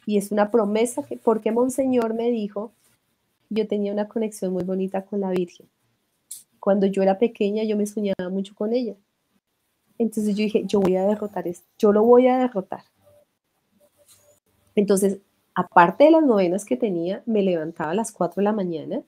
Y 0.05 0.19
es 0.19 0.32
una 0.32 0.51
promesa 0.51 1.05
que, 1.05 1.16
porque 1.16 1.52
Monseñor 1.52 2.12
me 2.12 2.28
dijo, 2.31 2.73
yo 3.51 3.69
tenía 3.69 3.93
una 3.93 4.09
conexión 4.09 4.52
muy 4.52 4.65
bonita 4.65 5.05
con 5.05 5.20
la 5.20 5.31
Virgen. 5.31 5.69
Cuando 6.59 6.86
yo 6.86 7.02
era 7.02 7.19
pequeña, 7.19 7.62
yo 7.62 7.77
me 7.77 7.86
soñaba 7.86 8.28
mucho 8.31 8.55
con 8.57 8.73
ella. 8.73 8.97
Entonces 9.97 10.35
yo 10.35 10.43
dije, 10.43 10.65
yo 10.66 10.81
voy 10.81 10.97
a 10.97 11.07
derrotar 11.07 11.47
esto, 11.47 11.69
yo 11.78 11.93
lo 11.93 12.02
voy 12.02 12.27
a 12.27 12.39
derrotar. 12.39 12.82
Entonces, 14.74 15.19
aparte 15.55 16.05
de 16.05 16.11
las 16.11 16.24
novenas 16.24 16.65
que 16.65 16.77
tenía, 16.77 17.23
me 17.27 17.43
levantaba 17.43 17.93
a 17.93 17.94
las 17.94 18.11
4 18.11 18.40
de 18.40 18.44
la 18.44 18.52
mañana 18.52 19.02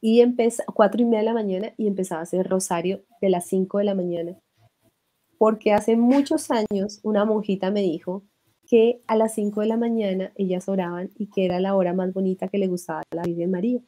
y 0.00 0.20
empezaba, 0.20 0.72
cuatro 0.72 1.02
y 1.02 1.04
media 1.04 1.18
de 1.18 1.24
la 1.24 1.34
mañana 1.34 1.72
y 1.76 1.86
empezaba 1.86 2.20
a 2.20 2.24
hacer 2.24 2.48
rosario 2.48 3.02
de 3.20 3.30
las 3.30 3.46
5 3.46 3.78
de 3.78 3.84
la 3.84 3.94
mañana. 3.94 4.36
Porque 5.38 5.72
hace 5.72 5.96
muchos 5.96 6.50
años 6.50 7.00
una 7.02 7.24
monjita 7.24 7.70
me 7.70 7.82
dijo 7.82 8.22
que 8.66 9.02
a 9.06 9.16
las 9.16 9.34
5 9.34 9.60
de 9.60 9.66
la 9.66 9.76
mañana 9.76 10.32
ellas 10.36 10.68
oraban 10.68 11.10
y 11.16 11.28
que 11.28 11.44
era 11.44 11.60
la 11.60 11.74
hora 11.74 11.92
más 11.92 12.12
bonita 12.12 12.48
que 12.48 12.58
le 12.58 12.68
gustaba 12.68 13.00
a 13.00 13.16
la 13.16 13.22
Virgen 13.22 13.50
María. 13.50 13.80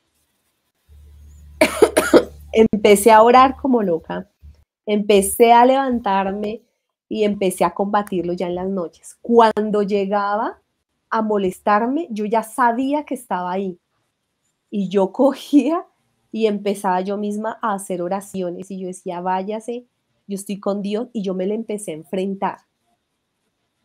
empecé 2.52 3.10
a 3.10 3.22
orar 3.22 3.56
como 3.56 3.82
loca, 3.82 4.28
empecé 4.86 5.52
a 5.52 5.64
levantarme 5.64 6.62
y 7.08 7.24
empecé 7.24 7.64
a 7.64 7.74
combatirlo 7.74 8.32
ya 8.32 8.46
en 8.46 8.54
las 8.54 8.68
noches. 8.68 9.16
Cuando 9.20 9.82
llegaba 9.82 10.60
a 11.10 11.22
molestarme, 11.22 12.08
yo 12.10 12.24
ya 12.24 12.42
sabía 12.42 13.04
que 13.04 13.14
estaba 13.14 13.52
ahí. 13.52 13.78
Y 14.70 14.88
yo 14.88 15.12
cogía 15.12 15.86
y 16.32 16.46
empezaba 16.46 17.02
yo 17.02 17.18
misma 17.18 17.58
a 17.60 17.74
hacer 17.74 18.00
oraciones 18.00 18.70
y 18.70 18.80
yo 18.80 18.88
decía, 18.88 19.20
váyase, 19.20 19.86
yo 20.26 20.34
estoy 20.34 20.58
con 20.58 20.80
Dios 20.80 21.08
y 21.12 21.22
yo 21.22 21.34
me 21.34 21.46
le 21.46 21.54
empecé 21.54 21.92
a 21.92 21.96
enfrentar. 21.96 22.58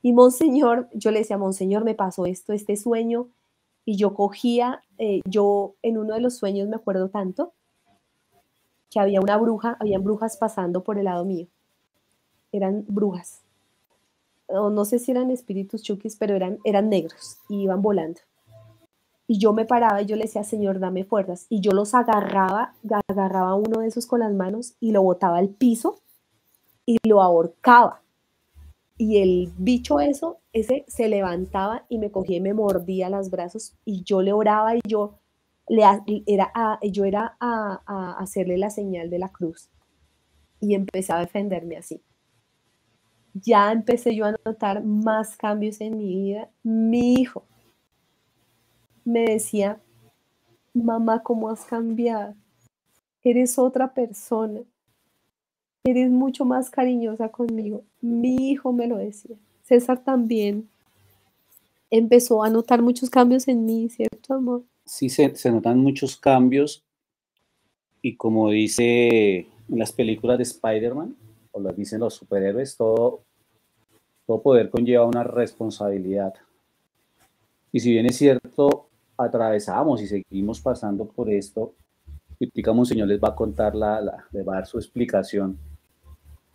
Y 0.02 0.14
Monseñor, 0.14 0.88
yo 0.94 1.11
le 1.11 1.19
decía, 1.19 1.38
Monseñor, 1.38 1.84
me 1.84 1.94
pasó 1.94 2.26
esto, 2.26 2.53
este 2.53 2.78
sueño, 2.78 3.28
y 3.84 3.98
yo 3.98 4.14
cogía, 4.14 4.82
eh, 4.98 5.22
yo 5.26 5.76
en 5.82 5.98
uno 5.98 6.14
de 6.14 6.22
los 6.22 6.36
sueños 6.38 6.68
me 6.68 6.76
acuerdo 6.76 7.10
tanto, 7.10 7.53
que 8.90 8.99
había 8.99 9.19
una 9.19 9.38
bruja, 9.38 9.76
habían 9.80 10.03
brujas 10.03 10.38
pasando 10.38 10.84
por 10.84 10.98
el 10.98 11.06
lado 11.06 11.26
mío. 11.26 11.48
Eran 12.52 12.86
brujas. 12.88 13.41
O 14.48 14.69
no 14.69 14.86
sé 14.86 14.99
si 14.99 15.11
eran 15.11 15.32
espíritus 15.32 15.84
chukis, 15.84 16.15
pero 16.15 16.36
eran, 16.36 16.60
eran 16.64 16.90
negros 16.90 17.40
y 17.49 17.64
iban 17.64 17.82
volando. 17.82 18.22
Y 19.27 19.39
yo 19.39 19.53
me 19.53 19.65
paraba 19.65 20.01
y 20.01 20.05
yo 20.05 20.15
le 20.15 20.23
decía, 20.23 20.43
Señor, 20.43 20.79
dame 20.79 21.03
fuerzas. 21.03 21.45
Y 21.49 21.59
yo 21.59 21.71
los 21.71 21.93
agarraba, 21.93 22.73
agarraba 23.07 23.55
uno 23.55 23.81
de 23.81 23.87
esos 23.87 24.07
con 24.07 24.21
las 24.21 24.33
manos 24.33 24.75
y 24.79 24.91
lo 24.91 25.03
botaba 25.03 25.37
al 25.37 25.49
piso 25.49 25.99
y 26.85 26.97
lo 27.05 27.21
ahorcaba 27.21 28.01
y 28.97 29.17
el 29.17 29.51
bicho 29.57 29.99
eso, 29.99 30.39
ese 30.53 30.83
se 30.87 31.07
levantaba 31.07 31.85
y 31.87 31.99
me 31.99 32.11
cogía 32.11 32.37
y 32.37 32.41
me 32.41 32.53
mordía 32.53 33.09
los 33.09 33.29
brazos 33.29 33.75
y 33.85 34.03
yo 34.03 34.21
le 34.21 34.33
oraba 34.33 34.75
y 34.75 34.81
yo 34.87 35.19
le 35.67 35.83
era 36.25 36.51
yo 36.81 37.05
era 37.05 37.37
a, 37.39 37.81
a, 37.85 38.13
hacerle 38.19 38.57
la 38.57 38.69
señal 38.69 39.09
de 39.09 39.19
la 39.19 39.29
cruz 39.29 39.69
y 40.59 40.73
empecé 40.73 41.13
a 41.13 41.19
defenderme 41.19 41.77
así. 41.77 42.01
Ya 43.33 43.71
empecé 43.71 44.15
yo 44.15 44.25
a 44.25 44.35
notar 44.43 44.83
más 44.83 45.37
cambios 45.37 45.79
en 45.81 45.97
mi 45.97 46.15
vida. 46.15 46.49
Mi 46.63 47.13
hijo 47.13 47.43
me 49.07 49.25
decía, 49.25 49.79
mamá, 50.73 51.23
¿cómo 51.23 51.49
has 51.49 51.65
cambiado? 51.65 52.35
Eres 53.23 53.57
otra 53.57 53.93
persona 53.93 54.61
eres 55.91 56.09
mucho 56.09 56.45
más 56.45 56.69
cariñosa 56.69 57.29
conmigo. 57.29 57.84
Mi 58.01 58.51
hijo 58.51 58.73
me 58.73 58.88
lo 58.88 58.97
decía. 58.97 59.35
César 59.63 60.03
también 60.03 60.69
empezó 61.89 62.43
a 62.43 62.49
notar 62.49 62.81
muchos 62.81 63.09
cambios 63.09 63.47
en 63.47 63.65
mí, 63.65 63.89
¿cierto, 63.89 64.34
amor? 64.34 64.63
Sí, 64.85 65.09
se, 65.09 65.31
notan 65.51 65.79
muchos 65.79 66.17
cambios 66.17 66.84
y 68.01 68.15
como 68.15 68.49
dice 68.49 69.38
en 69.39 69.79
las 69.79 69.91
películas 69.91 70.38
de 70.38 70.43
Spider-Man, 70.43 71.15
o 71.51 71.59
lo 71.59 71.71
dicen 71.73 71.99
los 71.99 72.13
superhéroes, 72.13 72.77
todo, 72.77 73.23
todo 74.25 74.41
poder 74.41 74.69
conlleva 74.69 75.05
una 75.05 75.23
responsabilidad. 75.23 76.34
Y 77.71 77.81
si 77.81 77.91
bien 77.91 78.05
es 78.05 78.17
cierto, 78.17 78.76
atravesamos 79.18 80.02
y 80.02 80.07
seguimos 80.07 80.61
pasando 80.61 81.06
por 81.06 81.30
esto, 81.30 81.73
y 82.39 82.52
Señor 82.85 83.07
les 83.07 83.19
va 83.19 83.30
a 83.30 83.35
contar, 83.35 83.76
la, 83.76 83.99
la, 83.99 84.26
va 84.44 84.53
a 84.53 84.56
dar 84.57 84.68
su 84.68 84.77
explicación 84.77 85.57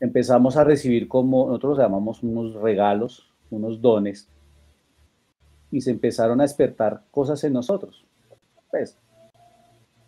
empezamos 0.03 0.57
a 0.57 0.65
recibir 0.65 1.07
como 1.07 1.47
nosotros 1.47 1.79
llamamos 1.79 2.25
unos 2.25 2.55
regalos, 2.55 3.31
unos 3.51 3.81
dones, 3.81 4.29
y 5.71 5.81
se 5.81 5.93
empezaron 5.93 6.41
a 6.41 6.43
despertar 6.43 7.05
cosas 7.13 7.45
en 7.45 7.53
nosotros. 7.53 8.05
Pues, 8.69 8.99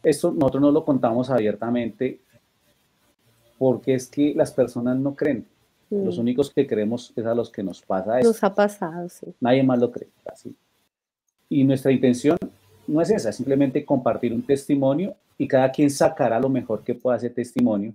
esto 0.03 0.33
nosotros 0.33 0.63
no 0.63 0.73
lo 0.73 0.85
contamos 0.85 1.31
abiertamente 1.31 2.21
porque 3.57 3.95
es 3.95 4.09
que 4.09 4.35
las 4.35 4.51
personas 4.51 4.99
no 4.99 5.15
creen. 5.15 5.47
Los 5.91 6.19
únicos 6.19 6.51
que 6.51 6.67
creemos 6.67 7.13
es 7.15 7.25
a 7.25 7.35
los 7.37 7.51
que 7.51 7.63
nos 7.63 7.81
pasa 7.81 8.19
eso. 8.19 8.29
Nos 8.29 8.43
ha 8.43 8.53
pasado, 8.53 9.09
sí. 9.09 9.33
Nadie 9.39 9.63
más 9.63 9.79
lo 9.79 9.93
cree. 9.93 10.09
Así. 10.27 10.57
Y 11.49 11.65
nuestra 11.65 11.93
intención 11.93 12.37
no 12.87 13.01
es 13.01 13.11
esa, 13.11 13.33
simplemente 13.33 13.85
compartir 13.85 14.33
un 14.33 14.43
testimonio 14.43 15.15
y 15.39 15.49
cada 15.49 15.71
quien 15.71 15.91
sacará 15.91 16.39
lo 16.39 16.49
mejor 16.49 16.83
que 16.83 16.95
pueda 16.95 17.17
ese 17.17 17.31
testimonio 17.31 17.95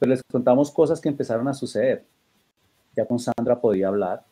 pero 0.00 0.10
les 0.10 0.22
contamos 0.22 0.70
cosas 0.70 0.98
que 0.98 1.10
empezaron 1.10 1.46
a 1.46 1.54
suceder. 1.54 2.02
Ya 2.96 3.04
con 3.04 3.18
Sandra 3.18 3.60
podía 3.60 3.88
hablar. 3.88 4.24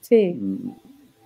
Sí. 0.00 0.32
Mm, 0.32 0.70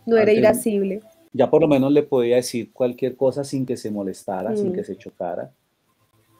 no 0.06 0.16
era 0.16 0.32
irascible. 0.32 1.00
Ya 1.32 1.48
por 1.48 1.62
lo 1.62 1.68
menos 1.68 1.92
le 1.92 2.02
podía 2.02 2.36
decir 2.36 2.72
cualquier 2.72 3.14
cosa 3.14 3.44
sin 3.44 3.64
que 3.64 3.76
se 3.76 3.92
molestara, 3.92 4.56
sin 4.56 4.70
mm. 4.70 4.72
que 4.72 4.84
se 4.84 4.96
chocara. 4.96 5.52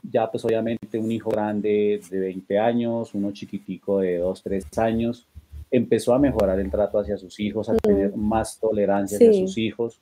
Ya 0.03 0.29
pues 0.29 0.45
obviamente 0.45 0.99
un 0.99 1.13
hijo 1.13 1.31
grande 1.31 2.01
de 2.11 2.19
20 2.19 2.59
años, 2.59 3.15
uno 3.15 3.31
chiquitico 3.31 4.01
de 4.01 4.19
2, 4.19 4.43
3 4.43 4.79
años, 4.79 5.27
empezó 5.71 6.15
a 6.15 6.19
mejorar 6.19 6.59
el 6.59 6.71
trato 6.71 6.99
hacia 6.99 7.17
sus 7.17 7.39
hijos, 7.41 7.69
a 7.69 7.75
mm. 7.75 7.79
tener 7.79 8.17
más 8.17 8.59
tolerancia 8.59 9.17
hacia 9.17 9.33
sus 9.33 9.57
hijos, 9.59 10.01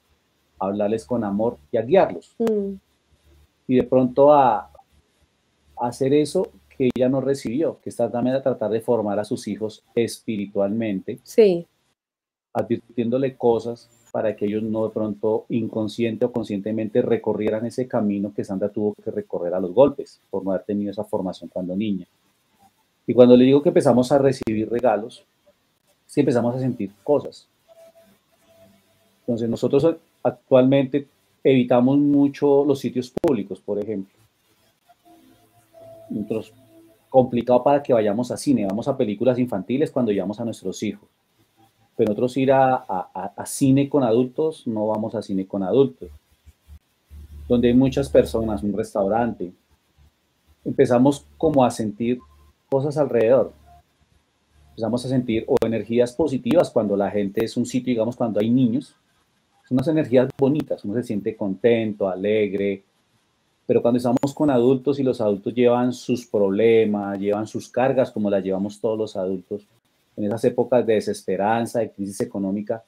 a 0.58 0.66
hablarles 0.66 1.04
con 1.04 1.24
amor 1.24 1.58
y 1.70 1.76
a 1.76 1.82
guiarlos. 1.82 2.34
Y 3.66 3.76
de 3.76 3.82
pronto 3.82 4.32
a, 4.32 4.70
a 5.76 5.86
hacer 5.86 6.14
eso 6.14 6.50
que 6.76 6.90
ella 6.94 7.08
no 7.08 7.20
recibió, 7.20 7.78
que 7.82 7.90
está 7.90 8.10
también 8.10 8.36
a 8.36 8.42
tratar 8.42 8.70
de 8.70 8.80
formar 8.80 9.18
a 9.18 9.24
sus 9.24 9.46
hijos 9.48 9.84
espiritualmente. 9.94 11.18
Sí. 11.22 11.66
Advirtiéndole 12.52 13.36
cosas 13.36 13.90
para 14.10 14.34
que 14.34 14.46
ellos 14.46 14.62
no 14.62 14.86
de 14.86 14.94
pronto 14.94 15.44
inconsciente 15.50 16.24
o 16.24 16.32
conscientemente 16.32 17.02
recorrieran 17.02 17.66
ese 17.66 17.86
camino 17.86 18.32
que 18.34 18.44
Sandra 18.44 18.70
tuvo 18.70 18.94
que 18.94 19.10
recorrer 19.10 19.54
a 19.54 19.60
los 19.60 19.74
golpes 19.74 20.20
por 20.30 20.44
no 20.44 20.52
haber 20.52 20.64
tenido 20.64 20.90
esa 20.90 21.04
formación 21.04 21.50
cuando 21.52 21.76
niña. 21.76 22.06
Y 23.06 23.14
cuando 23.14 23.36
le 23.36 23.44
digo 23.44 23.62
que 23.62 23.70
empezamos 23.70 24.10
a 24.12 24.18
recibir 24.18 24.68
regalos, 24.70 25.24
sí 26.08 26.18
empezamos 26.18 26.56
a 26.56 26.58
sentir 26.58 26.90
cosas. 27.04 27.46
Entonces 29.20 29.48
nosotros 29.48 29.96
actualmente 30.24 31.06
evitamos 31.44 31.98
mucho 31.98 32.64
los 32.64 32.80
sitios 32.80 33.10
públicos, 33.10 33.60
por 33.60 33.78
ejemplo. 33.78 34.18
Nosotros, 36.10 36.52
complicado 37.08 37.62
para 37.62 37.80
que 37.80 37.92
vayamos 37.92 38.32
a 38.32 38.36
cine, 38.36 38.66
vamos 38.66 38.88
a 38.88 38.96
películas 38.96 39.38
infantiles 39.38 39.92
cuando 39.92 40.10
llevamos 40.10 40.40
a 40.40 40.44
nuestros 40.44 40.82
hijos 40.82 41.08
pero 41.98 42.10
nosotros 42.10 42.36
ir 42.36 42.52
a, 42.52 43.44
cine 43.44 43.88
con 43.88 44.04
adultos, 44.04 44.64
no 44.68 44.86
vamos 44.86 45.16
a 45.16 45.22
cine 45.22 45.48
con 45.48 45.64
adultos. 45.64 46.08
Donde 47.48 47.66
hay 47.66 47.74
muchas 47.74 48.08
personas, 48.08 48.62
un 48.62 48.72
restaurante, 48.72 49.52
empezamos 50.64 51.26
como 51.36 51.64
a 51.64 51.72
sentir 51.72 52.20
cosas 52.70 52.96
alrededor. 52.98 53.52
Empezamos 54.78 55.04
a 55.06 55.08
sentir 55.08 55.44
o 55.48 55.56
energías 55.66 56.12
positivas 56.12 56.70
cuando 56.70 56.96
la 56.96 57.10
gente 57.10 57.44
es 57.44 57.56
un 57.56 57.66
sitio, 57.66 57.90
digamos, 57.90 58.14
cuando 58.14 58.38
hay 58.38 58.48
niños. 58.48 58.94
Son 59.66 59.74
unas 59.74 59.88
energías 59.88 60.30
bonitas, 60.38 60.84
uno 60.84 60.94
se 60.94 61.02
siente 61.02 61.36
contento, 61.36 62.08
alegre, 62.08 62.84
pero 63.66 63.82
cuando 63.82 63.98
estamos 63.98 64.32
con 64.32 64.50
adultos 64.50 65.00
y 65.00 65.02
los 65.02 65.20
adultos 65.20 65.52
llevan 65.52 65.92
sus 65.92 66.26
problemas, 66.26 67.18
llevan 67.18 67.48
sus 67.48 67.68
cargas 67.68 68.12
como 68.12 68.30
las 68.30 68.44
llevamos 68.44 68.80
todos 68.80 68.96
los 68.96 69.16
adultos, 69.16 69.66
en 70.16 70.26
esas 70.26 70.44
épocas 70.44 70.86
de 70.86 70.94
desesperanza, 70.94 71.80
de 71.80 71.90
crisis 71.90 72.20
económica, 72.20 72.84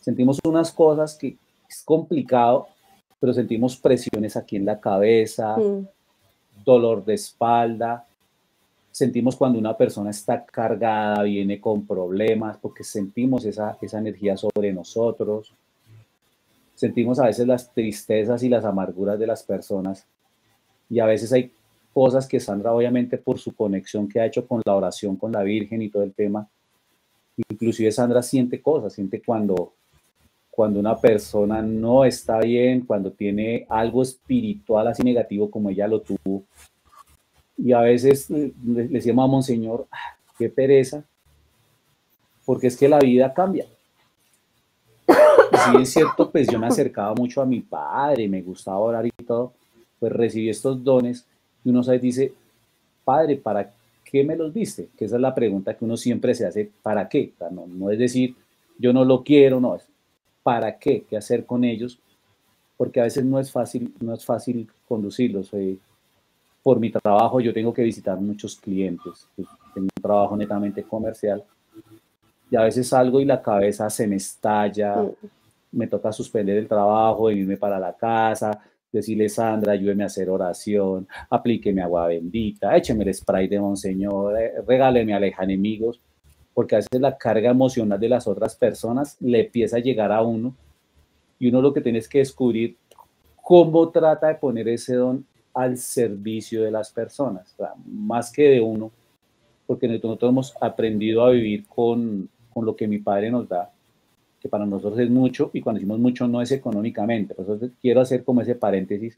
sentimos 0.00 0.40
unas 0.44 0.72
cosas 0.72 1.14
que 1.14 1.36
es 1.70 1.84
complicado, 1.84 2.66
pero 3.20 3.32
sentimos 3.32 3.76
presiones 3.76 4.36
aquí 4.36 4.56
en 4.56 4.64
la 4.64 4.80
cabeza, 4.80 5.56
mm. 5.56 5.86
dolor 6.64 7.04
de 7.04 7.14
espalda, 7.14 8.04
sentimos 8.94 9.34
cuando 9.34 9.58
una 9.58 9.76
persona 9.76 10.10
está 10.10 10.46
cargada, 10.46 11.24
viene 11.24 11.60
con 11.60 11.84
problemas, 11.84 12.58
porque 12.58 12.84
sentimos 12.84 13.44
esa, 13.44 13.76
esa 13.82 13.98
energía 13.98 14.36
sobre 14.36 14.72
nosotros, 14.72 15.52
sentimos 16.76 17.18
a 17.18 17.26
veces 17.26 17.44
las 17.44 17.74
tristezas 17.74 18.44
y 18.44 18.48
las 18.48 18.64
amarguras 18.64 19.18
de 19.18 19.26
las 19.26 19.42
personas, 19.42 20.06
y 20.88 21.00
a 21.00 21.06
veces 21.06 21.32
hay 21.32 21.50
cosas 21.92 22.28
que 22.28 22.38
Sandra, 22.38 22.72
obviamente, 22.72 23.18
por 23.18 23.40
su 23.40 23.52
conexión 23.52 24.08
que 24.08 24.20
ha 24.20 24.26
hecho 24.26 24.46
con 24.46 24.62
la 24.64 24.76
oración, 24.76 25.16
con 25.16 25.32
la 25.32 25.42
Virgen 25.42 25.82
y 25.82 25.88
todo 25.88 26.04
el 26.04 26.14
tema, 26.14 26.48
inclusive 27.50 27.90
Sandra 27.90 28.22
siente 28.22 28.62
cosas, 28.62 28.92
siente 28.92 29.20
cuando, 29.20 29.72
cuando 30.52 30.78
una 30.78 30.96
persona 31.00 31.60
no 31.62 32.04
está 32.04 32.38
bien, 32.38 32.86
cuando 32.86 33.10
tiene 33.10 33.66
algo 33.68 34.02
espiritual 34.02 34.86
así 34.86 35.02
negativo 35.02 35.50
como 35.50 35.70
ella 35.70 35.88
lo 35.88 36.00
tuvo. 36.00 36.44
Y 37.56 37.72
a 37.72 37.80
veces 37.80 38.28
le, 38.30 38.52
decíamos 38.62 39.24
a 39.24 39.28
Monseñor, 39.28 39.86
ah, 39.90 40.16
qué 40.38 40.48
pereza, 40.48 41.04
porque 42.44 42.66
es 42.66 42.76
que 42.76 42.88
la 42.88 42.98
vida 42.98 43.32
cambia. 43.32 43.66
Si 45.06 45.82
es 45.82 45.90
cierto, 45.90 46.30
pues 46.30 46.48
yo 46.48 46.58
me 46.58 46.66
acercaba 46.66 47.14
mucho 47.14 47.40
a 47.40 47.46
mi 47.46 47.60
padre, 47.60 48.28
me 48.28 48.42
gustaba 48.42 48.78
orar 48.78 49.06
y 49.06 49.10
todo, 49.24 49.52
pues 50.00 50.12
recibí 50.12 50.48
estos 50.48 50.82
dones 50.82 51.26
y 51.64 51.70
uno 51.70 51.82
se 51.82 51.98
dice, 51.98 52.34
Padre, 53.04 53.36
¿para 53.36 53.72
qué 54.04 54.24
me 54.24 54.36
los 54.36 54.52
diste? 54.52 54.88
Que 54.96 55.04
esa 55.04 55.16
es 55.16 55.22
la 55.22 55.34
pregunta 55.34 55.74
que 55.76 55.84
uno 55.84 55.96
siempre 55.96 56.34
se 56.34 56.46
hace, 56.46 56.70
¿para 56.82 57.08
qué? 57.08 57.32
no, 57.50 57.66
no 57.66 57.90
es 57.90 57.98
decir, 57.98 58.34
yo 58.78 58.92
no 58.92 59.04
lo 59.04 59.22
quiero, 59.22 59.60
no, 59.60 59.76
es 59.76 59.84
¿para 60.44 60.78
qué? 60.78 61.04
¿Qué 61.08 61.16
hacer 61.16 61.44
con 61.46 61.64
ellos? 61.64 61.98
Porque 62.76 63.00
a 63.00 63.04
veces 63.04 63.24
no 63.24 63.40
es 63.40 63.50
fácil, 63.50 63.92
no 64.00 64.14
es 64.14 64.24
fácil 64.24 64.68
conducirlos. 64.86 65.50
Por 66.64 66.80
mi 66.80 66.90
trabajo 66.90 67.40
yo 67.40 67.52
tengo 67.52 67.74
que 67.74 67.82
visitar 67.82 68.18
muchos 68.18 68.56
clientes, 68.56 69.28
pues, 69.36 69.46
tengo 69.74 69.84
un 69.94 70.02
trabajo 70.02 70.34
netamente 70.34 70.82
comercial. 70.82 71.44
Y 72.50 72.56
a 72.56 72.62
veces 72.62 72.88
salgo 72.88 73.20
y 73.20 73.26
la 73.26 73.42
cabeza 73.42 73.90
se 73.90 74.06
me 74.06 74.16
estalla, 74.16 74.96
mm. 74.96 75.10
me 75.72 75.86
toca 75.86 76.10
suspender 76.10 76.56
el 76.56 76.66
trabajo, 76.66 77.30
irme 77.30 77.58
para 77.58 77.78
la 77.78 77.92
casa, 77.92 78.58
decirle, 78.90 79.28
Sandra, 79.28 79.72
ayúdeme 79.72 80.04
a 80.04 80.06
hacer 80.06 80.30
oración, 80.30 81.06
aplíqueme 81.28 81.82
agua 81.82 82.06
bendita, 82.06 82.74
écheme 82.74 83.04
el 83.04 83.12
spray 83.12 83.46
de 83.46 83.60
Monseñor, 83.60 84.40
eh, 84.40 84.52
regáleme 84.66 85.12
aleja 85.12 85.44
enemigos, 85.44 86.00
porque 86.54 86.76
a 86.76 86.78
veces 86.78 86.98
la 86.98 87.18
carga 87.18 87.50
emocional 87.50 88.00
de 88.00 88.08
las 88.08 88.26
otras 88.26 88.56
personas 88.56 89.18
le 89.20 89.40
empieza 89.44 89.76
a 89.76 89.80
llegar 89.80 90.10
a 90.10 90.22
uno. 90.22 90.54
Y 91.38 91.48
uno 91.48 91.60
lo 91.60 91.74
que 91.74 91.82
tiene 91.82 91.98
es 91.98 92.08
que 92.08 92.20
descubrir 92.20 92.78
cómo 93.42 93.90
trata 93.90 94.28
de 94.28 94.36
poner 94.36 94.66
ese 94.68 94.94
don 94.94 95.26
al 95.54 95.78
servicio 95.78 96.62
de 96.62 96.70
las 96.70 96.90
personas, 96.90 97.54
más 97.86 98.32
que 98.32 98.50
de 98.50 98.60
uno, 98.60 98.90
porque 99.66 99.88
nosotros 99.88 100.28
hemos 100.28 100.54
aprendido 100.60 101.24
a 101.24 101.30
vivir 101.30 101.66
con, 101.66 102.28
con 102.52 102.66
lo 102.66 102.76
que 102.76 102.88
mi 102.88 102.98
padre 102.98 103.30
nos 103.30 103.48
da 103.48 103.70
que 104.44 104.50
para 104.50 104.66
nosotros 104.66 104.98
es 104.98 105.08
mucho, 105.08 105.48
y 105.54 105.62
cuando 105.62 105.78
decimos 105.78 105.98
mucho 105.98 106.28
no 106.28 106.42
es 106.42 106.52
económicamente. 106.52 107.34
Por 107.34 107.46
eso 107.46 107.70
quiero 107.80 108.02
hacer 108.02 108.24
como 108.24 108.42
ese 108.42 108.54
paréntesis, 108.54 109.16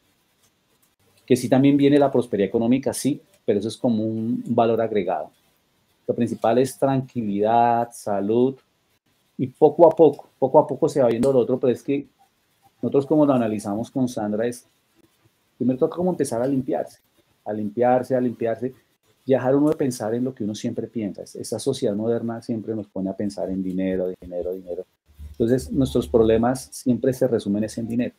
que 1.27 1.35
sí 1.35 1.49
también 1.49 1.77
viene 1.77 1.99
la 1.99 2.13
prosperidad 2.13 2.47
económica, 2.47 2.93
sí, 2.93 3.21
pero 3.45 3.59
eso 3.59 3.67
es 3.67 3.77
como 3.77 4.05
un, 4.05 4.45
valor 4.47 4.81
agregado. 4.81 5.33
Lo 6.07 6.15
principal 6.15 6.59
es 6.59 6.79
tranquilidad, 6.79 7.89
salud, 7.91 8.55
y 9.37 9.49
poco 9.49 9.89
a 9.89 9.97
poco, 9.97 10.29
poco 10.39 10.61
a 10.61 10.67
poco 10.69 10.89
se 10.89 11.03
va 11.03 11.09
viendo 11.09 11.33
lo 11.33 11.41
otro, 11.41 11.59
pero 11.59 11.73
es 11.73 11.83
que 11.83 12.07
nosotros 12.81 13.07
como 13.07 13.27
lo 13.27 13.33
analizamos 13.33 13.91
con 13.91 14.09
Sandra 14.09 14.47
es, 14.47 14.69
primero 15.57 15.79
toca 15.79 15.97
como 15.97 16.11
empezar 16.11 16.43
a 16.43 16.47
limpiarse, 16.47 17.01
a 17.45 17.53
limpiarse, 17.53 18.15
a 18.15 18.21
limpiarse, 18.21 18.75
y 19.25 19.33
dejar 19.33 19.57
uno 19.57 19.71
de 19.71 19.77
pensar 19.77 20.15
en 20.15 20.25
lo 20.25 20.35
que 20.35 20.45
uno 20.45 20.55
siempre 20.55 20.87
piensa. 20.87 21.23
Esta 21.23 21.59
sociedad 21.59 21.95
moderna 21.95 22.41
siempre 22.43 22.75
nos 22.75 22.87
pone 22.87 23.11
a 23.11 23.17
pensar 23.17 23.51
en 23.51 23.63
dinero, 23.63 24.13
dinero, 24.21 24.53
dinero. 24.53 24.87
Entonces, 25.33 25.71
nuestros 25.73 26.09
problemas 26.09 26.69
siempre 26.73 27.13
se 27.13 27.27
resumen 27.27 27.67
en 27.77 27.89
dinero. 27.89 28.15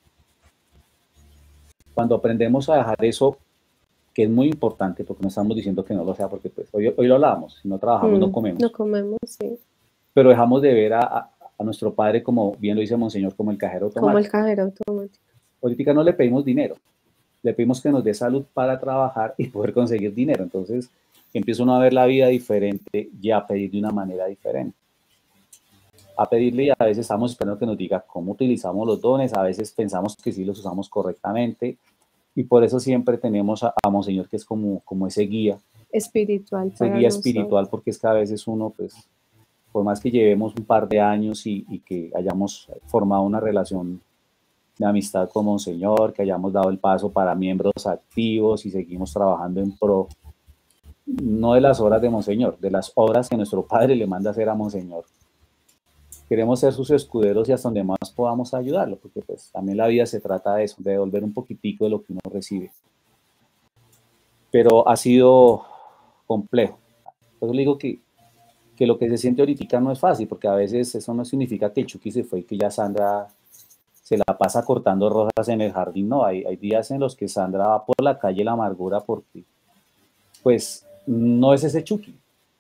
Cuando 1.94 2.14
aprendemos 2.16 2.70
a 2.70 2.76
dejar 2.76 3.04
eso, 3.06 3.38
que 4.14 4.24
es 4.24 4.30
muy 4.30 4.48
importante, 4.48 5.04
porque 5.04 5.22
no 5.22 5.30
estamos 5.30 5.56
diciendo 5.56 5.86
que 5.86 5.94
no 5.94 6.04
lo 6.04 6.14
sea, 6.14 6.28
porque 6.28 6.50
pues, 6.50 6.68
hoy, 6.72 6.94
hoy 6.96 7.08
lo 7.08 7.16
hablábamos, 7.16 7.60
si 7.62 7.68
no 7.68 7.80
trabajamos 7.80 8.20
no 8.20 8.28
mm, 8.28 8.32
comemos. 8.32 8.62
No 8.62 8.72
comemos, 8.72 9.18
sí. 9.24 9.58
Pero 10.14 10.30
dejamos 10.30 10.62
de 10.62 10.74
ver 10.74 10.94
a, 10.94 11.30
a, 11.58 11.64
nuestro 11.64 11.94
padre, 11.94 12.22
como 12.22 12.54
bien 12.56 12.76
lo 12.76 12.82
dice 12.82 12.98
Monseñor, 12.98 13.36
como 13.36 13.52
el 13.52 13.58
cajero 13.58 13.86
automático. 13.86 14.08
Como 14.08 14.18
el 14.18 14.30
cajero 14.30 14.64
automático. 14.64 15.24
Política 15.60 15.94
no 15.94 16.04
le 16.04 16.14
pedimos 16.14 16.44
dinero, 16.44 16.76
le 17.44 17.54
pedimos 17.54 17.82
que 17.82 17.90
nos 17.90 18.04
dé 18.04 18.14
salud 18.14 18.46
para 18.54 18.80
trabajar 18.80 19.36
y 19.38 19.48
poder 19.48 19.74
conseguir 19.74 20.14
dinero. 20.14 20.44
Entonces 20.44 20.90
empieza 21.34 21.64
uno 21.64 21.76
a 21.76 21.80
ver 21.80 21.94
la 21.94 22.06
vida 22.06 22.28
diferente 22.28 23.10
y 23.22 23.32
a 23.32 23.46
pedir 23.46 23.72
de 23.72 23.80
una 23.80 23.92
manera 23.92 24.26
diferente 24.26 24.76
a 26.18 26.28
pedirle 26.28 26.66
y 26.66 26.70
a 26.70 26.84
veces 26.84 27.00
estamos 27.00 27.32
esperando 27.32 27.60
que 27.60 27.66
nos 27.66 27.78
diga 27.78 28.04
cómo 28.06 28.32
utilizamos 28.32 28.88
los 28.88 29.00
dones, 29.00 29.34
a 29.34 29.44
veces 29.44 29.72
pensamos 29.72 30.16
que 30.16 30.32
sí 30.32 30.44
los 30.44 30.60
usamos 30.60 30.90
correctamente 30.90 31.78
y 32.34 32.44
por 32.44 32.64
eso 32.64 32.80
siempre 32.80 33.18
tenemos 33.18 33.64
a, 33.64 33.74
Monseñor 33.90 34.28
que 34.28 34.36
es 34.36 34.46
como, 34.46 34.82
como 34.82 35.08
ese 35.08 35.24
guía. 35.24 35.60
Espiritual. 35.92 36.72
Ese 36.74 36.90
guía 36.90 37.08
espiritual 37.08 37.68
porque 37.70 37.92
es 37.92 38.00
que 38.00 38.08
a 38.08 38.14
veces 38.14 38.48
uno 38.48 38.74
pues 38.76 38.96
por 39.72 39.84
más 39.84 40.00
que 40.00 40.10
llevemos 40.10 40.56
un 40.56 40.66
par 40.66 40.88
de 40.88 41.00
años 41.00 41.46
y, 41.46 41.66
y, 41.70 41.80
que 41.80 42.12
hayamos 42.16 42.68
formado 42.88 43.22
una 43.22 43.40
relación 43.40 44.02
de 44.78 44.86
amistad 44.86 45.30
con 45.30 45.46
Monseñor, 45.46 46.14
que 46.14 46.22
hayamos 46.22 46.54
dado 46.54 46.70
el 46.70 46.78
paso 46.78 47.12
para 47.12 47.36
miembros 47.36 47.86
activos 47.86 48.66
y 48.66 48.72
seguimos 48.72 49.14
trabajando 49.14 49.62
en 49.62 49.72
pro, 49.78 50.08
no 51.06 51.54
de 51.54 51.62
las 51.62 51.80
obras 51.80 52.02
de 52.02 52.10
Monseñor, 52.10 52.58
de 52.60 52.72
las 52.72 52.92
obras 52.96 53.30
que 53.30 53.38
nuestro 53.38 53.66
Padre 53.66 53.96
le 53.96 54.08
manda 54.08 54.32
hacer 54.32 54.50
a 54.50 54.56
Monseñor 54.56 55.06
queremos 56.28 56.60
ser 56.60 56.74
sus 56.74 56.90
escuderos 56.92 57.48
y 57.48 57.54
hasta 57.54 57.70
donde 57.70 57.84
más 57.84 58.12
podamos 58.16 58.54
ayudarlo, 58.54 58.98
porque 58.98 59.22
pues 59.22 59.50
también 59.52 59.78
la 59.78 59.88
vida 59.88 60.06
se 60.06 60.20
trata 60.20 60.56
de 60.56 60.66
eso, 60.66 60.76
de 60.80 60.92
devolver 60.92 61.24
un 61.24 61.34
poquitico 61.34 61.86
de 61.86 61.92
lo 61.92 62.04
que 62.04 62.14
uno 62.14 62.22
recibe. 62.32 62.72
Pero 64.52 64.88
ha 64.88 64.96
sido 64.98 65.64
complejo. 66.26 66.78
Por 67.40 67.48
eso 67.48 67.54
le 67.54 67.62
digo 67.62 67.78
que, 67.78 68.00
que 68.76 68.88
lo 68.88 68.98
que 68.98 69.10
se 69.10 69.18
siente 69.18 69.42
ahorita 69.42 69.80
no 69.80 69.92
es 69.92 70.00
fácil, 70.00 70.28
porque 70.28 70.48
a 70.48 70.56
veces 70.56 70.94
eso 70.96 71.14
no 71.14 71.24
significa 71.24 71.72
que 71.72 71.82
el 71.82 71.88
Chucky 71.88 72.12
se 72.12 72.24
fue 72.24 72.40
y 72.40 72.44
que 72.44 72.58
ya 72.58 72.70
Sandra 72.70 73.28
se 74.08 74.18
la 74.18 74.38
pasa 74.38 74.64
cortando 74.64 75.10
rosas 75.10 75.50
en 75.50 75.60
el 75.60 75.74
jardín. 75.74 76.08
No, 76.08 76.24
hay, 76.24 76.46
hay 76.46 76.56
días 76.56 76.92
en 76.92 77.02
los 77.02 77.14
que 77.14 77.28
Sandra 77.28 77.68
va 77.68 77.86
por 77.86 78.02
la 78.02 78.18
calle 78.18 78.42
la 78.42 78.54
amargura 78.54 79.02
porque, 79.02 79.44
pues, 80.42 80.88
no 81.06 81.54
es 81.54 81.66
ese 81.66 81.84
Chucky, 81.84 82.16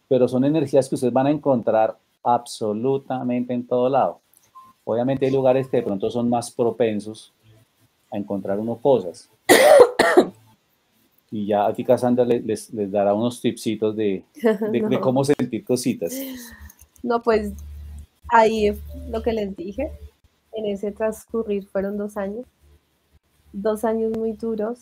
pero 0.09 0.27
son 0.27 0.43
energías 0.43 0.89
que 0.89 0.95
ustedes 0.95 1.13
van 1.13 1.27
a 1.27 1.31
encontrar 1.31 1.97
absolutamente 2.21 3.53
en 3.53 3.65
todo 3.65 3.87
lado. 3.87 4.19
Obviamente 4.83 5.25
hay 5.25 5.31
lugares 5.31 5.69
que 5.69 5.77
de 5.77 5.83
pronto 5.83 6.11
son 6.11 6.29
más 6.29 6.51
propensos 6.51 7.31
a 8.11 8.17
encontrar 8.17 8.59
uno 8.59 8.75
cosas. 8.75 9.29
Y 11.31 11.45
ya 11.45 11.65
a 11.65 11.73
ti 11.73 11.85
Cassandra 11.85 12.25
les, 12.25 12.73
les, 12.73 12.91
dará 12.91 13.13
unos 13.13 13.39
tipsitos 13.39 13.95
de, 13.95 14.25
de, 14.43 14.99
cómo 14.99 15.23
sentir 15.23 15.63
cositas. 15.63 16.13
No, 17.01 17.21
pues 17.21 17.53
ahí 18.27 18.77
lo 19.09 19.21
que 19.21 19.31
les 19.31 19.55
dije, 19.55 19.93
en 20.57 20.65
ese 20.65 20.91
transcurrir 20.91 21.67
fueron 21.67 21.97
dos 21.97 22.17
años, 22.17 22.45
dos 23.53 23.83
años 23.83 24.17
muy 24.17 24.33
duros, 24.33 24.79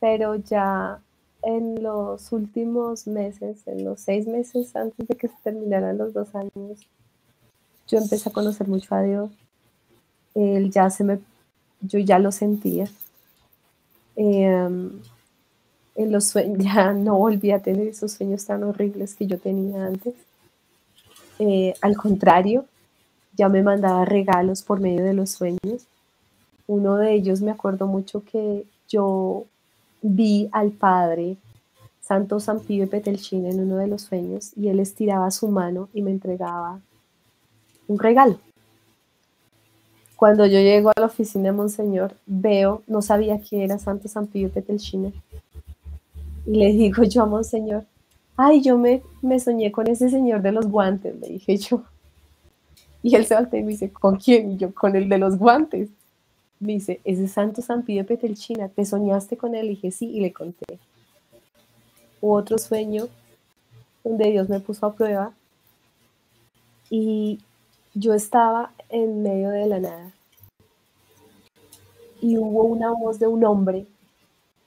pero 0.00 0.36
ya 0.36 1.00
en 1.42 1.82
los 1.82 2.32
últimos 2.32 3.06
meses, 3.06 3.66
en 3.66 3.84
los 3.84 4.00
seis 4.00 4.26
meses 4.26 4.74
antes 4.74 5.06
de 5.06 5.14
que 5.14 5.28
se 5.28 5.34
terminaran 5.44 5.98
los 5.98 6.14
dos 6.14 6.34
años, 6.34 6.88
yo 7.86 7.98
empecé 7.98 8.30
a 8.30 8.32
conocer 8.32 8.66
mucho 8.66 8.94
a 8.94 9.02
Dios. 9.02 9.30
Él 10.34 10.70
ya 10.70 10.88
se 10.88 11.04
me, 11.04 11.20
yo 11.82 11.98
ya 11.98 12.18
lo 12.18 12.32
sentía. 12.32 12.88
Em, 14.16 15.00
en 15.96 16.12
los 16.12 16.24
sueños, 16.24 16.58
ya 16.64 16.94
no 16.94 17.18
volví 17.18 17.50
a 17.50 17.60
tener 17.60 17.88
esos 17.88 18.12
sueños 18.12 18.46
tan 18.46 18.64
horribles 18.64 19.14
que 19.14 19.26
yo 19.26 19.38
tenía 19.38 19.84
antes. 19.84 20.14
Eh, 21.38 21.74
al 21.82 21.96
contrario, 21.96 22.64
ya 23.38 23.48
me 23.48 23.62
mandaba 23.62 24.04
regalos 24.04 24.62
por 24.62 24.80
medio 24.80 25.04
de 25.04 25.14
los 25.14 25.30
sueños. 25.30 25.86
Uno 26.66 26.96
de 26.96 27.14
ellos 27.14 27.40
me 27.40 27.52
acuerdo 27.52 27.86
mucho 27.86 28.24
que 28.24 28.66
yo 28.88 29.44
vi 30.02 30.48
al 30.50 30.72
padre 30.72 31.36
Santo 32.02 32.40
San 32.40 32.60
Pío 32.60 32.88
en 32.90 33.60
uno 33.60 33.76
de 33.76 33.86
los 33.86 34.02
sueños 34.02 34.50
y 34.56 34.68
él 34.68 34.80
estiraba 34.80 35.30
su 35.30 35.48
mano 35.48 35.88
y 35.94 36.02
me 36.02 36.10
entregaba 36.10 36.80
un 37.86 37.98
regalo. 37.98 38.38
Cuando 40.16 40.44
yo 40.46 40.58
llego 40.58 40.90
a 40.90 41.00
la 41.00 41.06
oficina 41.06 41.44
de 41.44 41.52
Monseñor, 41.52 42.16
veo, 42.26 42.82
no 42.88 43.02
sabía 43.02 43.40
quién 43.40 43.62
era 43.62 43.78
Santo 43.78 44.08
San 44.08 44.26
Pío 44.26 44.50
Petelchina. 44.50 45.12
Y 46.44 46.56
le 46.56 46.72
digo 46.72 47.04
yo 47.04 47.22
a 47.22 47.26
Monseñor, 47.26 47.84
ay, 48.36 48.62
yo 48.62 48.76
me, 48.78 49.00
me 49.22 49.38
soñé 49.38 49.70
con 49.70 49.86
ese 49.86 50.10
señor 50.10 50.42
de 50.42 50.50
los 50.50 50.66
guantes, 50.66 51.14
le 51.20 51.28
dije 51.28 51.56
yo. 51.56 51.84
Y 53.02 53.14
él 53.14 53.26
se 53.26 53.34
voltea 53.34 53.60
y 53.60 53.62
me 53.62 53.70
dice, 53.70 53.92
¿con 53.92 54.16
quién? 54.16 54.52
Y 54.52 54.56
yo, 54.56 54.74
con 54.74 54.96
el 54.96 55.08
de 55.08 55.18
los 55.18 55.38
guantes. 55.38 55.90
Me 56.60 56.72
dice, 56.72 57.00
ese 57.04 57.28
Santo 57.28 57.62
San 57.62 57.84
Pío 57.84 58.04
Petelchina, 58.04 58.68
¿te 58.68 58.84
soñaste 58.84 59.36
con 59.36 59.54
él? 59.54 59.66
Y 59.66 59.70
dije, 59.70 59.90
sí, 59.92 60.10
y 60.10 60.20
le 60.20 60.32
conté. 60.32 60.78
Hubo 62.20 62.34
otro 62.34 62.58
sueño 62.58 63.08
donde 64.02 64.30
Dios 64.30 64.48
me 64.48 64.58
puso 64.58 64.86
a 64.86 64.94
prueba 64.94 65.32
y 66.90 67.38
yo 67.94 68.14
estaba 68.14 68.72
en 68.88 69.22
medio 69.22 69.50
de 69.50 69.66
la 69.66 69.78
nada. 69.78 70.12
Y 72.20 72.36
hubo 72.36 72.64
una 72.64 72.90
voz 72.90 73.20
de 73.20 73.28
un 73.28 73.44
hombre. 73.44 73.86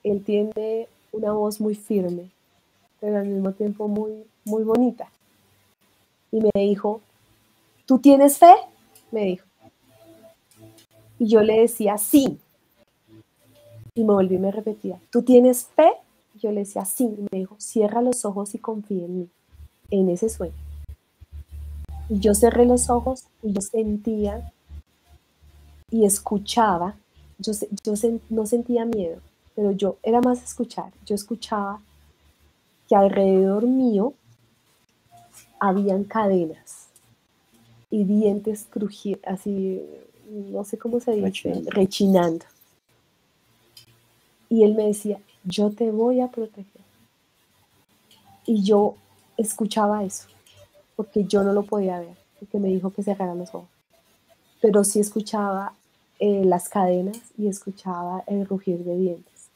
Él 0.03 0.23
tiene 0.23 0.87
una 1.11 1.33
voz 1.33 1.59
muy 1.59 1.75
firme, 1.75 2.29
pero 2.99 3.17
al 3.17 3.27
mismo 3.27 3.51
tiempo 3.51 3.87
muy, 3.87 4.23
muy 4.45 4.63
bonita. 4.63 5.09
Y 6.31 6.39
me 6.39 6.51
dijo, 6.55 7.01
¿tú 7.91 7.99
tienes 7.99 8.37
fe? 8.37 8.53
Me 9.11 9.25
dijo. 9.25 9.45
Y 11.19 11.27
yo 11.27 11.41
le 11.41 11.59
decía, 11.59 11.97
sí. 11.97 12.39
Y 13.93 14.05
me 14.05 14.13
volví 14.13 14.35
y 14.35 14.39
me 14.39 14.49
repetía, 14.49 14.97
¿tú 15.09 15.23
tienes 15.23 15.65
fe? 15.75 15.91
yo 16.35 16.53
le 16.53 16.61
decía, 16.61 16.85
sí. 16.85 17.03
Y 17.03 17.27
me 17.29 17.39
dijo, 17.39 17.57
cierra 17.59 18.01
los 18.01 18.23
ojos 18.23 18.55
y 18.55 18.59
confía 18.59 19.03
en 19.03 19.19
mí, 19.19 19.29
en 19.89 20.07
ese 20.07 20.29
sueño. 20.29 20.53
Y 22.07 22.19
yo 22.19 22.33
cerré 22.33 22.65
los 22.65 22.89
ojos 22.89 23.25
y 23.43 23.51
yo 23.51 23.59
sentía 23.59 24.53
y 25.89 26.05
escuchaba. 26.05 26.95
Yo, 27.39 27.51
yo 27.83 27.93
no 28.29 28.45
sentía 28.45 28.85
miedo, 28.85 29.19
pero 29.53 29.71
yo 29.71 29.97
era 30.01 30.21
más 30.21 30.41
escuchar. 30.41 30.93
Yo 31.05 31.13
escuchaba 31.13 31.81
que 32.87 32.95
alrededor 32.95 33.67
mío 33.67 34.13
habían 35.59 36.05
cadenas 36.05 36.80
y 37.91 38.05
dientes 38.05 38.65
crujiendo, 38.69 39.21
así, 39.27 39.81
no 40.29 40.63
sé 40.63 40.77
cómo 40.77 40.99
se 40.99 41.11
dice, 41.11 41.61
rechinando. 41.67 42.45
Y 44.49 44.63
él 44.63 44.73
me 44.75 44.87
decía, 44.87 45.19
yo 45.43 45.69
te 45.69 45.91
voy 45.91 46.21
a 46.21 46.29
proteger. 46.29 46.81
Y 48.45 48.63
yo 48.63 48.95
escuchaba 49.37 50.03
eso 50.03 50.27
porque 50.95 51.23
yo 51.23 51.43
no 51.43 51.53
lo 51.53 51.63
podía 51.63 51.99
ver, 51.99 52.15
porque 52.39 52.59
me 52.59 52.67
dijo 52.67 52.91
que 52.91 53.03
cerrara 53.03 53.35
los 53.35 53.49
ojos. 53.49 53.69
Pero 54.61 54.83
sí 54.83 54.99
escuchaba 54.99 55.73
eh, 56.19 56.45
las 56.45 56.69
cadenas 56.69 57.19
y 57.37 57.47
escuchaba 57.47 58.23
el 58.27 58.45
rugir 58.45 58.83
de 58.83 58.95
dientes. 58.97 59.49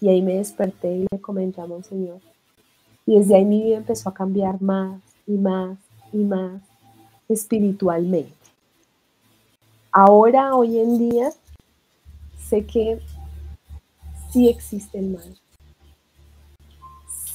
Y 0.00 0.08
ahí 0.08 0.20
me 0.20 0.34
desperté 0.34 0.96
y 0.96 1.06
le 1.10 1.20
comenté 1.20 1.60
a 1.60 1.66
Monseñor. 1.66 2.20
Y 3.06 3.18
desde 3.18 3.36
ahí 3.36 3.44
mi 3.44 3.62
vida 3.62 3.76
empezó 3.76 4.08
a 4.08 4.14
cambiar 4.14 4.60
más 4.60 5.00
y 5.26 5.32
más 5.32 5.78
y 6.12 6.18
más 6.18 6.60
espiritualmente. 7.28 8.34
Ahora, 9.92 10.54
hoy 10.54 10.78
en 10.78 10.98
día, 10.98 11.30
sé 12.48 12.66
que 12.66 13.00
sí 14.30 14.48
existe 14.48 14.98
el 14.98 15.10
mal. 15.10 15.38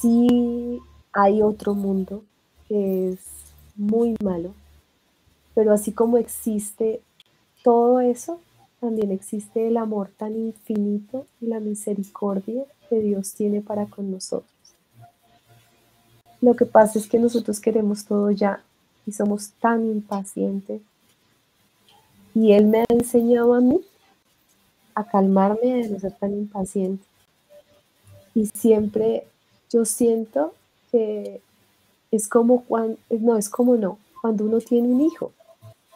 Sí 0.00 0.80
hay 1.12 1.42
otro 1.42 1.74
mundo 1.74 2.24
que 2.68 3.10
es 3.10 3.18
muy 3.76 4.14
malo, 4.22 4.54
pero 5.54 5.72
así 5.72 5.92
como 5.92 6.18
existe 6.18 7.00
todo 7.62 8.00
eso, 8.00 8.40
también 8.80 9.10
existe 9.10 9.68
el 9.68 9.76
amor 9.76 10.10
tan 10.16 10.36
infinito 10.36 11.26
y 11.40 11.46
la 11.46 11.60
misericordia 11.60 12.64
que 12.88 13.00
Dios 13.00 13.34
tiene 13.34 13.60
para 13.60 13.86
con 13.86 14.10
nosotros. 14.10 14.50
Lo 16.40 16.56
que 16.56 16.64
pasa 16.64 16.98
es 16.98 17.06
que 17.06 17.18
nosotros 17.18 17.60
queremos 17.60 18.04
todo 18.06 18.30
ya 18.30 18.62
y 19.06 19.12
somos 19.12 19.50
tan 19.60 19.84
impacientes. 19.86 20.80
Y 22.34 22.52
Él 22.52 22.66
me 22.66 22.80
ha 22.80 22.86
enseñado 22.88 23.54
a 23.54 23.60
mí 23.60 23.80
a 24.94 25.04
calmarme, 25.04 25.84
a 25.84 25.88
no 25.88 25.98
ser 25.98 26.12
tan 26.12 26.32
impaciente. 26.32 27.04
Y 28.34 28.46
siempre 28.46 29.26
yo 29.70 29.84
siento 29.84 30.54
que 30.90 31.40
es 32.10 32.28
como 32.28 32.64
cuando, 32.64 32.98
no, 33.08 33.36
es 33.36 33.48
como 33.48 33.76
no, 33.76 33.98
cuando 34.20 34.44
uno 34.44 34.58
tiene 34.58 34.88
un 34.88 35.00
hijo 35.00 35.32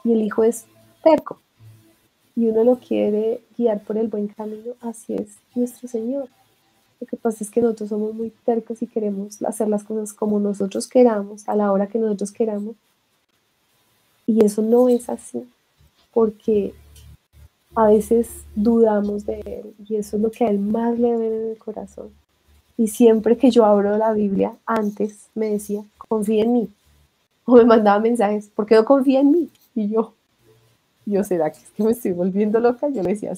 y 0.04 0.12
el 0.12 0.22
hijo 0.22 0.44
es 0.44 0.66
terco 1.02 1.38
y 2.36 2.46
uno 2.46 2.64
lo 2.64 2.76
quiere 2.76 3.42
guiar 3.56 3.80
por 3.82 3.96
el 3.96 4.08
buen 4.08 4.28
camino, 4.28 4.74
así 4.80 5.14
es 5.14 5.38
nuestro 5.54 5.88
Señor. 5.88 6.28
Lo 7.00 7.06
que 7.06 7.16
pasa 7.16 7.44
es 7.44 7.50
que 7.50 7.60
nosotros 7.60 7.90
somos 7.90 8.14
muy 8.14 8.30
tercos 8.44 8.82
y 8.82 8.86
queremos 8.86 9.42
hacer 9.42 9.68
las 9.68 9.84
cosas 9.84 10.12
como 10.12 10.40
nosotros 10.40 10.88
queramos, 10.88 11.48
a 11.48 11.54
la 11.54 11.70
hora 11.70 11.86
que 11.86 11.98
nosotros 11.98 12.32
queramos. 12.32 12.76
Y 14.26 14.44
eso 14.44 14.62
no 14.62 14.88
es 14.88 15.08
así, 15.08 15.44
porque 16.12 16.74
a 17.74 17.88
veces 17.88 18.28
dudamos 18.54 19.26
de 19.26 19.40
Él 19.40 19.74
y 19.88 19.96
eso 19.96 20.16
es 20.16 20.22
lo 20.22 20.30
que 20.30 20.44
a 20.44 20.48
Él 20.48 20.58
más 20.58 20.98
le 20.98 21.12
duele 21.12 21.44
en 21.44 21.50
el 21.50 21.58
corazón. 21.58 22.10
Y 22.76 22.88
siempre 22.88 23.36
que 23.36 23.50
yo 23.50 23.64
abro 23.64 23.96
la 23.96 24.12
Biblia, 24.12 24.54
antes 24.66 25.28
me 25.34 25.50
decía, 25.50 25.84
confía 25.96 26.44
en 26.44 26.52
mí. 26.52 26.68
O 27.44 27.56
me 27.56 27.64
mandaba 27.64 28.00
mensajes, 28.00 28.48
¿por 28.48 28.66
qué 28.66 28.74
no 28.74 28.84
confía 28.84 29.20
en 29.20 29.30
mí? 29.30 29.50
Y 29.74 29.90
yo, 29.90 30.14
yo, 31.04 31.22
¿será 31.24 31.52
que 31.52 31.58
es 31.58 31.70
que 31.70 31.82
me 31.82 31.92
estoy 31.92 32.12
volviendo 32.12 32.58
loca? 32.58 32.88
Yo 32.88 33.02
le 33.02 33.10
decía, 33.10 33.32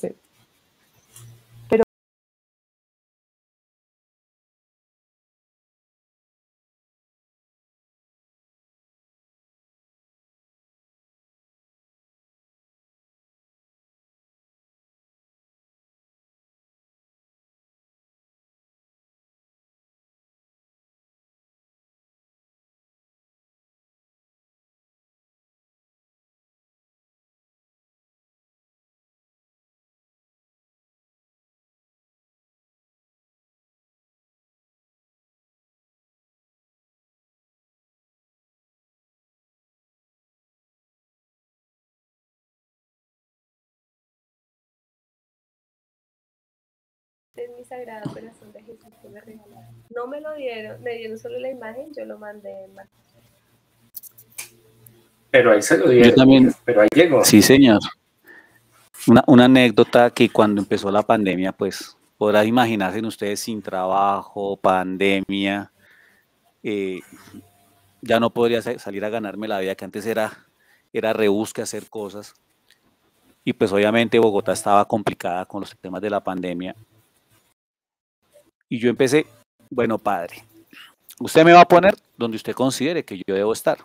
sagrado 47.67 48.11
corazón 48.13 48.53
de 48.53 48.63
Jesús 48.63 48.93
que 49.03 49.09
me 49.09 49.21
regalaron. 49.21 49.75
No 49.95 50.07
me 50.07 50.21
lo 50.21 50.35
dieron, 50.35 50.83
me 50.83 50.95
dieron 50.95 51.19
solo 51.19 51.39
la 51.39 51.51
imagen, 51.51 51.93
yo 51.95 52.05
lo 52.05 52.19
mandé 52.19 52.69
más. 52.75 52.87
Pero 55.31 55.53
ahí 55.53 55.63
se 55.63 55.79
lo 55.79 55.89
dieron. 55.89 56.11
Yo 56.11 56.15
también. 56.15 56.55
Pero 56.65 56.83
ahí 56.83 56.89
llegó. 56.95 57.25
Sí, 57.25 57.43
señor. 57.43 57.81
Una, 59.09 59.23
una 59.27 59.45
anécdota 59.45 60.11
que 60.11 60.31
cuando 60.31 60.61
empezó 60.61 60.91
la 60.91 61.03
pandemia, 61.03 61.53
pues 61.53 61.97
podrán 62.19 62.47
imaginarse 62.47 63.01
ustedes 63.01 63.41
sin 63.41 63.63
trabajo, 63.63 64.57
pandemia, 64.57 65.71
eh, 66.63 67.01
ya 68.01 68.21
no 68.21 68.31
podría 68.31 68.63
salir 68.63 69.05
a 69.05 69.09
ganarme 69.09 69.49
la 69.49 69.59
vida, 69.59 69.75
que 69.75 69.85
antes 69.85 70.07
era, 70.07 70.33
era 70.93 71.13
rebusque 71.13 71.63
hacer 71.63 71.89
cosas. 71.89 72.35
Y 73.45 73.53
pues 73.53 73.73
obviamente 73.73 74.19
Bogotá 74.19 74.53
estaba 74.53 74.85
complicada 74.87 75.45
con 75.45 75.61
los 75.61 75.77
temas 75.77 76.03
de 76.03 76.11
la 76.11 76.21
pandemia. 76.21 76.75
Y 78.69 78.79
yo 78.79 78.91
empecé, 78.91 79.27
bueno, 79.71 79.99
padre, 79.99 80.43
usted 81.21 81.45
me 81.45 81.53
va 81.53 81.61
a 81.61 81.69
poner 81.69 81.95
donde 82.17 82.37
usted 82.37 82.55
considere 82.55 83.05
que 83.05 83.17
yo 83.17 83.35
debo 83.35 83.53
estar. 83.53 83.79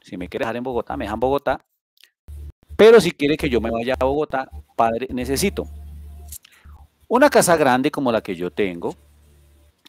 Si 0.00 0.16
me 0.16 0.28
quiere 0.28 0.44
dejar 0.44 0.56
en 0.56 0.64
Bogotá, 0.64 0.96
me 0.96 1.04
deja 1.04 1.14
en 1.14 1.20
Bogotá. 1.20 1.64
Pero 2.76 3.00
si 3.00 3.12
quiere 3.12 3.36
que 3.36 3.48
yo 3.48 3.60
me 3.60 3.70
vaya 3.70 3.94
a 3.98 4.04
Bogotá, 4.04 4.50
padre, 4.76 5.08
necesito 5.10 5.68
una 7.08 7.28
casa 7.28 7.56
grande 7.56 7.90
como 7.90 8.10
la 8.10 8.22
que 8.22 8.34
yo 8.34 8.50
tengo, 8.50 8.96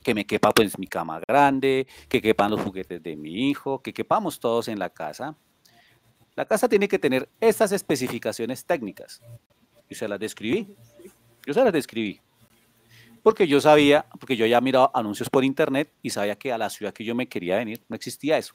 que 0.04 0.14
me 0.14 0.26
quepa 0.26 0.52
pues 0.52 0.78
mi 0.78 0.88
cama 0.88 1.22
grande, 1.26 1.88
que 2.10 2.22
quepan 2.22 2.52
los 2.52 2.62
juguetes 2.62 3.02
de 3.02 3.16
mi 3.16 3.50
hijo, 3.50 3.82
que 3.82 3.94
quepamos 3.94 4.40
todos 4.40 4.68
en 4.68 4.78
la 4.78 4.90
casa. 4.90 5.36
La 6.36 6.45
casa 6.45 6.68
tiene 6.68 6.88
que 6.88 7.00
tener 7.00 7.30
estas 7.40 7.72
especificaciones 7.72 8.66
técnicas. 8.66 9.22
Yo 9.90 9.95
se 9.95 10.08
las 10.08 10.20
describí. 10.20 10.76
Yo 11.45 11.54
se 11.54 11.64
las 11.64 11.72
describí. 11.72 12.20
Porque 13.24 13.48
yo 13.48 13.62
sabía, 13.62 14.06
porque 14.20 14.36
yo 14.36 14.45
ya 14.45 14.60
mirado 14.60 14.91
anuncios 14.94 15.30
por 15.30 15.44
internet 15.45 15.90
y 16.02 16.10
sabía 16.10 16.36
que 16.36 16.52
a 16.52 16.58
la 16.58 16.70
ciudad 16.70 16.94
que 16.94 17.06
yo 17.06 17.16
me 17.16 17.28
quería 17.28 17.58
venir 17.58 17.82
no 17.88 17.95
existía 17.95 18.38
eso. 18.38 18.54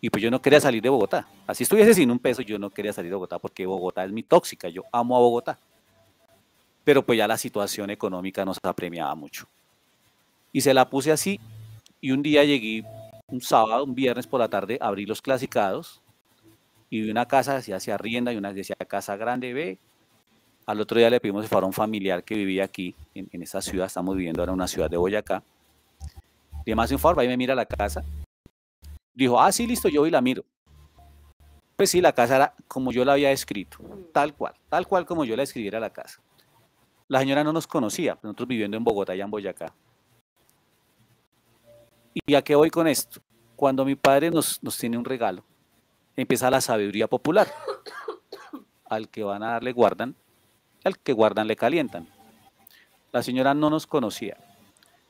Y 0.00 0.10
pues 0.10 0.22
yo 0.22 0.30
no 0.30 0.40
quería 0.40 0.60
salir 0.60 0.80
de 0.80 0.88
Bogotá. 0.88 1.28
Así 1.46 1.64
estuviese 1.64 1.92
sin 1.92 2.10
un 2.10 2.20
peso, 2.20 2.42
yo 2.42 2.58
no 2.58 2.70
quería 2.70 2.92
salir 2.92 3.10
de 3.10 3.16
Bogotá 3.16 3.40
porque 3.40 3.66
Bogotá 3.66 4.04
es 4.04 4.12
mi 4.12 4.22
tóxica. 4.22 4.68
Yo 4.68 4.84
amo 4.92 5.16
a 5.16 5.20
Bogotá. 5.20 5.58
Pero 6.84 7.04
pues 7.04 7.18
ya 7.18 7.26
la 7.26 7.36
situación 7.36 7.90
económica 7.90 8.44
nos 8.44 8.58
apremiaba 8.62 9.14
mucho. 9.16 9.46
Y 10.52 10.60
se 10.60 10.72
la 10.72 10.88
puse 10.88 11.10
así. 11.10 11.40
Y 12.00 12.12
un 12.12 12.22
día 12.22 12.44
llegué, 12.44 12.84
un 13.26 13.40
sábado, 13.40 13.84
un 13.84 13.96
viernes 13.96 14.28
por 14.28 14.38
la 14.38 14.48
tarde, 14.48 14.78
abrí 14.80 15.04
los 15.04 15.20
clasificados 15.20 16.00
y 16.90 17.02
vi 17.02 17.10
una 17.10 17.26
casa 17.26 17.54
decía 17.60 17.94
arrienda 17.94 18.32
y 18.32 18.36
una 18.36 18.52
decía 18.52 18.76
casa 18.76 19.16
grande 19.16 19.52
B. 19.52 19.78
Al 20.68 20.82
otro 20.82 20.98
día 20.98 21.08
le 21.08 21.18
pedimos 21.18 21.46
si 21.46 21.48
fuera 21.48 21.66
un 21.66 21.72
familiar 21.72 22.22
que 22.22 22.34
vivía 22.34 22.62
aquí, 22.62 22.94
en, 23.14 23.26
en 23.32 23.42
esta 23.42 23.62
ciudad, 23.62 23.86
estamos 23.86 24.14
viviendo 24.14 24.42
ahora 24.42 24.52
en 24.52 24.56
una 24.56 24.68
ciudad 24.68 24.90
de 24.90 24.98
Boyacá. 24.98 25.42
Le 26.66 26.74
más 26.74 26.92
un 26.92 26.98
favor, 26.98 27.20
ahí 27.20 27.26
me 27.26 27.38
mira 27.38 27.54
la 27.54 27.64
casa. 27.64 28.04
Dijo, 29.14 29.40
ah, 29.40 29.50
sí, 29.50 29.66
listo, 29.66 29.88
yo 29.88 30.02
voy 30.02 30.10
y 30.10 30.12
la 30.12 30.20
miro. 30.20 30.44
Pues 31.74 31.90
sí, 31.90 32.02
la 32.02 32.12
casa 32.12 32.36
era 32.36 32.54
como 32.66 32.92
yo 32.92 33.02
la 33.02 33.14
había 33.14 33.32
escrito, 33.32 33.78
tal 34.12 34.34
cual, 34.34 34.52
tal 34.68 34.86
cual 34.86 35.06
como 35.06 35.24
yo 35.24 35.34
la 35.36 35.44
escribiera 35.44 35.80
la 35.80 35.88
casa. 35.88 36.20
La 37.08 37.20
señora 37.20 37.42
no 37.42 37.54
nos 37.54 37.66
conocía, 37.66 38.18
nosotros 38.22 38.46
viviendo 38.46 38.76
en 38.76 38.84
Bogotá, 38.84 39.16
y 39.16 39.22
en 39.22 39.30
Boyacá. 39.30 39.72
¿Y 42.12 42.34
a 42.34 42.42
qué 42.42 42.54
voy 42.54 42.68
con 42.68 42.86
esto? 42.88 43.22
Cuando 43.56 43.86
mi 43.86 43.94
padre 43.94 44.30
nos 44.30 44.60
tiene 44.78 44.98
un 44.98 45.06
regalo, 45.06 45.42
empieza 46.14 46.50
la 46.50 46.60
sabiduría 46.60 47.06
popular. 47.06 47.48
Al 48.84 49.08
que 49.08 49.24
van 49.24 49.42
a 49.42 49.52
darle 49.52 49.72
guardan, 49.72 50.14
al 50.88 50.98
que 50.98 51.12
guardan 51.12 51.46
le 51.46 51.56
calientan. 51.56 52.08
La 53.12 53.22
señora 53.22 53.54
no 53.54 53.70
nos 53.70 53.86
conocía. 53.86 54.36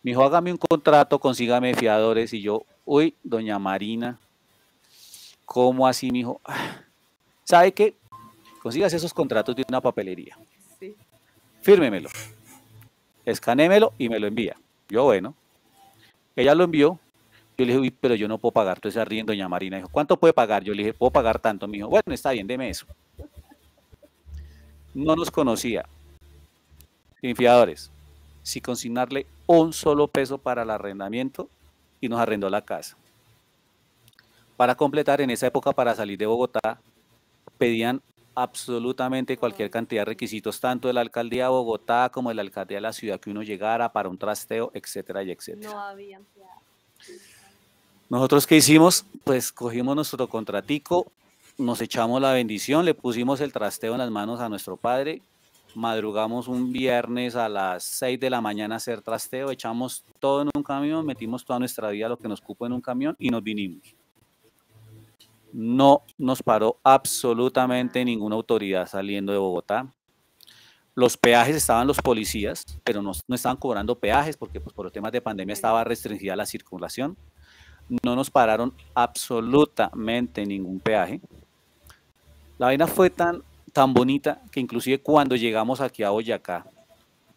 Me 0.03 0.11
dijo, 0.11 0.23
hágame 0.23 0.53
un 0.53 0.59
contrato, 0.59 1.19
consígame 1.19 1.75
fiadores. 1.75 2.33
Y 2.33 2.43
yo, 2.43 2.65
uy, 2.85 3.15
doña 3.23 3.59
Marina, 3.59 4.19
¿cómo 5.45 5.87
así, 5.87 6.11
mi 6.11 6.21
hijo? 6.21 6.41
¿Sabe 7.45 7.73
qué? 7.73 7.97
Consigas 8.63 8.93
esos 8.93 9.15
contratos 9.15 9.57
de 9.57 9.65
una 9.69 9.81
papelería. 9.81 10.37
Sí. 10.79 10.95
Fírmemelo. 11.63 12.11
Escanémelo 13.25 13.93
y 13.99 14.09
me 14.09 14.19
lo 14.19 14.27
envía. 14.27 14.57
Yo, 14.89 15.05
bueno. 15.05 15.35
Ella 16.37 16.55
lo 16.55 16.65
envió, 16.65 17.01
yo 17.59 17.65
le 17.65 17.73
dije, 17.73 17.79
uy, 17.81 17.91
pero 17.91 18.15
yo 18.15 18.29
no 18.29 18.39
puedo 18.39 18.53
pagar 18.53 18.79
todo 18.79 18.89
ese 18.89 19.01
arriendo, 19.01 19.33
doña 19.33 19.49
Marina. 19.49 19.79
Dijo, 19.79 19.89
¿cuánto 19.89 20.17
puede 20.17 20.33
pagar? 20.33 20.63
Yo 20.63 20.73
le 20.73 20.85
dije, 20.85 20.95
puedo 20.95 21.11
pagar 21.11 21.41
tanto. 21.41 21.67
Me 21.67 21.79
dijo, 21.79 21.89
bueno, 21.89 22.15
está 22.15 22.31
bien, 22.31 22.47
deme 22.47 22.71
eso. 22.71 22.87
No 24.95 25.17
nos 25.17 25.31
conocía. 25.31 25.87
Sin 28.43 28.63
consignarle 28.63 29.27
un 29.47 29.73
solo 29.73 30.09
peso 30.09 30.39
para 30.39 30.63
el 30.63 30.71
arrendamiento 30.71 31.49
y 32.01 32.09
nos 32.09 32.21
arrendó 32.21 32.49
la 32.49 32.63
casa. 32.63 32.97
Para 34.57 34.75
completar, 34.75 35.21
en 35.21 35.31
esa 35.31 35.47
época, 35.47 35.73
para 35.73 35.95
salir 35.95 36.19
de 36.19 36.27
Bogotá, 36.27 36.81
pedían 37.59 38.03
absolutamente 38.35 39.37
cualquier 39.37 39.71
cantidad 39.71 40.03
de 40.03 40.07
requisitos, 40.07 40.61
tanto 40.61 40.89
de 40.89 40.95
la 40.95 41.01
alcaldía 41.01 41.45
de 41.45 41.51
Bogotá 41.51 42.11
como 42.13 42.29
de 42.29 42.37
la 42.37 42.43
alcaldía 42.43 42.77
de 42.79 42.83
la 42.83 42.93
ciudad 42.93 43.21
que 43.21 43.31
uno 43.31 43.43
llegara 43.43 43.93
para 43.93 44.09
un 44.09 44.17
trasteo, 44.17 44.71
etcétera 44.75 45.23
y 45.25 45.33
etcétera. 45.33 45.73
No 45.73 45.81
había 45.81 46.21
nosotros 48.09 48.47
qué 48.47 48.57
hicimos? 48.57 49.05
Pues 49.25 49.53
cogimos 49.53 49.95
nuestro 49.95 50.27
contratico, 50.29 51.13
nos 51.59 51.81
echamos 51.81 52.21
la 52.23 52.33
bendición, 52.33 52.85
le 52.85 52.95
pusimos 52.95 53.41
el 53.41 53.53
trasteo 53.53 53.93
en 53.93 53.99
las 53.99 54.11
manos 54.11 54.41
a 54.41 54.49
nuestro 54.49 54.77
padre, 54.77 55.21
madrugamos 55.75 56.47
un 56.49 56.73
viernes 56.73 57.35
a 57.35 57.49
las 57.49 57.85
6 57.85 58.19
de 58.21 58.31
la 58.31 58.41
mañana 58.41 58.77
a 58.77 58.79
hacer 58.79 59.03
trasteo, 59.03 59.51
echamos 59.51 60.05
todo 60.21 60.43
en 60.43 60.51
un 60.55 60.63
camión, 60.63 61.05
metimos 61.05 61.45
toda 61.45 61.59
nuestra 61.59 61.91
vida, 61.91 62.09
lo 62.09 62.17
que 62.17 62.29
nos 62.29 62.41
cupo 62.41 62.65
en 62.67 62.73
un 62.73 62.81
camión 62.81 63.17
y 63.19 63.29
nos 63.31 63.43
vinimos. 63.43 63.95
No 65.53 66.03
nos 66.17 66.43
paró 66.43 66.79
absolutamente 66.85 68.05
ninguna 68.05 68.37
autoridad 68.37 68.87
saliendo 68.87 69.33
de 69.33 69.39
Bogotá. 69.39 69.93
Los 70.95 71.17
peajes 71.17 71.57
estaban 71.57 71.87
los 71.87 71.99
policías, 71.99 72.65
pero 72.85 73.03
no, 73.03 73.13
no 73.27 73.35
estaban 73.35 73.57
cobrando 73.57 73.99
peajes 73.99 74.37
porque 74.37 74.61
pues, 74.61 74.75
por 74.75 74.85
los 74.85 74.93
temas 74.93 75.13
de 75.13 75.21
pandemia 75.21 75.53
estaba 75.53 75.85
restringida 75.85 76.37
la 76.37 76.47
circulación 76.47 77.17
no 78.03 78.15
nos 78.15 78.31
pararon 78.31 78.75
absolutamente 78.95 80.45
ningún 80.45 80.81
peaje. 80.81 81.21
La 82.59 82.67
vaina 82.67 82.89
fue 82.89 83.09
tan, 83.09 83.43
tan 83.73 83.95
bonita 83.95 84.43
que 84.51 84.59
inclusive 84.59 85.01
cuando 85.01 85.37
llegamos 85.37 85.81
aquí 85.81 86.03
a 86.03 86.11
Boyacá, 86.11 86.67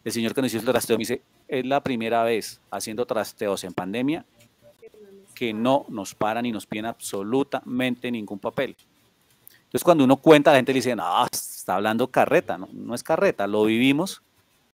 el 0.03 0.11
señor 0.11 0.33
que 0.33 0.41
nos 0.41 0.51
hizo 0.51 0.59
el 0.59 0.65
trasteo 0.65 0.97
me 0.97 1.01
dice, 1.01 1.21
es 1.47 1.65
la 1.65 1.81
primera 1.81 2.23
vez 2.23 2.59
haciendo 2.71 3.05
trasteos 3.05 3.63
en 3.63 3.73
pandemia 3.73 4.25
que 5.35 5.53
no 5.53 5.85
nos 5.89 6.15
paran 6.15 6.45
y 6.45 6.51
nos 6.51 6.65
piden 6.65 6.87
absolutamente 6.87 8.11
ningún 8.11 8.39
papel. 8.39 8.75
Entonces 9.63 9.83
cuando 9.83 10.03
uno 10.03 10.17
cuenta, 10.17 10.51
la 10.51 10.57
gente 10.57 10.73
le 10.73 10.77
dice, 10.77 10.95
no, 10.95 11.25
está 11.31 11.75
hablando 11.75 12.07
carreta, 12.09 12.57
no, 12.57 12.67
no 12.71 12.95
es 12.95 13.03
carreta, 13.03 13.45
lo 13.45 13.65
vivimos. 13.65 14.21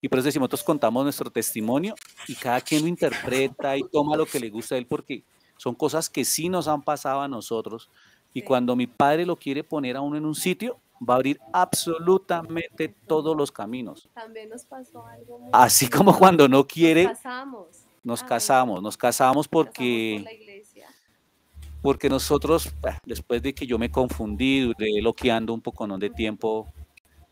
Y 0.02 0.10
por 0.10 0.20
eso 0.20 0.28
decimos, 0.28 0.46
nosotros 0.46 0.64
contamos 0.64 1.04
nuestro 1.04 1.32
testimonio 1.32 1.96
y 2.28 2.36
cada 2.36 2.62
quien 2.62 2.84
lo 2.84 2.88
interpreta 2.88 3.76
y 3.76 3.84
toma 3.92 4.16
lo 4.16 4.28
que 4.28 4.40
le 4.40 4.50
gusta 4.52 4.76
a 4.76 4.78
él 4.78 4.86
porque 4.86 5.24
son 5.58 5.74
cosas 5.74 6.10
que 6.10 6.24
sí 6.24 6.50
nos 6.50 6.68
han 6.68 6.84
pasado 6.84 7.22
a 7.22 7.28
nosotros. 7.28 7.90
Y 8.36 8.42
cuando 8.42 8.76
mi 8.76 8.86
padre 8.86 9.26
lo 9.26 9.38
quiere 9.38 9.64
poner 9.64 9.96
a 9.96 10.02
uno 10.02 10.18
en 10.18 10.26
un 10.26 10.36
sitio, 10.36 10.78
va 11.02 11.14
a 11.14 11.16
abrir 11.16 11.40
absolutamente 11.54 12.90
todos 13.08 13.34
los 13.34 13.50
caminos. 13.50 14.10
También 14.14 14.50
nos 14.50 14.66
pasó 14.66 15.06
algo. 15.06 15.40
Muy 15.40 15.50
Así 15.54 15.90
como 15.90 16.14
cuando 16.18 16.50
no 16.50 16.68
quiere. 16.68 17.06
Nos 17.06 17.14
casamos. 17.14 17.68
Nos 18.04 18.24
casamos, 18.24 18.84
nos 18.84 18.98
casamos 18.98 19.48
porque. 19.48 20.54
porque 21.82 22.10
nosotros, 22.10 22.70
después 23.06 23.42
de 23.42 23.56
que 23.56 23.66
yo 23.66 23.80
me 23.80 23.90
confundí, 23.90 24.60
duré 24.60 25.02
loqueando 25.02 25.54
un 25.54 25.62
poco 25.62 25.88
¿no? 25.88 25.98
de 25.98 26.10
tiempo 26.10 26.68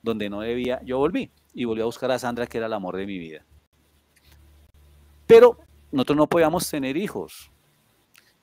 donde 0.02 0.30
no 0.30 0.40
debía, 0.40 0.82
yo 0.86 1.00
volví 1.00 1.30
y 1.54 1.66
volví 1.66 1.82
a 1.82 1.86
buscar 1.86 2.12
a 2.12 2.20
Sandra, 2.20 2.48
que 2.48 2.60
era 2.60 2.68
el 2.68 2.74
amor 2.74 2.96
de 2.96 3.06
mi 3.06 3.18
vida. 3.18 3.46
Pero 5.28 5.58
nosotros 5.92 6.16
no 6.16 6.28
podíamos 6.28 6.70
tener 6.70 6.96
hijos 6.96 7.52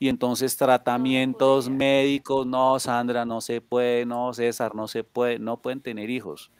y 0.01 0.09
entonces 0.09 0.57
tratamientos 0.57 1.69
médicos, 1.69 2.47
no, 2.47 2.81
Sandra, 2.81 3.27
no 3.27 3.43
se 3.43 3.61
puede, 3.61 4.07
no, 4.07 4.33
César, 4.33 4.75
no 4.75 4.89
se 4.89 5.05
puede, 5.05 5.39
no 5.39 5.59
pueden 5.59 5.83
tener 5.83 6.09
hijos. 6.09 6.51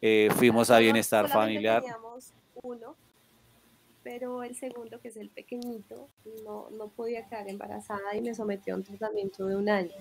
Eh, 0.00 0.30
fuimos 0.34 0.70
a 0.70 0.78
bienestar 0.78 1.28
familiar. 1.28 1.82
Teníamos 1.82 2.32
uno, 2.62 2.96
pero 4.02 4.42
el 4.42 4.56
segundo, 4.56 4.98
que 5.00 5.08
es 5.08 5.18
el 5.18 5.28
pequeñito, 5.28 6.08
no, 6.46 6.70
no 6.78 6.88
podía 6.88 7.26
quedar 7.26 7.46
embarazada 7.46 8.16
y 8.16 8.22
me 8.22 8.34
sometió 8.34 8.72
a 8.72 8.78
un 8.78 8.84
tratamiento 8.84 9.46
de 9.46 9.56
un 9.56 9.68
año. 9.68 9.92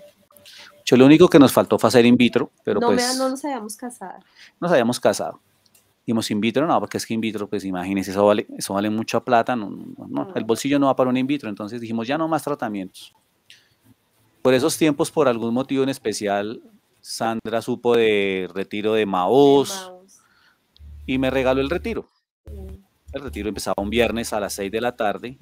Yo 0.86 0.96
lo 0.96 1.06
único 1.06 1.28
que 1.28 1.40
nos 1.40 1.52
faltó 1.52 1.78
fue 1.78 1.90
hacer 1.90 2.06
in 2.06 2.16
vitro, 2.16 2.52
pero 2.64 2.80
no, 2.80 2.88
pues... 2.88 3.18
no 3.18 3.28
nos 3.28 3.44
habíamos 3.44 3.76
casado. 3.76 4.20
Nos 4.62 4.72
habíamos 4.72 4.98
casado. 4.98 5.42
Dijimos 6.08 6.32
in 6.32 6.40
vitro, 6.40 6.66
no, 6.66 6.80
porque 6.80 6.96
es 6.96 7.06
que 7.06 7.14
in 7.14 7.20
vitro, 7.20 7.50
pues 7.50 7.66
imagínense, 7.66 8.12
eso 8.12 8.26
vale, 8.26 8.48
eso 8.58 8.74
vale 8.74 8.90
mucha 8.90 9.20
plata, 9.20 9.58
no, 9.58 9.70
no, 10.08 10.34
el 10.36 10.46
bolsillo 10.46 10.80
no 10.80 10.86
va 10.86 10.96
para 10.96 11.10
un 11.10 11.18
in 11.18 11.28
vitro, 11.28 11.50
entonces 11.50 11.82
dijimos, 11.82 12.08
ya 12.08 12.18
no 12.18 12.30
más 12.30 12.46
tratamientos. 12.46 13.14
Por 14.42 14.54
esos 14.54 14.78
tiempos, 14.78 15.12
por 15.12 15.28
algún 15.28 15.54
motivo 15.54 15.84
en 15.84 15.90
especial, 15.90 16.62
Sandra 17.02 17.62
supo 17.62 17.98
de 17.98 18.50
retiro 18.54 18.94
de 18.94 19.06
Maús 19.06 19.92
y 21.06 21.18
me 21.18 21.30
regaló 21.30 21.60
el 21.60 21.70
retiro. 21.70 22.08
El 23.12 23.22
retiro 23.22 23.50
empezaba 23.50 23.84
un 23.84 23.90
viernes 23.90 24.32
a 24.32 24.40
las 24.40 24.54
6 24.54 24.72
de 24.72 24.80
la 24.80 24.96
tarde 24.96 25.38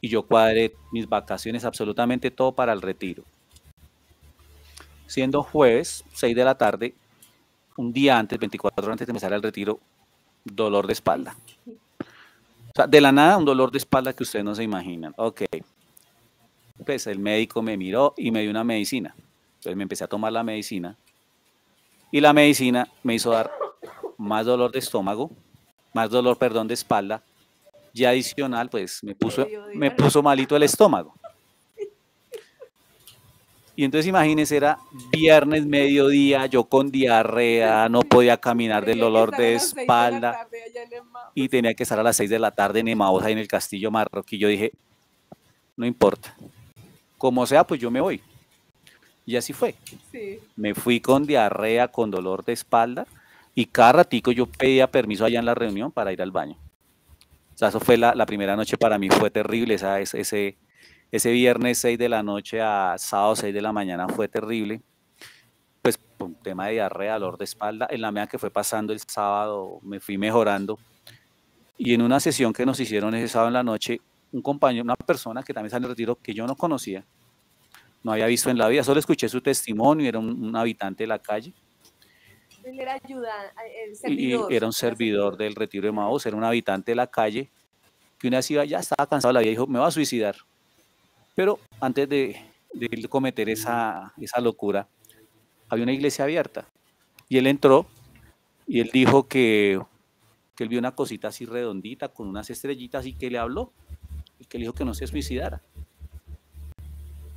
y 0.00 0.08
yo 0.08 0.22
cuadré 0.22 0.74
mis 0.92 1.08
vacaciones, 1.08 1.64
absolutamente 1.64 2.30
todo 2.30 2.52
para 2.52 2.72
el 2.72 2.82
retiro. 2.82 3.24
Siendo 5.08 5.42
jueves, 5.42 6.04
6 6.12 6.36
de 6.36 6.44
la 6.44 6.56
tarde, 6.56 6.94
un 7.76 7.92
día 7.92 8.18
antes, 8.18 8.38
24 8.38 8.84
horas 8.84 8.94
antes 8.94 9.06
de 9.06 9.10
empezar 9.10 9.32
el 9.32 9.42
retiro, 9.42 9.80
dolor 10.44 10.86
de 10.86 10.92
espalda. 10.92 11.36
O 11.66 12.72
sea, 12.74 12.86
de 12.86 13.00
la 13.00 13.12
nada, 13.12 13.36
un 13.36 13.44
dolor 13.44 13.70
de 13.70 13.78
espalda 13.78 14.12
que 14.12 14.22
ustedes 14.22 14.44
no 14.44 14.54
se 14.54 14.62
imaginan. 14.62 15.14
Ok. 15.16 15.42
Pues 16.84 17.06
el 17.06 17.18
médico 17.18 17.62
me 17.62 17.76
miró 17.76 18.14
y 18.16 18.30
me 18.30 18.42
dio 18.42 18.50
una 18.50 18.64
medicina. 18.64 19.14
Entonces 19.56 19.76
me 19.76 19.82
empecé 19.82 20.04
a 20.04 20.08
tomar 20.08 20.32
la 20.32 20.42
medicina. 20.42 20.96
Y 22.12 22.20
la 22.20 22.32
medicina 22.32 22.88
me 23.02 23.14
hizo 23.14 23.30
dar 23.30 23.50
más 24.18 24.46
dolor 24.46 24.70
de 24.70 24.78
estómago, 24.78 25.30
más 25.92 26.10
dolor, 26.10 26.36
perdón, 26.38 26.68
de 26.68 26.74
espalda, 26.74 27.22
y 27.92 28.04
adicional, 28.04 28.68
pues 28.68 29.02
me 29.02 29.14
puso, 29.14 29.46
me 29.74 29.90
puso 29.90 30.22
malito 30.22 30.54
el 30.54 30.62
estómago. 30.62 31.14
Y 33.76 33.84
entonces 33.84 34.08
imagínense, 34.08 34.56
era 34.56 34.78
viernes, 35.12 35.66
mediodía, 35.66 36.46
yo 36.46 36.64
con 36.64 36.90
diarrea, 36.90 37.88
no 37.90 38.00
podía 38.00 38.38
caminar 38.38 38.86
del 38.86 38.98
dolor 39.00 39.36
de 39.36 39.54
espalda 39.54 40.48
y 41.34 41.48
tenía 41.50 41.74
que 41.74 41.82
estar 41.82 41.98
a 41.98 42.02
las 42.02 42.16
6 42.16 42.30
de 42.30 42.38
la 42.38 42.50
tarde 42.50 42.80
en 42.80 42.88
Emaús, 42.88 43.22
ahí 43.22 43.32
en 43.32 43.38
el 43.38 43.48
Castillo 43.48 43.90
Marroquí. 43.90 44.38
Yo 44.38 44.48
dije, 44.48 44.72
no 45.76 45.84
importa, 45.84 46.34
como 47.18 47.46
sea, 47.46 47.64
pues 47.64 47.78
yo 47.78 47.90
me 47.90 48.00
voy. 48.00 48.22
Y 49.26 49.36
así 49.36 49.52
fue. 49.52 49.74
Me 50.56 50.74
fui 50.74 51.00
con 51.00 51.26
diarrea, 51.26 51.88
con 51.88 52.10
dolor 52.10 52.44
de 52.44 52.54
espalda 52.54 53.06
y 53.54 53.66
cada 53.66 53.92
ratico 53.92 54.32
yo 54.32 54.46
pedía 54.46 54.90
permiso 54.90 55.24
allá 55.24 55.38
en 55.38 55.46
la 55.46 55.54
reunión 55.54 55.90
para 55.90 56.12
ir 56.12 56.22
al 56.22 56.30
baño. 56.30 56.56
O 57.54 57.58
sea, 57.58 57.68
eso 57.68 57.80
fue 57.80 57.96
la, 57.96 58.26
primera 58.26 58.54
noche 58.54 58.76
para 58.76 58.98
mí, 58.98 59.08
fue 59.08 59.30
terrible, 59.30 59.74
esa, 59.74 59.98
ese, 59.98 60.56
ese 61.10 61.30
viernes 61.30 61.78
6 61.78 61.98
de 61.98 62.08
la 62.08 62.22
noche 62.22 62.60
a 62.60 62.96
sábado 62.98 63.36
6 63.36 63.54
de 63.54 63.62
la 63.62 63.72
mañana 63.72 64.08
fue 64.08 64.28
terrible. 64.28 64.82
Pues 65.82 65.98
un 66.18 66.34
tema 66.34 66.66
de 66.66 66.74
diarrea, 66.74 67.18
dolor 67.18 67.38
de 67.38 67.44
espalda. 67.44 67.86
En 67.90 68.00
la 68.00 68.10
medida 68.10 68.26
que 68.26 68.38
fue 68.38 68.50
pasando 68.50 68.92
el 68.92 69.00
sábado 69.00 69.78
me 69.82 70.00
fui 70.00 70.18
mejorando. 70.18 70.78
Y 71.78 71.94
en 71.94 72.02
una 72.02 72.18
sesión 72.20 72.52
que 72.52 72.66
nos 72.66 72.80
hicieron 72.80 73.14
ese 73.14 73.28
sábado 73.28 73.48
en 73.48 73.54
la 73.54 73.62
noche, 73.62 74.00
un 74.32 74.42
compañero, 74.42 74.82
una 74.82 74.96
persona 74.96 75.42
que 75.42 75.52
también 75.52 75.70
salió 75.70 75.86
en 75.86 75.90
retiro 75.90 76.16
que 76.16 76.34
yo 76.34 76.46
no 76.46 76.56
conocía, 76.56 77.04
no 78.02 78.12
había 78.12 78.26
visto 78.26 78.50
en 78.50 78.58
la 78.58 78.68
vida, 78.68 78.82
solo 78.82 79.00
escuché 79.00 79.28
su 79.28 79.40
testimonio, 79.40 80.08
era 80.08 80.18
un, 80.18 80.54
habitante 80.56 81.04
de 81.04 81.08
la 81.08 81.18
calle. 81.18 81.52
Él 82.64 82.80
era 82.80 82.98
ayuda, 83.02 83.32
el 83.84 83.94
servidor. 83.94 84.52
Y 84.52 84.56
era 84.56 84.66
un 84.66 84.72
servidor 84.72 85.36
del 85.36 85.54
retiro 85.54 85.86
de 85.86 85.92
Maús, 85.92 86.26
era 86.26 86.36
un 86.36 86.44
habitante 86.44 86.92
de 86.92 86.96
la 86.96 87.06
calle 87.06 87.50
que 88.18 88.28
una 88.28 88.38
vez 88.38 88.50
iba, 88.50 88.64
ya 88.64 88.78
estaba 88.78 89.06
cansado 89.06 89.30
de 89.30 89.34
la 89.34 89.40
vida, 89.40 89.50
dijo, 89.50 89.66
me 89.66 89.78
va 89.78 89.88
a 89.88 89.90
suicidar. 89.90 90.36
Pero 91.36 91.60
antes 91.80 92.08
de, 92.08 92.40
cometer 93.10 93.50
esa, 93.50 94.12
locura, 94.40 94.88
había 95.68 95.84
una 95.84 95.92
iglesia 95.92 96.24
abierta. 96.24 96.66
Y 97.28 97.36
él 97.36 97.46
entró 97.46 97.86
y 98.66 98.80
él 98.80 98.90
dijo 98.92 99.28
que, 99.28 99.78
él 100.58 100.68
vio 100.68 100.78
una 100.78 100.94
cosita 100.94 101.28
así 101.28 101.44
redondita 101.44 102.08
con 102.08 102.26
unas 102.26 102.48
estrellitas 102.48 103.04
y 103.04 103.12
que 103.12 103.30
le 103.30 103.38
habló 103.38 103.70
y 104.40 104.46
que 104.46 104.56
le 104.56 104.62
dijo 104.62 104.72
que 104.72 104.86
no 104.86 104.94
se 104.94 105.06
suicidara. 105.06 105.62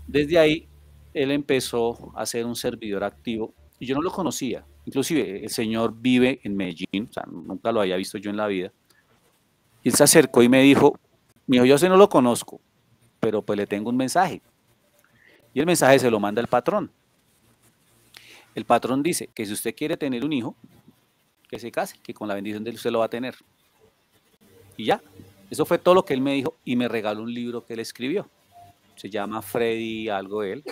Desde 0.08 0.40
ahí 0.40 0.68
él 1.14 1.32
empezó 1.32 2.14
a 2.16 2.26
ser 2.26 2.46
un 2.46 2.56
servidor 2.56 3.04
activo 3.04 3.54
y 3.80 3.86
yo 3.86 3.96
no 3.96 4.02
lo 4.02 4.12
conocía. 4.12 4.64
Inclusive 4.86 5.44
el 5.44 5.50
señor 5.50 5.94
vive 6.00 6.40
en 6.44 6.56
Medellín, 6.56 7.10
o 7.10 7.14
sea, 7.14 7.26
nunca 7.30 7.74
lo 7.74 7.82
había 7.82 7.98
visto 7.98 8.18
yo 8.18 8.30
en 8.30 8.38
la 8.38 8.48
vida. 8.48 8.72
Y 9.84 9.90
él 9.90 9.96
se 9.96 10.04
acercó 10.04 10.42
y 10.42 10.48
me 10.48 10.62
dijo, 10.62 10.98
mi 11.48 11.58
hijo, 11.58 11.66
yo 11.66 11.90
no 11.90 11.98
lo 11.98 12.08
conozco, 12.08 12.62
pero 13.20 13.42
pues 13.42 13.58
le 13.58 13.68
tengo 13.68 13.90
un 13.90 13.98
mensaje. 13.98 14.42
Y 15.54 15.60
el 15.60 15.66
mensaje 15.66 16.00
se 16.00 16.12
lo 16.12 16.20
manda 16.20 16.42
el 16.42 16.48
patrón. 16.48 16.92
El 18.56 18.66
patrón 18.66 19.04
dice 19.04 19.30
que 19.34 19.46
si 19.46 19.54
usted 19.54 19.76
quiere 19.76 19.98
tener 19.98 20.24
un 20.26 20.34
hijo, 20.34 20.56
que 21.48 21.60
se 21.60 21.72
case, 21.72 21.98
que 22.02 22.14
con 22.14 22.28
la 22.28 22.36
bendición 22.36 22.64
de 22.64 22.70
él 22.70 22.76
usted 22.76 22.92
lo 22.92 23.00
va 23.00 23.06
a 23.06 23.10
tener. 23.10 23.36
Y 24.78 24.86
ya, 24.86 25.02
eso 25.50 25.66
fue 25.66 25.78
todo 25.78 25.96
lo 25.96 26.06
que 26.06 26.14
él 26.14 26.22
me 26.22 26.34
dijo 26.34 26.56
y 26.64 26.76
me 26.76 26.88
regaló 26.88 27.24
un 27.24 27.34
libro 27.34 27.66
que 27.66 27.74
él 27.74 27.80
escribió. 27.80 28.30
Se 28.96 29.10
llama 29.10 29.42
Freddy 29.42 30.10
algo 30.10 30.42
de 30.42 30.54
él. 30.54 30.64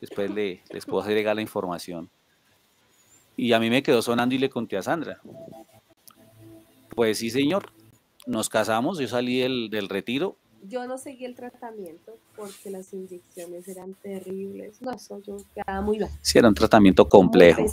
Después 0.00 0.30
le, 0.30 0.62
les 0.70 0.84
puedo 0.84 1.02
agregar 1.02 1.34
la 1.34 1.42
información. 1.42 2.08
Y 3.36 3.52
a 3.52 3.60
mí 3.60 3.68
me 3.70 3.82
quedó 3.82 4.02
sonando 4.02 4.34
y 4.34 4.38
le 4.38 4.48
conté 4.48 4.76
a 4.76 4.82
Sandra. 4.82 5.20
Pues 6.94 7.18
sí, 7.18 7.30
señor. 7.30 7.72
Nos 8.26 8.48
casamos, 8.48 8.98
yo 8.98 9.06
salí 9.06 9.38
del, 9.38 9.70
del 9.70 9.88
retiro 9.88 10.36
yo 10.68 10.86
no 10.86 10.98
seguí 10.98 11.24
el 11.24 11.34
tratamiento 11.34 12.18
porque 12.36 12.70
las 12.70 12.92
inyecciones 12.92 13.66
eran 13.68 13.94
terribles. 13.94 14.80
No, 14.80 14.92
eso 14.92 15.20
yo 15.22 15.36
quedaba 15.54 15.80
muy 15.80 15.98
mal. 15.98 16.10
Sí, 16.22 16.38
era 16.38 16.48
un 16.48 16.54
tratamiento 16.54 17.08
complejo. 17.08 17.64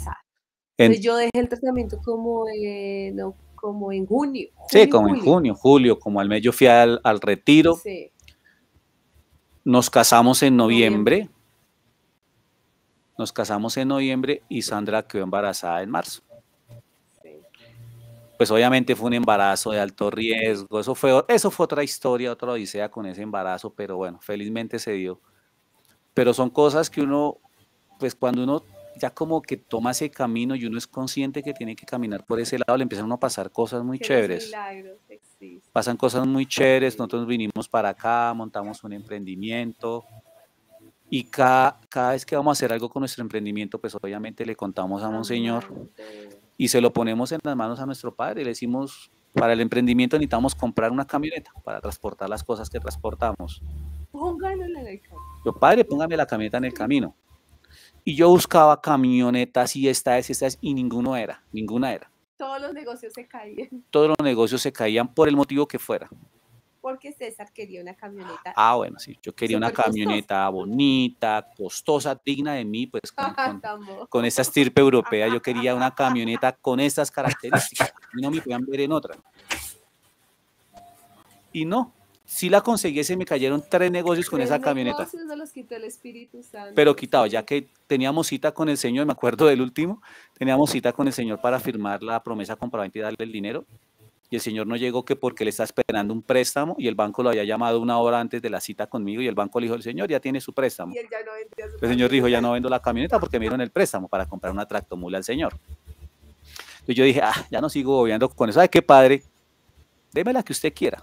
Entonces 0.76 1.04
yo 1.04 1.16
dejé 1.16 1.30
el 1.34 1.48
tratamiento 1.48 2.00
como, 2.02 2.46
no, 3.12 3.34
como 3.54 3.92
en 3.92 4.06
junio. 4.06 4.48
sí, 4.68 4.88
como 4.88 5.08
en 5.08 5.20
junio, 5.20 5.54
julio, 5.54 5.98
como 5.98 6.20
al 6.20 6.28
mes 6.28 6.42
yo 6.42 6.52
fui 6.52 6.66
al, 6.66 7.00
retiro. 7.20 7.76
Sí. 7.76 8.10
Nos 9.64 9.88
casamos 9.88 10.42
en 10.42 10.56
noviembre. 10.56 11.30
Nos 13.16 13.32
casamos 13.32 13.76
en 13.76 13.88
noviembre 13.88 14.42
y 14.48 14.62
Sandra 14.62 15.06
quedó 15.06 15.22
embarazada 15.22 15.82
en 15.82 15.90
marzo 15.90 16.22
pues 18.36 18.50
obviamente 18.50 18.96
fue 18.96 19.06
un 19.06 19.14
embarazo 19.14 19.70
de 19.70 19.80
alto 19.80 20.10
riesgo, 20.10 20.80
eso 20.80 20.94
fue, 20.94 21.24
eso 21.28 21.50
fue 21.50 21.64
otra 21.64 21.84
historia, 21.84 22.32
otra 22.32 22.52
odisea 22.52 22.90
con 22.90 23.06
ese 23.06 23.22
embarazo, 23.22 23.72
pero 23.72 23.96
bueno, 23.96 24.18
felizmente 24.20 24.78
se 24.78 24.92
dio. 24.92 25.20
Pero 26.12 26.34
son 26.34 26.50
cosas 26.50 26.90
que 26.90 27.00
uno, 27.00 27.38
pues 27.98 28.14
cuando 28.14 28.44
uno 28.44 28.62
ya 28.96 29.10
como 29.10 29.42
que 29.42 29.56
toma 29.56 29.90
ese 29.90 30.08
camino 30.10 30.54
y 30.54 30.66
uno 30.66 30.78
es 30.78 30.86
consciente 30.86 31.42
que 31.42 31.52
tiene 31.52 31.74
que 31.74 31.84
caminar 31.84 32.24
por 32.24 32.38
ese 32.38 32.58
lado, 32.58 32.76
le 32.76 32.82
empiezan 32.82 33.10
a 33.10 33.16
pasar 33.16 33.50
cosas 33.50 33.82
muy 33.82 33.98
chéveres. 33.98 34.52
Pasan 35.72 35.96
cosas 35.96 36.26
muy 36.26 36.46
chéveres, 36.46 36.96
nosotros 36.98 37.26
vinimos 37.26 37.68
para 37.68 37.90
acá, 37.90 38.32
montamos 38.34 38.82
un 38.84 38.92
emprendimiento, 38.92 40.04
y 41.10 41.24
cada, 41.24 41.78
cada, 41.88 42.12
vez 42.12 42.24
que 42.24 42.34
vamos 42.34 42.50
a 42.50 42.54
hacer 42.58 42.72
algo 42.72 42.88
con 42.88 43.00
nuestro 43.00 43.22
emprendimiento, 43.22 43.78
pues 43.78 43.94
obviamente 43.94 44.44
le 44.44 44.56
contamos 44.56 45.02
a 45.02 45.10
Monseñor 45.10 45.64
y 46.56 46.68
se 46.68 46.80
lo 46.80 46.92
ponemos 46.92 47.32
en 47.32 47.40
las 47.42 47.56
manos 47.56 47.80
a 47.80 47.86
nuestro 47.86 48.14
padre. 48.14 48.42
Le 48.42 48.50
decimos, 48.50 49.10
para 49.32 49.52
el 49.52 49.60
emprendimiento 49.60 50.16
necesitamos 50.16 50.54
comprar 50.54 50.90
una 50.92 51.06
camioneta 51.06 51.52
para 51.64 51.80
transportar 51.80 52.28
las 52.28 52.44
cosas 52.44 52.70
que 52.70 52.80
transportamos. 52.80 53.62
Pónganla 54.10 54.66
en 54.66 54.86
el 54.86 55.00
camino. 55.00 55.22
Yo, 55.44 55.52
padre, 55.52 55.84
póngame 55.84 56.16
la 56.16 56.26
camioneta 56.26 56.58
en 56.58 56.64
el 56.64 56.74
camino. 56.74 57.14
Y 58.04 58.14
yo 58.14 58.28
buscaba 58.28 58.80
camionetas 58.80 59.74
y 59.76 59.88
esta 59.88 60.18
es, 60.18 60.30
esta 60.30 60.46
es, 60.46 60.58
y 60.60 60.74
ninguno 60.74 61.16
era, 61.16 61.42
ninguna 61.52 61.92
era. 61.92 62.10
Todos 62.36 62.60
los 62.60 62.74
negocios 62.74 63.12
se 63.12 63.26
caían. 63.26 63.84
Todos 63.90 64.08
los 64.08 64.16
negocios 64.22 64.60
se 64.60 64.72
caían 64.72 65.12
por 65.12 65.28
el 65.28 65.36
motivo 65.36 65.66
que 65.66 65.78
fuera 65.78 66.08
porque 66.84 67.14
César 67.14 67.50
quería 67.50 67.80
una 67.80 67.94
camioneta. 67.94 68.52
Ah, 68.54 68.74
bueno, 68.74 68.98
sí, 68.98 69.18
yo 69.22 69.34
quería 69.34 69.56
una 69.56 69.72
camioneta 69.72 70.46
bonita, 70.50 71.48
costosa, 71.56 72.20
digna 72.22 72.52
de 72.52 72.66
mí, 72.66 72.86
pues 72.86 73.10
con, 74.10 74.24
esta 74.26 74.42
estirpe 74.42 74.82
europea, 74.82 75.26
yo 75.28 75.40
quería 75.40 75.74
una 75.74 75.94
camioneta 75.94 76.52
con 76.52 76.80
estas 76.80 77.10
características, 77.10 77.94
y 78.18 78.20
no 78.20 78.30
me 78.30 78.42
podían 78.42 78.66
ver 78.66 78.82
en 78.82 78.92
otra. 78.92 79.16
Y 81.54 81.64
no, 81.64 81.90
si 82.26 82.50
la 82.50 82.60
conseguí, 82.60 83.02
se 83.02 83.16
me 83.16 83.24
cayeron 83.24 83.64
tres 83.66 83.90
negocios 83.90 84.28
con 84.28 84.42
esa 84.42 84.60
camioneta. 84.60 85.08
No 85.26 85.36
los 85.36 85.52
quitó 85.52 85.76
el 85.76 85.84
Espíritu 85.84 86.42
Santo. 86.42 86.74
Pero 86.74 86.94
quitado, 86.94 87.24
ya 87.24 87.46
que 87.46 87.66
teníamos 87.86 88.26
cita 88.26 88.52
con 88.52 88.68
el 88.68 88.76
Señor, 88.76 89.06
me 89.06 89.12
acuerdo 89.12 89.46
del 89.46 89.62
último, 89.62 90.02
teníamos 90.36 90.68
cita 90.68 90.92
con 90.92 91.06
el 91.06 91.14
Señor 91.14 91.40
para 91.40 91.58
firmar 91.60 92.02
la 92.02 92.22
promesa 92.22 92.56
compraventa 92.56 92.98
y 92.98 93.00
darle 93.00 93.24
el 93.24 93.32
dinero 93.32 93.64
y 94.30 94.36
el 94.36 94.40
señor 94.40 94.66
no 94.66 94.76
llegó 94.76 95.04
que 95.04 95.16
porque 95.16 95.44
le 95.44 95.50
está 95.50 95.64
esperando 95.64 96.12
un 96.12 96.22
préstamo 96.22 96.74
y 96.78 96.88
el 96.88 96.94
banco 96.94 97.22
lo 97.22 97.28
había 97.28 97.44
llamado 97.44 97.80
una 97.80 97.98
hora 97.98 98.20
antes 98.20 98.40
de 98.40 98.50
la 98.50 98.60
cita 98.60 98.86
conmigo 98.86 99.22
y 99.22 99.28
el 99.28 99.34
banco 99.34 99.60
le 99.60 99.66
dijo, 99.66 99.76
el 99.76 99.82
señor 99.82 100.08
ya 100.08 100.20
tiene 100.20 100.40
su 100.40 100.52
préstamo. 100.52 100.94
Y 100.94 100.98
él 100.98 101.06
ya 101.10 101.18
no 101.24 101.32
el 101.80 101.88
señor 101.88 102.10
dijo, 102.10 102.28
ya 102.28 102.40
no 102.40 102.52
vendo 102.52 102.68
la 102.68 102.80
camioneta 102.80 103.20
porque 103.20 103.38
me 103.38 103.44
dieron 103.44 103.60
el 103.60 103.70
préstamo 103.70 104.08
para 104.08 104.26
comprar 104.26 104.52
una 104.52 104.66
tractomula 104.66 105.18
al 105.18 105.24
señor. 105.24 105.54
Entonces 106.74 106.96
yo 106.96 107.04
dije, 107.04 107.20
ah, 107.22 107.46
ya 107.50 107.60
no 107.60 107.68
sigo 107.68 107.98
obviando 107.98 108.28
con 108.28 108.48
eso. 108.48 108.58
¿Sabe 108.58 108.68
qué, 108.68 108.82
padre? 108.82 109.22
Deme 110.12 110.32
la 110.32 110.42
que 110.42 110.52
usted 110.52 110.72
quiera. 110.74 111.02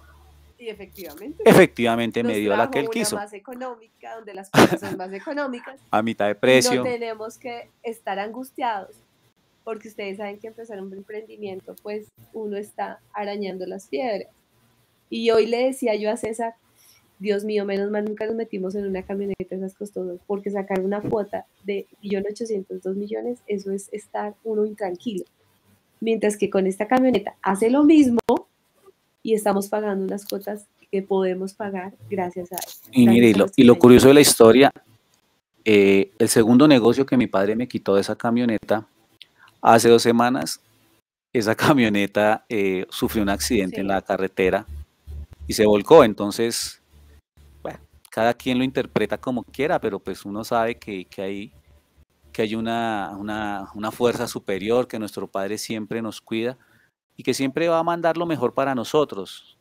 Y 0.58 0.70
efectivamente. 0.70 1.42
Efectivamente 1.44 2.24
me 2.24 2.36
dio 2.38 2.56
la 2.56 2.70
que 2.70 2.80
él 2.80 2.90
quiso. 2.90 3.16
más 3.16 3.34
económica, 3.34 4.16
donde 4.16 4.34
las 4.34 4.50
cosas 4.52 4.80
son 4.80 4.96
más 4.98 5.12
económicas. 5.14 5.80
A 5.90 6.04
mitad 6.04 6.28
de 6.28 6.36
precio. 6.36 6.76
No 6.76 6.84
tenemos 6.84 7.38
que 7.38 7.70
estar 7.82 8.20
angustiados 8.20 8.96
porque 9.64 9.90
ustedes 9.90 10.18
saben 10.18 10.40
que 10.40 10.48
empezar 10.48 10.82
un 10.82 10.94
emprendimiento, 10.94 11.76
pues 11.82 12.08
uno 12.34 12.58
está 12.58 13.00
arañando 13.14 13.66
las 13.66 13.88
piedras. 13.88 14.28
Y 15.10 15.30
hoy 15.32 15.46
le 15.46 15.66
decía 15.66 15.96
yo 15.96 16.10
a 16.10 16.18
César, 16.18 16.56
Dios 17.20 17.44
mío, 17.44 17.66
menos 17.66 17.92
mal 17.92 18.06
nunca 18.06 18.26
nos 18.26 18.36
metimos 18.36 18.74
en 18.74 18.88
una 18.88 19.04
camioneta 19.04 19.56
esas 19.56 19.76
costosas, 19.76 20.20
porque 20.26 20.50
sacar 20.50 20.82
una 20.82 21.02
cuota 21.02 21.46
de 21.64 21.86
1.800.000, 22.02 22.96
millones, 22.96 23.40
eso 23.46 23.72
es 23.72 23.90
estar 23.92 24.34
uno 24.44 24.66
intranquilo. 24.66 25.26
Mientras 26.00 26.36
que 26.36 26.50
con 26.50 26.66
esta 26.66 26.88
camioneta 26.88 27.36
hace 27.44 27.70
lo 27.70 27.84
mismo 27.84 28.20
y 29.22 29.36
estamos 29.36 29.68
pagando 29.68 30.04
unas 30.04 30.26
cuotas 30.26 30.66
que 30.92 31.04
podemos 31.04 31.54
pagar 31.54 31.94
gracias 32.10 32.52
a 32.54 32.56
él. 32.56 32.92
Y 32.92 33.08
mire, 33.08 33.34
y 33.56 33.64
lo, 33.64 33.78
curioso 33.78 34.08
de 34.08 34.16
la 34.16 34.22
historia, 34.22 34.72
eh, 35.64 36.10
el 36.18 36.28
segundo 36.28 36.68
negocio 36.68 37.06
que 37.06 37.18
mi 37.18 37.28
padre 37.28 37.56
me 37.56 37.68
quitó 37.68 37.94
de 37.94 38.02
esa 38.02 38.16
camioneta 38.16 38.88
Hace 39.62 39.90
dos 39.90 40.02
semanas 40.02 40.60
esa 41.34 41.56
camioneta 41.56 42.46
eh, 42.50 42.86
sufrió 42.90 43.24
un 43.24 43.30
accidente 43.30 43.82
en 43.82 43.88
la 43.88 44.02
carretera 44.02 44.66
y 45.48 45.54
se 45.54 45.66
volcó. 45.66 46.04
Entonces, 46.04 46.82
bueno, 47.62 47.80
cada 48.10 48.34
quien 48.34 48.58
lo 48.58 48.64
interpreta 48.64 49.18
como 49.18 49.44
quiera, 49.44 49.80
pero 49.80 50.00
pues 50.00 50.26
uno 50.26 50.44
sabe 50.44 50.76
que, 50.76 51.08
hay 51.18 51.52
que 52.32 52.42
hay 52.42 52.56
una, 52.56 53.12
una, 53.20 53.92
fuerza 53.92 54.28
superior, 54.28 54.88
que 54.88 55.00
nuestro 55.00 55.28
Padre 55.28 55.58
siempre 55.58 56.02
nos 56.02 56.22
cuida 56.22 56.58
y 57.18 57.24
que 57.24 57.34
siempre 57.34 57.68
va 57.68 57.80
a 57.80 57.84
mandar 57.84 58.18
lo 58.18 58.26
mejor 58.26 58.54
para 58.54 58.74
nosotros. 58.74 59.58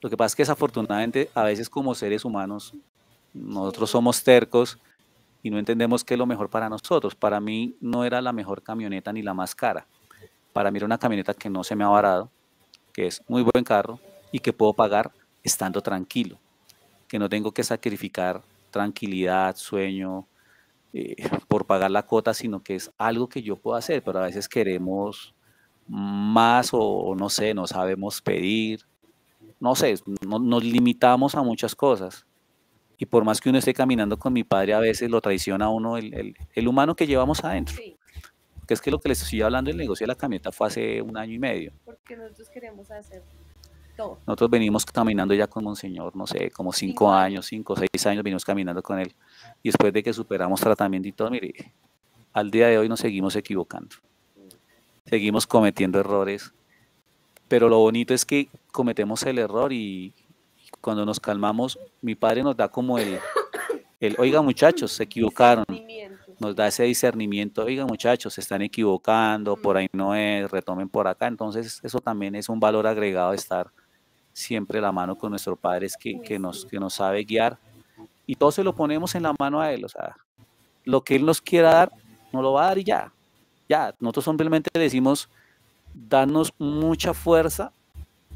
Lo 0.00 0.10
que 0.10 0.16
pasa 0.16 0.28
es 0.28 0.36
que 0.36 0.42
desafortunadamente 0.42 1.30
a 1.34 1.44
veces 1.44 1.70
como 1.70 1.94
seres 1.94 2.24
humanos 2.24 2.74
nosotros 3.32 3.90
somos 3.90 4.22
tercos 4.22 4.78
y 5.42 5.50
no 5.50 5.58
entendemos 5.58 6.04
qué 6.04 6.14
es 6.14 6.18
lo 6.18 6.26
mejor 6.26 6.48
para 6.48 6.68
nosotros. 6.68 7.14
Para 7.14 7.40
mí 7.40 7.76
no 7.80 8.04
era 8.04 8.20
la 8.20 8.32
mejor 8.32 8.62
camioneta 8.62 9.12
ni 9.12 9.22
la 9.22 9.34
más 9.34 9.54
cara. 9.54 9.86
Para 10.52 10.70
mí 10.70 10.76
era 10.76 10.86
una 10.86 10.98
camioneta 10.98 11.34
que 11.34 11.50
no 11.50 11.64
se 11.64 11.74
me 11.74 11.84
ha 11.84 11.88
varado, 11.88 12.30
que 12.92 13.06
es 13.06 13.22
muy 13.28 13.42
buen 13.42 13.64
carro 13.64 13.98
y 14.30 14.38
que 14.38 14.52
puedo 14.52 14.72
pagar 14.72 15.10
estando 15.42 15.80
tranquilo, 15.80 16.38
que 17.08 17.18
no 17.18 17.28
tengo 17.28 17.52
que 17.52 17.64
sacrificar 17.64 18.42
tranquilidad, 18.70 19.56
sueño, 19.56 20.26
eh, 20.92 21.16
por 21.48 21.66
pagar 21.66 21.90
la 21.90 22.04
cuota, 22.04 22.34
sino 22.34 22.62
que 22.62 22.76
es 22.76 22.90
algo 22.98 23.28
que 23.28 23.42
yo 23.42 23.56
puedo 23.56 23.76
hacer, 23.76 24.02
pero 24.02 24.20
a 24.20 24.26
veces 24.26 24.48
queremos 24.48 25.34
más 25.88 26.70
o, 26.72 27.14
no 27.16 27.28
sé, 27.28 27.54
no 27.54 27.66
sabemos 27.66 28.20
pedir, 28.20 28.86
no 29.58 29.74
sé, 29.74 29.94
nos 30.26 30.64
limitamos 30.64 31.34
a 31.34 31.42
muchas 31.42 31.74
cosas. 31.74 32.26
Y 33.02 33.06
por 33.06 33.24
más 33.24 33.40
que 33.40 33.48
uno 33.48 33.58
esté 33.58 33.74
caminando 33.74 34.16
con 34.16 34.32
mi 34.32 34.44
padre, 34.44 34.74
a 34.74 34.78
veces 34.78 35.10
lo 35.10 35.20
traiciona 35.20 35.64
a 35.64 35.70
uno 35.70 35.96
el, 35.96 36.36
el, 36.54 36.68
humano 36.68 36.94
que 36.94 37.04
llevamos 37.04 37.42
adentro. 37.42 37.74
Que 38.64 38.74
es 38.74 38.80
que 38.80 38.92
lo 38.92 39.00
que 39.00 39.08
les 39.08 39.20
estoy 39.20 39.42
hablando, 39.42 39.72
el 39.72 39.76
negocio 39.76 40.04
de 40.04 40.06
la 40.06 40.14
camioneta 40.14 40.52
fue 40.52 40.68
hace 40.68 41.02
un 41.02 41.16
año 41.16 41.32
y 41.34 41.38
medio. 41.40 41.72
Porque 41.84 42.16
nosotros 42.16 42.48
queremos 42.50 42.88
hacer 42.92 43.24
nosotros 44.24 44.50
venimos 44.50 44.86
caminando 44.86 45.34
ya 45.34 45.48
con 45.48 45.64
Monseñor, 45.64 46.14
no 46.14 46.28
sé, 46.28 46.52
como 46.52 46.72
cinco 46.72 47.12
años, 47.12 47.46
cinco, 47.46 47.74
seis 47.74 48.06
años 48.06 48.22
venimos 48.22 48.44
caminando 48.44 48.80
con 48.84 49.00
él. 49.00 49.12
Y 49.64 49.70
después 49.70 49.92
de 49.92 50.00
que 50.04 50.12
superamos 50.12 50.60
tratamiento 50.60 51.08
y 51.08 51.12
todo, 51.12 51.28
mire, 51.28 51.72
al 52.32 52.52
día 52.52 52.68
de 52.68 52.78
hoy 52.78 52.88
nos 52.88 53.00
seguimos 53.00 53.34
equivocando. 53.34 53.96
Seguimos 55.06 55.44
cometiendo 55.44 55.98
errores. 55.98 56.52
Pero 57.48 57.68
lo 57.68 57.80
bonito 57.80 58.14
es 58.14 58.24
que 58.24 58.48
cometemos 58.70 59.24
el 59.24 59.38
error 59.38 59.72
y, 59.72 60.14
cuando 60.82 61.06
nos 61.06 61.18
calmamos, 61.18 61.78
mi 62.02 62.14
padre 62.14 62.42
nos 62.42 62.56
da 62.56 62.68
como 62.68 62.98
el, 62.98 63.18
el 64.00 64.16
oiga 64.18 64.42
muchachos, 64.42 64.92
se 64.92 65.04
equivocaron. 65.04 65.64
Nos 66.38 66.56
da 66.56 66.66
ese 66.66 66.82
discernimiento, 66.82 67.64
oiga 67.64 67.86
muchachos, 67.86 68.34
se 68.34 68.40
están 68.40 68.62
equivocando, 68.62 69.56
por 69.56 69.76
ahí 69.76 69.86
no 69.92 70.14
es, 70.14 70.50
retomen 70.50 70.88
por 70.88 71.06
acá. 71.06 71.28
Entonces 71.28 71.80
eso 71.82 72.00
también 72.00 72.34
es 72.34 72.48
un 72.48 72.58
valor 72.58 72.86
agregado 72.86 73.30
de 73.30 73.36
estar 73.36 73.70
siempre 74.32 74.80
la 74.80 74.92
mano 74.92 75.16
con 75.16 75.30
nuestro 75.30 75.56
Padre 75.56 75.86
es 75.86 75.96
que, 75.96 76.20
que, 76.20 76.38
nos, 76.38 76.64
que 76.64 76.80
nos 76.80 76.94
sabe 76.94 77.22
guiar 77.22 77.58
y 78.26 78.34
todo 78.34 78.50
se 78.50 78.64
lo 78.64 78.74
ponemos 78.74 79.14
en 79.14 79.24
la 79.24 79.34
mano 79.38 79.60
a 79.60 79.72
Él. 79.72 79.84
O 79.84 79.88
sea, 79.88 80.16
lo 80.84 81.02
que 81.02 81.16
Él 81.16 81.24
nos 81.24 81.40
quiera 81.40 81.72
dar, 81.72 81.92
nos 82.32 82.42
lo 82.42 82.54
va 82.54 82.64
a 82.64 82.66
dar 82.68 82.78
y 82.78 82.84
ya. 82.84 83.12
Ya, 83.68 83.94
nosotros 84.00 84.24
simplemente 84.24 84.70
decimos, 84.72 85.28
danos 85.94 86.52
mucha 86.58 87.14
fuerza 87.14 87.72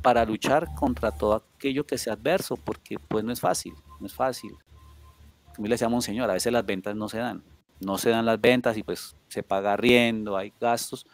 para 0.03 0.25
luchar 0.25 0.73
contra 0.75 1.11
todo 1.11 1.43
aquello 1.67 1.87
que 1.87 1.99
sea 1.99 2.15
adverso, 2.15 2.57
porque 2.57 2.99
pues 2.99 3.25
no 3.25 3.33
es 3.33 3.41
fácil, 3.41 3.75
no 4.01 4.07
es 4.07 4.15
fácil. 4.15 4.53
Como 5.55 5.69
le 5.69 5.75
decíamos, 5.75 6.05
Señor, 6.05 6.31
a 6.31 6.35
veces 6.35 6.53
las 6.53 6.65
ventas 6.65 6.95
no 6.95 7.09
se 7.09 7.19
dan, 7.19 7.43
no 7.81 7.99
se 7.99 8.11
dan 8.11 8.25
las 8.25 8.41
ventas 8.41 8.77
y 8.77 8.83
pues 8.83 9.17
se 9.29 9.43
paga 9.43 9.77
riendo, 9.77 10.37
hay 10.37 10.53
gastos, 10.61 11.07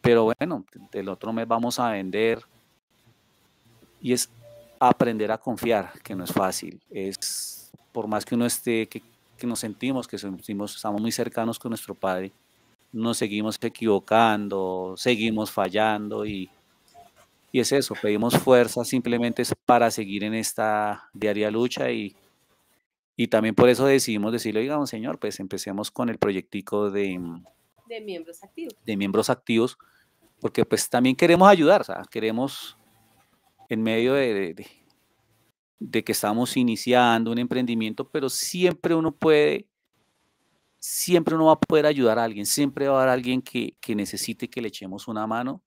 pero 0.00 0.24
bueno, 0.24 0.64
el 0.92 1.08
otro 1.08 1.32
mes 1.32 1.46
vamos 1.46 1.78
a 1.78 1.90
vender, 1.90 2.42
y 4.00 4.12
es 4.12 4.28
aprender 4.78 5.30
a 5.32 5.38
confiar, 5.38 5.92
que 6.02 6.14
no 6.14 6.24
es 6.24 6.32
fácil. 6.32 6.80
Es, 6.90 7.70
por 7.92 8.06
más 8.06 8.24
que 8.24 8.34
uno 8.34 8.46
esté, 8.46 8.86
que, 8.86 9.02
nos 9.42 9.60
sentimos, 9.60 10.06
que 10.06 10.18
sentimos, 10.18 10.76
estamos 10.76 11.00
muy 11.00 11.12
cercanos 11.12 11.58
con 11.58 11.70
nuestro 11.70 11.94
Padre, 11.94 12.32
nos 12.92 13.18
seguimos 13.18 13.58
equivocando, 13.60 14.94
seguimos 14.96 15.50
fallando 15.50 16.24
y, 16.24 16.50
y 17.50 17.60
es 17.60 17.72
eso, 17.72 17.94
pedimos 18.00 18.36
fuerza 18.38 18.84
simplemente 18.84 19.42
para 19.64 19.90
seguir 19.90 20.24
en 20.24 20.34
esta 20.34 21.08
diaria 21.14 21.50
lucha 21.50 21.90
y, 21.90 22.14
y 23.16 23.28
también 23.28 23.54
por 23.54 23.68
eso 23.68 23.86
decidimos 23.86 24.32
decirle, 24.32 24.60
digamos, 24.60 24.90
Señor, 24.90 25.18
pues 25.18 25.40
empecemos 25.40 25.90
con 25.90 26.08
el 26.08 26.18
proyectico 26.18 26.90
de, 26.90 27.18
de 27.88 28.00
miembros 28.00 28.42
activos. 28.44 28.74
De 28.84 28.96
miembros 28.96 29.30
activos, 29.30 29.78
porque 30.40 30.64
pues 30.64 30.88
también 30.88 31.16
queremos 31.16 31.48
ayudar, 31.48 31.84
sea, 31.84 32.02
queremos 32.10 32.76
en 33.68 33.82
medio 33.82 34.14
de, 34.14 34.54
de, 35.78 36.04
que 36.04 36.12
estamos 36.12 36.56
iniciando 36.56 37.30
un 37.30 37.38
emprendimiento, 37.38 38.08
pero 38.08 38.28
siempre 38.28 38.94
uno 38.94 39.12
puede, 39.12 39.66
siempre 40.78 41.34
uno 41.34 41.46
va 41.46 41.52
a 41.52 41.60
poder 41.60 41.86
ayudar 41.86 42.18
a 42.18 42.24
alguien, 42.24 42.46
siempre 42.46 42.88
va 42.88 42.98
a 42.98 43.02
haber 43.02 43.12
alguien 43.12 43.42
que, 43.42 43.76
necesite 43.94 44.48
que 44.48 44.62
le 44.62 44.68
echemos 44.68 45.08
una 45.08 45.26
mano 45.26 45.62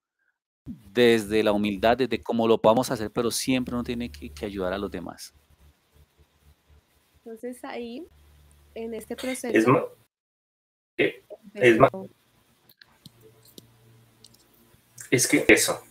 desde 0.65 1.43
la 1.43 1.51
humildad, 1.51 1.97
desde 1.97 2.21
cómo 2.21 2.47
lo 2.47 2.59
podamos 2.59 2.91
hacer, 2.91 3.11
pero 3.11 3.31
siempre 3.31 3.73
uno 3.73 3.83
tiene 3.83 4.11
que, 4.11 4.31
ayudar 4.45 4.73
a 4.73 4.77
los 4.77 4.91
demás. 4.91 5.33
Entonces 7.23 7.63
ahí, 7.63 8.05
en 8.75 8.93
este 8.93 9.15
proceso... 9.15 9.47
Es, 9.47 9.65
eh, 10.97 11.23
es, 11.55 11.77
es 15.09 15.27
que 15.27 15.45
eso, 15.47 15.81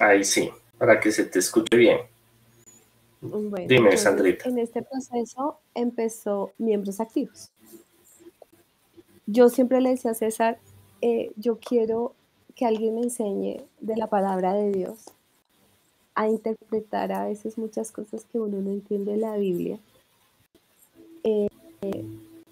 Ahí 0.00 0.24
sí, 0.24 0.50
para 0.78 1.00
que 1.00 1.10
se 1.10 1.24
te 1.24 1.38
escuche 1.38 1.76
bien. 1.76 1.98
Dime, 3.66 3.96
Sandrita. 3.96 4.48
En 4.48 4.58
este 4.58 4.82
proceso 4.82 5.58
empezó 5.74 6.52
miembros 6.58 7.00
activos. 7.00 7.50
Yo 9.26 9.48
siempre 9.48 9.80
le 9.80 9.90
decía 9.90 10.12
a 10.12 10.14
César, 10.14 10.58
eh, 11.00 11.32
yo 11.36 11.58
quiero 11.58 12.14
que 12.58 12.66
alguien 12.66 12.96
me 12.96 13.02
enseñe 13.02 13.62
de 13.80 13.96
la 13.96 14.08
palabra 14.08 14.52
de 14.52 14.72
Dios 14.72 15.12
a 16.16 16.26
interpretar 16.28 17.12
a 17.12 17.24
veces 17.26 17.56
muchas 17.56 17.92
cosas 17.92 18.24
que 18.24 18.40
uno 18.40 18.60
no 18.60 18.72
entiende 18.72 19.12
de 19.12 19.18
la 19.18 19.36
Biblia, 19.36 19.78
eh, 21.22 21.46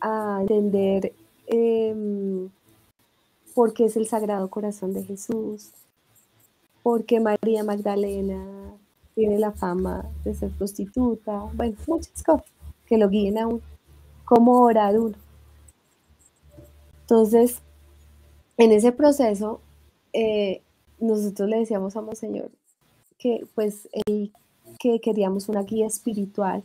a 0.00 0.38
entender 0.42 1.12
em, 1.48 2.48
por 3.52 3.74
qué 3.74 3.86
es 3.86 3.96
el 3.96 4.06
Sagrado 4.06 4.48
Corazón 4.48 4.94
de 4.94 5.02
Jesús, 5.02 5.70
porque 6.84 7.18
María 7.18 7.64
Magdalena 7.64 8.46
tiene 9.16 9.40
la 9.40 9.50
fama 9.50 10.08
de 10.22 10.34
ser 10.36 10.50
prostituta, 10.50 11.50
bueno, 11.54 11.76
muchas 11.88 12.22
cosas 12.22 12.46
que 12.86 12.96
lo 12.96 13.08
guíen 13.08 13.38
a 13.38 13.48
uno, 13.48 13.60
cómo 14.24 14.60
orar 14.60 15.00
uno. 15.00 15.16
Entonces, 17.00 17.58
en 18.56 18.70
ese 18.70 18.92
proceso, 18.92 19.60
eh, 20.18 20.62
nosotros 20.98 21.46
le 21.46 21.58
decíamos 21.58 21.94
a 21.94 22.00
Monseñor 22.00 22.50
que 23.18 23.46
pues 23.54 23.86
que 24.78 25.00
queríamos 25.00 25.50
una 25.50 25.62
guía 25.62 25.86
espiritual 25.86 26.62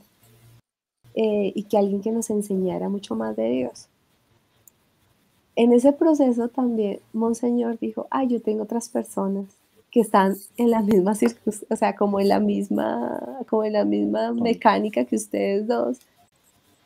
eh, 1.15 1.52
y 1.53 1.64
que 1.64 1.78
alguien 1.78 2.02
que 2.02 2.14
nos 2.14 2.30
enseñara 2.30 2.88
mucho 2.88 3.14
más 3.14 3.36
de 3.36 3.49
Dios. 3.49 3.88
En 5.57 5.73
ese 5.73 5.91
proceso 5.91 6.48
también 6.48 7.02
Monseñor 7.11 7.78
dijo, 7.78 8.07
ay, 8.10 8.30
yo 8.30 8.41
tengo 8.41 8.64
otras 8.64 8.88
personas 8.88 9.48
que 9.91 9.99
están 9.99 10.38
en 10.56 10.72
la 10.72 10.82
misma 10.82 11.14
circunstancia, 11.15 11.68
o 11.69 11.76
sea, 11.76 11.95
como 11.98 12.22
en 12.22 12.30
la 12.30 12.40
misma, 12.40 13.40
como 13.49 13.65
en 13.65 13.73
la 13.73 13.84
misma 13.84 14.32
mecánica 14.32 15.03
que 15.03 15.18
ustedes 15.18 15.68
dos, 15.68 15.98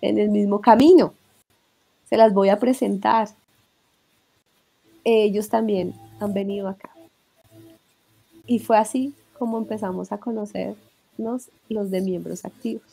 en 0.01 0.17
el 0.17 0.29
mismo 0.29 0.61
camino. 0.61 1.13
Se 2.09 2.17
las 2.17 2.33
voy 2.33 2.49
a 2.49 2.57
presentar. 2.57 3.29
Ellos 5.03 5.49
también 5.49 5.93
han 6.19 6.33
venido 6.33 6.67
acá. 6.67 6.89
Y 8.45 8.59
fue 8.59 8.77
así 8.77 9.13
como 9.37 9.57
empezamos 9.57 10.11
a 10.11 10.17
conocernos 10.17 11.49
los 11.69 11.91
de 11.91 12.01
miembros 12.01 12.45
activos. 12.45 12.83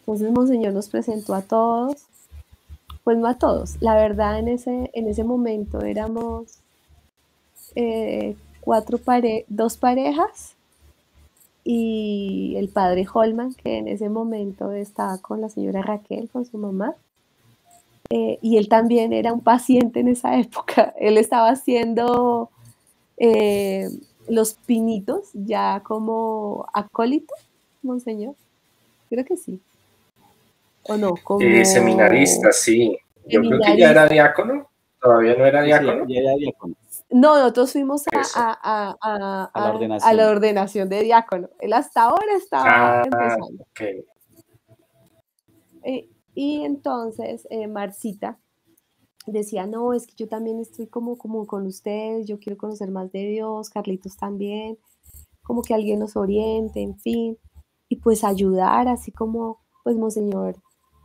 Entonces 0.00 0.32
Monseñor 0.32 0.72
nos 0.72 0.88
presentó 0.88 1.34
a 1.34 1.42
todos, 1.42 2.06
pues 3.04 3.16
no 3.18 3.28
a 3.28 3.38
todos, 3.38 3.80
la 3.80 3.94
verdad 3.94 4.38
en 4.38 4.48
ese, 4.48 4.90
en 4.92 5.08
ese 5.08 5.24
momento 5.24 5.80
éramos 5.80 6.58
eh, 7.74 8.36
cuatro 8.60 8.98
pare 8.98 9.44
dos 9.48 9.76
parejas 9.76 10.54
y 11.64 12.54
el 12.56 12.68
padre 12.68 13.06
Holman, 13.12 13.54
que 13.54 13.78
en 13.78 13.88
ese 13.88 14.08
momento 14.08 14.72
estaba 14.72 15.18
con 15.18 15.40
la 15.40 15.48
señora 15.48 15.82
Raquel, 15.82 16.28
con 16.28 16.44
su 16.44 16.58
mamá. 16.58 16.94
Eh, 18.14 18.38
y 18.42 18.58
él 18.58 18.68
también 18.68 19.14
era 19.14 19.32
un 19.32 19.40
paciente 19.40 20.00
en 20.00 20.08
esa 20.08 20.38
época. 20.38 20.92
Él 21.00 21.16
estaba 21.16 21.48
haciendo 21.48 22.50
eh, 23.16 23.88
los 24.28 24.52
pinitos 24.52 25.30
ya 25.32 25.80
como 25.82 26.66
acólito, 26.74 27.34
monseñor. 27.80 28.34
Creo 29.08 29.24
que 29.24 29.38
sí. 29.38 29.58
¿O 30.82 30.98
no? 30.98 31.14
Como... 31.24 31.40
Eh, 31.40 31.64
seminarista, 31.64 32.52
sí. 32.52 32.98
Yo 33.24 33.40
creo 33.40 33.58
que 33.60 33.78
ya 33.78 33.92
era 33.92 34.06
diácono. 34.06 34.68
Todavía 35.00 35.34
no 35.34 35.46
era 35.46 35.62
diácono. 35.62 36.04
ya 36.06 36.20
era 36.20 36.34
diácono. 36.34 36.74
No, 37.08 37.38
nosotros 37.38 37.72
fuimos 37.72 38.04
a, 38.34 38.94
la 40.12 40.28
ordenación 40.28 40.90
de 40.90 41.02
diácono. 41.02 41.48
Él 41.60 41.72
hasta 41.72 42.02
ahora 42.02 42.34
estaba 42.36 43.00
ah, 43.00 43.02
empezando. 43.06 43.64
Y 46.34 46.62
entonces 46.62 47.46
eh, 47.50 47.66
Marcita 47.66 48.38
decía, 49.26 49.66
no, 49.66 49.92
es 49.92 50.06
que 50.06 50.14
yo 50.16 50.28
también 50.28 50.60
estoy 50.60 50.86
como, 50.86 51.16
como 51.16 51.46
con 51.46 51.66
ustedes, 51.66 52.26
yo 52.26 52.38
quiero 52.38 52.56
conocer 52.56 52.90
más 52.90 53.12
de 53.12 53.26
Dios, 53.26 53.70
Carlitos 53.70 54.16
también, 54.16 54.78
como 55.42 55.62
que 55.62 55.74
alguien 55.74 56.00
nos 56.00 56.16
oriente, 56.16 56.80
en 56.80 56.98
fin, 56.98 57.38
y 57.88 57.96
pues 57.96 58.24
ayudar, 58.24 58.88
así 58.88 59.12
como 59.12 59.60
pues 59.84 59.96
Monseñor 59.96 60.56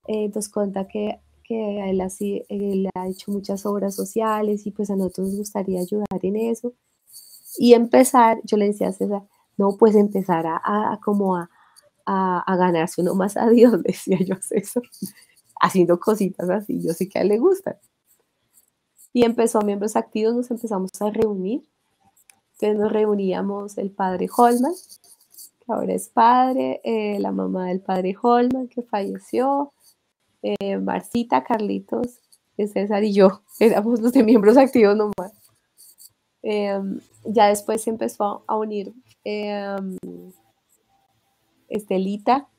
eh, 0.07 0.29
nos 0.33 0.49
cuenta 0.49 0.87
que, 0.87 1.19
que 1.43 1.89
él, 1.89 2.01
así, 2.01 2.43
él 2.49 2.89
ha 2.95 3.07
hecho 3.07 3.31
muchas 3.31 3.65
obras 3.65 3.95
sociales 3.95 4.65
y 4.65 4.71
pues 4.71 4.89
a 4.89 4.95
nosotros 4.95 5.27
nos 5.27 5.37
gustaría 5.37 5.81
ayudar 5.81 6.19
en 6.21 6.35
eso. 6.37 6.73
Y 7.57 7.73
empezar, 7.73 8.39
yo 8.43 8.55
le 8.57 8.67
decía 8.67 8.89
a 8.89 8.93
César, 8.93 9.23
no, 9.57 9.75
pues 9.77 9.95
empezar 9.95 10.45
a, 10.45 10.61
a 10.63 10.99
como 11.03 11.35
a, 11.35 11.49
a, 12.07 12.39
a, 12.39 12.55
ganarse 12.55 13.01
uno 13.01 13.13
más 13.13 13.37
a 13.37 13.47
Dios, 13.49 13.83
decía 13.83 14.17
yo 14.19 14.35
César, 14.41 14.83
haciendo 15.59 15.99
cositas 15.99 16.49
así, 16.49 16.81
yo 16.81 16.93
sé 16.93 17.07
que 17.07 17.19
a 17.19 17.21
él 17.21 17.27
le 17.27 17.37
gustan. 17.37 17.77
Y 19.13 19.23
empezó 19.23 19.59
a 19.59 19.63
miembros 19.63 19.95
activos, 19.95 20.35
nos 20.35 20.51
empezamos 20.51 20.91
a 20.99 21.09
reunir. 21.09 21.63
Entonces 22.53 22.79
nos 22.79 22.91
reuníamos 22.91 23.77
el 23.77 23.91
padre 23.91 24.27
Holman, 24.35 24.73
que 25.59 25.71
ahora 25.71 25.93
es 25.93 26.09
padre, 26.09 26.81
eh, 26.83 27.19
la 27.19 27.31
mamá 27.31 27.67
del 27.67 27.81
padre 27.81 28.15
Holman, 28.19 28.67
que 28.67 28.81
falleció, 28.81 29.73
eh, 30.41 30.77
Marcita, 30.77 31.43
Carlitos, 31.43 32.19
César 32.65 33.03
y 33.03 33.13
yo, 33.13 33.41
éramos 33.59 34.01
los 34.01 34.13
de 34.13 34.23
miembros 34.23 34.57
activos 34.57 34.95
nomás. 34.95 35.33
Eh, 36.41 36.79
ya 37.25 37.47
después 37.47 37.83
se 37.83 37.89
empezó 37.89 38.43
a 38.47 38.55
unir 38.55 38.93
em, 39.23 39.97
Estelita 41.67 42.49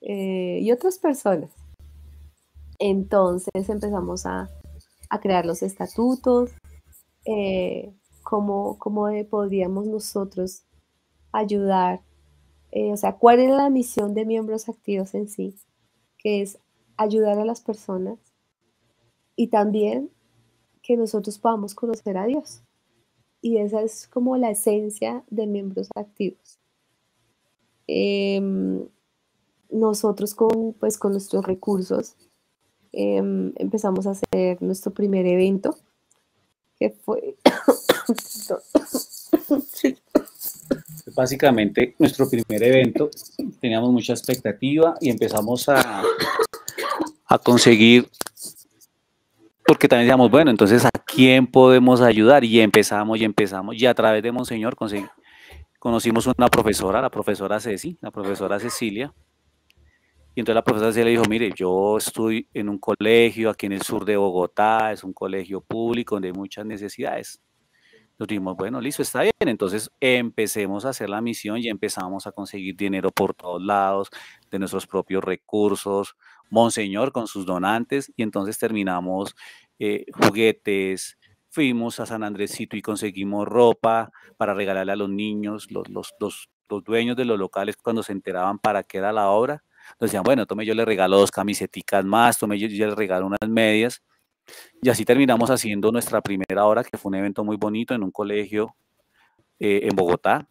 y 0.00 0.70
otras 0.70 0.98
personas. 0.98 1.50
Entonces 2.78 3.68
empezamos 3.68 4.26
a, 4.26 4.48
a 5.08 5.20
crear 5.20 5.46
los 5.46 5.62
estatutos, 5.62 6.52
eh, 7.24 7.92
cómo, 8.22 8.78
cómo 8.78 9.08
podríamos 9.28 9.86
nosotros 9.86 10.64
ayudar, 11.32 12.02
eh, 12.70 12.92
o 12.92 12.96
sea, 12.96 13.16
cuál 13.16 13.40
es 13.40 13.50
la 13.50 13.70
misión 13.70 14.14
de 14.14 14.24
miembros 14.24 14.68
activos 14.68 15.14
en 15.14 15.28
sí, 15.28 15.56
que 16.18 16.42
es 16.42 16.58
ayudar 16.96 17.38
a 17.38 17.44
las 17.44 17.60
personas 17.60 18.18
y 19.34 19.48
también 19.48 20.10
que 20.82 20.96
nosotros 20.96 21.38
podamos 21.38 21.74
conocer 21.74 22.16
a 22.16 22.26
Dios. 22.26 22.62
Y 23.40 23.58
esa 23.58 23.82
es 23.82 24.08
como 24.08 24.36
la 24.36 24.50
esencia 24.50 25.24
de 25.30 25.46
miembros 25.46 25.88
activos. 25.94 26.58
Em, 27.86 28.86
nosotros 29.70 30.34
con, 30.34 30.74
pues, 30.74 30.98
con 30.98 31.12
nuestros 31.12 31.44
recursos 31.44 32.16
Em, 32.98 33.52
empezamos 33.56 34.06
a 34.06 34.12
hacer 34.12 34.62
nuestro 34.62 34.90
primer 34.90 35.26
evento, 35.26 35.76
que 36.78 36.88
fue... 36.90 37.36
Básicamente, 41.14 41.94
nuestro 41.98 42.26
primer 42.28 42.62
evento, 42.62 43.10
teníamos 43.60 43.92
mucha 43.92 44.14
expectativa 44.14 44.96
y 45.00 45.10
empezamos 45.10 45.68
a, 45.68 46.02
a 47.26 47.38
conseguir, 47.38 48.08
porque 49.66 49.88
también 49.88 50.06
decíamos, 50.06 50.30
bueno, 50.30 50.50
entonces, 50.50 50.86
¿a 50.86 50.90
quién 50.90 51.46
podemos 51.46 52.00
ayudar? 52.00 52.44
Y 52.44 52.60
empezamos 52.60 53.20
y 53.20 53.24
empezamos, 53.24 53.76
y 53.76 53.84
a 53.84 53.94
través 53.94 54.22
de 54.22 54.32
Monseñor 54.32 54.74
conocimos 55.86 56.26
una 56.26 56.48
profesora, 56.48 57.00
la 57.00 57.10
profesora 57.10 57.60
Ceci, 57.60 57.96
la 58.00 58.10
profesora 58.10 58.58
Cecilia, 58.58 59.14
y 60.34 60.40
entonces 60.40 60.56
la 60.56 60.64
profesora 60.64 60.90
le 60.90 61.10
dijo, 61.12 61.22
mire, 61.28 61.52
yo 61.54 61.96
estoy 61.96 62.48
en 62.52 62.68
un 62.68 62.78
colegio 62.80 63.50
aquí 63.50 63.66
en 63.66 63.72
el 63.74 63.82
sur 63.82 64.04
de 64.04 64.16
Bogotá, 64.16 64.90
es 64.90 65.04
un 65.04 65.12
colegio 65.12 65.60
público 65.60 66.16
donde 66.16 66.26
hay 66.26 66.34
muchas 66.34 66.66
necesidades. 66.66 67.40
Nos 68.18 68.26
dijimos, 68.26 68.56
bueno, 68.56 68.80
listo, 68.80 69.00
está 69.00 69.22
bien. 69.22 69.32
Entonces 69.38 69.88
empecemos 70.00 70.84
a 70.84 70.88
hacer 70.88 71.08
la 71.08 71.20
misión 71.20 71.58
y 71.58 71.68
empezamos 71.68 72.26
a 72.26 72.32
conseguir 72.32 72.74
dinero 72.74 73.12
por 73.12 73.32
todos 73.32 73.62
lados, 73.62 74.10
de 74.50 74.58
nuestros 74.58 74.88
propios 74.88 75.22
recursos, 75.22 76.16
Monseñor 76.50 77.12
con 77.12 77.28
sus 77.28 77.46
donantes, 77.46 78.12
y 78.16 78.24
entonces 78.24 78.58
terminamos 78.58 79.36
eh, 79.78 80.04
juguetes, 80.12 81.16
fuimos 81.56 82.00
a 82.00 82.04
San 82.06 82.22
Andresito 82.22 82.76
y 82.76 82.82
conseguimos 82.82 83.48
ropa 83.48 84.12
para 84.36 84.52
regalarle 84.52 84.92
a 84.92 84.96
los 84.96 85.08
niños, 85.08 85.70
los, 85.70 85.88
los, 85.88 86.12
los, 86.20 86.50
los 86.68 86.84
dueños 86.84 87.16
de 87.16 87.24
los 87.24 87.38
locales 87.38 87.78
cuando 87.78 88.02
se 88.02 88.12
enteraban 88.12 88.58
para 88.58 88.82
qué 88.82 88.98
era 88.98 89.10
la 89.10 89.30
obra, 89.30 89.64
entonces 89.92 90.12
decían, 90.12 90.22
bueno, 90.22 90.44
tome 90.44 90.66
yo 90.66 90.74
le 90.74 90.84
regalo 90.84 91.16
dos 91.16 91.30
camisetas 91.30 92.04
más, 92.04 92.38
tome 92.38 92.58
yo, 92.58 92.68
yo 92.68 92.88
le 92.88 92.94
regalo 92.94 93.26
unas 93.26 93.48
medias. 93.48 94.02
Y 94.82 94.90
así 94.90 95.06
terminamos 95.06 95.48
haciendo 95.48 95.90
nuestra 95.90 96.20
primera 96.20 96.66
hora, 96.66 96.84
que 96.84 96.98
fue 96.98 97.08
un 97.08 97.14
evento 97.14 97.42
muy 97.42 97.56
bonito 97.56 97.94
en 97.94 98.02
un 98.02 98.10
colegio 98.10 98.76
eh, 99.58 99.80
en 99.84 99.96
Bogotá. 99.96 100.46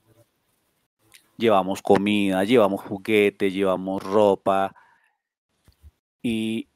Llevamos 1.37 1.83
comida, 1.83 2.43
llevamos 2.45 2.81
juguetes, 2.81 3.53
llevamos 3.53 4.01
ropa. 4.01 4.73
Y 6.23 6.67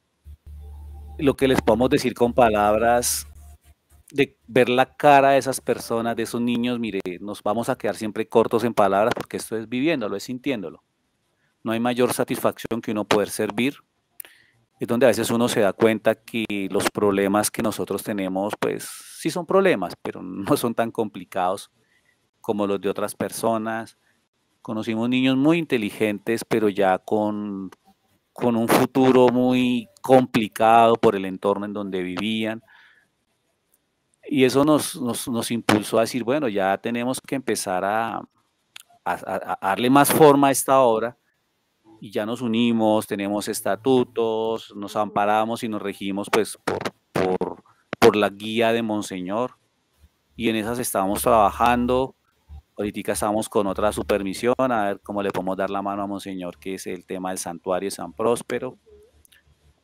lo 1.18 1.36
que 1.36 1.48
les 1.48 1.64
podemos 1.64 1.90
decir 1.90 2.14
con 2.14 2.32
palabras, 2.32 3.26
de 4.12 4.38
ver 4.48 4.70
la 4.70 4.96
cara 4.96 5.32
de 5.32 5.38
esas 5.38 5.62
personas, 5.62 6.16
de 6.16 6.24
esos 6.24 6.42
niños, 6.42 6.80
mire, 6.80 7.02
nos 7.20 7.44
vamos 7.44 7.70
a 7.70 7.78
quedar 7.78 7.96
siempre 7.96 8.28
cortos 8.28 8.64
en 8.64 8.74
palabras 8.74 9.14
porque 9.16 9.38
esto 9.38 9.56
es 9.56 9.70
viviéndolo, 9.70 10.16
es 10.16 10.24
sintiéndolo. 10.24 10.84
No 11.64 11.72
hay 11.72 11.80
mayor 11.80 12.14
satisfacción 12.14 12.82
que 12.82 12.92
uno 12.92 13.06
poder 13.06 13.30
servir. 13.30 13.76
Es 14.80 14.88
donde 14.88 15.06
a 15.06 15.10
veces 15.10 15.30
uno 15.30 15.50
se 15.50 15.60
da 15.60 15.74
cuenta 15.74 16.16
que 16.16 16.46
los 16.72 16.90
problemas 16.90 17.52
que 17.52 17.62
nosotros 17.62 18.02
tenemos, 18.02 18.54
pues 18.60 18.90
sí 19.18 19.30
son 19.30 19.46
problemas, 19.46 19.94
pero 20.02 20.22
no 20.24 20.58
son 20.58 20.74
tan 20.74 20.92
complicados 20.92 21.70
como 22.42 22.66
los 22.66 22.80
de 22.82 22.90
otras 22.90 23.14
personas. 23.16 23.98
Conocimos 24.62 25.10
niños 25.10 25.38
muy 25.38 25.58
inteligentes, 25.58 26.44
pero 26.46 26.70
ya 26.70 26.98
con, 26.98 27.70
con 28.34 28.56
un 28.56 28.68
futuro 28.68 29.28
muy 29.30 29.88
complicado 30.02 30.96
por 30.96 31.16
el 31.16 31.26
entorno 31.26 31.66
en 31.66 31.74
donde 31.74 32.02
vivían. 32.02 32.64
Y 34.32 34.44
eso 34.44 34.64
nos, 34.64 34.96
nos, 35.02 35.50
impulsó 35.50 35.98
a 35.98 36.02
decir, 36.02 36.24
bueno, 36.24 36.48
ya 36.48 36.78
tenemos 36.78 37.20
que 37.20 37.34
empezar 37.34 37.84
a, 37.84 38.22
a, 39.04 39.58
darle 39.60 39.90
más 39.90 40.14
forma 40.14 40.50
a 40.50 40.52
esta 40.52 40.82
obra 40.82 41.18
y 42.00 42.12
ya 42.12 42.28
nos 42.28 42.44
unimos, 42.44 43.08
tenemos 43.08 43.48
estatutos, 43.48 44.72
nos 44.76 44.96
amparamos 44.96 45.64
y 45.64 45.68
nos 45.68 45.82
regimos 45.82 46.30
pues 46.32 46.60
por, 46.64 46.78
por, 47.12 47.64
por 47.98 48.16
la 48.16 48.30
guía 48.30 48.72
de 48.72 48.84
Monseñor 48.84 49.58
y 50.36 50.50
en 50.50 50.58
esas 50.58 50.78
estábamos 50.78 51.24
trabajando. 51.24 52.16
Ahorita 52.78 53.14
estamos 53.14 53.50
con 53.50 53.66
otra 53.66 53.92
supermisión, 53.92 54.54
a 54.60 54.86
ver 54.86 55.02
cómo 55.02 55.24
le 55.24 55.32
podemos 55.32 55.58
dar 55.58 55.72
la 55.72 55.82
mano 55.82 56.04
a 56.04 56.08
Monseñor, 56.08 56.60
que 56.60 56.76
es 56.76 56.86
el 56.86 57.04
tema 57.04 57.30
del 57.30 57.40
santuario 57.40 57.88
de 57.88 57.96
San 57.96 58.14
Próspero, 58.14 58.78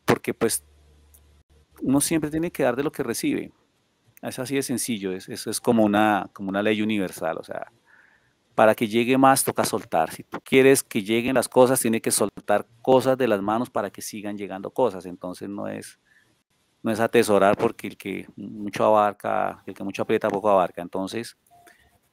porque 0.06 0.36
pues 0.36 0.64
uno 1.82 2.00
siempre 2.00 2.30
tiene 2.30 2.52
que 2.52 2.62
dar 2.62 2.76
de 2.76 2.84
lo 2.84 2.92
que 2.92 3.02
recibe. 3.02 3.52
Es 4.22 4.40
así 4.40 4.56
de 4.56 4.64
sencillo, 4.64 5.12
es, 5.12 5.30
eso 5.30 5.50
es 5.50 5.62
como 5.62 5.84
una, 5.84 6.30
como 6.34 6.50
una 6.50 6.64
ley 6.64 6.82
universal, 6.82 7.38
o 7.38 7.44
sea, 7.44 7.72
para 8.56 8.74
que 8.74 8.88
llegue 8.88 9.18
más 9.18 9.44
toca 9.44 9.66
soltar. 9.66 10.12
Si 10.12 10.24
tú 10.24 10.40
quieres 10.44 10.82
que 10.82 11.04
lleguen 11.04 11.36
las 11.36 11.50
cosas, 11.50 11.80
tiene 11.80 12.02
que 12.02 12.12
soltar 12.12 12.66
cosas 12.82 13.18
de 13.18 13.28
las 13.28 13.42
manos 13.42 13.70
para 13.70 13.90
que 13.92 14.02
sigan 14.02 14.38
llegando 14.38 14.72
cosas. 14.72 15.06
Entonces 15.06 15.50
no 15.50 15.68
es, 15.68 16.00
no 16.82 16.92
es 16.92 17.02
atesorar 17.02 17.58
porque 17.58 17.88
el 17.88 17.98
que 17.98 18.28
mucho 18.38 18.86
abarca, 18.86 19.62
el 19.66 19.74
que 19.74 19.84
mucho 19.84 20.04
aprieta 20.04 20.30
poco 20.30 20.50
abarca. 20.50 20.82
Entonces 20.82 21.38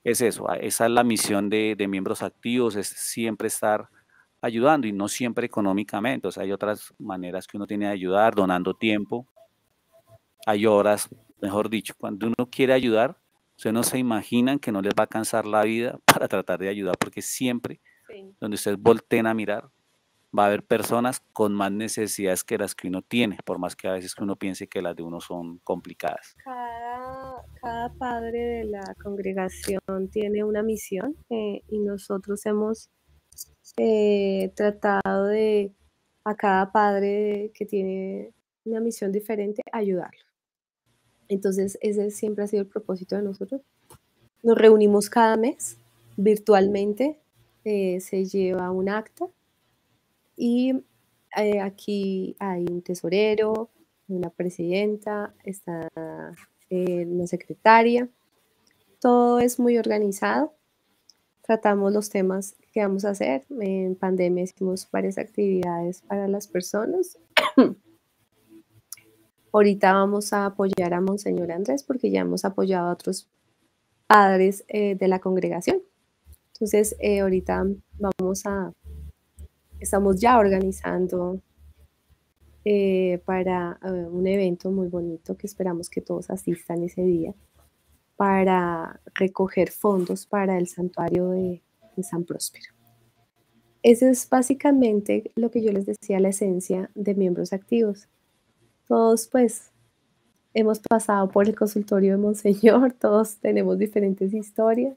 es 0.03 0.21
eso, 0.21 0.53
esa 0.55 0.87
es 0.87 0.91
la 0.91 1.05
misión 1.05 1.49
de, 1.49 1.77
de 1.79 1.87
miembros 1.87 2.23
activos, 2.23 2.75
es 2.75 2.89
siempre 2.89 3.47
estar 3.47 3.89
ayudando 4.41 4.89
y 4.89 4.93
no 4.93 5.07
siempre 5.07 5.47
económicamente. 5.47 6.27
O 6.27 6.33
sea, 6.33 6.43
hay 6.43 6.51
otras 6.51 6.93
maneras 6.99 7.47
que 7.47 7.57
uno 7.57 7.67
tiene 7.69 7.87
de 7.87 7.93
ayudar, 7.93 8.35
donando 8.35 8.75
tiempo. 8.75 9.29
Hay 10.45 10.67
horas, 10.67 11.09
mejor 11.43 11.69
dicho, 11.69 11.95
cuando 11.99 12.29
uno 12.29 12.49
quiere 12.51 12.73
ayudar, 12.73 13.19
Ustedes 13.57 13.75
no 13.75 13.83
se 13.85 13.99
imaginan 13.99 14.59
que 14.59 14.73
no 14.73 14.83
les 14.83 14.93
va 14.99 15.05
a 15.05 15.07
cansar 15.07 15.47
la 15.47 15.63
vida 15.63 15.99
para 16.07 16.27
tratar 16.27 16.59
de 16.59 16.69
ayudar, 16.69 16.97
porque 16.99 17.23
siempre 17.23 17.81
donde 18.41 18.57
ustedes 18.57 18.77
volteen 18.77 19.27
a 19.27 19.35
mirar, 19.35 19.71
va 20.37 20.45
a 20.45 20.47
haber 20.49 20.65
personas 20.65 21.21
con 21.33 21.55
más 21.55 21.71
necesidades 21.71 22.43
que 22.43 22.59
las 22.59 22.75
que 22.75 22.89
uno 22.89 23.03
tiene, 23.03 23.39
por 23.45 23.59
más 23.59 23.77
que 23.77 23.87
a 23.87 23.93
veces 23.93 24.15
uno 24.21 24.35
piense 24.35 24.67
que 24.67 24.83
las 24.83 24.97
de 24.97 25.03
uno 25.03 25.21
son 25.21 25.59
complicadas. 25.61 26.35
Cada, 26.45 27.95
padre 27.99 28.39
de 28.39 28.65
la 28.65 28.95
congregación 29.03 30.09
tiene 30.11 30.43
una 30.43 30.63
misión 30.63 31.17
eh, 31.31 31.63
y 31.69 31.79
nosotros 31.79 32.45
hemos 32.47 32.91
eh, 33.77 34.53
tratado 34.57 35.27
de 35.27 35.73
a 36.25 36.35
cada 36.35 36.73
padre 36.73 37.53
que 37.55 37.65
tiene 37.65 38.33
una 38.65 38.81
misión 38.81 39.13
diferente 39.13 39.63
ayudarlo. 39.73 40.32
Entonces, 41.29 41.79
ese 41.81 42.11
siempre 42.11 42.45
ha 42.45 42.47
sido 42.47 42.63
el 42.63 42.69
propósito 42.69 43.17
de 43.17 43.23
nosotros. 43.23 43.63
Nos 44.43 44.59
reunimos 44.59 45.09
cada 45.09 45.37
mes 45.37 45.79
virtualmente, 46.17 47.19
eh, 47.65 48.01
se 48.01 48.25
lleva 48.25 48.71
un 48.71 48.89
acta 48.89 49.27
y 50.37 50.75
eh, 51.37 51.61
aquí 51.61 52.37
hay 52.39 52.65
un 52.69 52.83
tesorero, 52.83 53.71
una 54.09 54.31
presidenta, 54.31 55.35
está 55.45 55.89
eh, 56.71 57.07
una 57.07 57.27
secretaria. 57.27 58.09
Todo 59.01 59.41
es 59.41 59.59
muy 59.59 59.79
organizado. 59.79 60.55
Tratamos 61.43 61.93
los 61.93 62.11
temas 62.11 62.55
que 62.73 62.81
vamos 62.81 63.05
a 63.05 63.11
hacer. 63.11 63.45
En 63.61 63.97
pandemia 63.97 64.45
hicimos 64.45 64.89
varias 64.91 65.19
actividades 65.19 66.03
para 66.03 66.29
las 66.29 66.47
personas. 66.47 67.19
Ahorita 69.53 69.93
vamos 69.93 70.33
a 70.33 70.47
apoyar 70.47 70.95
a 70.95 71.03
Monseñor 71.03 71.53
Andrés 71.53 71.83
porque 71.83 72.11
ya 72.11 72.21
hemos 72.21 72.47
apoyado 72.47 72.89
a 72.89 72.93
otros 72.93 73.29
padres 74.07 74.65
eh, 74.69 74.95
de 74.95 75.09
la 75.09 75.19
congregación. 75.19 75.83
Entonces, 76.55 76.97
eh, 77.01 77.21
ahorita 77.21 77.67
vamos 77.99 78.47
a, 78.47 78.73
estamos 79.79 80.19
ya 80.19 80.39
organizando 80.39 81.43
eh, 82.65 83.21
para 83.27 83.79
un 84.11 84.27
evento 84.27 84.71
muy 84.71 84.89
bonito 84.89 85.37
que 85.37 85.47
esperamos 85.47 85.91
que 85.91 86.01
todos 86.01 86.31
asistan 86.31 86.83
ese 86.85 87.03
día 87.03 87.35
para 88.17 89.01
recoger 89.15 89.71
fondos 89.71 90.25
para 90.25 90.57
el 90.57 90.67
santuario 90.67 91.31
de, 91.31 91.63
de 91.95 92.03
San 92.03 92.25
Próspero. 92.25 92.73
Eso 93.83 94.07
es 94.07 94.29
básicamente 94.31 95.31
lo 95.35 95.51
que 95.51 95.61
yo 95.61 95.73
les 95.73 95.85
decía, 95.85 96.21
la 96.21 96.29
esencia 96.29 96.91
de 96.95 97.15
miembros 97.15 97.53
activos 97.53 98.09
todos 98.89 99.27
pues 99.29 99.71
hemos 100.55 100.81
pasado 100.81 101.31
por 101.31 101.49
el 101.49 101.55
consultorio 101.55 102.13
de 102.13 102.19
Monseñor, 102.19 102.93
todos 103.01 103.37
tenemos 103.37 103.79
diferentes 103.79 104.35
historias. 104.35 104.97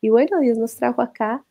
Y 0.00 0.08
bueno, 0.08 0.40
Dios 0.40 0.58
nos 0.58 0.74
trajo 0.74 1.00
acá 1.00 1.44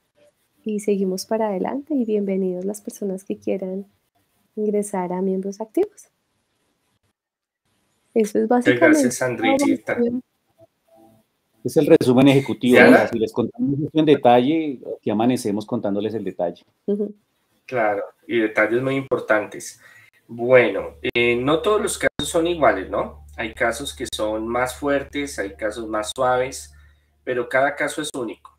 y 0.63 0.79
seguimos 0.81 1.25
para 1.25 1.47
adelante 1.47 1.93
y 1.93 2.05
bienvenidos 2.05 2.65
las 2.65 2.81
personas 2.81 3.23
que 3.23 3.37
quieran 3.37 3.85
ingresar 4.55 5.13
a 5.13 5.21
miembros 5.21 5.61
activos. 5.61 6.09
Eso 8.13 8.39
es 8.39 8.47
básicamente. 8.47 8.99
Gracias, 8.99 9.21
Es 11.63 11.77
el 11.77 11.87
resumen 11.87 12.27
ejecutivo. 12.27 12.77
Si 13.11 13.19
les 13.19 13.31
contamos 13.31 13.79
en 13.93 14.05
detalle, 14.05 14.81
aquí 14.97 15.09
amanecemos 15.09 15.65
contándoles 15.65 16.13
el 16.13 16.25
detalle. 16.25 16.63
Claro, 17.65 18.03
y 18.27 18.39
detalles 18.39 18.81
muy 18.81 18.95
importantes. 18.95 19.79
Bueno, 20.33 20.95
eh, 21.01 21.35
no 21.35 21.61
todos 21.61 21.81
los 21.81 21.97
casos 21.97 22.29
son 22.31 22.47
iguales, 22.47 22.89
¿no? 22.89 23.25
Hay 23.35 23.53
casos 23.53 23.93
que 23.93 24.05
son 24.15 24.47
más 24.47 24.73
fuertes, 24.79 25.37
hay 25.37 25.57
casos 25.57 25.85
más 25.89 26.13
suaves, 26.15 26.73
pero 27.25 27.49
cada 27.49 27.75
caso 27.75 28.01
es 28.01 28.09
único. 28.13 28.57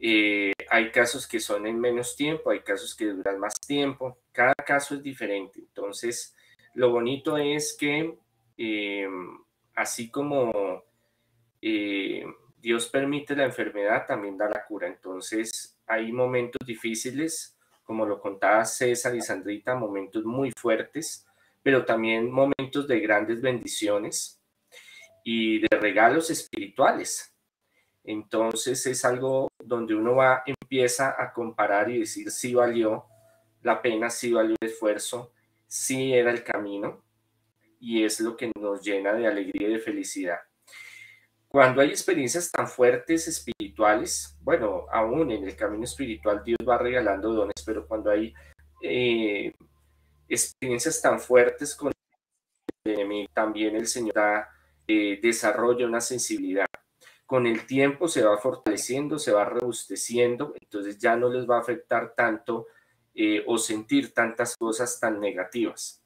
Eh, 0.00 0.50
hay 0.68 0.90
casos 0.90 1.28
que 1.28 1.38
son 1.38 1.68
en 1.68 1.78
menos 1.78 2.16
tiempo, 2.16 2.50
hay 2.50 2.58
casos 2.62 2.92
que 2.96 3.04
duran 3.04 3.38
más 3.38 3.54
tiempo, 3.54 4.18
cada 4.32 4.54
caso 4.54 4.96
es 4.96 5.02
diferente. 5.04 5.60
Entonces, 5.60 6.34
lo 6.74 6.90
bonito 6.90 7.36
es 7.36 7.76
que 7.78 8.18
eh, 8.58 9.08
así 9.76 10.10
como 10.10 10.82
Dios 11.60 12.88
permite 12.88 13.36
la 13.36 13.44
enfermedad, 13.44 14.06
también 14.08 14.36
da 14.36 14.48
la 14.48 14.64
cura. 14.66 14.88
Entonces, 14.88 15.78
hay 15.86 16.10
momentos 16.10 16.66
difíciles 16.66 17.54
como 17.84 18.06
lo 18.06 18.20
contaba 18.20 18.64
César 18.64 19.14
y 19.14 19.20
Sandrita, 19.20 19.74
momentos 19.74 20.24
muy 20.24 20.50
fuertes, 20.56 21.26
pero 21.62 21.84
también 21.84 22.30
momentos 22.30 22.88
de 22.88 23.00
grandes 23.00 23.40
bendiciones 23.40 24.40
y 25.22 25.60
de 25.60 25.68
regalos 25.78 26.30
espirituales. 26.30 27.34
Entonces 28.02 28.86
es 28.86 29.04
algo 29.04 29.48
donde 29.58 29.94
uno 29.94 30.16
va, 30.16 30.42
empieza 30.46 31.14
a 31.18 31.32
comparar 31.32 31.90
y 31.90 32.00
decir 32.00 32.30
si 32.30 32.54
valió 32.54 33.06
la 33.62 33.80
pena, 33.80 34.10
si 34.10 34.32
valió 34.32 34.56
el 34.60 34.68
esfuerzo, 34.68 35.32
si 35.66 36.12
era 36.12 36.30
el 36.30 36.44
camino, 36.44 37.02
y 37.80 38.04
es 38.04 38.20
lo 38.20 38.36
que 38.36 38.52
nos 38.58 38.82
llena 38.82 39.14
de 39.14 39.26
alegría 39.26 39.68
y 39.68 39.72
de 39.72 39.78
felicidad. 39.78 40.38
Cuando 41.54 41.82
hay 41.82 41.90
experiencias 41.90 42.50
tan 42.50 42.66
fuertes 42.66 43.28
espirituales, 43.28 44.36
bueno, 44.40 44.86
aún 44.90 45.30
en 45.30 45.44
el 45.44 45.54
camino 45.54 45.84
espiritual 45.84 46.42
Dios 46.44 46.58
va 46.68 46.78
regalando 46.78 47.32
dones, 47.32 47.62
pero 47.64 47.86
cuando 47.86 48.10
hay 48.10 48.34
eh, 48.82 49.54
experiencias 50.28 51.00
tan 51.00 51.20
fuertes 51.20 51.76
con 51.76 51.92
el 52.84 52.92
enemigo, 52.92 53.28
también 53.32 53.76
el 53.76 53.86
Señor 53.86 54.14
da, 54.14 54.48
eh, 54.88 55.20
desarrolla 55.22 55.86
una 55.86 56.00
sensibilidad. 56.00 56.66
Con 57.24 57.46
el 57.46 57.64
tiempo 57.68 58.08
se 58.08 58.24
va 58.24 58.36
fortaleciendo, 58.36 59.20
se 59.20 59.30
va 59.30 59.44
robusteciendo, 59.44 60.54
entonces 60.60 60.98
ya 60.98 61.14
no 61.14 61.28
les 61.28 61.48
va 61.48 61.58
a 61.58 61.60
afectar 61.60 62.14
tanto 62.16 62.66
eh, 63.14 63.44
o 63.46 63.58
sentir 63.58 64.12
tantas 64.12 64.56
cosas 64.56 64.98
tan 64.98 65.20
negativas. 65.20 66.03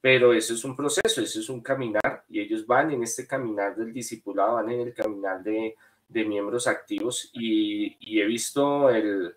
Pero 0.00 0.32
eso 0.32 0.54
es 0.54 0.64
un 0.64 0.74
proceso, 0.74 1.20
eso 1.20 1.40
es 1.40 1.48
un 1.48 1.60
caminar 1.60 2.24
y 2.28 2.40
ellos 2.40 2.66
van 2.66 2.90
en 2.90 3.02
este 3.02 3.26
caminar 3.26 3.76
del 3.76 3.92
discipulado, 3.92 4.54
van 4.54 4.70
en 4.70 4.80
el 4.80 4.94
caminar 4.94 5.42
de, 5.42 5.76
miembros 6.08 6.66
activos 6.66 7.30
y, 7.32 8.18
he 8.20 8.24
visto 8.24 8.90
el, 8.90 9.34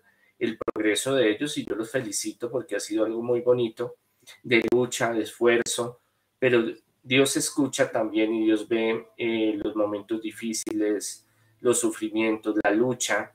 progreso 0.58 1.14
de 1.14 1.30
ellos 1.30 1.56
y 1.58 1.64
yo 1.64 1.74
los 1.74 1.90
felicito 1.90 2.50
porque 2.50 2.76
ha 2.76 2.80
sido 2.80 3.04
algo 3.04 3.22
muy 3.22 3.40
bonito 3.40 3.96
de 4.42 4.62
lucha, 4.72 5.12
de 5.12 5.22
esfuerzo, 5.22 6.00
pero 6.38 6.64
Dios 7.02 7.36
escucha 7.36 7.90
también 7.90 8.34
y 8.34 8.44
Dios 8.46 8.66
ve 8.66 9.06
eh, 9.16 9.58
los 9.62 9.76
momentos 9.76 10.20
difíciles, 10.20 11.26
los 11.60 11.78
sufrimientos, 11.78 12.56
la 12.62 12.70
lucha 12.70 13.32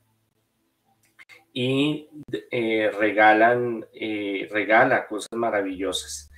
y 1.54 2.08
eh, 2.52 2.92
regalan, 2.92 3.86
eh, 3.94 4.48
regala 4.52 5.08
cosas 5.08 5.32
maravillosas. 5.34 6.29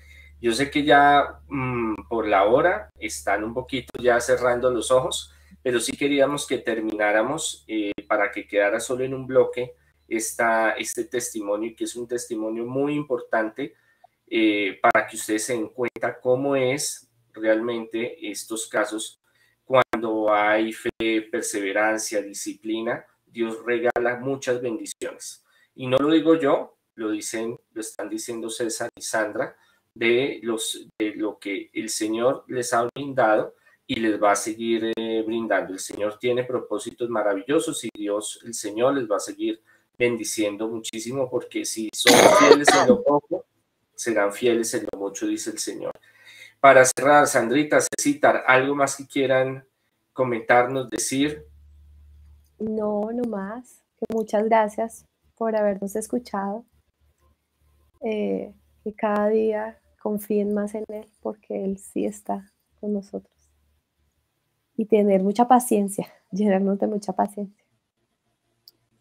Yo 0.42 0.52
sé 0.54 0.72
que 0.72 0.84
ya 0.84 1.40
mm, 1.48 2.08
por 2.10 2.28
la 2.28 2.46
hora 2.46 2.90
están 3.00 3.44
un 3.44 3.54
poquito 3.54 3.92
ya 4.02 4.20
cerrando 4.20 4.72
los 4.72 4.90
ojos, 4.90 5.32
pero 5.62 5.80
sí 5.80 5.92
queríamos 5.96 6.48
que 6.48 6.58
termináramos 6.58 7.64
eh, 7.68 7.92
para 8.08 8.32
que 8.32 8.48
quedara 8.48 8.80
solo 8.80 9.04
en 9.04 9.14
un 9.14 9.28
bloque 9.28 9.76
esta, 10.08 10.72
este 10.72 11.06
testimonio, 11.06 11.74
que 11.78 11.84
es 11.84 11.96
un 11.96 12.08
testimonio 12.08 12.66
muy 12.66 12.96
importante 12.96 13.76
eh, 14.28 14.80
para 14.82 15.06
que 15.06 15.16
ustedes 15.16 15.46
se 15.46 15.54
den 15.54 15.70
cuenta 15.70 16.20
cómo 16.20 16.56
es 16.56 17.08
realmente 17.34 18.30
estos 18.30 18.68
casos 18.68 19.22
cuando 19.64 20.34
hay 20.34 20.74
fe, 20.74 21.22
perseverancia, 21.32 22.22
disciplina, 22.22 23.06
Dios 23.26 23.64
regala 23.64 24.18
muchas 24.20 24.60
bendiciones. 24.60 25.46
Y 25.76 25.88
no 25.88 25.98
lo 25.98 26.10
digo 26.10 26.36
yo, 26.36 26.78
lo 26.96 27.12
dicen, 27.12 27.58
lo 27.74 27.82
están 27.82 28.10
diciendo 28.10 28.50
César 28.50 28.90
y 28.98 29.02
Sandra, 29.02 29.56
de, 29.94 30.40
los, 30.44 30.88
de 31.00 31.16
lo 31.16 31.38
que 31.38 31.70
el 31.74 31.90
Señor 31.90 32.46
les 32.48 32.74
ha 32.74 32.88
brindado 32.94 33.56
y 33.88 33.96
les 33.96 34.22
va 34.22 34.32
a 34.32 34.36
seguir 34.36 34.94
eh, 34.96 35.24
brindando. 35.26 35.74
El 35.74 35.80
Señor 35.80 36.18
tiene 36.18 36.44
propósitos 36.44 37.10
maravillosos 37.10 37.84
y 37.84 37.90
Dios, 37.94 38.40
el 38.46 38.54
Señor, 38.54 38.96
les 38.96 39.10
va 39.10 39.18
a 39.18 39.20
seguir 39.20 39.62
bendiciendo 39.98 40.68
muchísimo 40.68 41.30
porque 41.30 41.66
si 41.66 41.90
son 41.94 42.14
fieles 42.40 42.68
en 42.70 42.88
lo 42.88 43.04
poco, 43.04 43.46
serán 43.94 44.32
fieles 44.32 44.74
en 44.74 44.88
lo 44.92 44.98
mucho, 44.98 45.28
dice 45.28 45.52
el 45.52 45.60
Señor. 45.60 45.92
Para 46.60 46.86
cerrar, 46.86 47.28
Sandrita, 47.28 47.80
citar 48.00 48.44
algo 48.48 48.76
más 48.76 48.96
que 48.96 49.06
quieran 49.06 49.66
comentarnos, 50.14 50.90
decir. 50.90 51.46
No, 52.60 53.10
no 53.12 53.24
más. 53.24 53.84
muchas 54.14 54.46
gracias 54.46 55.06
por 55.36 55.56
habernos 55.56 55.96
escuchado. 55.96 56.66
Eh, 58.02 58.54
que 58.84 58.94
cada 58.94 59.30
día 59.30 59.80
confíen 60.02 60.54
más 60.54 60.76
en 60.76 60.86
Él 60.90 61.06
porque 61.22 61.64
Él 61.64 61.78
sí 61.78 62.06
está 62.06 62.52
con 62.80 62.94
nosotros. 62.94 63.34
Y 64.76 64.86
tener 64.86 65.22
mucha 65.22 65.48
paciencia, 65.48 66.08
llenarnos 66.32 66.80
de 66.80 66.88
mucha 66.88 67.14
paciencia. 67.14 67.64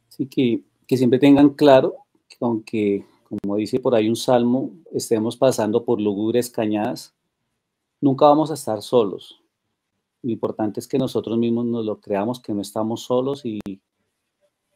Sí, 0.08 0.26
que, 0.26 0.64
que 0.86 0.96
siempre 0.96 1.18
tengan 1.18 1.50
claro 1.50 1.94
que 2.28 2.36
aunque, 2.40 3.06
como 3.28 3.56
dice 3.56 3.80
por 3.80 3.94
ahí 3.94 4.08
un 4.08 4.16
salmo, 4.16 4.70
estemos 4.92 5.36
pasando 5.36 5.84
por 5.84 6.00
lugubres 6.00 6.50
cañadas, 6.50 7.14
nunca 8.00 8.26
vamos 8.26 8.50
a 8.50 8.54
estar 8.54 8.82
solos. 8.82 9.42
Lo 10.22 10.30
importante 10.30 10.80
es 10.80 10.86
que 10.86 10.98
nosotros 10.98 11.38
mismos 11.38 11.64
nos 11.64 11.84
lo 11.84 12.00
creamos, 12.00 12.40
que 12.40 12.52
no 12.52 12.60
estamos 12.60 13.02
solos 13.02 13.44
y 13.44 13.60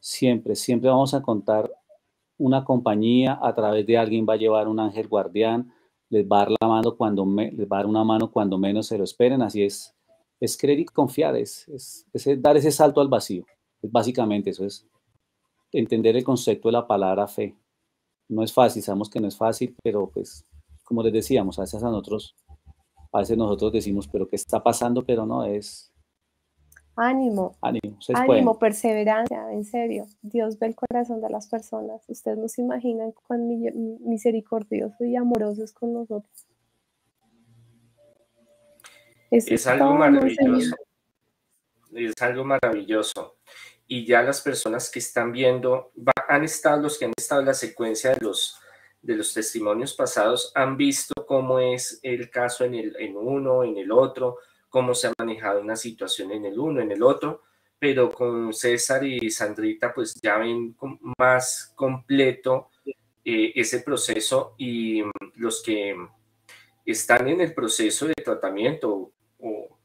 siempre, 0.00 0.56
siempre 0.56 0.88
vamos 0.88 1.12
a 1.14 1.22
contar 1.22 1.70
una 2.38 2.64
compañía, 2.64 3.38
a 3.40 3.54
través 3.54 3.86
de 3.86 3.96
alguien 3.96 4.26
va 4.28 4.34
a 4.34 4.38
llevar 4.38 4.68
un 4.68 4.80
ángel 4.80 5.08
guardián, 5.08 5.72
les 6.10 6.26
va 6.26 6.38
a 6.38 6.40
dar 6.40 6.54
la 6.60 6.68
mano 6.68 6.96
cuando 6.96 7.24
les 7.26 7.68
va 7.68 7.76
a 7.76 7.80
dar 7.80 7.86
una 7.86 8.04
mano 8.04 8.30
cuando 8.30 8.58
menos 8.58 8.86
se 8.86 8.98
lo 8.98 9.04
esperen, 9.04 9.42
así 9.42 9.62
es, 9.62 9.94
es 10.40 10.56
creer 10.56 10.80
y 10.80 10.84
confiar, 10.84 11.36
es, 11.36 11.68
es, 11.68 12.42
dar 12.42 12.56
ese 12.56 12.70
salto 12.70 13.00
al 13.00 13.08
vacío, 13.08 13.44
es 13.82 13.90
básicamente 13.90 14.50
eso 14.50 14.64
es 14.64 14.86
entender 15.72 16.16
el 16.16 16.24
concepto 16.24 16.68
de 16.68 16.72
la 16.72 16.86
palabra 16.86 17.26
fe. 17.26 17.56
No 18.28 18.42
es 18.42 18.52
fácil, 18.52 18.82
sabemos 18.82 19.10
que 19.10 19.20
no 19.20 19.28
es 19.28 19.36
fácil, 19.36 19.74
pero 19.82 20.08
pues, 20.08 20.44
como 20.84 21.02
les 21.02 21.12
decíamos, 21.12 21.58
a 21.58 21.62
veces 21.62 21.82
a 21.82 21.90
nosotros, 21.90 22.34
a 23.12 23.18
veces 23.18 23.36
nosotros 23.36 23.72
decimos, 23.72 24.08
pero 24.08 24.28
¿qué 24.28 24.36
está 24.36 24.62
pasando? 24.62 25.04
Pero 25.04 25.26
no, 25.26 25.44
es, 25.44 25.92
Ánimo. 26.96 27.56
Ánimo, 27.60 27.98
Ánimo, 28.14 28.58
perseverancia, 28.58 29.52
en 29.52 29.64
serio. 29.64 30.06
Dios 30.22 30.58
ve 30.58 30.68
el 30.68 30.76
corazón 30.76 31.20
de 31.20 31.28
las 31.28 31.48
personas. 31.48 32.02
Ustedes 32.08 32.38
no 32.38 32.48
se 32.48 32.62
imaginan 32.62 33.12
cuán 33.12 33.48
misericordioso 34.00 35.04
y 35.04 35.16
amoroso 35.16 35.64
es 35.64 35.72
con 35.72 35.92
nosotros. 35.92 36.46
es 39.30 39.66
algo 39.66 39.94
maravilloso. 39.94 40.76
Es 41.92 42.14
algo 42.20 42.44
maravilloso. 42.44 43.36
Y 43.86 44.06
ya 44.06 44.22
las 44.22 44.40
personas 44.40 44.90
que 44.90 45.00
están 45.00 45.32
viendo, 45.32 45.92
han 46.28 46.44
estado, 46.44 46.82
los 46.82 46.98
que 46.98 47.06
han 47.06 47.12
estado 47.16 47.40
en 47.40 47.48
la 47.48 47.54
secuencia 47.54 48.14
de 48.14 48.20
los, 48.20 48.56
de 49.02 49.16
los 49.16 49.34
testimonios 49.34 49.94
pasados, 49.94 50.52
han 50.54 50.76
visto 50.76 51.26
cómo 51.26 51.58
es 51.58 51.98
el 52.02 52.30
caso 52.30 52.64
en, 52.64 52.74
el, 52.74 52.96
en 52.98 53.16
uno, 53.16 53.64
en 53.64 53.76
el 53.76 53.90
otro, 53.92 54.38
cómo 54.74 54.92
se 54.92 55.06
ha 55.06 55.12
manejado 55.16 55.60
una 55.60 55.76
situación 55.76 56.32
en 56.32 56.46
el 56.46 56.58
uno, 56.58 56.80
en 56.80 56.90
el 56.90 57.00
otro, 57.04 57.42
pero 57.78 58.10
con 58.10 58.52
César 58.52 59.04
y 59.04 59.30
Sandrita 59.30 59.94
pues 59.94 60.14
ya 60.20 60.36
ven 60.38 60.76
más 61.16 61.72
completo 61.76 62.70
eh, 63.24 63.52
ese 63.54 63.82
proceso 63.82 64.56
y 64.58 65.00
mm, 65.00 65.10
los 65.36 65.62
que 65.62 65.94
están 66.84 67.28
en 67.28 67.40
el 67.40 67.54
proceso 67.54 68.08
de 68.08 68.14
tratamiento 68.14 69.12
o 69.38 69.78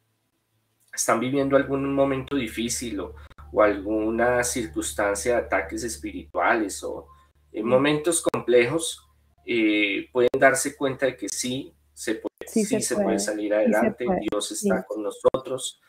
están 0.92 1.20
viviendo 1.20 1.56
algún 1.56 1.94
momento 1.94 2.36
difícil 2.36 3.00
o, 3.00 3.14
alguna 3.62 4.44
circunstancia 4.44 5.36
de 5.36 5.42
ataques 5.44 5.84
espirituales 5.84 6.84
o 6.84 7.08
en 7.52 7.68
momentos 7.68 8.24
complejos, 8.24 9.08
eh, 9.46 10.10
pueden 10.12 10.32
darse 10.40 10.76
cuenta 10.76 11.06
de 11.06 11.16
que 11.16 11.30
sí, 11.30 11.76
se 12.00 12.16
puede, 12.16 12.48
sí, 12.48 12.64
se, 12.64 12.96
puede. 12.96 13.20
salir 13.20 13.54
adelante, 13.54 14.06
Dios 14.22 14.54
está 14.54 14.84
con 14.84 15.04
nosotros, 15.04 15.82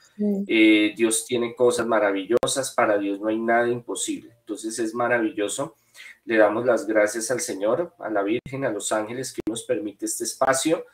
eh, 0.48 0.92
Dios 0.96 1.24
tiene 1.24 1.54
cosas 1.54 1.86
maravillosas, 1.86 2.74
para 2.74 2.98
Dios 2.98 3.20
no 3.20 3.28
hay 3.28 3.38
nada 3.38 3.68
imposible, 3.68 4.32
entonces 4.40 4.76
es 4.80 4.92
maravilloso. 4.92 5.76
Le 6.24 6.36
damos 6.36 6.66
las 6.66 6.84
gracias 6.84 7.30
al 7.30 7.38
Señor, 7.38 7.94
a 8.00 8.10
la 8.10 8.24
Virgen, 8.24 8.64
a 8.64 8.70
los 8.70 8.90
ángeles 8.90 9.32
que 9.32 9.40
nos 9.48 9.62
permite 9.62 10.06
este 10.06 10.24
espacio. 10.24 10.84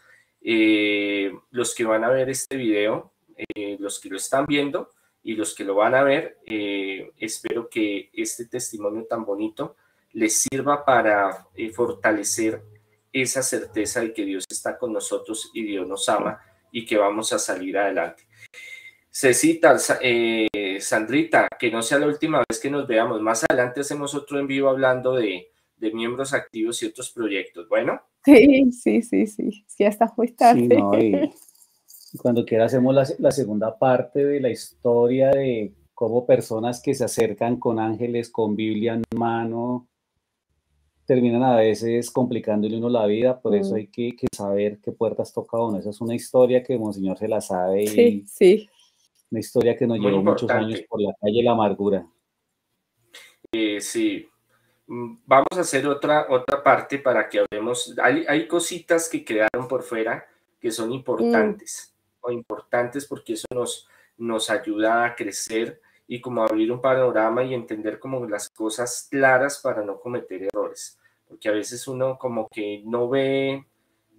Eh, 0.43 1.33
los 1.51 1.75
que 1.75 1.85
van 1.85 2.05
a 2.05 2.11
ver 2.11 2.29
este 2.29 2.59
video, 2.59 3.15
eh, 3.39 3.79
los 3.81 3.99
que 3.99 4.11
lo 4.11 4.19
están 4.19 4.45
viendo 4.45 4.91
y 5.23 5.33
los 5.33 5.55
que 5.55 5.65
lo 5.65 5.77
van 5.77 5.95
a 5.95 6.03
ver, 6.03 6.41
espero 7.19 7.71
que 7.71 8.11
este 8.13 8.45
testimonio 8.45 9.07
tan 9.07 9.25
bonito 9.25 9.77
les 10.13 10.43
sirva 10.43 10.85
para 10.85 11.49
fortalecer 11.73 12.63
esa 13.13 13.43
certeza 13.43 14.01
de 14.01 14.13
que 14.13 14.25
Dios 14.25 14.45
está 14.51 14.79
con 14.79 14.93
nosotros 14.93 15.51
y 15.55 15.65
Dios 15.65 15.87
nos 15.87 16.09
ama 16.09 16.41
y 16.71 16.85
que 16.85 16.97
vamos 16.97 17.33
a 17.33 17.39
salir 17.39 17.79
adelante. 17.79 18.25
Cecita, 19.11 19.77
eh, 20.03 20.79
Sandrita, 20.79 21.49
que 21.59 21.71
no 21.71 21.81
sea 21.81 21.99
la 21.99 22.07
última 22.07 22.43
vez 22.47 22.61
que 22.61 22.71
nos 22.71 22.87
veamos. 22.87 23.23
Más 23.23 23.45
adelante 23.49 23.81
hacemos 23.81 24.15
otro 24.15 24.39
en 24.39 24.47
vivo 24.47 24.69
hablando 24.69 25.15
de, 25.15 25.49
miembros 25.79 26.35
activos 26.35 26.83
y 26.83 26.87
otros 26.87 27.11
proyectos. 27.13 27.67
Bueno. 27.69 28.01
Sí, 28.25 28.71
sí, 28.73 29.01
sí, 29.01 29.27
sí. 29.27 29.65
Ya 29.79 29.89
está 29.89 30.13
muy 30.17 30.33
tarde. 30.33 31.31
cuando 32.21 32.45
quiera 32.45 32.67
hacemos 32.67 32.95
la, 32.95 33.07
la 33.19 33.31
segunda 33.31 33.79
parte 33.79 34.25
de 34.25 34.41
la 34.41 34.51
historia 34.51 35.31
de 35.31 35.73
cómo 35.95 36.27
personas 36.27 36.83
que 36.83 36.95
se 36.95 37.05
acercan 37.05 37.59
con 37.59 37.79
ángeles, 37.79 38.29
con 38.29 38.55
Biblia 38.55 38.95
en 38.95 39.03
mano, 39.19 39.89
terminan 41.07 41.45
a 41.45 41.57
veces 41.57 42.11
complicándole 42.11 42.77
uno 42.77 42.89
la 42.89 43.07
vida, 43.07 43.41
por 43.41 43.55
eso 43.55 43.73
mm. 43.73 43.77
hay 43.77 43.87
que, 43.87 44.27
saber 44.33 44.79
qué 44.83 44.93
puertas 44.93 45.33
toca 45.33 45.57
uno. 45.59 45.79
Esa 45.79 45.91
es 45.91 46.01
una 46.01 46.15
historia 46.15 46.63
que 46.63 46.77
Monseñor 46.77 47.17
se 47.17 47.29
la 47.29 47.41
sabe 47.41 47.85
y 47.85 47.87
sí, 47.87 48.25
sí. 48.27 48.71
una 49.31 49.41
historia 49.41 49.77
que 49.77 49.87
nos 49.87 49.99
llevó 49.99 50.23
muchos 50.23 50.51
años 50.51 50.83
por 50.89 51.01
la 51.01 51.15
calle 51.21 51.43
La 51.43 51.53
Amargura. 51.53 52.07
Eh, 53.53 53.81
sí, 53.81 54.29
mm, 54.89 55.19
vamos 55.25 55.53
a 55.57 55.61
hacer 55.61 55.87
otra, 55.87 56.27
otra 56.29 56.63
parte 56.63 56.99
para 56.99 57.29
que 57.29 57.39
hablemos. 57.39 57.95
Hay, 58.03 58.25
hay 58.29 58.49
cositas 58.49 59.09
que 59.09 59.25
quedaron 59.25 59.69
por 59.69 59.83
fuera 59.83 60.27
que 60.61 60.73
son 60.73 60.93
importantes, 60.93 61.95
mm. 61.95 62.27
o 62.27 62.33
importantes 62.33 63.07
porque 63.07 63.35
eso 63.35 63.47
nos, 63.55 63.87
nos 64.19 64.51
ayuda 64.51 65.05
a 65.05 65.15
crecer 65.15 65.81
y 66.09 66.21
como 66.21 66.43
abrir 66.43 66.71
un 66.71 66.81
panorama 66.81 67.43
y 67.45 67.55
entender 67.55 67.99
como 67.99 68.27
las 68.27 68.49
cosas 68.51 69.09
claras 69.11 69.59
para 69.59 69.83
no 69.83 69.99
cometer 69.99 70.45
errores, 70.45 70.99
porque 71.29 71.49
a 71.49 71.53
veces 71.53 71.87
uno 71.89 72.17
como 72.19 72.49
que 72.49 72.83
no 72.85 73.09
ve 73.09 73.65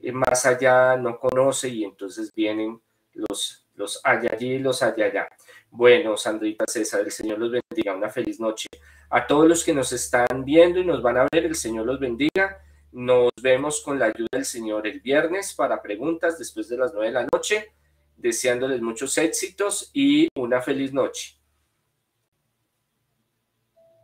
eh, 0.01 0.11
más 0.11 0.45
allá, 0.45 0.97
no 0.97 1.17
conoce 1.19 1.69
y 1.69 1.83
entonces 1.83 2.33
vienen 2.33 2.81
los, 3.13 3.65
los 3.75 4.01
allá 4.03 4.31
allí 4.33 4.53
y 4.53 4.59
los 4.59 4.83
allá 4.83 5.05
allá. 5.05 5.29
Bueno, 5.69 6.17
Sandrita 6.17 6.65
César, 6.67 7.01
el 7.01 7.11
Señor 7.11 7.39
los 7.39 7.51
bendiga, 7.51 7.95
una 7.95 8.09
feliz 8.09 8.39
noche. 8.39 8.67
A 9.09 9.25
todos 9.25 9.47
los 9.47 9.63
que 9.63 9.73
nos 9.73 9.91
están 9.93 10.43
viendo 10.43 10.79
y 10.79 10.85
nos 10.85 11.01
van 11.01 11.17
a 11.17 11.27
ver, 11.31 11.45
el 11.45 11.55
Señor 11.55 11.85
los 11.85 11.99
bendiga. 11.99 12.61
Nos 12.91 13.31
vemos 13.41 13.81
con 13.81 13.99
la 13.99 14.05
ayuda 14.07 14.29
del 14.31 14.45
Señor 14.45 14.87
el 14.87 15.01
viernes 15.01 15.53
para 15.53 15.81
preguntas 15.81 16.37
después 16.37 16.67
de 16.67 16.77
las 16.77 16.93
nueve 16.93 17.07
de 17.07 17.13
la 17.13 17.27
noche, 17.31 17.73
deseándoles 18.15 18.81
muchos 18.81 19.17
éxitos 19.17 19.91
y 19.93 20.27
una 20.35 20.61
feliz 20.61 20.93
noche. 20.93 21.36